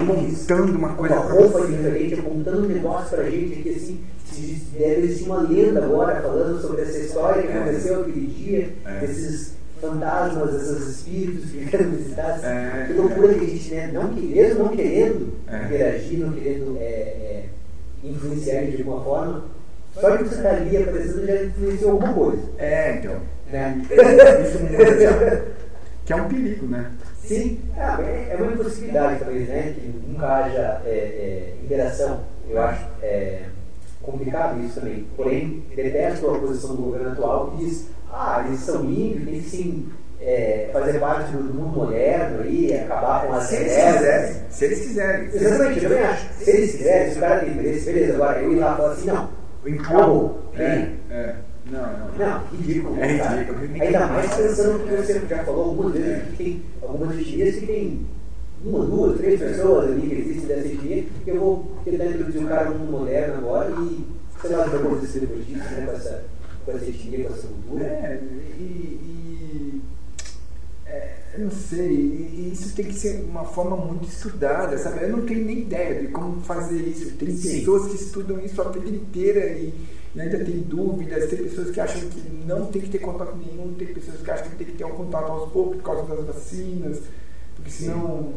Apontando 0.48 0.78
uma 0.78 0.94
coisa 0.94 1.14
uma 1.16 1.24
pra 1.24 1.34
roupa 1.34 1.58
você. 1.60 1.72
diferente, 1.72 2.14
apontando 2.20 2.58
um 2.64 2.68
negócio 2.68 3.16
pra 3.16 3.28
gente 3.30 3.58
aqui 3.60 3.70
assim, 3.70 4.00
se 4.30 4.64
deve 4.78 5.06
existir 5.06 5.24
uma 5.24 5.40
lenda 5.42 5.84
agora 5.84 6.20
falando 6.20 6.60
sobre 6.60 6.82
essa 6.82 6.98
história 6.98 7.42
que 7.42 7.48
É. 7.48 7.56
aconteceu 7.58 8.00
aquele 8.02 8.26
dia, 8.26 8.74
É. 8.84 8.98
desses 9.00 9.54
fantasmas, 9.88 10.54
esses 10.54 10.88
espíritos 10.98 11.50
que 11.50 11.58
vieram 11.64 11.90
visitar. 11.90 12.40
É. 12.44 12.86
Que 12.86 12.92
loucura 12.94 13.34
que 13.34 13.44
a 13.44 13.48
gente, 13.48 13.74
né? 13.74 13.90
Não, 13.92 14.08
que- 14.14 14.20
mesmo 14.20 14.64
não 14.64 14.68
querendo 14.76 15.32
É. 15.48 15.64
interagir, 15.64 16.18
não 16.20 16.32
querendo 16.32 16.76
é, 16.78 16.82
é, 16.84 17.44
influenciar 18.02 18.62
de 18.64 18.76
alguma 18.78 19.02
forma, 19.04 19.44
só 20.00 20.16
de 20.16 20.24
você 20.24 20.34
estar 20.36 20.50
ali 20.50 20.76
aparecendo 20.76 21.26
já 21.26 21.42
influenciou 21.44 21.90
alguma 21.92 22.12
coisa. 22.14 22.42
É, 22.58 22.96
então. 22.98 23.16
Né? 23.50 23.82
Isso 24.44 24.58
muda. 24.64 25.44
que 26.04 26.12
é 26.12 26.16
um 26.16 26.28
perigo, 26.28 26.66
né? 26.66 26.90
Sim, 27.22 27.58
ah, 27.76 27.98
é, 28.02 28.28
é 28.32 28.36
uma 28.42 28.52
impossibilidade 28.52 29.20
talvez, 29.20 29.48
né? 29.48 29.74
Que 29.74 29.86
nunca 30.08 30.26
haja 30.26 30.82
é, 30.84 30.90
é, 30.90 31.54
interação. 31.64 32.20
Eu 32.50 32.60
acho 32.60 32.84
é, 33.02 33.44
complicado 34.02 34.62
isso 34.62 34.78
também. 34.80 35.06
Porém, 35.16 35.62
detesto 35.74 36.28
a 36.30 36.38
posição 36.38 36.76
do 36.76 36.82
governo 36.82 37.12
atual 37.12 37.52
que 37.52 37.64
diz, 37.64 37.86
ah, 38.14 38.44
eles 38.46 38.60
são 38.60 38.84
livres, 38.84 39.24
tem 39.24 39.40
que 39.40 39.50
sim 39.50 39.88
é, 40.20 40.70
fazer 40.72 40.98
parte 40.98 41.32
do 41.32 41.42
mundo 41.42 41.76
moderno 41.76 42.42
aí, 42.42 42.74
acabar 42.74 43.26
com 43.26 43.34
as 43.34 43.44
Se 43.44 43.56
eles 43.56 43.74
quiserem. 43.74 44.34
Se 44.48 44.64
eles 44.64 44.78
quiserem. 44.80 45.26
Exatamente, 45.26 45.84
eu 45.84 45.90
também 45.90 46.04
acho. 46.04 46.26
Se 46.38 46.50
eles 46.50 46.72
quiserem, 46.72 47.10
se 47.10 47.18
o 47.18 47.20
cara 47.20 47.40
tem 47.40 47.50
interesse, 47.50 47.84
beleza, 47.84 48.14
agora 48.14 48.40
eu 48.40 48.52
ir 48.52 48.56
lá 48.56 48.72
e 48.72 48.76
falar 48.76 48.92
assim, 48.92 49.06
não, 49.06 49.28
acabou. 49.80 50.40
É, 50.56 50.88
é. 51.10 51.34
Não, 51.70 51.80
não. 51.80 52.08
Não, 52.18 52.44
ridículo. 52.52 53.00
É 53.00 53.06
ridículo. 53.06 53.58
Ainda 53.82 54.06
mais 54.06 54.34
pensando 54.34 54.86
que 54.86 54.96
você 54.96 55.22
já 55.28 55.44
falou 55.44 55.64
algumas 55.64 55.94
vezes 55.94 56.22
que 56.28 56.36
tem 56.36 56.62
algumas 56.82 57.18
etnias 57.18 57.56
que 57.56 57.66
tem 57.66 58.06
uma, 58.64 58.84
duas, 58.84 59.18
três 59.18 59.40
pessoas 59.40 59.90
ali 59.90 60.08
que 60.08 60.14
existem 60.14 60.46
dessa 60.46 60.68
etnia, 60.68 61.04
que 61.24 61.30
eu 61.30 61.38
vou 61.38 61.72
tentar 61.84 62.06
introduzir 62.06 62.40
um 62.40 62.46
cara 62.46 62.70
no 62.70 62.78
mundo 62.78 62.92
moderno 62.92 63.34
agora 63.36 63.70
e 63.70 64.06
sei 64.40 64.50
lá 64.50 64.60
o 64.60 64.64
que 64.64 64.76
vai 64.76 64.80
acontecer 64.80 65.20
depois 65.20 65.46
disso, 65.46 65.58
né, 65.58 65.86
com 65.86 65.92
essa, 65.92 66.24
com 66.64 66.72
essa 66.72 66.86
etnia, 66.86 67.28
com 67.28 67.34
essa 67.34 67.46
cultura. 67.46 67.84
É, 67.84 68.20
e. 68.58 68.62
e 68.62 69.82
é, 70.86 71.16
eu 71.34 71.40
não 71.44 71.50
sei, 71.50 71.90
e 71.90 72.50
isso 72.52 72.74
tem 72.76 72.84
que 72.84 72.94
ser 72.94 73.24
uma 73.24 73.44
forma 73.44 73.76
muito 73.76 74.06
estudada, 74.06 74.78
sabe? 74.78 75.02
Eu 75.02 75.16
não 75.16 75.26
tenho 75.26 75.44
nem 75.44 75.60
ideia 75.60 76.00
de 76.00 76.08
como 76.08 76.40
fazer 76.42 76.80
isso. 76.80 77.10
Tem 77.16 77.34
Sim. 77.36 77.58
pessoas 77.58 77.90
que 77.90 77.96
estudam 77.96 78.38
isso 78.40 78.60
a 78.62 78.68
vida 78.68 78.88
inteira 78.88 79.46
e, 79.46 79.74
e 80.14 80.20
ainda 80.20 80.44
tem 80.44 80.60
dúvidas, 80.60 81.28
tem 81.28 81.42
pessoas 81.42 81.70
que 81.70 81.80
acham 81.80 82.08
que 82.08 82.20
não 82.46 82.66
tem 82.66 82.82
que 82.82 82.90
ter 82.90 82.98
contato 82.98 83.36
nenhum, 83.36 83.74
tem 83.74 83.88
pessoas 83.88 84.20
que 84.20 84.30
acham 84.30 84.48
que 84.50 84.56
tem 84.56 84.66
que 84.68 84.72
ter 84.74 84.84
um 84.84 84.92
contato 84.92 85.32
aos 85.32 85.50
poucos 85.50 85.76
por 85.78 85.82
causa 85.82 86.14
das 86.14 86.26
vacinas, 86.26 87.00
porque 87.56 87.70
senão. 87.70 88.34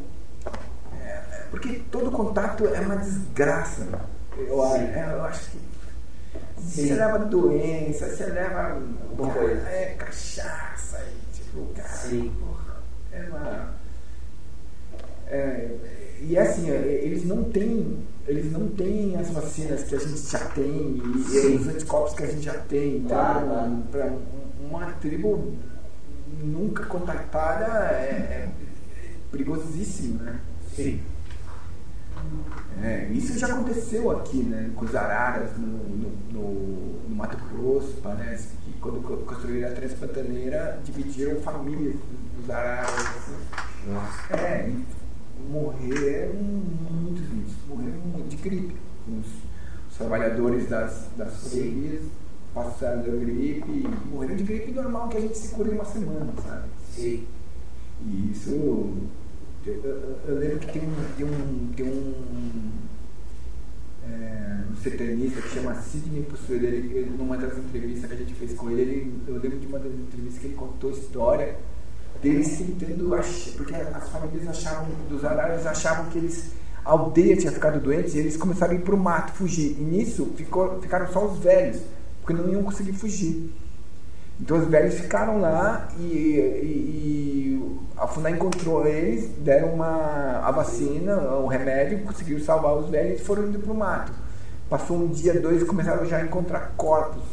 é, 0.94 1.06
é, 1.06 1.46
porque 1.52 1.82
todo 1.92 2.10
contato 2.10 2.66
é 2.66 2.80
uma 2.80 2.96
desgraça. 2.96 3.88
Eu, 4.36 4.62
Sim. 4.72 4.86
é, 4.86 5.10
eu 5.14 5.24
acho 5.24 5.52
que 5.52 5.67
Sim. 6.60 6.88
você 6.88 6.94
leva 6.96 7.20
doença, 7.20 8.08
você 8.10 8.26
leva 8.26 8.82
Alguma 9.10 9.34
coisa. 9.34 9.68
é, 9.70 9.96
cachaça 9.98 11.04
e 11.04 11.36
tipo, 11.36 11.66
cara, 11.76 11.88
Sim. 11.90 12.32
porra, 12.40 12.78
é 13.12 13.22
uma. 13.30 13.74
É, 15.28 15.76
e 16.22 16.38
assim, 16.38 16.70
é, 16.72 17.02
eles 17.04 17.26
não 17.26 17.44
têm. 17.46 18.06
Eles 18.28 18.52
não 18.52 18.68
têm 18.68 19.16
as 19.16 19.30
vacinas 19.30 19.84
que 19.84 19.96
a 19.96 20.00
gente 20.00 20.20
já 20.30 20.40
tem 20.50 21.02
e, 21.16 21.24
Sim. 21.24 21.56
os 21.56 21.68
anticorpos 21.70 22.14
que 22.14 22.24
a 22.24 22.28
gente 22.28 22.42
já 22.42 22.54
tem. 22.58 22.98
Então, 22.98 23.08
Claro, 23.18 23.84
para 23.90 24.12
uma 24.60 24.92
tribo 24.94 25.54
nunca 26.44 26.86
contactada 26.86 27.66
é, 27.94 28.10
é 28.10 28.50
perigosíssimo, 29.32 30.22
né? 30.24 30.42
Sim. 30.76 31.00
É, 32.84 33.10
isso 33.12 33.38
já 33.40 33.48
aconteceu 33.48 34.12
aqui, 34.12 34.38
né? 34.44 34.70
Com 34.76 34.86
os 34.86 34.96
araras 34.96 35.58
no, 35.58 35.66
no, 35.68 36.12
no- 36.32 37.00
no 37.10 37.16
Mato 37.16 37.38
Grosso, 37.52 37.98
parece 38.04 38.50
que 38.64 38.74
quando 38.80 39.02
co- 39.02 39.18
construíram 39.18 39.70
a 39.70 39.72
Transpantaneira, 39.72 40.80
dividiram 40.86 41.42
famílias 41.42 41.96
dos 42.40 42.50
araras. 42.50 42.90
assim. 42.90 43.92
Nossa. 43.92 44.34
É, 44.36 44.72
morreram 45.50 46.34
muitos 46.36 47.24
disso, 47.30 47.58
morreram 47.68 48.28
de 48.28 48.36
gripe. 48.38 48.76
Os, 49.08 49.26
os 49.92 49.98
trabalhadores 49.98 50.70
das, 50.70 51.08
das 51.18 51.34
Sim. 51.34 51.60
rodovias 51.62 52.02
passaram 52.54 53.02
da 53.02 53.10
gripe 53.10 53.70
e 53.72 53.88
morreram 54.12 54.36
de 54.36 54.44
gripe 54.44 54.72
normal 54.72 55.08
que 55.10 55.18
a 55.18 55.22
gente 55.22 55.38
se 55.38 55.50
cura 55.56 55.70
em 55.72 55.76
uma 55.76 55.86
semana, 55.86 56.32
sabe? 56.46 56.68
Sim. 56.94 57.26
E 58.06 58.32
isso. 58.32 58.92
Eu, 59.68 60.20
eu- 60.28 60.40
lembro 60.40 60.60
que 60.60 60.72
tem 60.72 60.82
um. 60.82 60.96
Tem 61.18 61.26
um, 61.26 61.72
tem 61.76 61.86
um, 61.86 62.72
é, 64.10 64.60
um 64.72 64.76
sertanista 64.78 65.42
que 65.42 65.50
chama 65.50 65.76
Sidney 65.76 66.24
Possuelo, 66.24 66.66
ele, 66.66 66.98
ele, 66.98 67.10
numa 67.18 67.38
das 67.38 67.58
entrevistas 67.58 68.10
que 68.10 68.16
a 68.16 68.18
gente 68.18 68.34
fez 68.36 68.54
com 68.54 68.72
ele, 68.72 68.82
ele, 68.82 69.22
eu 69.28 69.34
lembro 69.34 69.60
de 69.60 69.68
uma 69.68 69.80
das 69.80 69.92
entrevistas 69.92 70.40
que 70.40 70.48
ele 70.48 70.56
contou 70.56 70.90
a 70.90 70.94
história 70.94 71.56
deles 72.22 72.64
achar, 73.14 73.52
porque 73.58 73.76
as 73.76 74.10
famílias 74.10 74.48
achavam, 74.48 74.88
dos 75.10 75.24
araras 75.26 75.66
achavam 75.66 76.06
que 76.06 76.18
eles, 76.18 76.52
a 76.86 76.92
aldeia 76.92 77.36
tinha 77.36 77.52
ficado 77.52 77.80
doente 77.82 78.16
e 78.16 78.20
eles 78.20 78.38
começaram 78.38 78.74
a 78.74 78.76
ir 78.76 78.82
para 78.82 78.96
o 78.96 78.98
mato, 78.98 79.34
fugir. 79.34 79.76
E 79.78 79.84
nisso 79.84 80.32
ficou, 80.38 80.80
ficaram 80.82 81.12
só 81.12 81.26
os 81.28 81.40
velhos, 81.40 81.82
porque 82.22 82.34
não 82.42 82.50
iam 82.50 82.64
conseguir 82.64 82.94
fugir. 82.94 83.52
Então 84.40 84.58
os 84.58 84.68
velhos 84.68 84.96
ficaram 84.96 85.40
lá 85.42 85.88
e, 86.00 86.04
e- 86.04 87.58
e 87.64 87.80
a 87.98 88.08
FUNAI 88.08 88.34
encontrou 88.34 88.86
eles, 88.86 89.30
deram 89.40 89.74
uma, 89.74 90.40
a 90.44 90.52
vacina, 90.52 91.16
o 91.38 91.48
remédio, 91.48 92.04
conseguiram 92.04 92.40
salvar 92.44 92.76
os 92.78 92.90
velhos 92.90 93.20
e 93.20 93.24
foram 93.24 93.48
indo 93.48 93.60
para 93.60 93.72
o 93.72 93.76
mato. 93.76 94.12
Passou 94.70 94.98
um 94.98 95.08
dia, 95.08 95.40
dois 95.40 95.64
começaram 95.64 96.06
já 96.06 96.18
a 96.18 96.22
encontrar 96.22 96.74
corpos 96.78 97.24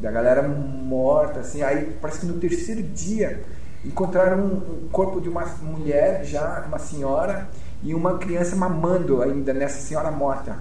da 0.00 0.10
galera 0.10 0.42
morta, 0.42 1.40
assim. 1.40 1.62
Aí 1.62 1.96
parece 2.00 2.20
que 2.20 2.26
no 2.26 2.34
terceiro 2.38 2.82
dia 2.82 3.42
encontraram 3.84 4.38
um, 4.38 4.84
um 4.84 4.88
corpo 4.90 5.20
de 5.20 5.28
uma 5.28 5.44
mulher 5.62 6.24
já, 6.24 6.64
uma 6.66 6.78
senhora, 6.78 7.48
e 7.82 7.94
uma 7.94 8.18
criança 8.18 8.54
mamando 8.56 9.22
ainda 9.22 9.52
nessa 9.52 9.80
senhora 9.80 10.10
morta. 10.10 10.56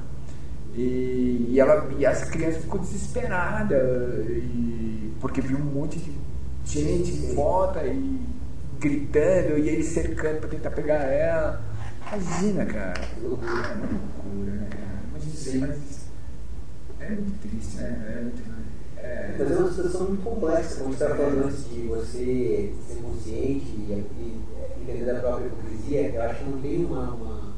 E, 0.80 1.48
e 1.50 1.60
ela, 1.60 1.90
e 1.98 2.06
essa 2.06 2.26
criança 2.28 2.60
ficou 2.62 2.80
desesperada, 2.80 3.76
e- 4.30 5.14
porque 5.20 5.42
viu 5.42 5.58
um 5.58 5.62
monte 5.66 6.00
de 6.00 6.16
gente 6.66 7.12
em 7.12 7.36
volta 7.36 7.84
e 7.86 8.22
gritando, 8.80 9.58
e 9.58 9.68
eles 9.68 9.88
cercando 9.88 10.40
para 10.40 10.50
tentar 10.50 10.72
pegar 10.72 11.04
ela. 11.04 11.62
Imagina, 12.14 12.66
cara. 12.66 12.94
Que 13.02 13.20
loucura. 13.20 13.52
É 13.52 13.76
loucura, 13.76 14.52
né? 14.54 14.70
Imagina, 15.10 15.36
Sim. 15.36 15.58
mas 15.60 15.78
é 17.02 17.10
muito 17.10 17.42
triste, 17.42 17.76
né? 17.78 18.14
É 18.18 18.22
muito- 18.22 18.44
é- 19.00 19.36
Mas 19.38 19.52
é 19.52 19.56
uma 19.56 19.70
situação 19.72 20.08
muito 20.08 20.24
complexa, 20.24 20.76
como 20.76 20.94
você 20.94 21.04
estava 21.04 21.16
falando 21.16 21.46
antes 21.46 21.70
de 21.70 21.82
você 21.88 22.74
ser 22.88 22.96
consciente 23.02 23.66
e, 23.66 24.06
e 24.18 24.82
entender 24.82 25.06
da 25.12 25.20
própria 25.20 25.46
hipocrisia, 25.48 26.10
eu 26.16 26.22
acho 26.22 26.36
que 26.42 26.50
não 26.50 26.62
tem 26.62 26.86
uma, 26.86 27.10
uma, 27.16 27.54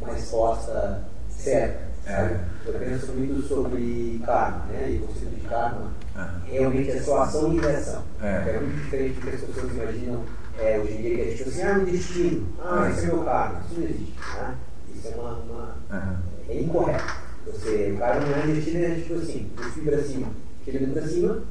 uma 0.00 0.12
resposta 0.12 1.04
certa. 1.30 1.94
Sabe? 2.06 2.36
Eu 2.64 2.72
penso 2.74 3.12
muito 3.12 3.42
sobre 3.48 4.22
karma, 4.24 4.64
né? 4.66 4.90
E 4.92 4.98
o 4.98 5.06
conceito 5.08 5.34
de 5.34 5.48
karma 5.48 5.90
Aham. 6.16 6.40
realmente 6.46 6.90
é 6.92 7.00
só 7.00 7.22
ação 7.22 7.52
e 7.52 7.58
reação. 7.58 8.04
É. 8.22 8.26
É 8.54 8.60
muito 8.60 8.76
diferente 8.84 9.14
do 9.14 9.20
que 9.22 9.34
as 9.34 9.40
pessoas 9.40 9.72
imaginam 9.72 10.22
é, 10.56 10.78
hoje 10.78 10.92
em 10.92 11.02
dia, 11.02 11.14
que 11.16 11.20
é 11.20 11.34
tipo 11.34 11.48
assim, 11.50 11.62
ah, 11.62 11.78
um 11.80 11.84
destino, 11.84 12.48
ah, 12.64 12.88
esse 12.90 13.04
é 13.04 13.06
meu 13.08 13.24
karma. 13.24 13.60
Isso 13.68 13.80
não 13.80 13.88
existe. 13.88 14.14
Né? 14.36 14.54
Isso 14.94 15.08
é 15.08 15.14
uma, 15.16 15.32
uma 15.32 15.76
Aham. 15.90 16.16
é 16.48 16.60
incorreto. 16.60 17.14
Você, 17.46 17.92
o 17.94 17.98
cara 17.98 18.20
não 18.20 18.36
é 18.36 18.46
destino, 18.54 18.84
é 18.84 18.94
tipo 18.94 19.14
assim, 19.14 19.50
eu 19.56 19.64
fui 19.64 19.82
pra 19.84 19.98
cima, 20.02 20.28
chegando 20.64 20.92
pra 20.92 21.02
cima, 21.02 21.42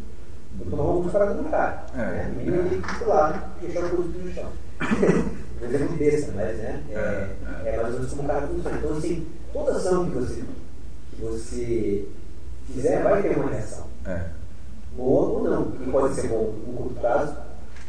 vou 0.57 0.69
tomar 0.69 0.83
uma 0.83 1.09
parada 1.11 1.33
no 1.33 1.49
cara. 1.49 1.85
É. 1.93 1.97
Né? 1.97 2.31
O 2.33 2.37
menino 2.37 2.69
tem 2.69 2.81
que 2.81 3.03
ir 3.03 3.07
lá 3.07 3.51
deixar 3.61 3.85
o 3.85 3.89
custo 3.89 4.19
no 4.19 4.33
chão. 4.33 4.51
um 5.65 5.69
exemplo 5.69 5.97
besta, 5.97 6.31
mas 6.35 6.57
né? 6.57 6.83
É, 6.89 6.95
É, 6.95 7.29
é. 7.65 7.75
É 7.75 7.81
mais 7.81 7.93
ou 7.93 7.99
menos 7.99 8.13
como 8.13 8.23
o 8.23 8.27
cara 8.27 8.47
funciona. 8.47 8.77
Então, 8.77 8.97
assim, 8.97 9.27
toda 9.53 9.71
ação 9.71 10.09
que 10.09 10.15
você, 10.15 10.43
que 11.11 11.21
você 11.21 12.07
fizer 12.71 13.03
vai 13.03 13.21
ter 13.21 13.37
uma 13.37 13.49
reação. 13.49 13.85
É. 14.05 14.21
Boa 14.95 15.29
ou 15.29 15.43
não. 15.43 15.73
E 15.81 15.91
pode 15.91 16.15
ser 16.15 16.27
bom 16.27 16.53
no 16.67 16.73
curto 16.73 16.99
prazo, 16.99 17.35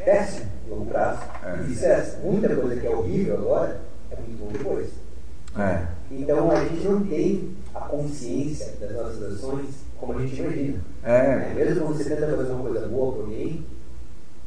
péssimo 0.04 0.46
no 0.68 0.74
longo 0.76 0.90
prazo. 0.90 1.22
É. 1.44 1.60
E 1.60 1.62
vice-versa. 1.64 2.18
Muita 2.22 2.54
coisa 2.54 2.80
que 2.80 2.86
é 2.86 2.90
horrível 2.90 3.34
agora 3.36 3.80
é 4.10 4.16
muito 4.16 4.38
bom 4.38 4.48
depois. 4.52 4.88
É. 5.58 5.86
Então 6.10 6.50
a 6.50 6.64
gente 6.64 6.84
não 6.84 7.04
tem 7.06 7.56
a 7.74 7.80
consciência 7.80 8.74
das 8.80 8.92
nossas 8.92 9.34
ações 9.34 9.86
como 9.98 10.18
a 10.18 10.22
gente 10.26 10.40
imagina. 10.40 10.80
É. 11.02 11.36
Né? 11.36 11.52
Mesmo 11.54 11.82
quando 11.82 11.96
você 11.96 12.04
tenta 12.04 12.36
fazer 12.36 12.52
uma 12.52 12.68
coisa 12.68 12.86
boa 12.86 13.12
para 13.12 13.22
alguém, 13.22 13.66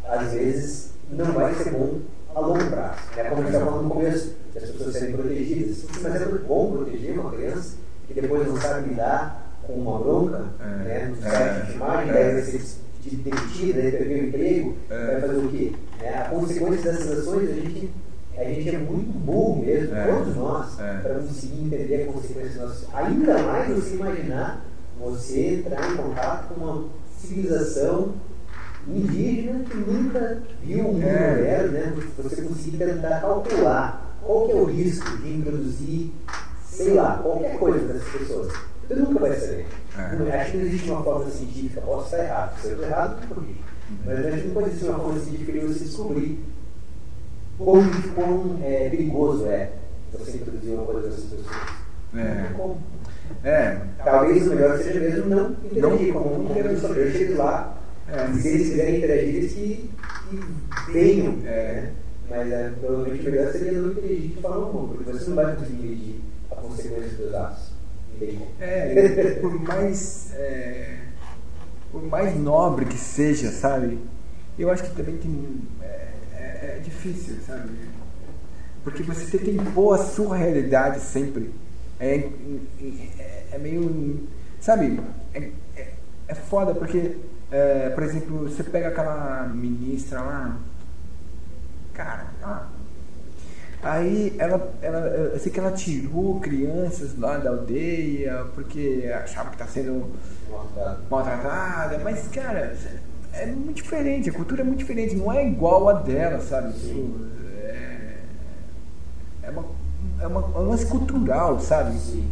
às 0.08 0.32
vezes 0.32 0.92
não 1.10 1.32
vai 1.34 1.54
ser 1.56 1.72
bom 1.72 2.00
a 2.36 2.40
longo 2.40 2.66
prazo. 2.70 3.00
É 3.18 3.24
como 3.24 3.42
a 3.42 3.46
gente 3.46 3.54
estava 3.54 3.66
falando 3.72 3.84
no 3.84 3.90
começo, 3.90 4.36
das 4.54 4.64
pessoas 4.70 4.94
serem 4.96 5.16
protegidas. 5.16 5.86
Mas 6.02 6.16
é 6.22 6.26
muito 6.26 6.46
bom 6.48 6.72
proteger 6.72 7.20
uma 7.20 7.32
criança 7.32 7.76
que 8.08 8.14
depois 8.14 8.48
não 8.48 8.58
sabe 8.60 8.90
lidar 8.90 9.54
com 9.66 9.74
uma 9.74 10.00
bronca, 10.00 10.46
É. 10.60 10.66
né? 10.66 11.14
É. 11.24 11.30
sabe 11.30 11.66
te 11.66 11.72
chamar, 11.74 12.08
É. 12.08 12.14
daí 12.14 12.34
vai 12.34 12.42
ser 12.42 12.62
de 13.02 13.16
demitir, 13.16 13.74
daí 13.76 13.92
perder 13.92 14.24
o 14.24 14.28
emprego, 14.28 14.76
É. 14.90 15.06
vai 15.06 15.22
fazer 15.22 15.38
o 15.38 15.50
quê? 15.50 15.72
Né? 16.00 16.18
A 16.18 16.30
consequência 16.30 16.92
dessas 16.92 17.20
ações, 17.20 17.50
a 17.50 17.54
gente, 17.54 17.90
a 18.38 18.44
gente 18.44 18.70
é 18.76 18.78
muito 18.80 19.12
burro 19.20 19.64
mesmo, 19.66 19.96
É. 19.96 20.08
todos 20.08 20.36
nós, 20.36 20.80
É. 20.80 20.98
para 21.02 21.16
conseguir 21.16 21.64
entender 21.66 22.04
a 22.04 22.12
consequência 22.14 22.60
das 22.60 22.70
nossas 22.70 22.96
Ainda 22.96 23.38
mais 23.44 23.74
você 23.76 23.96
imaginar 23.96 24.66
você 25.00 25.64
entrar 25.66 25.94
em 25.94 25.96
contato 25.96 26.54
com 26.54 26.62
uma 26.66 26.86
civilização 27.18 28.14
indígena 28.98 29.60
que 29.64 29.78
nunca 29.78 30.42
viu 30.64 30.88
um 30.88 31.02
É. 31.02 31.36
moderno, 31.36 31.72
né? 31.72 31.94
Você 32.18 32.42
conseguir 32.42 32.78
tentar 32.78 33.22
calcular 33.22 34.16
qual 34.24 34.46
que 34.48 34.52
é 34.52 34.56
o 34.56 34.66
risco 34.66 35.18
de 35.18 35.34
introduzir, 35.38 36.12
sei 36.66 36.94
lá, 36.94 37.18
qualquer 37.22 37.58
coisa 37.58 37.80
para 37.86 37.96
essas 37.98 38.10
pessoas. 38.10 38.54
Você 38.88 38.96
nunca 38.96 39.20
vai 39.20 39.34
saber. 39.36 39.68
É. 39.98 40.42
Acho 40.42 40.52
que 40.52 40.58
não 40.58 40.66
existe 40.66 40.90
uma 40.90 41.04
forma 41.04 41.30
científica, 41.30 41.82
posso 41.82 42.06
estar 42.06 42.24
errado, 42.24 42.60
se 42.60 42.68
eu 42.68 42.72
estou 42.74 42.88
errado, 42.88 43.22
não 43.22 43.36
corrija. 43.36 43.60
Mas 44.06 44.26
acho 44.26 44.38
que 44.42 44.48
não 44.48 44.54
pode 44.54 44.68
existir 44.70 44.86
uma 44.90 45.00
forma 45.00 45.20
científica 45.20 45.52
de 45.52 45.60
você 45.60 45.84
descobrir 45.84 46.40
quão, 47.58 47.84
quão 48.16 48.60
é, 48.64 48.90
perigoso 48.90 49.46
é 49.48 49.72
você 50.14 50.38
introduzir 50.38 50.74
uma 50.74 50.86
coisa 50.86 51.08
dessas 51.10 51.24
pessoas. 51.26 51.46
Não 52.14 52.22
É. 52.24 52.50
como. 52.56 52.78
É. 53.44 53.78
Talvez 54.04 54.48
o 54.48 54.50
melhor 54.56 54.78
seja 54.78 55.00
mesmo 55.00 55.26
não 55.28 55.52
interagir, 55.52 56.14
Não. 56.14 56.24
como 56.24 56.44
um 56.46 56.78
saber, 56.80 57.08
eu 57.08 57.12
chego 57.12 57.38
lá, 57.38 57.78
É. 58.12 58.34
se 58.40 58.48
eles 58.48 58.70
quiserem 58.70 58.98
interagir, 58.98 59.36
eles 59.36 59.54
que, 59.54 59.90
que 60.30 60.92
venham. 60.92 61.38
É. 61.46 61.74
Né? 61.82 61.94
Mas 62.30 62.52
é, 62.52 62.70
provavelmente 62.80 63.28
o 63.28 63.32
melhor 63.32 63.52
seria 63.52 63.72
não 63.74 63.92
interagir 63.92 64.22
de 64.30 64.42
forma 64.42 64.66
alguma, 64.66 64.88
porque 64.90 65.12
você 65.12 65.30
não 65.30 65.36
vai 65.36 65.56
conseguir 65.56 65.88
medir 65.88 66.22
a 66.52 66.56
consequência 66.56 67.18
dos 67.18 67.34
atos. 67.34 67.72
É, 68.60 69.38
por 69.42 69.60
mais. 69.62 70.34
é, 70.36 70.98
por 71.92 72.04
mais 72.04 72.38
nobre 72.38 72.86
que 72.86 72.98
seja, 72.98 73.52
sabe? 73.52 73.98
Eu 74.58 74.70
acho 74.70 74.84
que 74.84 74.96
também 74.96 75.18
tem. 75.18 75.62
É, 75.82 75.86
é- 76.36 76.76
é 76.78 76.82
difícil, 76.84 77.38
sabe? 77.48 77.70
Porque 78.84 79.04
você 79.04 79.38
tem 79.38 79.40
que 79.40 79.52
impor 79.62 79.96
a 80.00 80.04
sua 80.04 80.36
realidade 80.36 81.00
sempre. 81.00 81.52
É, 82.00 82.16
é, 82.16 83.44
é 83.54 83.58
meio. 83.58 84.28
Sabe? 84.60 85.00
É, 85.34 85.50
é, 85.78 85.88
é 86.28 86.36
foda 86.36 86.76
porque, 86.76 87.16
é, 87.52 87.90
por 87.90 88.04
exemplo, 88.04 88.50
você 88.50 88.64
pega 88.64 88.90
aquela 88.90 89.48
ministra 89.54 90.22
lá. 90.22 90.58
Cara, 91.94 92.28
ah, 92.44 92.68
Aí 93.82 94.36
ela, 94.38 94.74
ela, 94.82 95.00
eu 95.00 95.40
sei 95.40 95.52
que 95.52 95.60
ela 95.60 95.72
tirou 95.72 96.40
crianças 96.42 97.18
lá 97.18 97.38
da 97.38 97.52
aldeia 97.52 98.46
porque 98.54 99.10
achava 99.24 99.50
que 99.50 99.56
está 99.56 99.66
sendo 99.66 100.12
maltratada, 101.10 101.98
mas 102.00 102.28
cara, 102.28 102.76
é 103.32 103.46
muito 103.46 103.78
diferente, 103.78 104.30
a 104.30 104.34
cultura 104.34 104.62
é 104.62 104.66
muito 104.66 104.80
diferente, 104.80 105.16
não 105.16 105.32
é 105.32 105.48
igual 105.48 105.88
a 105.88 105.94
dela, 105.94 106.42
sabe? 106.42 106.74
Tipo, 106.74 107.26
é, 107.56 108.18
é, 109.44 109.50
uma, 109.50 109.66
é, 110.20 110.28
uma, 110.28 110.42
é 110.42 110.60
um 110.60 110.70
lance 110.70 110.86
cultural, 110.86 111.60
sabe? 111.62 111.98
sim. 111.98 112.30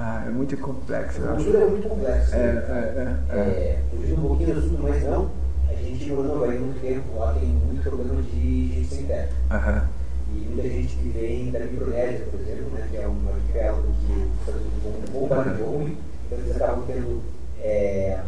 Ah, 0.00 0.22
é 0.26 0.30
muito 0.30 0.56
complexo, 0.58 1.20
acho. 1.24 1.34
cultura 1.34 1.58
é 1.58 1.66
muito 1.66 1.88
complexa. 1.88 2.36
É, 2.36 2.38
é, 2.38 3.34
é, 3.34 3.36
é. 3.36 3.40
É, 3.40 3.82
fugindo 3.90 4.24
um 4.24 4.28
pouquinho 4.28 4.54
do 4.54 4.60
assunto, 4.60 4.82
mas 4.84 5.02
não. 5.02 5.30
A 5.68 5.74
gente 5.74 6.08
morou 6.10 6.24
no 6.24 6.44
Havaí 6.44 6.58
muito 6.60 6.80
tempo, 6.80 7.18
lá 7.18 7.34
tem 7.34 7.48
muito 7.48 7.82
problema 7.82 8.22
de 8.22 8.68
gente 8.74 8.94
sem 8.94 9.06
teto. 9.06 9.34
Aham. 9.50 9.88
E 10.30 10.38
muita 10.38 10.68
gente 10.68 10.96
que 10.96 11.08
vem 11.08 11.50
da 11.50 11.58
Micronésia, 11.60 12.26
por 12.30 12.40
exemplo, 12.40 12.70
né, 12.70 12.86
que 12.88 12.96
é 12.96 13.08
um 13.08 13.28
arquipélago 13.28 13.82
que 13.82 14.12
os 14.12 14.40
Estados 14.40 14.60
Unidos 14.60 15.10
vão 15.10 15.20
bombardeou 15.20 15.78
muito, 15.80 15.98
então 16.26 16.38
eles 16.38 16.56
acabam 16.56 16.84
tendo 16.86 17.22
é, 17.60 18.20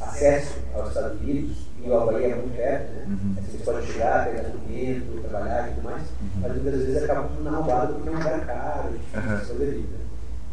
acesso 0.00 0.58
aos 0.74 0.88
Estados 0.88 1.20
Unidos, 1.22 1.56
e 1.82 1.88
o 1.88 1.94
Havaí 1.96 2.24
é 2.24 2.34
muito 2.34 2.56
perto, 2.56 2.92
né? 2.92 3.04
Uhum. 3.08 3.34
Assim, 3.38 3.50
Eles 3.50 3.62
podem 3.62 3.86
chegar, 3.86 4.24
pegar 4.26 4.42
documento, 4.42 5.22
trabalhar 5.22 5.68
e 5.68 5.74
tudo 5.74 5.84
mais, 5.84 6.02
mas 6.40 6.52
muitas 6.52 6.82
vezes 6.82 7.02
acabam 7.02 7.30
na 7.42 7.50
roubada 7.50 7.92
porque 7.94 8.08
é 8.08 8.12
um 8.12 8.14
lugar 8.16 8.46
caro, 8.46 8.92
difícil 8.92 9.58
de. 9.58 10.03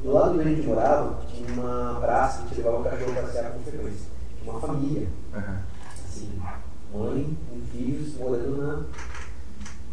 Do 0.04 0.12
lado 0.14 0.32
onde 0.32 0.42
a 0.42 0.44
gente 0.52 0.68
morava, 0.68 1.20
tinha 1.28 1.54
uma 1.54 2.00
praça 2.00 2.44
que 2.48 2.56
levava 2.56 2.80
o 2.80 2.84
cachorro 2.84 3.14
para 3.14 3.22
passear 3.24 3.52
com 3.52 3.60
frequência. 3.60 4.08
Uma 4.44 4.60
família, 4.60 5.08
Aham. 5.36 5.58
assim, 5.94 6.42
mãe 6.92 7.38
com 7.50 7.62
filhos 7.72 8.16
morando 8.16 8.58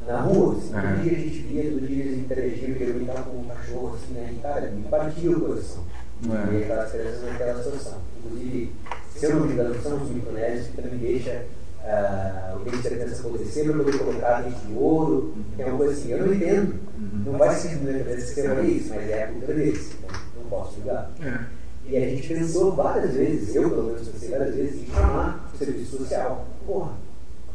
na, 0.07 0.13
na 0.13 0.21
rua. 0.23 0.57
Assim, 0.57 0.75
Aham. 0.75 0.95
Todo 0.95 1.03
dia 1.03 1.13
a 1.13 1.21
gente 1.21 1.39
via, 1.41 1.71
todo 1.71 1.87
dia 1.87 2.05
eles 2.05 2.19
interagiam, 2.21 2.77
eu 2.77 2.95
brincava 2.95 3.23
com 3.25 3.37
o 3.37 3.45
cachorro, 3.47 3.95
assim, 3.95 4.15
né? 4.15 4.35
E, 4.35 4.41
cara, 4.41 4.71
me 4.71 4.83
partia 4.89 5.31
o 5.31 5.41
coração. 5.41 5.85
É. 6.25 6.55
E 6.55 6.63
aquelas 6.65 6.91
crianças 6.91 7.23
naquela 7.23 7.63
situação. 7.63 7.99
Inclusive, 8.19 8.73
se 9.15 9.27
eu 9.27 9.37
não 9.37 9.47
me 9.47 9.53
engano, 9.53 9.83
são 9.83 10.03
os 10.03 10.11
micronésios 10.11 10.69
que 10.69 10.83
também 10.83 10.99
deixa 10.99 11.45
ah, 11.89 12.57
o 12.57 12.65
dente 12.65 12.83
da 12.83 12.91
criança 12.91 13.21
apodrecer 13.21 13.65
para 13.65 13.85
poder 13.85 13.99
colocar 13.99 14.43
de 14.43 14.75
ouro, 14.75 15.35
que 15.57 15.63
é 15.63 15.67
uma 15.67 15.79
coisa 15.79 15.93
assim, 15.93 16.11
eu 16.11 16.27
não 16.27 16.35
entendo. 16.35 16.75
Uhum. 16.99 17.23
Não 17.33 17.39
faz 17.39 17.59
sentido 17.59 17.85
na 17.85 17.93
minha 17.93 18.05
cabeça 18.05 18.27
que 18.27 18.35
seja 18.35 18.61
isso, 18.63 18.89
mas 18.91 19.11
é 19.11 19.25
a 19.25 19.29
cultura 19.29 19.55
deles, 19.55 19.93
então 19.99 20.21
não 20.37 20.51
posso 20.51 20.75
julgar. 20.77 21.11
É. 21.23 21.59
E 21.87 21.97
a 21.97 22.01
gente 22.01 22.29
pensou 22.29 22.73
várias 22.73 23.15
vezes, 23.15 23.57
eu 23.57 23.71
pelo 23.71 23.85
menos 23.85 24.09
pensei 24.09 24.29
várias 24.29 24.55
vezes, 24.55 24.83
em 24.83 24.93
chamar 24.93 25.51
o 25.55 25.57
serviço 25.57 25.97
social. 25.97 26.47
Porra, 26.67 26.93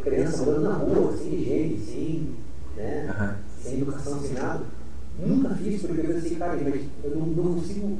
criança 0.03 0.43
morando 0.43 0.63
na 0.63 0.73
rua, 0.73 1.15
sem 1.17 1.33
higiene, 1.35 1.79
sem, 1.85 2.29
né, 2.75 3.07
Aham. 3.09 3.35
sem 3.61 3.73
educação, 3.75 4.19
sem 4.21 4.33
nada. 4.33 4.63
Nunca 5.19 5.49
fiz, 5.55 5.81
porque 5.81 6.01
eu 6.01 6.13
pensei, 6.13 6.35
cara, 6.35 6.57
mas 6.63 6.81
eu 7.03 7.11
não, 7.11 7.27
não 7.27 7.55
consigo 7.55 7.99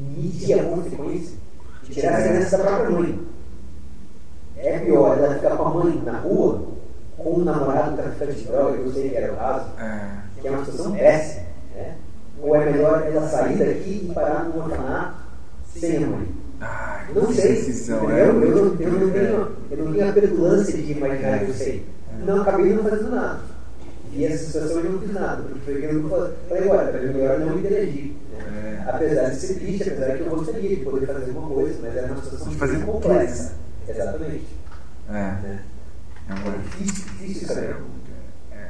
medir 0.00 0.58
a 0.58 0.64
consequência 0.64 1.36
de 1.84 1.94
tirar 1.94 2.18
essa 2.18 2.28
criança 2.28 2.58
da 2.58 2.64
própria 2.64 2.90
mãe. 2.90 3.20
É 4.62 4.78
pior 4.78 5.18
ela 5.18 5.34
ficar 5.34 5.56
com 5.56 5.62
a 5.64 5.70
mãe 5.70 6.02
na 6.04 6.18
rua, 6.18 6.62
com 7.16 7.30
um 7.34 7.44
namorado 7.44 7.96
traficante 7.96 8.32
de 8.38 8.44
droga, 8.44 8.78
que 8.78 8.84
eu 8.86 8.92
sei 8.92 9.08
que 9.10 9.16
era 9.16 9.32
o 9.32 9.36
caso, 9.36 9.66
É. 9.80 10.08
que 10.40 10.48
é 10.48 10.50
uma 10.50 10.64
situação 10.64 10.92
péssima. 10.92 11.46
Né? 11.74 11.94
Ou 12.40 12.56
é 12.56 12.70
melhor 12.70 13.02
ela 13.06 13.28
sair 13.28 13.58
daqui 13.58 14.08
e 14.08 14.14
parar 14.14 14.44
num 14.44 14.62
orfanato 14.62 15.14
sem 15.74 15.96
a 16.04 16.06
mãe? 16.06 16.28
Ai, 16.60 17.06
Não 17.14 17.32
sei. 17.32 17.48
decisão, 17.54 18.10
é. 18.10 18.22
Eu, 18.22 18.34
não, 18.34 18.42
eu, 18.44 18.56
não 18.62 18.76
tenho, 18.76 19.48
eu 19.70 19.84
não 19.84 19.92
tenho 19.92 20.08
a 20.08 20.12
petulância 20.12 20.78
de 20.80 20.92
imaginar 20.92 21.40
que 21.40 21.50
eu 21.50 21.54
sei. 21.54 21.86
Não 22.24 22.42
acabei 22.42 22.72
não 22.72 22.84
fazendo 22.84 23.10
nada. 23.10 23.40
E 24.14 24.26
essa 24.26 24.44
situação 24.44 24.80
eu 24.80 24.92
não 24.92 25.00
fiz 25.00 25.12
nada, 25.12 25.42
porque 25.42 25.58
foi 25.60 25.84
eu 25.84 26.08
falei, 26.08 26.32
falei 26.48 26.64
agora, 26.64 26.98
é 26.98 27.06
melhor 27.06 27.38
não 27.40 27.58
interagir. 27.58 28.12
Né? 28.30 28.84
É. 28.86 28.90
Apesar 28.90 29.30
de 29.30 29.36
ser 29.36 29.54
triste, 29.54 29.88
apesar 29.90 30.16
que 30.16 30.20
eu 30.20 30.30
gostaria 30.30 30.68
de 30.68 30.76
poder 30.76 31.06
fazer 31.06 31.30
uma 31.30 31.48
coisa, 31.48 31.78
mas 31.82 31.96
era 31.96 32.12
uma 32.12 32.22
situação 32.22 32.48
De 32.48 32.56
fazer 32.56 32.76
muito 32.78 32.92
complexa. 32.92 33.52
Exatamente. 33.88 34.46
É. 35.08 35.12
Né? 35.12 35.62
É 36.28 36.32
É 36.32 36.34
uma 36.34 36.58
difícil, 36.58 37.04
difícil 37.18 37.48
saber. 37.48 37.76
É. 38.52 38.68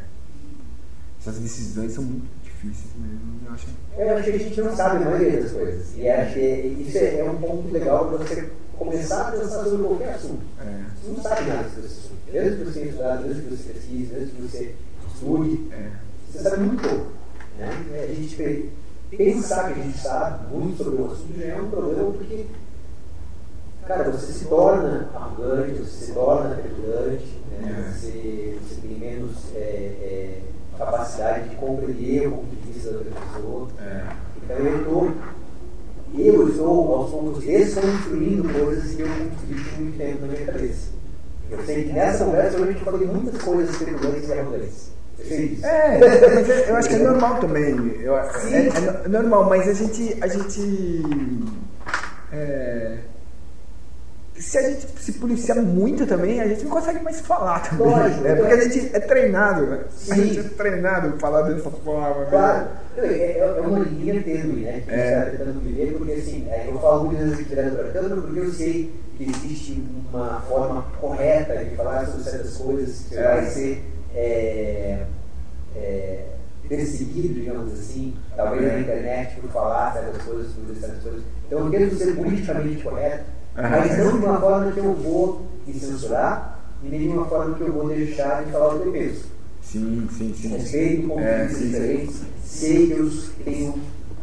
Essas 1.21 1.39
decisões 1.39 1.93
são 1.93 2.05
muito 2.05 2.27
difíceis 2.43 2.91
mesmo, 2.97 3.41
eu 3.47 3.53
acho. 3.53 3.67
Eu 3.97 4.17
acho 4.17 4.25
que 4.31 4.37
a 4.37 4.39
gente 4.39 4.61
não 4.61 4.77
sabe 4.77 4.97
a 5.05 5.11
maioria 5.11 5.43
das 5.43 5.53
coisas. 5.53 5.87
E 5.97 6.09
acho 6.09 6.35
que 6.35 6.41
isso 6.87 6.99
é 6.99 7.19
é 7.21 7.25
um 7.31 7.37
ponto 7.37 7.71
legal 7.73 8.09
para 8.09 8.19
você 8.19 8.51
começar 8.79 9.29
a 9.29 9.33
pensar 9.33 9.65
sobre 9.65 9.85
qualquer 9.85 10.15
assunto. 10.15 10.43
É. 10.61 10.85
Você 11.03 11.11
não 11.13 11.23
sabe 11.23 11.49
nada 11.49 11.69
sobre 11.69 11.87
esse 11.87 11.99
assunto. 11.99 12.13
Mesmo 12.33 12.59
que 12.59 12.65
você 12.73 12.83
estudado, 12.85 13.27
mesmo 13.29 13.43
que 13.43 13.51
você 13.57 13.73
pesquise, 13.73 14.13
mesmo 14.15 14.31
que 14.35 14.43
você 14.43 14.75
estude, 15.15 15.69
É. 15.73 15.91
você 16.31 16.39
sabe 16.39 16.63
muito 16.63 16.83
pouco. 16.89 17.13
Né? 17.59 18.07
A 18.11 18.15
gente 18.15 18.35
pe- 18.37 18.71
pensar 19.15 19.73
que 19.75 19.81
a 19.81 19.83
gente 19.85 19.99
sabe 19.99 20.55
muito 20.57 20.83
sobre 20.83 21.03
o 21.03 21.07
assunto 21.13 21.39
já 21.39 21.45
é 21.47 21.61
um 21.61 21.71
problema 21.71 22.11
porque, 22.13 22.47
cara, 23.87 24.11
você 24.11 24.33
se 24.33 24.45
torna 24.47 25.09
arrogante, 25.15 25.79
você 25.79 26.07
se 26.07 26.13
torna 26.13 26.57
petulante, 26.57 27.41
né? 27.51 27.87
É. 27.87 27.93
você, 27.93 28.59
você 28.63 28.81
tem 28.81 28.99
menos 28.99 29.37
é, 29.55 29.59
é, 29.59 30.43
capacidade 30.79 31.49
de 31.49 31.57
compreender 31.57 32.29
o 32.29 32.33
ponto 32.33 32.47
de 32.47 32.73
vista 32.73 32.91
da 32.91 32.99
outra 32.99 33.13
pessoa. 33.13 33.69
É. 33.81 34.07
Então 34.43 34.57
eu 34.57 34.79
estou, 34.79 35.13
eu 36.19 36.49
estou 36.49 36.95
aos 36.95 37.11
poucos 37.11 37.45
desconstruindo 37.45 38.49
coisas 38.53 38.95
que 38.95 39.03
eu 39.03 39.09
construí 39.09 39.81
muito 39.81 39.99
tempo 39.99 40.21
na 40.23 40.33
minha 40.33 40.47
cabeça. 40.47 40.91
Eu 41.51 41.63
sei 41.65 41.85
que 41.85 41.93
nessa 41.93 42.25
conversa 42.25 42.57
eu 42.57 42.75
falei 42.77 43.07
muitas 43.07 43.43
coisas 43.43 43.77
peculiares 43.77 44.29
e 44.29 44.33
arrogantes. 44.33 44.93
É, 45.63 45.99
mas 45.99 46.51
é, 46.51 46.71
eu 46.71 46.77
acho 46.77 46.89
que 46.89 46.95
é 46.95 46.99
normal 46.99 47.39
também. 47.39 47.77
Eu, 48.01 48.17
é, 48.17 48.29
é, 49.05 49.09
normal, 49.09 49.49
mas 49.49 49.69
a 49.69 49.73
gente. 49.73 50.17
A 50.21 50.27
gente 50.27 51.03
é, 52.33 52.99
se 54.43 54.59
a 54.59 54.63
gente 54.63 54.87
se 54.99 55.13
policiar 55.13 55.63
muito 55.63 56.05
também, 56.05 56.41
a 56.41 56.49
gente 56.49 56.65
não 56.65 56.71
consegue 56.71 57.03
mais 57.03 57.21
falar 57.21 57.61
também. 57.61 57.87
Lógico, 57.87 58.27
é, 58.27 58.35
porque 58.35 58.53
a 58.53 58.69
gente 58.69 58.91
é 58.93 59.01
treinado, 59.01 59.67
né? 59.67 59.85
A 60.11 60.15
gente 60.17 60.41
é 60.41 60.43
treinado 60.43 61.19
falar 61.19 61.43
dessa 61.43 61.71
forma. 61.71 62.27
Claro. 62.27 62.69
É, 62.99 63.07
é, 63.07 63.39
é 63.39 63.61
uma 63.61 63.79
linha 63.79 64.21
tênue, 64.23 64.63
né? 64.63 64.83
Que 64.85 64.91
é. 64.93 65.15
a 65.15 65.25
gente 65.25 65.33
está 65.33 65.45
tentando 65.45 65.61
viver, 65.61 65.95
porque 65.97 66.13
assim, 66.13 66.49
é, 66.51 66.69
eu 66.69 66.79
falo 66.81 67.05
muitas 67.05 67.31
vezes 67.31 67.47
aqui 67.47 67.57
tanto 67.93 68.23
porque 68.23 68.39
eu 68.41 68.53
sei 68.53 68.93
que 69.17 69.25
existe 69.31 69.83
uma 70.13 70.41
forma 70.41 70.83
correta 71.01 71.65
de 71.65 71.77
falar 71.77 72.07
sobre 72.07 72.25
certas 72.25 72.57
coisas 72.57 73.07
que 73.09 73.17
é. 73.17 73.23
vai 73.23 73.47
ser 73.47 73.85
é, 74.15 75.07
é, 75.77 76.25
perseguido, 76.69 77.35
digamos 77.35 77.73
assim, 77.73 78.15
talvez 78.37 78.73
na 78.73 78.81
internet 78.81 79.41
por 79.41 79.51
falar 79.51 79.93
certas 79.93 80.23
coisas, 80.23 80.53
por 80.53 80.67
dizer 80.67 80.81
certas 80.81 81.03
coisas. 81.03 81.23
Então 81.47 81.59
eu 81.61 81.71
tento 81.71 81.95
ser 81.95 82.17
politicamente 82.17 82.83
correto 82.83 83.42
mas 83.55 83.99
não 83.99 84.19
de 84.19 84.25
uma 84.25 84.41
forma 84.41 84.73
que 84.73 84.79
eu 84.79 84.95
vou 84.95 85.47
me 85.67 85.75
censurar 85.75 86.59
e 86.83 86.89
nem 86.89 87.01
de 87.01 87.09
uma 87.09 87.27
forma 87.27 87.55
que 87.55 87.63
eu 87.63 87.73
vou 87.73 87.89
deixar 87.89 88.45
de 88.45 88.53
falar 88.53 88.75
o 88.75 88.81
que 88.81 88.87
eu 88.89 88.93
penso. 88.93 89.27
Sim, 89.61 90.09
sim, 90.11 90.35
sim. 90.35 90.49
Respeito 90.49 91.09
pontos 91.09 91.25
é, 91.25 91.47
diferentes. 91.47 92.23
Sei 92.45 92.87
que 92.89 92.93
eu 92.93 93.11
tenho 93.45 93.75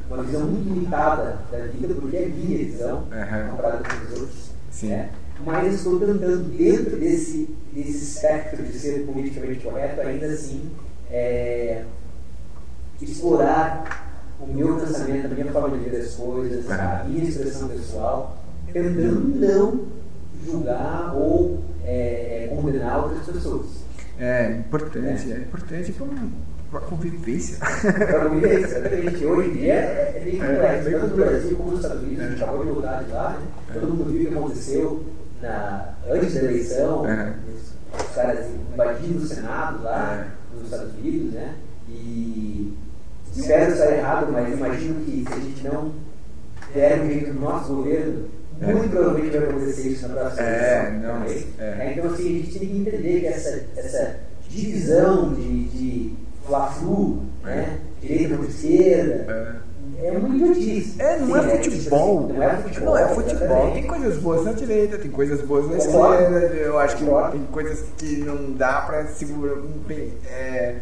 uma 0.10 0.23
visão 0.23 0.41
muito 0.41 0.73
limitada 0.73 1.39
da 1.51 1.57
vida, 1.68 1.93
porque 1.93 2.18
é 2.18 2.26
minha 2.26 2.57
visão, 2.57 2.97
uhum. 2.97 3.51
comparada 3.51 3.77
com 3.77 4.06
os 4.06 4.19
outros. 4.19 4.51
Sim. 4.72 4.89
Né? 4.89 5.10
Mas 5.45 5.76
estou 5.76 5.99
tentando, 5.99 6.43
dentro 6.57 6.97
desse, 6.97 7.56
desse 7.72 8.03
espectro 8.03 8.61
de 8.61 8.77
ser 8.77 9.06
politicamente 9.06 9.64
correto, 9.64 10.01
ainda 10.01 10.26
assim, 10.26 10.69
é, 11.10 11.85
explorar 13.01 14.35
o 14.39 14.47
meu 14.47 14.76
pensamento, 14.77 15.27
a 15.27 15.30
minha 15.30 15.51
forma 15.51 15.77
de 15.77 15.89
ver 15.89 16.01
as 16.01 16.14
coisas, 16.15 16.65
uhum. 16.65 16.73
a 16.73 17.03
minha 17.07 17.23
expressão 17.23 17.69
pessoal 17.69 18.39
tentando 18.73 19.39
não 19.39 19.87
julgar 20.45 21.13
ou 21.15 21.63
é, 21.83 22.49
é, 22.51 22.55
condenar 22.55 23.03
outras 23.03 23.25
pessoas. 23.25 23.67
É 24.19 24.51
importante, 24.51 25.31
é, 25.31 25.35
é 25.35 25.39
importante 25.39 25.95
para 26.71 26.79
a 26.79 26.81
convivência. 26.81 27.57
Para 27.57 28.21
a 28.21 28.29
convivência, 28.29 28.77
exatamente. 28.77 29.25
Hoje 29.25 29.49
em 29.49 29.53
dia 29.53 29.73
é 29.73 30.21
bem 30.23 30.39
complexo, 30.39 30.91
tanto 30.91 31.07
no 31.07 31.15
Brasil 31.15 31.57
como 31.57 31.71
nos 31.71 31.79
Estados 31.79 32.03
Unidos, 32.03 32.25
a 32.25 32.29
gente 32.29 32.43
acabou 32.43 32.65
de 32.65 32.71
voltar 32.71 33.03
de 33.03 33.11
lá, 33.11 33.41
todo 33.73 33.93
mundo 33.93 34.11
viu 34.11 34.23
o 34.23 34.27
que 34.27 34.37
aconteceu 34.37 35.05
na, 35.41 35.93
antes 36.09 36.33
da 36.33 36.39
eleição, 36.41 37.01
os, 37.01 38.01
os 38.01 38.15
caras 38.15 38.45
invadindo 38.73 39.19
o 39.19 39.25
Senado 39.25 39.83
lá 39.83 40.27
nos 40.53 40.65
Estados 40.65 40.93
Unidos, 40.95 41.33
né? 41.33 41.55
E 41.87 42.77
espero 43.35 43.71
estar 43.71 43.91
errado, 43.91 44.31
mas 44.31 44.53
imagino 44.53 45.05
que 45.05 45.25
se 45.27 45.33
a 45.33 45.39
gente 45.39 45.67
não 45.67 45.93
der 46.73 47.01
um 47.01 47.07
jeito 47.07 47.33
no 47.33 47.41
nosso 47.41 47.73
governo 47.73 48.25
é. 48.61 48.73
Muito 48.73 48.90
provavelmente 48.90 49.38
vai 49.38 49.49
acontecer 49.49 49.88
isso 49.90 50.07
na 50.07 50.15
próxima 50.15 50.41
é, 50.44 50.91
não, 50.91 51.23
é. 51.23 51.44
é. 51.60 51.94
Então, 51.95 52.11
assim, 52.11 52.26
a 52.26 52.44
gente 52.44 52.60
tem 52.60 52.68
que 52.68 52.77
entender 52.77 53.19
que 53.22 53.27
essa, 53.27 53.61
essa 53.77 54.15
divisão 54.49 55.34
de, 55.34 55.64
de 55.69 56.14
fla-flu, 56.45 57.23
né? 57.44 57.80
direita 58.02 58.36
contra 58.36 58.52
esquerda, 58.52 59.64
é, 60.02 60.07
é 60.07 60.11
muito 60.18 60.53
difícil. 60.53 60.94
É, 60.99 61.19
não 61.19 61.38
é 61.38 61.57
futebol. 61.57 62.34
Não 62.34 62.44
é 62.44 62.57
futebol. 62.57 62.86
Não 62.86 62.98
é 62.98 63.07
futebol. 63.07 63.72
Tem 63.72 63.88
coisas 63.88 64.18
boas 64.18 64.45
na 64.45 64.52
direita, 64.52 64.98
tem 64.98 65.11
coisas 65.11 65.41
boas 65.41 65.69
na 65.69 65.77
esquerda. 65.77 66.40
Eu 66.56 66.80
acho 66.80 66.98
que 66.98 67.06
tem 67.31 67.45
coisas 67.52 67.86
que 67.98 68.18
não 68.18 68.52
dá 68.53 68.81
para 68.81 69.07
segurar. 69.07 69.61
É, 70.30 70.76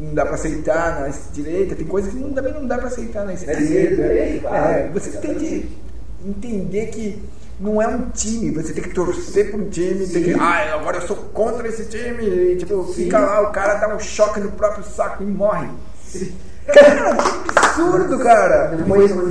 não 0.00 0.14
dá 0.14 0.24
para 0.24 0.34
aceitar 0.34 1.00
na 1.00 1.12
direita, 1.32 1.74
tem 1.74 1.86
coisas 1.86 2.12
que 2.12 2.18
não, 2.20 2.32
também 2.32 2.54
não 2.54 2.66
dá 2.66 2.78
para 2.78 2.86
aceitar 2.86 3.24
na 3.26 3.34
esquerda. 3.34 4.02
É, 4.02 4.90
você 4.92 5.10
tem 5.18 5.34
que 5.34 5.87
entender 6.24 6.86
que 6.86 7.22
não 7.60 7.82
é 7.82 7.88
um 7.88 8.08
time, 8.10 8.50
você 8.52 8.72
tem 8.72 8.82
que 8.84 8.94
torcer 8.94 9.50
para 9.50 9.60
um 9.60 9.68
time, 9.68 10.06
tem 10.06 10.22
que, 10.22 10.34
ah, 10.34 10.74
agora 10.74 10.98
eu 10.98 11.06
sou 11.06 11.16
contra 11.16 11.66
esse 11.66 11.86
time, 11.86 12.24
e, 12.24 12.56
tipo, 12.56 12.84
Sim. 12.86 13.04
fica 13.04 13.18
lá, 13.18 13.42
o 13.42 13.52
cara 13.52 13.74
dá 13.74 13.94
um 13.94 13.98
choque 13.98 14.38
no 14.38 14.52
próprio 14.52 14.84
saco 14.84 15.22
e 15.22 15.26
morre. 15.26 15.68
Cara, 16.68 17.16
que 17.16 17.58
absurdo, 17.58 18.18
cara! 18.18 18.76
Depois 18.76 19.10
no, 19.16 19.30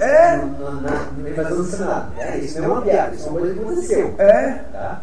é? 0.00 0.36
na, 0.36 1.30
invasão 1.30 1.58
do 1.58 1.64
Senado. 1.64 2.12
É, 2.18 2.36
isso 2.38 2.60
não 2.60 2.64
é 2.64 2.72
uma 2.72 2.82
piada, 2.82 3.14
isso 3.14 3.28
é 3.28 3.30
uma 3.30 3.38
coisa 3.38 3.54
que 3.54 3.60
aconteceu. 3.60 4.14
É. 4.18 4.52
Tá? 4.72 5.02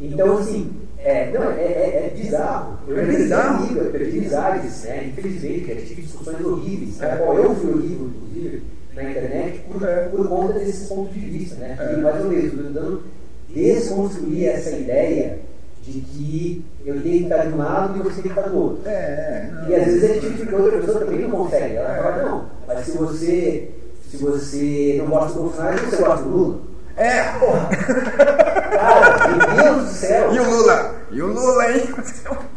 Então, 0.00 0.38
assim, 0.38 0.80
é, 0.96 1.30
não, 1.30 1.42
é, 1.50 1.62
é, 1.62 2.06
é 2.06 2.18
bizarro. 2.18 2.78
Eu 2.88 2.98
é 3.00 3.04
bizarro. 3.04 3.64
Amiga, 3.64 3.80
eu 3.80 3.90
perdi 3.90 4.18
amizades, 4.18 4.84
né? 4.84 5.08
Infelizmente, 5.08 5.70
eu 5.70 5.76
tive 5.84 6.00
discussões 6.00 6.42
horríveis. 6.42 7.02
É. 7.02 7.20
Eu 7.20 7.54
fui 7.54 7.70
horrível, 7.70 8.06
inclusive 8.06 8.77
na 8.98 9.10
internet 9.10 9.60
por, 9.60 9.80
por 10.10 10.28
conta 10.28 10.58
desse 10.58 10.86
ponto 10.88 11.12
de 11.12 11.20
vista, 11.20 11.54
né? 11.56 11.76
É. 11.78 11.94
E 11.94 11.96
mais 11.98 12.24
ou 12.24 12.30
menos, 12.30 12.50
tentando 12.50 13.02
desconstruir 13.48 14.48
essa 14.48 14.70
ideia 14.70 15.38
de 15.82 16.00
que 16.00 16.64
eu 16.84 17.00
tenho 17.00 17.18
que 17.18 17.22
estar 17.24 17.46
de 17.46 17.54
um 17.54 17.58
lado 17.58 17.98
e 17.98 18.02
você 18.02 18.22
tem 18.22 18.32
que 18.32 18.38
estar 18.38 18.50
do 18.50 18.58
outro. 18.58 18.88
É, 18.88 18.90
é. 18.90 19.50
e 19.68 19.74
às 19.74 19.84
vezes 19.86 20.04
é 20.04 20.12
difícil 20.14 20.46
porque 20.46 20.54
outra 20.54 20.78
pessoa 20.80 21.00
também 21.00 21.20
não 21.20 21.30
consegue. 21.30 21.76
Ela 21.76 22.02
fala, 22.02 22.22
não, 22.22 22.44
mas 22.66 22.84
se 22.84 22.98
você, 22.98 23.70
se 24.10 24.16
você 24.16 24.96
não 24.98 25.06
gosta 25.06 25.34
do 25.34 25.44
Bolsonaro, 25.44 25.78
você 25.78 25.96
gosta 25.96 26.24
do 26.24 26.28
Lula. 26.28 26.60
É, 26.96 27.22
porra! 27.38 27.68
Cara, 28.72 29.28
meu 29.28 29.56
Deus 29.56 29.84
do 29.84 29.90
céu! 29.90 30.34
E 30.34 30.40
o 30.40 30.50
Lula? 30.50 30.97
E 31.10 31.22
o 31.22 31.26
Lula, 31.28 31.72
hein? 31.72 31.88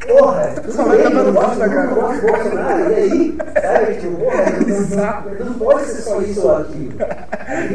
Porra! 0.07 0.53
Tu 0.61 0.71
só 0.73 0.83
vai 0.83 1.01
tomando 1.03 1.31
bosta, 1.31 1.69
cara. 1.69 1.87
Não 1.87 1.95
gosto 1.95 2.21
do 2.21 2.27
Bolsonaro, 2.27 2.91
e 2.91 2.95
aí? 2.95 3.37
Sabe, 3.61 3.93
tipo, 3.95 4.17
porra, 4.17 5.29
não, 5.39 5.45
não 5.45 5.53
pode 5.53 5.85
ser 5.85 6.01
só 6.01 6.21
isso 6.21 6.41
ou 6.41 6.57
aquilo. 6.57 6.93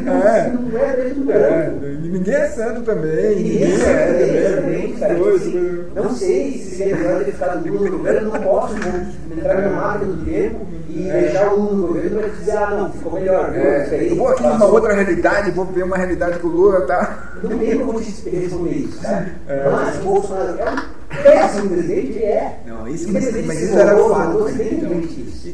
Não, 0.05 0.23
é. 0.23 0.51
não 0.51 0.79
é 0.79 0.93
preto 0.93 1.21
no 1.21 1.33
É. 1.33 1.71
Ninguém 2.03 2.35
é 2.35 2.49
santo 2.49 2.83
também. 2.83 3.37
Ninguém, 3.37 3.69
ninguém 3.69 3.87
é, 3.87 4.57
também, 4.57 4.93
cara. 4.95 5.15
Tipo, 5.15 5.95
não 5.95 6.11
sei 6.15 6.53
se 6.59 6.77
seria 6.77 6.97
melhor 6.97 7.25
ter 7.25 7.33
ficado 7.33 7.69
Lula 7.69 7.91
no 7.91 7.99
governo, 7.99 8.33
não 8.33 8.41
posso 8.41 8.75
entrar 8.77 9.63
na 9.63 9.69
máquina 9.69 10.13
do 10.13 10.25
tempo 10.25 10.67
e 10.89 11.09
é. 11.09 11.21
deixar 11.21 11.53
o 11.53 11.61
Lula 11.61 11.73
no 11.75 11.87
governo 11.89 12.21
para 12.21 12.29
dizer, 12.29 12.57
ah, 12.57 12.71
não, 12.71 12.93
ficou 12.93 13.13
melhor. 13.13 13.53
É. 13.55 14.09
Eu 14.11 14.17
vou 14.17 14.29
aqui 14.29 14.43
numa 14.43 14.67
outra 14.67 14.95
realidade, 14.95 15.51
vou 15.51 15.65
ver 15.65 15.85
uma 15.85 15.97
realidade 15.97 16.39
que 16.39 16.47
o 16.47 16.51
Lula 16.51 16.83
tá. 16.83 17.33
Não 17.43 17.59
tem 17.59 17.79
como 17.79 18.01
te 18.01 18.31
responder 18.31 18.71
isso, 18.71 19.03
sabe? 19.03 19.33
É. 19.49 19.69
Mas 19.71 19.97
Bolsonaro 19.97 20.59
é 20.59 20.66
um 20.71 21.23
péssimo 21.23 21.69
presidente, 21.69 22.23
é. 22.23 22.61
Não, 22.67 22.89
isso, 22.89 23.13
mas, 23.13 23.47
mas 23.47 23.63
isso 23.63 23.79
era 23.79 23.97
fato. 23.97 24.49
Então, 24.49 24.91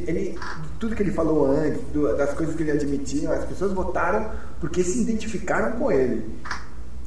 ele, 0.07 0.39
tudo 0.79 0.95
que 0.95 1.03
ele 1.03 1.13
falou 1.13 1.47
antes, 1.47 1.81
das 2.17 2.35
coisas 2.35 2.55
que 2.55 2.63
ele 2.63 2.73
admitia, 2.73 3.31
as 3.31 3.45
pessoas 3.45 3.73
votaram 3.73 4.31
porque 4.61 4.83
se 4.83 5.03
identificaram 5.03 5.73
com 5.73 5.91
ele. 5.93 6.25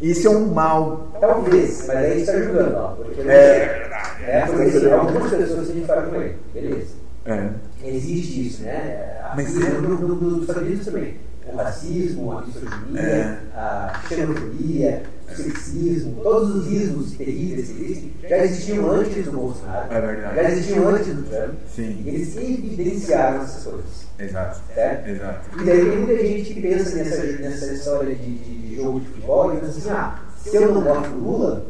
Isso 0.02 0.28
é 0.28 0.32
um 0.32 0.54
mal. 0.54 1.18
Talvez, 1.20 1.86
mas 1.88 1.98
aí 1.98 2.22
está 2.22 2.34
ajudando, 2.34 2.76
ó. 2.76 2.88
Porque 2.90 3.22
é, 3.22 3.90
é, 4.24 4.46
porque 4.46 4.88
algumas 4.88 5.32
pessoas 5.32 5.66
se 5.66 5.72
identificaram 5.72 6.10
com 6.10 6.16
ele. 6.16 6.38
Beleza. 6.54 6.96
É. 7.26 7.50
Existe 7.84 8.48
isso, 8.48 8.64
né? 8.64 9.32
Mas 9.36 9.54
no, 9.54 9.82
no, 9.82 9.98
no, 9.98 10.16
nos 10.16 10.42
Estados 10.42 10.64
Unidos 10.64 10.86
também 10.86 11.26
o 11.52 11.58
racismo, 11.58 12.38
a 12.38 12.42
misoginia, 12.42 13.02
é. 13.02 13.38
a 13.56 14.02
xenofobia, 14.08 15.04
sexismo, 15.34 16.22
todos 16.22 16.56
os 16.56 16.72
ismos 16.72 17.12
terríveis 17.14 17.70
que 17.70 17.84
existem, 17.84 18.14
já 18.30 18.38
existiam 18.38 18.92
antes 18.92 19.26
do 19.26 19.32
Bolsonaro, 19.32 19.94
é 19.94 20.02
verdade. 20.02 20.36
já 20.36 20.52
existiam 20.52 20.88
antes 20.90 21.16
do 21.16 21.24
Trump, 21.24 21.54
Sim. 21.74 22.04
e 22.06 22.10
eles 22.10 22.38
evidenciaram 22.38 23.42
essas 23.42 23.64
coisas. 23.64 24.06
Exato. 24.20 24.62
Certo? 24.74 25.10
Exato. 25.10 25.62
E 25.62 25.66
daí 25.66 25.90
tem 25.90 25.98
muita 25.98 26.28
gente 26.28 26.54
que 26.54 26.62
pensa 26.62 26.96
nessa, 26.96 27.24
nessa 27.24 27.74
história 27.74 28.16
de, 28.16 28.36
de 28.36 28.76
jogo 28.76 29.00
de 29.00 29.08
futebol 29.08 29.54
e 29.54 29.58
pensa 29.58 29.78
assim, 29.78 29.90
ah, 29.90 30.20
se 30.44 30.56
eu 30.56 30.74
não 30.74 30.82
gosto 30.82 31.10
do 31.10 31.20
Lula, 31.20 31.66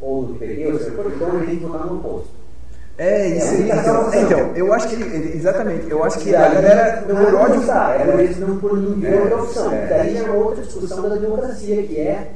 ou 0.00 0.24
do 0.26 0.34
PT, 0.34 0.66
ou 0.66 0.78
seja, 0.78 0.90
então 0.90 1.28
eu 1.28 1.46
tenho 1.46 1.58
que 1.58 1.66
votar 1.66 1.86
no 1.86 1.96
oposto. 1.96 2.40
É, 3.00 3.28
isso 3.28 3.54
aí. 3.54 3.70
Então, 3.70 4.14
então, 4.14 4.52
eu 4.54 4.74
acho 4.74 4.88
que 4.88 4.94
ele, 4.94 5.34
exatamente, 5.34 5.90
eu 5.90 6.04
acho 6.04 6.18
que 6.18 6.34
a 6.34 6.48
galera 6.50 7.04
não 7.08 7.24
por 7.24 7.34
ódio. 7.34 7.72
É, 7.72 8.22
eles 8.22 8.38
não 8.38 8.58
por 8.58 8.76
não 8.76 9.22
outra 9.22 9.42
opção. 9.42 9.72
É. 9.72 9.86
Daí 9.86 10.18
é 10.18 10.30
outra 10.30 10.62
discussão 10.62 11.08
da 11.08 11.14
democracia, 11.14 11.82
que 11.82 11.98
é, 11.98 12.28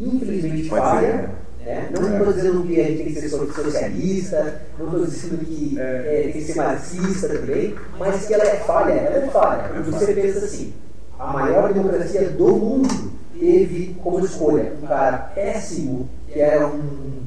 infelizmente, 0.00 0.68
falha. 0.68 1.30
Né? 1.64 1.90
Não 1.92 2.18
estou 2.18 2.32
dizendo 2.32 2.62
que 2.66 2.80
a 2.80 2.84
gente 2.84 2.96
tem 2.96 3.06
que 3.06 3.20
ser 3.20 3.28
socialista, 3.28 4.62
não 4.78 4.86
estou 4.86 5.04
dizendo 5.04 5.44
que 5.44 5.78
é. 5.78 5.82
é, 5.82 6.22
tem 6.22 6.32
que 6.32 6.40
ser 6.42 6.54
marxista 6.56 7.28
também, 7.28 7.74
mas 7.98 8.26
que 8.26 8.34
ela 8.34 8.44
é 8.44 8.56
falha, 8.56 8.92
ela 8.92 9.24
é 9.24 9.28
falha. 9.28 9.82
Você 9.82 10.14
pensa 10.14 10.44
assim, 10.44 10.72
a 11.18 11.32
maior 11.32 11.72
democracia 11.72 12.30
do 12.30 12.48
mundo 12.48 13.12
teve 13.38 13.96
como 14.02 14.24
escolha 14.24 14.72
um 14.82 14.86
cara 14.86 15.18
péssimo, 15.34 16.08
que 16.32 16.40
era 16.40 16.66
um 16.66 17.18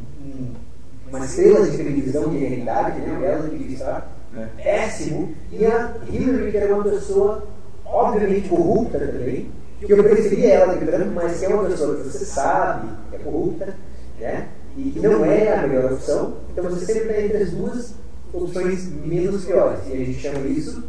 uma 1.11 1.25
estrela 1.25 1.69
de 1.69 1.77
televisão 1.77 2.29
de 2.29 2.37
realidade, 2.37 3.01
né? 3.01 3.19
Ela 3.23 3.49
de 3.49 3.73
estar 3.73 4.09
é. 4.35 4.45
péssimo, 4.63 5.33
e 5.51 5.65
a 5.65 5.93
Hillary, 6.09 6.51
que 6.51 6.57
era 6.57 6.73
uma 6.73 6.83
pessoa 6.83 7.43
obviamente 7.85 8.47
corrupta 8.47 8.97
também, 8.97 9.51
que 9.85 9.93
eu 9.93 10.03
preferi 10.03 10.45
ela 10.45 10.75
de 10.75 10.85
branco, 10.85 11.11
mas 11.13 11.39
que 11.39 11.45
é 11.45 11.49
uma 11.49 11.65
pessoa 11.65 11.97
que 11.97 12.03
você 12.03 12.25
sabe 12.25 12.87
que 13.09 13.15
é 13.15 13.19
corrupta, 13.19 13.75
né? 14.19 14.47
E 14.77 14.91
que 14.91 14.99
não 14.99 15.25
é 15.25 15.53
a 15.53 15.67
melhor 15.67 15.93
opção, 15.93 16.37
então 16.51 16.63
você 16.63 16.85
sempre 16.85 17.09
está 17.09 17.21
entre 17.21 17.37
as 17.37 17.51
duas, 17.51 17.93
opções 18.33 18.89
menos 19.03 19.43
piores. 19.45 19.79
E 19.89 19.93
a 19.93 19.97
gente 19.97 20.19
chama 20.19 20.47
isso 20.47 20.83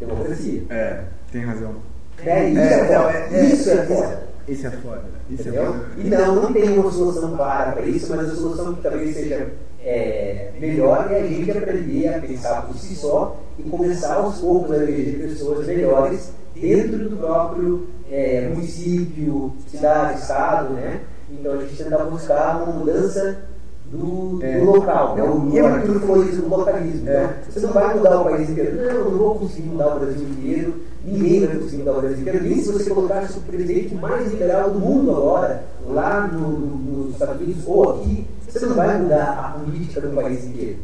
democracia. 0.00 0.62
É, 0.68 1.04
tem 1.30 1.44
razão. 1.44 1.76
É, 2.24 2.48
isso 2.48 2.60
é, 2.60 2.86
foda. 2.86 3.28
isso 3.30 3.70
é 3.70 3.82
foda. 3.86 4.22
Isso 4.48 4.66
é 4.66 4.70
foda. 4.70 5.04
Isso 5.30 5.48
é 5.48 5.52
foda. 5.52 5.86
E 5.96 6.04
não, 6.04 6.34
não 6.36 6.52
tem 6.52 6.78
uma 6.78 6.90
solução 6.90 7.36
para 7.36 7.72
para 7.72 7.86
isso, 7.86 8.14
mas 8.14 8.30
a 8.30 8.34
solução 8.34 8.74
que 8.74 8.82
talvez 8.82 9.14
seja 9.14 9.52
é, 9.84 10.50
melhor 10.58 11.08
é 11.10 11.20
a 11.20 11.26
gente 11.26 11.50
aprender 11.50 12.08
a 12.08 12.20
pensar 12.20 12.62
por 12.62 12.76
si 12.76 12.94
só 12.94 13.40
e 13.58 13.62
começar 13.62 14.14
aos 14.14 14.38
poucos 14.38 14.72
a 14.72 14.76
eleger 14.76 15.28
pessoas 15.28 15.66
melhores 15.66 16.32
dentro 16.54 17.08
do 17.08 17.16
próprio 17.16 17.88
é, 18.12 18.48
município, 18.48 19.52
cidade, 19.68 20.20
estado, 20.20 20.74
né? 20.74 21.00
Então 21.30 21.52
a 21.52 21.56
gente 21.62 21.82
tenta 21.82 21.98
buscar 22.04 22.62
uma 22.62 22.72
mudança 22.72 23.38
do, 23.90 24.38
É. 24.42 24.58
do 24.58 24.64
local, 24.66 25.16
né? 25.16 25.22
O 25.22 25.48
E 25.50 25.58
é 25.58 25.62
falou 26.00 26.24
isso 26.24 26.42
do 26.42 26.48
localismo. 26.48 27.08
É. 27.08 27.24
Então, 27.24 27.32
você 27.50 27.60
não 27.60 27.72
vai 27.72 27.94
mudar 27.94 28.20
o 28.20 28.24
país 28.24 28.50
inteiro. 28.50 28.76
Não, 28.76 28.82
eu 28.84 29.04
não 29.10 29.18
vou 29.18 29.34
conseguir 29.36 29.68
mudar 29.68 29.96
o 29.96 30.00
Brasil 30.00 30.28
inteiro. 30.28 30.74
Ninguém 31.04 31.46
vai 31.46 31.56
conseguir 31.56 31.78
mudar 31.78 31.92
o 31.92 32.00
Brasil 32.00 32.18
inteiro. 32.20 32.44
Nem 32.44 32.62
se 32.62 32.72
você 32.72 32.90
colocasse 32.90 33.38
o 33.38 33.42
presidente 33.42 33.94
mais 33.94 34.30
liberal 34.30 34.70
do 34.70 34.78
mundo 34.78 35.10
agora, 35.10 35.64
lá 35.86 36.26
no, 36.26 36.48
no- 36.50 37.04
nos 37.04 37.12
Estados 37.14 37.40
Unidos 37.40 37.62
ou 37.66 37.90
aqui, 38.00 38.26
você 38.48 38.66
não 38.66 38.74
vai 38.76 38.98
mudar 38.98 39.54
a 39.56 39.58
política 39.58 40.00
do 40.02 40.14
país 40.14 40.44
inteiro. 40.44 40.78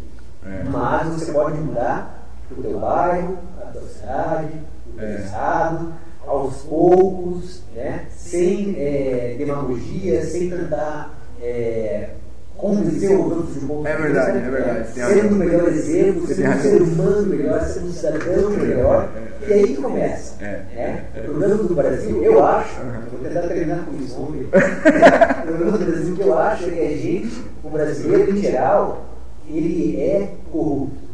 É. 0.47 0.65
Mas 0.71 1.09
você 1.09 1.33
pode 1.33 1.59
mudar 1.61 2.27
o 2.51 2.63
teu 2.63 2.79
bairro, 2.79 3.37
a 3.61 3.67
tua 3.67 3.83
cidade, 3.83 4.53
o 4.95 4.99
teu 4.99 5.07
É. 5.07 5.21
estado, 5.21 5.93
aos 6.29 6.63
poucos, 6.63 7.63
né? 7.75 8.05
sem 8.11 8.77
é, 8.79 9.35
demagogia, 9.39 10.25
sem 10.25 10.51
tentar 10.51 11.19
é, 11.43 12.11
convencer 12.57 13.13
os 13.13 13.33
outros 13.33 13.55
de 13.55 13.65
um 13.65 13.69
ponto 13.69 13.87
É 13.87 13.97
de 13.97 14.03
verdade, 14.03 14.33
vista, 14.33 14.47
é 14.47 14.51
verdade, 14.51 14.93
Sendo 14.93 15.35
um 15.35 15.39
melhor 15.39 15.69
exemplo, 15.69 16.27
sendo 16.27 16.51
um 16.51 16.61
ser 16.61 16.83
humano 16.83 17.27
melhor, 17.27 17.61
sendo 17.63 17.87
um 17.87 17.93
cidadão 17.93 18.51
melhor. 18.51 19.09
É, 19.43 19.49
E 19.49 19.53
aí 19.53 19.77
começa. 19.77 20.45
É, 20.45 20.45
né? 20.45 20.67
é, 21.15 21.19
é. 21.19 21.21
O 21.21 21.25
problema 21.25 21.55
do 21.55 21.75
Brasil, 21.75 22.23
eu 22.25 22.45
acho, 22.45 22.75
vou 23.11 23.21
tentar 23.21 23.49
terminar 23.49 23.87
com 23.87 23.97
isso, 23.97 24.15
vamos 24.15 24.37
ver. 24.37 24.49
o 24.49 25.47
problema 25.47 25.79
do 25.79 25.87
Brasil 25.87 26.15
que 26.15 26.23
eu 26.23 26.39
acho 26.39 26.65
é 26.65 26.71
que 26.71 26.81
a 26.81 26.97
gente, 26.97 27.43
o 27.65 27.71
brasileiro 27.71 28.37
em 28.37 28.43
geral, 28.43 29.07
ele 29.49 30.01
é 30.01 30.35
corrupto. 30.53 31.09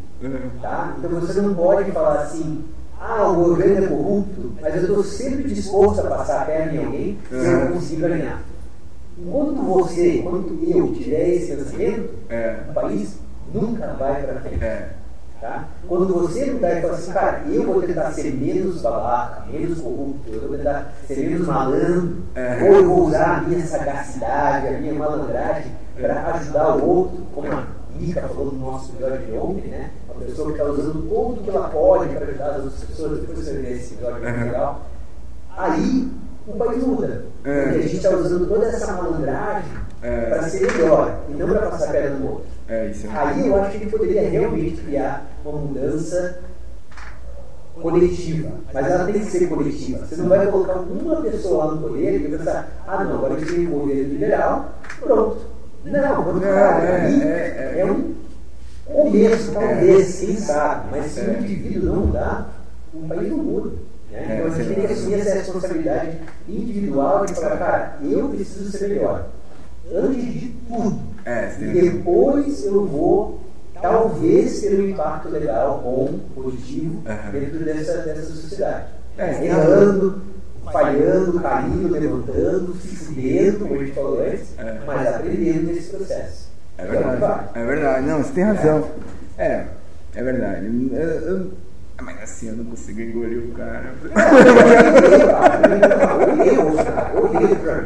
Tá? 0.63 0.97
Então 0.99 1.11
você 1.21 1.41
não 1.43 1.55
pode 1.55 1.91
falar 1.93 2.23
assim, 2.23 2.65
ah, 3.07 3.29
o 3.29 3.35
governo 3.35 3.85
é 3.85 3.89
corrupto, 3.89 4.53
mas 4.63 4.75
eu 4.77 4.81
estou 4.83 5.05
sempre 5.05 5.53
disposto 5.53 6.01
a 6.01 6.09
passar 6.09 6.43
a 6.43 6.45
perna 6.47 6.73
em 6.73 6.85
alguém 6.85 7.19
se 7.29 7.35
eu 7.35 7.61
não 7.61 7.73
conseguir 7.73 8.01
ganhar. 8.01 8.43
Enquanto 9.19 9.63
você, 9.63 10.19
enquanto 10.19 10.59
eu 10.67 10.93
tiver 10.95 11.29
esse 11.35 11.55
pensamento, 11.55 12.11
É. 12.29 12.57
o 12.69 12.73
país 12.73 13.19
nunca 13.53 13.87
vai 13.99 14.23
para 14.23 14.41
frente. 14.41 14.65
É. 14.65 14.89
Tá? 15.41 15.65
Quando 15.87 16.15
você 16.15 16.47
mudar 16.47 16.79
e 16.79 16.81
falar 16.81 16.95
assim, 16.95 17.13
cara, 17.13 17.43
eu 17.51 17.65
vou 17.65 17.83
tentar 17.83 18.11
ser 18.13 18.33
menos 18.33 18.81
babaca, 18.81 19.45
menos 19.53 19.79
corrupto, 19.79 20.31
eu 20.33 20.49
vou 20.49 20.57
tentar 20.57 20.93
ser 21.07 21.17
menos 21.29 21.47
malandro, 21.47 22.17
É. 22.35 22.59
ou 22.63 22.77
eu 22.77 22.89
vou 22.89 23.07
usar 23.09 23.37
a 23.37 23.41
minha 23.43 23.67
sagacidade, 23.67 24.69
a 24.69 24.79
minha 24.81 24.95
malandragem 24.95 25.71
para 26.01 26.35
ajudar 26.35 26.77
o 26.77 26.89
outro, 26.89 27.19
como 27.35 27.53
a 27.53 27.65
Mica 27.99 28.23
falou 28.23 28.53
no 28.53 28.59
nosso 28.59 28.93
de 28.93 29.05
ontem, 29.37 29.69
né? 29.69 29.91
Uma 30.09 30.25
pessoa 30.25 30.49
que 30.53 30.59
está 30.59 30.65
usando 30.71 31.09
tudo 31.09 31.43
que 31.43 31.51
ela 31.51 31.69
pode 31.69 32.09
para 32.15 32.27
ajudar 32.27 32.51
as 32.51 32.65
outras 32.65 32.85
pessoas, 32.85 33.21
depois 33.21 33.39
você 33.39 33.53
vê 33.55 33.73
esse 33.73 33.95
muito 33.95 34.07
Uhum. 34.07 34.45
legal. 34.45 34.83
Aí 35.57 36.09
o 36.47 36.53
país 36.57 36.83
muda. 36.85 37.27
É. 37.45 37.63
Porque 37.63 37.79
a 37.79 37.83
gente 37.83 37.97
está 37.97 38.11
usando 38.11 38.49
toda 38.49 38.67
essa 38.67 38.93
malandragem 38.93 39.71
É. 40.03 40.21
para 40.31 40.43
ser 40.49 40.73
melhor 40.73 41.19
e 41.29 41.33
não 41.35 41.49
para 41.49 41.71
passar 41.71 41.89
a 41.89 41.93
perna 41.93 42.17
no 42.19 42.27
outro. 42.31 42.47
É, 42.69 42.87
é. 42.87 42.95
Aí 43.17 43.47
eu 43.49 43.57
acho 43.57 43.71
que 43.71 43.77
a 43.77 43.81
gente 43.81 43.91
poderia 43.91 44.29
realmente 44.29 44.81
criar 44.83 45.27
uma 45.45 45.59
mudança 45.59 46.39
coletiva. 47.81 48.51
Mas 48.73 48.87
ela 48.91 49.05
tem 49.05 49.15
que 49.15 49.25
ser 49.27 49.49
coletiva. 49.49 50.07
Você 50.07 50.17
não 50.17 50.29
vai 50.29 50.47
colocar 50.47 50.75
uma 50.79 51.17
pessoa 51.23 51.65
lá 51.67 51.75
no 51.75 51.83
poder 51.89 52.17
e 52.21 52.29
pensar, 52.29 52.69
ah 52.87 53.05
não, 53.05 53.15
agora 53.17 53.35
a 53.35 53.39
gente 53.39 53.53
tem 53.55 53.67
um 53.67 53.71
governo 53.71 54.03
liberal, 54.13 54.73
pronto. 55.01 55.54
Não, 55.85 56.33
Não, 56.33 56.41
lá. 56.41 56.83
é, 56.83 57.01
Aí 57.03 57.23
é, 57.23 57.75
é. 57.77 57.81
é 57.81 57.85
um 57.87 58.15
começo, 58.87 59.53
talvez, 59.53 60.21
quem 60.21 60.37
sabe. 60.37 60.89
Mas 60.91 61.07
se 61.13 61.21
É. 61.21 61.25
o 61.25 61.41
indivíduo 61.41 61.93
não 61.95 62.07
mudar, 62.07 62.65
o 62.93 63.07
país 63.09 63.29
não 63.31 63.39
muda. 63.39 63.71
né? 63.71 63.77
É, 64.13 64.35
Então 64.39 64.47
a 64.47 64.51
gente 64.63 64.75
tem 64.75 64.87
que 64.87 64.93
assumir 64.93 65.15
essa 65.15 65.35
responsabilidade 65.35 66.19
individual 66.49 67.27
de 67.27 67.35
falar, 67.35 67.57
cara, 67.59 67.99
eu 68.03 68.29
preciso 68.29 68.71
ser 68.77 68.89
melhor. 68.89 69.27
Antes 69.93 70.25
de 70.33 70.55
tudo. 70.69 70.99
É, 71.27 71.53
E 71.61 71.65
depois 71.91 72.65
eu 72.65 72.87
vou, 72.87 73.41
talvez, 73.81 74.61
ter 74.61 74.81
um 74.81 74.89
impacto 74.89 75.29
legal, 75.29 75.81
bom, 75.83 76.19
positivo, 76.35 77.03
dentro 77.33 77.59
dessa, 77.65 77.99
dessa 77.99 78.23
sociedade. 78.33 78.87
É, 79.19 79.45
Errando, 79.47 80.23
falhando, 80.73 81.41
caindo, 81.41 81.93
levantando, 81.93 82.75
se 82.77 82.89
fudendo, 82.97 83.59
como 83.61 83.75
a 83.81 83.85
gente 83.85 83.95
falou 83.95 84.21
antes, 84.23 84.59
É. 84.59 84.79
mas 84.87 85.07
aprendendo 85.09 85.67
nesse 85.73 85.91
processo. 85.91 86.49
É 86.79 86.85
verdade. 86.87 87.21
vale. 87.21 87.43
É 87.55 87.65
verdade. 87.65 88.07
Não, 88.07 88.23
você 88.23 88.33
tem 88.33 88.45
razão. 88.45 88.89
É, 89.39 89.65
é 90.15 90.23
verdade. 90.23 90.67
Eu- 90.93 91.01
eu- 91.01 91.51
mas 92.03 92.23
assim, 92.23 92.49
eu 92.49 92.57
não 92.57 92.65
consigo 92.65 93.01
engolir 93.01 93.39
o 93.45 93.53
cara. 93.53 93.93
Eu 94.05 94.11
odeio 96.33 96.69
o 96.69 96.77
cara, 96.77 97.13
eu 97.15 97.25
odeio 97.25 97.53
o 97.53 97.57
Trump. 97.57 97.85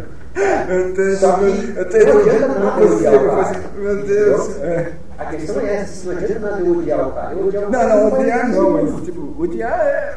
Eu 0.68 0.94
tenho. 0.94 1.76
Eu 1.76 1.84
tenho. 1.88 2.14
não 2.14 2.20
adianta 2.20 2.48
nada 2.58 2.84
odiar 2.84 3.14
o 3.14 3.28
cara. 3.28 3.60
Meu 3.76 4.02
Deus. 4.06 4.56
É. 4.60 4.92
A 5.18 5.24
questão 5.26 5.60
é 5.66 5.74
essa, 5.76 6.12
não 6.12 6.18
adianta 6.18 6.38
nada 6.40 6.60
eu 6.60 6.78
odiar 6.78 7.08
o 7.08 7.12
cara. 7.12 7.34
Não, 7.34 7.50
cara 7.70 7.88
não, 7.88 8.12
odiar 8.12 8.48
não, 8.48 8.70
mas 8.70 9.04
tipo, 9.04 9.34
odiar 9.38 9.80
é. 9.80 10.14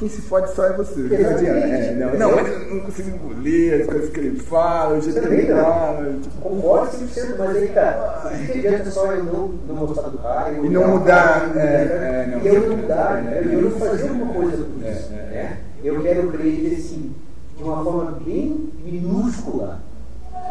Quem 0.00 0.08
se 0.08 0.22
fode 0.22 0.50
só 0.54 0.64
é 0.64 0.72
você. 0.72 1.14
É, 1.14 1.94
não, 1.94 2.14
não, 2.18 2.36
mas 2.36 2.48
eu 2.50 2.74
não 2.74 2.80
consigo 2.80 3.10
engolir 3.10 3.82
as 3.82 3.86
coisas 3.86 4.08
que 4.08 4.18
ele 4.18 4.40
fala, 4.40 4.96
o 4.96 5.02
jeito 5.02 5.20
que 5.20 5.26
ele 5.28 5.52
fala. 5.52 6.14
Tipo, 6.22 6.40
Concordo 6.40 6.96
100%, 6.96 7.34
mas 7.38 7.56
aí, 7.56 7.68
cara, 7.68 8.32
o 8.32 8.46
que 8.46 8.58
adianta 8.66 8.90
só 8.90 9.12
eu 9.12 9.24
não, 9.24 9.48
não 9.68 9.74
gostar 9.74 10.08
do 10.08 10.16
cara 10.16 10.52
E 10.52 10.68
não 10.70 10.88
mudar, 10.88 11.52
é, 11.54 11.60
é, 11.60 12.28
não. 12.32 12.40
e 12.40 12.46
eu 12.48 12.68
não 12.70 12.76
mudar, 12.78 13.22
É, 13.26 13.38
é, 13.40 13.54
eu 13.54 13.60
não 13.60 13.70
fazer 13.72 14.08
alguma 14.08 14.32
coisa 14.32 14.66
É, 14.82 14.90
isso. 14.90 15.12
é, 15.12 15.16
né? 15.16 15.58
Eu 15.84 16.00
quero 16.02 16.32
crer 16.32 16.78
assim, 16.78 17.14
de 17.58 17.62
uma 17.62 17.84
forma 17.84 18.12
bem 18.24 18.70
minúscula, 18.82 19.80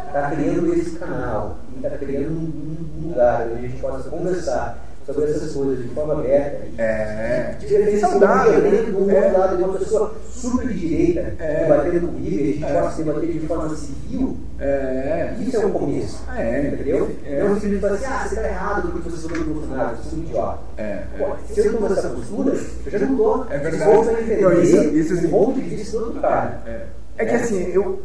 está 0.05 0.29
criando 0.29 0.75
esse 0.75 0.91
canal, 0.91 1.57
está 1.75 1.97
criando 1.97 2.37
um 2.37 3.07
lugar 3.09 3.47
onde 3.47 3.65
a 3.65 3.67
gente 3.67 3.81
possa 3.81 4.09
conversar 4.11 4.88
sobre 5.13 5.31
essas 5.31 5.51
coisas 5.53 5.83
de 5.83 5.89
forma 5.89 6.13
aberta. 6.13 6.65
e- 6.65 6.81
É. 6.81 7.55
de 7.59 7.67
repente, 7.67 7.99
Saudável, 7.99 8.61
dentro 8.61 8.91
do 8.93 9.11
é. 9.11 9.15
outro 9.25 9.39
lado 9.39 9.57
de 9.57 9.63
uma 9.63 9.77
pessoa 9.77 10.13
super 10.31 10.67
de 10.67 10.73
direita, 10.79 11.33
É. 11.43 11.63
debatendo 11.63 12.07
comigo, 12.07 12.35
a 12.35 12.43
gente 12.45 12.63
É. 12.63 12.81
possa 12.81 13.03
debater 13.03 13.31
de 13.31 13.39
forma 13.47 13.75
civil. 13.75 14.37
É. 14.59 15.33
Isso 15.39 15.57
é 15.57 15.65
o 15.65 15.69
começo. 15.71 16.23
É, 16.37 16.67
Entendeu? 16.67 17.11
é. 17.25 17.39
Não 17.43 17.53
simplesmente 17.55 17.81
falar 17.81 17.93
assim, 17.95 18.05
ah, 18.05 18.27
você 18.27 18.35
está 18.35 18.47
errado 18.47 18.91
porque 18.91 19.09
você 19.09 19.27
falou 19.29 19.43
do 19.43 19.53
Bolsonaro, 19.53 19.97
você 19.97 20.15
é 20.15 20.17
um 20.19 20.21
idiota. 20.23 20.59
É, 20.77 21.03
Pô, 21.17 21.25
é. 21.25 21.53
se 21.53 21.59
eu 21.59 21.73
tomo 21.73 21.93
essa 21.93 22.09
postura, 22.09 22.55
eu 22.85 22.91
já 22.91 22.99
não 22.99 23.11
estou 23.11 23.45
É 23.49 23.57
verdade. 23.57 24.41
Não, 24.41 24.61
isso- 24.61 24.77
isso 24.95 25.15
sim. 25.17 25.27
um 25.27 25.29
monte 25.29 25.61
disso 25.61 25.97
do 25.97 26.05
outro 26.05 26.21
cara. 26.21 26.61
É, 26.65 26.85
é 27.17 27.25
que 27.25 27.35
assim, 27.35 27.71
eu, 27.73 28.01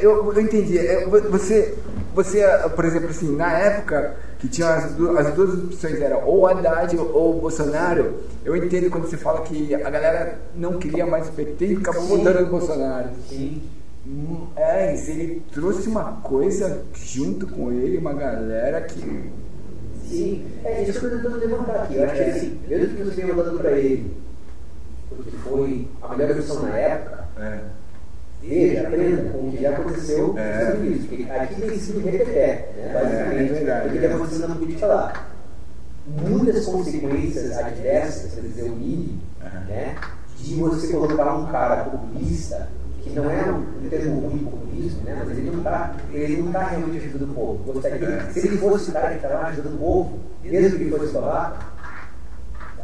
eu, 0.00 0.32
eu 0.32 0.40
entendi. 0.40 0.78
É, 0.78 1.06
vo- 1.06 1.30
Você, 1.30 1.74
você, 2.16 2.42
por 2.74 2.84
exemplo, 2.84 3.10
assim, 3.10 3.36
na 3.36 3.52
época 3.56 4.14
que 4.40 4.48
tinha 4.48 4.68
as, 4.74 4.92
du- 4.94 5.16
as 5.16 5.32
duas 5.34 5.54
opções, 5.64 6.00
era 6.00 6.18
ou 6.18 6.46
Haddad 6.46 6.96
ou 6.96 7.40
Bolsonaro, 7.40 8.14
eu 8.44 8.56
entendo 8.56 8.90
quando 8.90 9.06
você 9.08 9.16
fala 9.16 9.42
que 9.42 9.72
a 9.74 9.88
galera 9.90 10.38
não 10.56 10.78
queria 10.78 11.06
mais 11.06 11.28
o 11.28 11.32
PT 11.32 11.64
e 11.66 11.76
ficava 11.76 12.00
Sim. 12.00 12.08
votando 12.08 12.40
no 12.40 12.46
Bolsonaro. 12.46 13.08
Sim. 13.28 13.62
Hum, 14.06 14.46
É, 14.56 14.94
ele 15.10 15.42
trouxe 15.52 15.88
uma 15.88 16.12
coisa 16.22 16.80
junto 16.94 17.46
com 17.46 17.70
ele, 17.72 17.98
uma 17.98 18.12
galera 18.14 18.80
que. 18.82 19.30
Sim. 20.08 20.44
É 20.64 20.82
isso 20.82 20.98
que 21.00 21.06
eu 21.06 21.16
estou 21.16 21.30
tentando 21.32 21.38
levantar 21.50 21.82
aqui. 21.82 21.96
Eu 21.96 22.04
acho 22.04 22.14
que 22.14 22.20
assim, 22.22 22.60
mesmo 22.68 22.96
que 22.96 23.02
você 23.02 23.20
tenha 23.20 23.34
mandado 23.34 23.58
para 23.58 23.72
ele, 23.72 24.16
porque 25.08 25.30
foi 25.38 25.88
a 26.02 26.14
melhor 26.16 26.36
opção 26.38 26.62
na 26.62 26.76
época, 26.76 27.24
É, 27.38 27.58
veja, 28.48 28.86
aprenda 28.86 29.30
com 29.30 29.48
o 29.48 29.52
que 29.52 29.62
já 29.62 29.70
aconteceu 29.70 30.34
É. 30.38 30.74
Unidos. 30.78 31.06
Porque 31.06 31.22
aqui 31.30 31.60
tem 31.60 31.78
sido 31.78 32.04
repeté, 32.04 32.68
né, 32.76 32.90
basicamente, 32.94 33.36
É, 33.36 33.44
é 33.44 33.52
verdade, 33.52 33.88
o 33.88 33.90
que 33.92 33.98
é. 33.98 34.04
está 34.04 34.16
acontecendo 34.16 34.48
na 34.48 34.54
política 34.54 34.86
lá. 34.86 35.26
Muitas 36.06 36.64
consequências 36.64 37.56
adversas, 37.58 38.34
quer 38.34 38.40
dizer, 38.42 38.62
o 38.62 38.74
Aham. 39.44 39.60
né, 39.68 39.96
de 40.38 40.54
você 40.54 40.88
colocar 40.92 41.34
um 41.36 41.46
cara 41.46 41.84
populista, 41.84 42.68
que 43.02 43.10
não 43.10 43.28
é 43.30 43.50
um 43.50 43.88
termo 43.88 44.20
ruim 44.20 44.38
populismo, 44.38 45.02
né, 45.04 45.22
mas 45.26 45.36
ele 45.38 45.50
não 45.50 45.58
está 45.58 45.96
ele 46.12 46.42
não 46.42 46.52
tá 46.52 46.64
realmente 46.66 47.06
ajudando 47.06 47.30
o 47.30 47.34
povo. 47.34 47.72
Gostaria, 47.72 48.06
É. 48.08 48.30
Se 48.32 48.46
ele 48.46 48.56
fosse 48.58 48.90
o 48.90 48.92
cara 48.92 49.08
que 49.10 49.16
estava 49.16 49.46
ajudando 49.48 49.74
o 49.74 49.78
povo, 49.78 50.18
mesmo 50.44 50.76
que 50.78 50.84
ele 50.84 50.90
fosse 50.96 51.12
babaca, 51.12 51.66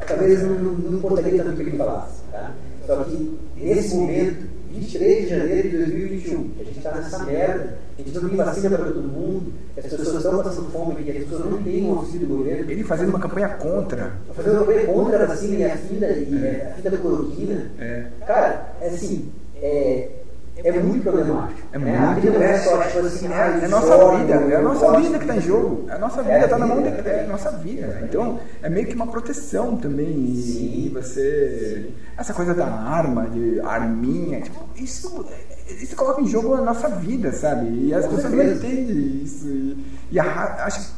talvez 0.07 0.43
não, 0.43 0.51
não, 0.55 0.73
não 0.73 0.99
importaria 0.99 1.43
tanto 1.45 1.53
o 1.53 1.57
que 1.65 1.71
ele 1.71 1.77
falasse. 1.79 2.23
Tá? 2.33 2.51
Só 2.87 3.05
que, 3.05 3.39
nesse 3.57 3.95
momento, 3.95 4.47
23 4.73 5.23
de 5.25 5.29
janeiro 5.29 5.71
de 5.71 5.77
2021, 5.79 6.49
que 6.51 6.61
a 6.61 6.65
gente 6.65 6.79
está 6.79 6.95
nessa 6.95 7.25
merda, 7.25 7.79
a 7.99 8.03
gente 8.03 8.15
não 8.19 8.29
tem 8.29 8.37
vacina 8.39 8.77
para 8.79 8.85
todo 8.87 9.03
mundo, 9.03 9.53
as 9.77 9.85
pessoas 9.85 10.17
estão 10.17 10.43
passando 10.43 10.71
fome, 10.71 11.03
que 11.05 11.11
as 11.11 11.25
pessoas 11.25 11.51
não 11.51 11.63
têm 11.63 11.85
um 11.85 11.99
auxílio 11.99 12.27
do 12.27 12.37
governo. 12.39 12.71
Ele 12.71 12.85
fazendo 12.85 13.11
uma 13.11 13.21
campanha 13.21 13.49
contra. 13.51 14.13
Fazendo 14.35 14.53
uma 14.57 14.61
campanha 14.67 14.87
contra 14.87 15.23
a 15.23 15.27
vacina 15.27 15.55
e 15.57 15.65
a 15.65 15.77
fina, 15.77 16.07
e 16.09 16.45
É. 16.45 16.71
a 16.71 16.75
fina 16.77 16.91
da 16.91 16.97
cloroquina. 16.99 17.71
É. 17.79 18.07
Cara, 18.27 18.75
é 18.81 18.89
assim, 18.89 19.31
é, 19.57 20.09
é 20.57 20.81
muito 20.81 21.03
problemático. 21.03 21.61
É 21.73 21.79
né? 21.79 21.99
muito 21.99 22.21
vida 22.21 22.39
não 22.39 22.45
é 22.45 22.59
só 22.59 22.83
tipo 22.83 22.99
assim, 23.07 23.27
ah, 23.33 23.61
É 23.63 23.69
nossa 23.69 23.87
discordo, 23.87 24.19
vida, 24.19 24.35
é 24.35 24.57
a 24.57 24.63
nossa 24.63 25.01
vida 25.01 25.19
que 25.19 25.25
está 25.25 25.37
em 25.37 25.41
jogo. 25.41 25.87
A 25.91 25.99
nossa 25.99 26.23
vida 26.23 26.35
É 26.35 26.45
está 26.45 26.59
na 26.59 26.67
mão 26.67 26.83
de, 26.83 26.89
é 26.89 27.25
a 27.25 27.33
nossa 27.33 27.51
vida. 27.53 28.01
Então 28.03 28.39
é 28.63 28.69
meio 28.69 28.87
que 28.87 28.95
uma 28.95 29.07
proteção 29.07 29.77
também. 29.77 30.11
E, 30.11 30.43
Sim. 30.43 30.91
você. 30.93 31.91
Essa 32.17 32.35
coisa 32.35 32.55
da 32.55 32.67
arma, 32.67 33.29
de 33.31 33.61
arminha, 33.61 34.43
tipo, 34.43 34.69
isso, 34.77 35.25
isso 35.69 35.97
coloca 35.97 36.21
em 36.21 36.29
jogo 36.29 36.55
a 36.55 36.61
nossa 36.61 36.89
vida, 36.89 37.33
sabe? 37.33 37.87
E 37.87 37.95
as 37.95 38.07
pessoas 38.07 38.33
não 38.33 38.45
entendem 38.45 39.23
isso. 39.23 39.49
E, 39.49 39.85
e 40.13 40.21
a, 40.21 40.65
acho. 40.67 40.93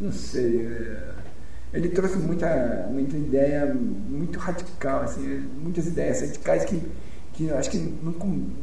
Não 0.00 0.12
sei. 0.12 0.66
é, 0.66 1.10
Ele 1.72 1.88
trouxe 1.88 2.16
muita, 2.16 2.86
muita 2.90 3.16
ideia 3.16 3.74
muito 3.74 4.38
radical, 4.38 5.02
assim, 5.02 5.48
muitas 5.58 5.86
ideias 5.86 6.20
radicais 6.20 6.64
que, 6.64 6.80
que 7.40 7.48
eu 7.48 7.58
acho 7.58 7.70
que 7.70 7.78
não, 7.78 8.12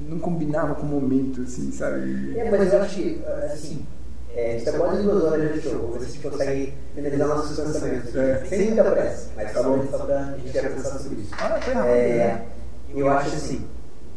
não 0.08 0.20
combinava 0.20 0.76
com 0.76 0.84
o 0.84 0.90
momento, 0.90 1.42
assim, 1.42 1.72
sabe? 1.72 2.38
É, 2.38 2.50
mas 2.52 2.72
eu 2.72 2.82
acho 2.82 2.96
que, 2.96 3.24
assim, 3.52 3.86
é, 4.36 4.58
está 4.58 4.72
quase 4.74 5.02
duas 5.02 5.24
horas 5.24 5.54
de 5.54 5.62
show, 5.62 5.74
vamos 5.74 5.98
ver 5.98 6.00
se 6.00 6.06
a 6.06 6.10
gente 6.14 6.30
consegue 6.30 6.74
finalizar 6.94 7.28
nossos 7.28 7.60
pensamentos. 7.60 8.16
É. 8.16 8.46
Sem 8.46 8.68
muita 8.68 8.84
pressa, 8.84 9.30
mas 9.36 9.52
Tá 9.52 9.64
só, 9.64 9.84
só 9.90 9.98
para 10.06 10.20
a 10.20 10.38
gente 10.38 10.54
já 10.54 10.70
pensar 10.70 11.00
sobre 11.00 11.22
isso. 11.22 11.32
Ah, 11.40 11.60
foi 11.60 11.74
rápido, 11.74 11.92
É, 11.96 12.18
né? 12.18 12.46
eu 12.94 13.10
acho 13.10 13.36
assim, 13.36 13.66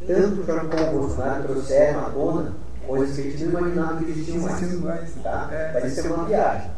tanto 0.06 0.40
o 0.40 0.44
Trump 0.44 0.70
como 0.70 0.88
o 0.88 1.00
Bolsonaro 1.00 1.42
trouxeram 1.44 2.00
à 2.00 2.10
tona 2.10 2.52
coisas 2.86 3.16
que 3.16 3.28
a 3.28 3.30
gente 3.30 3.44
não 3.44 3.60
imaginava 3.60 4.04
que 4.04 4.10
existiam 4.10 4.38
mais. 4.42 4.80
Mais. 4.80 5.10
Tá? 5.22 5.48
É. 5.52 5.72
Vai 5.72 5.88
ser 5.88 6.06
uma 6.12 6.26
viagem. 6.26 6.70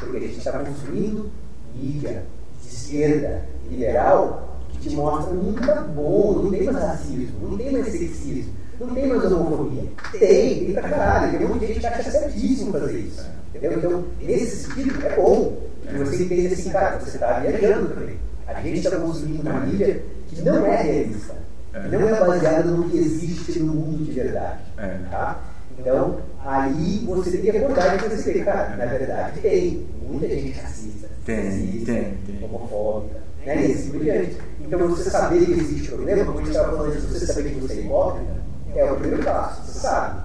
Porque 0.00 0.16
a 0.16 0.20
gente 0.20 0.38
está 0.38 0.58
construindo 0.58 1.30
mídia 1.74 2.24
de 2.62 2.68
esquerda 2.68 3.42
liberal 3.70 4.55
te 4.80 4.90
mostra 4.90 5.32
um 5.32 5.36
mundo 5.42 5.60
tá 5.66 5.82
bom, 5.82 6.42
não 6.42 6.50
tem 6.50 6.64
mais 6.64 6.76
racismo, 6.78 7.48
não 7.48 7.56
tem 7.58 7.72
mais 7.72 7.86
sexismo, 7.86 8.52
não 8.80 8.94
tem 8.94 9.06
mais 9.06 9.32
homofobia. 9.32 9.84
Tem, 10.12 10.64
tem 10.64 10.72
pra 10.72 10.82
caralho. 10.88 11.38
Tem 11.38 11.46
um 11.46 11.58
gente 11.58 11.80
que 11.80 11.86
acha 11.86 12.10
certíssimo 12.10 12.72
fazer 12.72 12.98
isso. 12.98 13.26
Entendeu? 13.54 13.78
Então, 13.78 14.04
nesse 14.20 14.56
sentido, 14.64 15.06
é 15.06 15.16
bom. 15.16 15.56
E 15.88 15.98
você 15.98 16.24
entende 16.24 16.46
assim, 16.48 16.70
cara, 16.70 16.98
você 16.98 17.16
está 17.16 17.40
viajando 17.40 17.88
também. 17.88 18.16
A 18.46 18.60
gente 18.60 18.78
está 18.78 18.96
construindo 18.96 19.40
uma 19.40 19.60
mídia 19.60 20.02
que 20.28 20.42
não 20.42 20.66
é 20.66 20.82
realista. 20.82 21.34
que 21.72 21.88
Não 21.88 22.08
é 22.08 22.20
baseada 22.20 22.70
no 22.70 22.88
que 22.90 22.98
existe 22.98 23.58
no 23.60 23.74
mundo 23.74 24.04
de 24.04 24.12
verdade. 24.12 24.60
É. 24.78 24.98
Tá? 25.10 25.40
Então, 25.78 26.20
aí 26.44 27.04
você 27.06 27.32
tem 27.32 27.50
que 27.50 27.56
acordar 27.56 27.96
e 27.96 28.08
perceber, 28.08 28.44
cara, 28.44 28.76
na 28.76 28.86
verdade 28.86 29.40
tem 29.40 29.86
muita 30.02 30.26
gente 30.28 30.58
racista, 30.58 31.08
Tem, 31.24 31.50
sexista, 31.50 31.92
tem, 31.92 32.18
tem. 32.26 32.44
homofóbica, 32.44 33.20
né? 33.44 33.66
E 33.68 33.72
assim 33.72 33.90
por 33.90 34.00
diante. 34.00 34.36
Então, 34.66 34.88
você 34.88 35.08
saber 35.08 35.44
que 35.44 35.52
existe 35.52 35.88
problema, 35.88 36.24
como 36.24 36.38
a 36.38 36.42
gente 36.42 36.50
estava 36.50 36.76
falando 36.76 36.92
antes, 36.92 37.04
você 37.04 37.26
saber 37.26 37.50
que 37.54 37.60
você 37.60 37.74
é 37.74 37.80
hipócrita, 37.82 38.36
é 38.74 38.92
o 38.92 38.96
primeiro 38.96 39.24
passo, 39.24 39.62
você 39.62 39.78
sabe. 39.78 40.20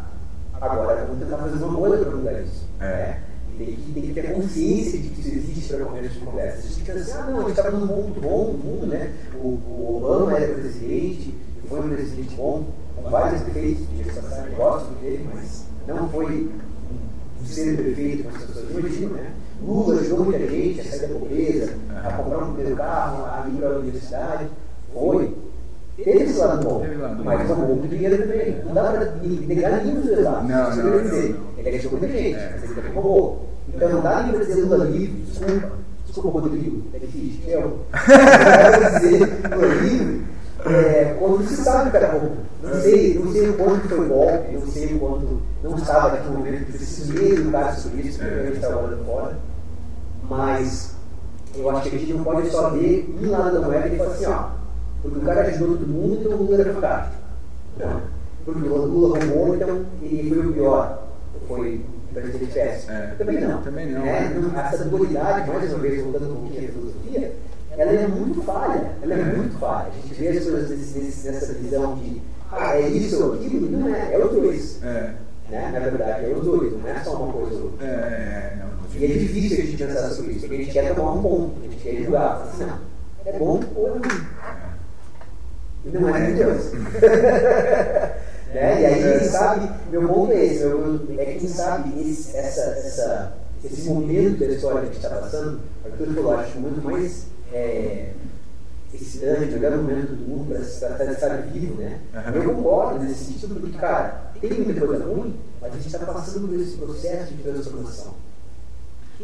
Agora, 0.60 1.06
vamos 1.06 1.24
tentar 1.24 1.38
fazer 1.38 1.64
uma 1.64 1.78
coisa 1.78 2.06
para 2.06 2.16
mudar 2.16 2.42
isso. 2.42 2.68
É. 2.80 2.86
Né? 2.86 3.24
Tem 3.58 3.68
que, 3.76 3.92
tem 3.92 4.04
que 4.04 4.14
ter 4.14 4.34
consciência 4.34 5.00
de 5.00 5.10
que 5.10 5.22
isso 5.22 5.36
existe 5.36 5.74
para 5.74 5.86
começo 5.86 6.10
de 6.10 6.20
conversa. 6.26 6.58
A 6.58 6.62
gente 6.62 6.82
pensa 6.84 7.00
assim, 7.00 7.12
ah, 7.12 7.30
não, 7.30 7.40
a 7.40 7.42
gente 7.42 7.60
está 7.60 7.72
num 7.72 7.86
mundo 7.86 8.22
bom, 8.22 8.54
no 8.54 8.58
mundo, 8.58 8.88
né? 8.88 9.14
O, 9.36 9.48
o 9.48 9.98
Obama 9.98 10.38
era 10.38 10.54
presidente, 10.54 11.36
foi 11.68 11.80
um 11.80 11.90
presidente 11.90 12.36
bom, 12.36 12.66
com 12.96 13.10
vários 13.10 13.42
defeitos, 13.42 13.88
de 13.90 14.04
gestação, 14.04 14.46
eu 14.48 14.56
gosto 14.56 14.90
dele, 15.02 15.30
mas 15.34 15.66
não 15.88 16.10
foi 16.10 16.50
um 17.42 17.46
ser 17.46 17.78
perfeito 17.78 18.24
como 18.24 18.36
as 18.36 18.44
pessoas 18.44 18.72
imaginam, 18.72 19.14
né? 19.14 19.34
Lula 19.66 20.00
ajudou 20.02 20.26
muita 20.26 20.40
gente 20.48 20.82
a 20.82 20.84
sair 20.84 21.00
da 21.02 21.08
pobreza, 21.20 21.74
a 22.04 22.12
comprar 22.14 22.38
um 22.40 22.54
primeiro 22.54 22.76
carro, 22.78 23.26
a 23.26 23.48
ir 23.48 23.52
para 23.58 23.70
a 23.70 23.78
universidade. 23.80 24.48
Foi. 24.94 25.36
Teve 25.98 26.24
esse 26.24 26.40
lado 26.40 26.64
bom, 26.68 26.80
Teve 26.82 26.96
lado 26.96 27.16
bom. 27.18 27.24
mas 27.24 27.48
roubou 27.48 27.76
muito 27.76 27.88
dinheiro 27.96 28.18
também. 28.24 28.56
Não 28.66 28.74
dá 28.74 28.84
para 28.92 29.12
negar 29.22 29.84
nenhum 29.84 29.96
dos 29.96 30.06
dois 30.06 30.24
lados. 30.24 30.50
Não, 30.50 30.64
não, 30.64 30.72
que 30.72 30.80
eu 30.80 30.84
quero 30.84 30.96
não, 30.98 31.04
dizer. 31.04 31.30
não. 31.36 31.60
Ele 31.66 31.78
ajudou 31.78 32.00
muita 32.00 32.18
gente, 32.18 32.36
É. 32.36 32.50
mas 32.54 32.64
ele 32.64 32.74
também 32.76 32.92
roubou. 32.94 33.46
Então 33.74 33.90
não 33.90 34.02
dá 34.02 34.24
nem 34.24 34.34
para 34.34 34.46
dizer 34.46 34.62
Lula 34.62 34.86
livre, 34.86 35.22
desculpa. 35.28 35.72
Desculpa, 36.06 36.40
Rodrigo, 36.40 36.84
é 36.94 37.00
difícil. 37.00 37.40
Eu. 37.48 37.62
Não 37.62 37.78
dá 37.92 38.78
para 38.78 39.00
dizer 39.00 39.20
Lula 39.56 39.74
livre 39.76 40.22
é, 40.66 41.16
quando 41.20 41.48
se 41.48 41.56
sabe 41.58 41.92
que 41.92 41.98
era 41.98 42.12
roubou. 42.12 42.38
Não 42.64 42.82
sei, 42.82 43.20
não 43.20 43.32
sei 43.32 43.50
o 43.50 43.54
quanto 43.54 43.88
foi 43.90 44.08
golpe, 44.08 44.52
não 44.54 44.68
sei 44.68 44.94
o 44.96 45.00
quanto 45.00 45.42
não 45.64 45.76
estava 45.78 46.10
naquele 46.12 46.36
momento, 46.38 46.66
preciso 46.72 47.14
ler 47.14 47.34
educar 47.34 47.74
sobre 47.76 48.02
isso, 48.02 48.20
porque 48.20 48.44
gente 48.46 48.56
estava 48.56 48.84
olhando 48.84 49.06
fora. 49.06 49.38
Mas 50.32 50.96
eu 51.58 51.70
acho 51.70 51.90
que 51.90 51.96
a 51.96 52.00
gente 52.00 52.14
não 52.14 52.24
pode 52.24 52.50
só 52.50 52.70
ver 52.70 53.14
um 53.22 53.30
lado 53.30 53.60
da 53.60 53.68
moeda 53.68 53.88
e 53.90 53.98
falar 53.98 54.12
assim, 54.12 54.26
ó, 54.28 54.46
porque 55.02 55.20
o 55.20 55.22
cara 55.24 55.42
ajudou 55.42 55.78
todo 55.78 55.88
mundo, 55.88 56.20
então 56.22 56.32
o 56.32 56.44
Lula 56.44 56.62
era 56.62 56.74
fantástico. 56.74 57.16
Não. 57.78 58.02
Porque 58.46 58.60
o 58.62 58.78
Lula 58.86 59.20
roubou, 59.20 59.56
então 59.56 59.86
ele 60.02 60.30
foi 60.30 60.46
o 60.48 60.54
pior. 60.54 61.08
Foi 61.50 61.82
o 62.10 62.14
presidente 62.14 62.54
péssimo. 62.54 62.94
É. 62.94 63.16
Também 63.18 63.42
não. 63.42 63.62
Também 63.62 63.92
não. 63.92 64.02
Né? 64.04 64.34
Não- 64.42 64.58
Essa 64.62 64.86
dualidade, 64.86 65.50
mais 65.50 65.70
uma 65.74 65.80
vez, 65.80 66.02
voltando 66.02 66.32
um 66.32 66.36
pouquinho 66.36 66.70
à 66.70 66.72
filosofia, 66.72 67.36
ela 67.78 67.92
é 67.92 68.08
muito 68.08 68.42
falha. 68.44 68.92
Ela 69.02 69.14
é 69.14 69.24
muito 69.36 69.60
falha. 69.60 69.88
A 69.90 70.08
gente 70.08 70.14
vê 70.14 70.30
as 70.30 70.44
coisas 70.46 71.26
nessa 71.26 71.54
visão 71.56 71.96
de, 71.96 72.22
ah, 72.50 72.78
é 72.78 72.88
isso 72.88 73.22
ou 73.22 73.34
aquilo, 73.34 73.70
não 73.70 73.94
é, 73.94 74.14
é 74.14 74.26
os 74.26 74.32
dois. 74.32 74.82
É, 74.82 75.14
Né? 75.50 75.70
Na 75.74 75.80
verdade, 75.80 76.26
é 76.32 76.34
os 76.34 76.46
dois, 76.46 76.72
não 76.82 76.90
é 76.90 77.00
só 77.04 77.16
uma 77.18 77.34
coisa 77.34 77.56
ou 77.56 77.64
outra. 77.64 77.86
é, 77.86 77.90
é, 77.90 78.58
com 78.62 78.71
E 78.94 79.06
é 79.06 79.08
difícil 79.08 79.58
a 79.58 79.62
gente 79.66 79.78
pensar 79.78 80.10
sobre 80.10 80.32
isso, 80.34 80.42
porque 80.42 80.56
a 80.56 80.58
gente 80.60 80.72
quer 80.72 80.96
tomar 80.96 81.14
um 81.14 81.22
ponto, 81.22 81.54
a 81.60 81.64
gente 81.64 81.82
quer 81.84 82.04
julgar, 82.04 82.42
assim, 82.44 82.66
não, 82.66 82.80
é 83.26 83.40
bom 83.40 83.60
ou 83.76 83.88
é 83.88 83.92
ruim. 83.92 84.02
E 85.86 85.90
não 85.90 86.16
é 86.16 86.26
de 86.28 86.34
Deus. 86.34 86.72
né? 88.54 88.82
E 88.82 88.86
aí, 88.86 89.20
quem 89.20 89.28
sabe, 89.30 89.70
meu 89.90 90.08
ponto 90.08 90.32
é 90.32 90.46
esse, 90.46 90.66
meu- 90.66 91.08
é 91.18 91.26
quem 91.26 91.48
sabe 91.48 92.02
esse, 92.02 92.36
essa, 92.38 92.62
essa, 92.62 93.34
esse 93.64 93.90
momento 93.90 94.40
da 94.40 94.46
história 94.48 94.82
que 94.82 94.86
a 94.90 94.94
gente 94.94 95.04
está 95.06 95.10
passando, 95.10 95.62
Arthur 95.86 96.14
falou, 96.14 96.34
acho 96.34 96.60
muito 96.60 96.84
mais 96.84 97.26
é, 97.52 98.12
excitante, 98.94 99.56
o 99.56 99.60
melhor 99.60 99.78
momento 99.78 100.16
do 100.16 100.28
mundo 100.28 100.48
para 100.50 101.12
estar 101.12 101.38
vivo, 101.48 101.82
né? 101.82 102.00
Aham. 102.14 102.36
Eu 102.36 102.54
concordo 102.54 103.00
nesse 103.04 103.26
sentido, 103.26 103.56
porque, 103.60 103.78
cara, 103.78 104.32
tem 104.40 104.52
muita 104.62 104.86
coisa 104.86 105.06
ruim, 105.06 105.40
mas 105.62 105.72
a 105.74 105.76
gente 105.78 105.88
está 105.88 106.06
passando 106.06 106.48
por 106.48 106.60
esse 106.60 106.78
processo 106.78 107.34
de 107.34 107.42
transformação. 107.42 108.14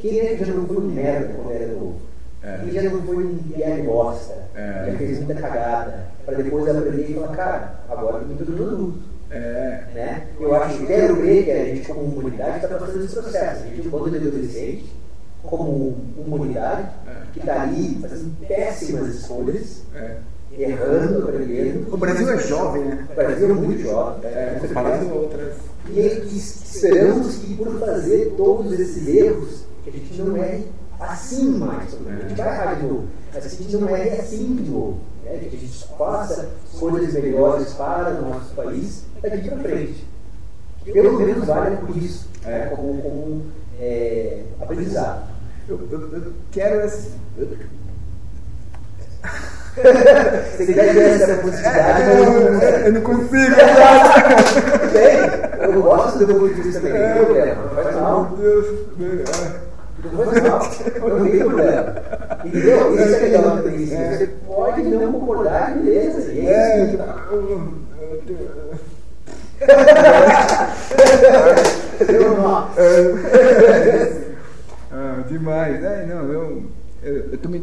Quem 0.01 0.19
é 0.19 0.35
que 0.35 0.45
já 0.45 0.53
não 0.53 0.67
foi 0.67 0.77
um 0.77 0.87
merda 0.87 1.33
quando 1.33 1.51
era 1.51 1.67
novo? 1.67 1.95
É. 2.43 2.57
Quem 2.63 2.71
já 2.71 2.83
não 2.83 3.01
foi 3.01 3.17
um 3.17 3.37
piada 3.37 3.83
bosta? 3.83 4.33
É. 4.55 4.91
Já 4.91 4.97
fez 4.97 5.17
muita 5.19 5.41
cagada? 5.41 6.07
Para 6.25 6.37
depois 6.37 6.67
aprender 6.67 7.09
e 7.09 7.13
falar, 7.13 7.35
cara, 7.35 7.75
agora 7.89 8.17
eu 8.17 8.27
me 8.27 8.35
tornando 8.35 8.63
adulto. 8.63 8.99
É, 9.29 9.83
Né? 9.93 10.27
Eu 10.39 10.55
acho 10.55 10.77
que 10.77 10.85
quero 10.85 11.15
ver 11.17 11.43
que 11.43 11.51
a 11.51 11.65
gente, 11.65 11.87
como 11.87 12.11
comunidade, 12.13 12.63
está 12.63 12.77
passando 12.77 13.03
esse 13.03 13.13
processo. 13.13 13.63
A 13.63 13.67
gente, 13.67 13.89
quando 13.89 14.15
é 14.15 14.19
adolescente, 14.19 14.85
como 15.43 15.97
comunidade, 16.15 16.89
que 17.33 17.39
está 17.39 17.61
ali 17.61 17.97
fazendo 18.01 18.47
péssimas 18.47 19.15
escolhas, 19.15 19.83
é. 19.95 20.17
errando, 20.57 21.23
aprendendo. 21.23 21.93
O 21.93 21.97
Brasil 21.97 22.29
é 22.29 22.37
jovem, 22.37 22.85
né? 22.85 23.07
O 23.11 23.15
Brasil 23.15 23.49
é 23.49 23.53
muito 23.53 23.81
jovem. 23.81 24.29
É, 24.29 24.57
com 24.59 24.67
comparado 24.67 25.05
com 25.05 25.17
outras. 25.17 25.55
E 25.89 25.99
esperamos 26.35 27.35
que 27.35 27.55
por 27.55 27.79
fazer 27.79 28.33
todos 28.37 28.77
esses 28.79 29.07
erros, 29.07 29.66
que 29.91 29.97
a 29.97 29.99
gente 29.99 30.21
não 30.21 30.37
erre 30.37 30.67
assim 30.99 31.57
mais. 31.57 31.93
A 31.93 32.27
gente 32.27 32.37
vai 32.37 32.47
errar 32.47 32.73
de 32.75 32.83
novo, 32.83 33.07
mas 33.33 33.45
a 33.45 33.49
gente 33.49 33.77
não 33.77 33.95
erre 33.95 34.19
assim 34.19 34.55
de 34.55 34.69
novo. 34.69 34.99
Né? 35.23 35.37
Que 35.49 35.55
a 35.55 35.59
gente 35.59 35.87
faça 35.97 36.49
escolhas 36.71 37.13
melhores 37.13 37.73
para 37.73 38.21
o 38.21 38.29
nosso 38.29 38.53
país 38.55 39.03
daqui 39.21 39.49
para 39.49 39.59
frente. 39.59 40.07
Pelo 40.85 41.19
menos 41.19 41.45
valha 41.45 41.77
por 41.77 41.97
isso, 41.97 42.27
né? 42.43 42.71
como, 42.73 43.01
como 43.01 43.45
é, 43.79 44.43
aprendizado. 44.61 45.27
Eu, 45.67 45.79
eu, 45.91 46.13
eu 46.13 46.33
quero 46.51 46.85
esse. 46.85 47.11
Se 50.57 50.65
quiser 50.65 50.93
ter 50.93 51.21
essa 51.21 51.35
possibilidade, 51.41 52.01
É, 52.01 52.87
eu 52.87 52.93
não 52.93 53.01
consigo. 53.01 53.27
bem. 54.93 55.69
Eu 55.69 55.81
gosto 55.83 56.19
do 56.19 56.27
ponto 56.27 56.53
de 56.53 56.61
vista 56.61 56.79
também, 56.79 56.99
não 56.99 57.13
tem 57.15 57.25
problema, 57.25 57.69
faz 57.69 57.95
mal. 57.95 58.37
Meu 58.37 58.63
Deus. 59.17 59.66
Não 60.03 60.11
não 61.09 61.25
tem 61.25 61.39
problema. 61.39 61.95
Entendeu? 62.45 62.93
Isso 62.93 63.03
é 63.03 63.19
legal 63.19 63.57
também. 63.57 63.83
isso. 63.83 63.95
Você 63.95 64.27
pode 64.45 64.81
não 64.83 65.11
concordar, 65.11 65.75
beleza. 65.75 66.31
É, 66.31 66.35
é 66.45 66.85
isso. 66.85 66.97
Nó. 72.37 72.69
Ah, 74.91 75.23
demais. 75.27 75.83
É, 75.83 76.05
não, 76.05 76.31
eu, 76.31 76.63
eu, 77.03 77.15
eu 77.31 77.37
tô 77.37 77.49
me 77.49 77.57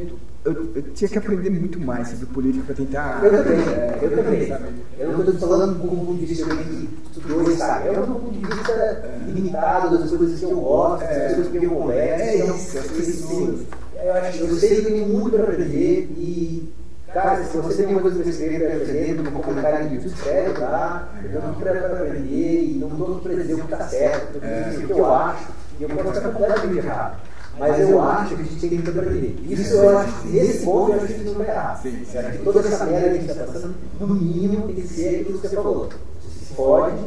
eu, 0.45 0.73
eu 0.75 0.83
tinha 0.93 1.09
que 1.09 1.19
aprender 1.19 1.49
muito 1.49 1.81
mais 1.81 2.09
sobre 2.09 2.27
política 2.27 2.65
para 2.66 2.75
tentar. 2.75 3.25
Eu 3.25 3.31
também, 3.31 3.61
é, 3.61 3.99
eu 4.03 4.16
também. 4.16 4.49
sabe? 4.49 4.65
Eu 4.99 5.12
não 5.12 5.21
estou 5.21 5.35
falando 5.49 5.81
com 5.81 5.87
um 5.87 6.07
ponto 6.07 6.19
de 6.19 6.27
vista 6.27 6.45
que 6.55 6.89
estudou 7.11 7.51
e 7.51 7.57
sabe. 7.57 7.89
Eu 7.89 8.07
não 8.07 8.21
ponto 8.21 8.31
de 8.31 8.47
vista 8.47 9.11
limitado 9.27 9.99
das 9.99 10.11
coisas 10.11 10.39
que 10.39 10.45
eu 10.45 10.61
gosto, 10.61 11.01
das 11.01 11.35
coisas 11.35 11.49
que 11.49 11.65
eu 11.65 11.71
converso. 11.71 12.23
É 12.23 12.37
então, 12.37 12.57
isso, 12.57 12.79
as 12.79 12.87
pessoas. 12.87 13.61
Eu, 14.03 14.12
acho, 14.12 14.39
eu 14.39 14.57
sei 14.57 14.69
que 14.69 14.77
eu 14.77 14.85
tenho 14.85 15.09
muito 15.09 15.31
para 15.31 15.45
aprender 15.45 16.11
e, 16.19 16.73
cara, 17.11 17.43
se 17.43 17.57
você 17.57 17.85
tem 17.85 17.95
uma 17.95 18.03
coisa 18.03 18.21
para 18.21 18.29
escrever 18.29 18.61
para 18.61 18.77
aprender, 18.77 19.15
no 19.15 19.31
comentário 19.31 19.87
no 19.87 19.95
YouTube, 19.95 20.12
escreve 20.12 20.59
lá. 20.59 21.09
Eu 21.25 21.41
não 21.41 21.53
estou 21.53 21.62
para 21.62 21.87
aprender 21.87 22.65
e 22.65 22.79
não 22.79 22.89
estou 22.89 23.19
para 23.21 23.35
dizer 23.35 23.55
o 23.55 23.59
que 23.59 23.73
está 23.73 23.89
certo, 23.89 24.37
estou 24.37 24.83
o 24.83 24.87
que 24.87 24.93
eu 24.93 25.15
acho. 25.15 25.49
E 25.81 25.83
eu 25.85 25.89
posso 25.89 26.19
estar 26.19 26.29
completamente 26.29 26.77
errado. 26.77 27.34
Mas 27.59 27.78
eu 27.78 28.02
acho 28.02 28.35
que 28.35 28.43
a 28.43 28.44
gente 28.44 28.68
tem 28.68 28.81
para 28.81 29.02
aprender. 29.02 29.36
Isso 29.48 29.74
eu 29.74 29.98
acho 29.98 30.22
que 30.22 30.28
nesse 30.28 30.64
ponto 30.64 30.93
eu 30.93 30.97
acho 30.97 31.06
que 31.06 31.12
a 31.12 31.16
gente 31.16 31.26
não 31.28 31.35
vai 31.35 31.48
errar. 31.48 31.81
Sim, 31.81 32.05
sim. 32.05 32.18
Que 32.32 32.39
toda 32.39 32.60
essa 32.60 32.85
merda 32.86 33.09
que 33.10 33.14
a 33.14 33.20
gente 33.20 33.31
está 33.31 33.44
passando, 33.44 33.74
no 34.01 34.06
mínimo, 34.09 34.66
tem 34.66 34.74
que 34.74 34.89
ser 34.89 35.20
aquilo 35.20 35.39
que 35.39 35.48
você 35.48 35.56
falou. 35.56 35.89
Você 36.20 36.44
se 36.47 36.55
fode, 36.55 36.98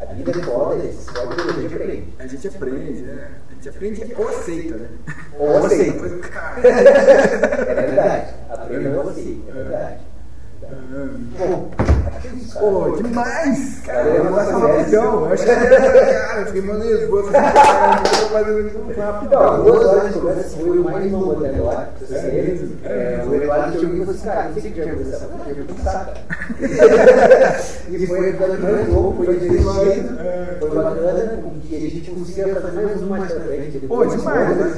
a 0.00 0.04
vida 0.14 0.30
é 0.30 0.42
foda, 0.42 0.76
você 0.76 0.92
se 0.92 1.10
fode, 1.10 1.40
a 1.40 1.60
gente 1.60 1.74
aprende. 1.74 2.04
A 2.18 2.26
gente 2.26 2.48
aprende, 2.48 3.02
né? 3.02 3.30
A 3.50 3.54
gente 3.54 3.68
aprende 3.68 4.14
ou 4.16 4.28
aceita, 4.28 4.76
né? 4.76 4.88
Ou 5.38 5.56
aceita. 5.58 6.08
É 7.68 7.74
verdade. 7.74 8.34
Aprenda 8.50 9.00
ou 9.00 9.10
aceita, 9.10 9.50
é 9.50 9.52
verdade. 9.52 9.98
Pô, 12.58 12.90
demais! 12.96 13.80
Cara, 13.86 14.04
Cara, 14.04 14.08
eu 14.10 14.16
eu 14.16 14.24
vou 14.24 14.34
passar 14.34 14.58
rapidão. 14.58 15.26
Eu 15.26 15.32
acho 15.32 15.44
que 15.44 15.50
cara, 15.50 16.40
eu 16.40 16.46
fiquei 16.46 16.62
tô 16.62 18.28
fazendo 18.28 18.68
isso 18.68 18.78
muito. 18.78 18.98
Não, 19.30 19.64
duas 19.64 19.86
horas 19.86 20.14
de 20.14 20.20
conversa 20.20 20.56
foi 20.56 20.78
o 20.78 20.84
mais 20.84 21.12
longo 21.12 21.32
até 21.32 21.56
agora. 21.56 21.88
É, 22.84 23.24
o 23.26 23.34
Eduardo 23.34 23.78
tinha 23.78 23.88
ouvido 23.88 24.02
e 24.02 24.06
falou 24.06 24.14
assim, 24.14 24.24
cara, 24.24 24.44
não 24.44 24.52
sei 24.54 24.60
o 24.60 24.64
que 24.64 24.70
tinha 24.82 24.94
conversado. 24.94 25.30
Eu 25.32 25.38
falei, 25.38 25.56
"Eu 25.58 25.66
saca." 25.84 26.14
E 27.88 28.06
foi 28.06 28.32
mais 28.32 28.88
longo, 28.88 29.24
foi 29.24 29.38
divertido, 29.38 30.18
foi 30.58 30.70
bacana, 30.70 31.42
e 31.70 31.76
a 31.76 31.80
gente 31.80 32.10
conseguia 32.10 32.60
fazer 32.60 32.72
mais 32.82 33.02
um 33.02 33.06
mais 33.06 33.32
pra 33.32 33.40
frente. 33.40 33.78
Pô, 33.80 34.04
demais. 34.04 34.76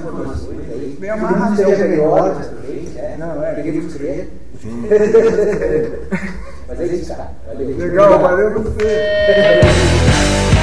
Bem 0.99 1.11
amarrado. 1.11 1.57
Frente, 1.57 2.99
é. 2.99 3.17
Não, 3.19 3.45
é. 3.45 3.55
Queríamos 3.55 3.95
crer. 3.95 4.40
Mas 6.69 6.81
é 6.81 6.87
isso, 6.87 7.15
cara. 7.15 7.31
Valeu. 7.47 7.77
Legal, 7.77 8.19
valeu 8.19 8.63
você. 8.63 9.61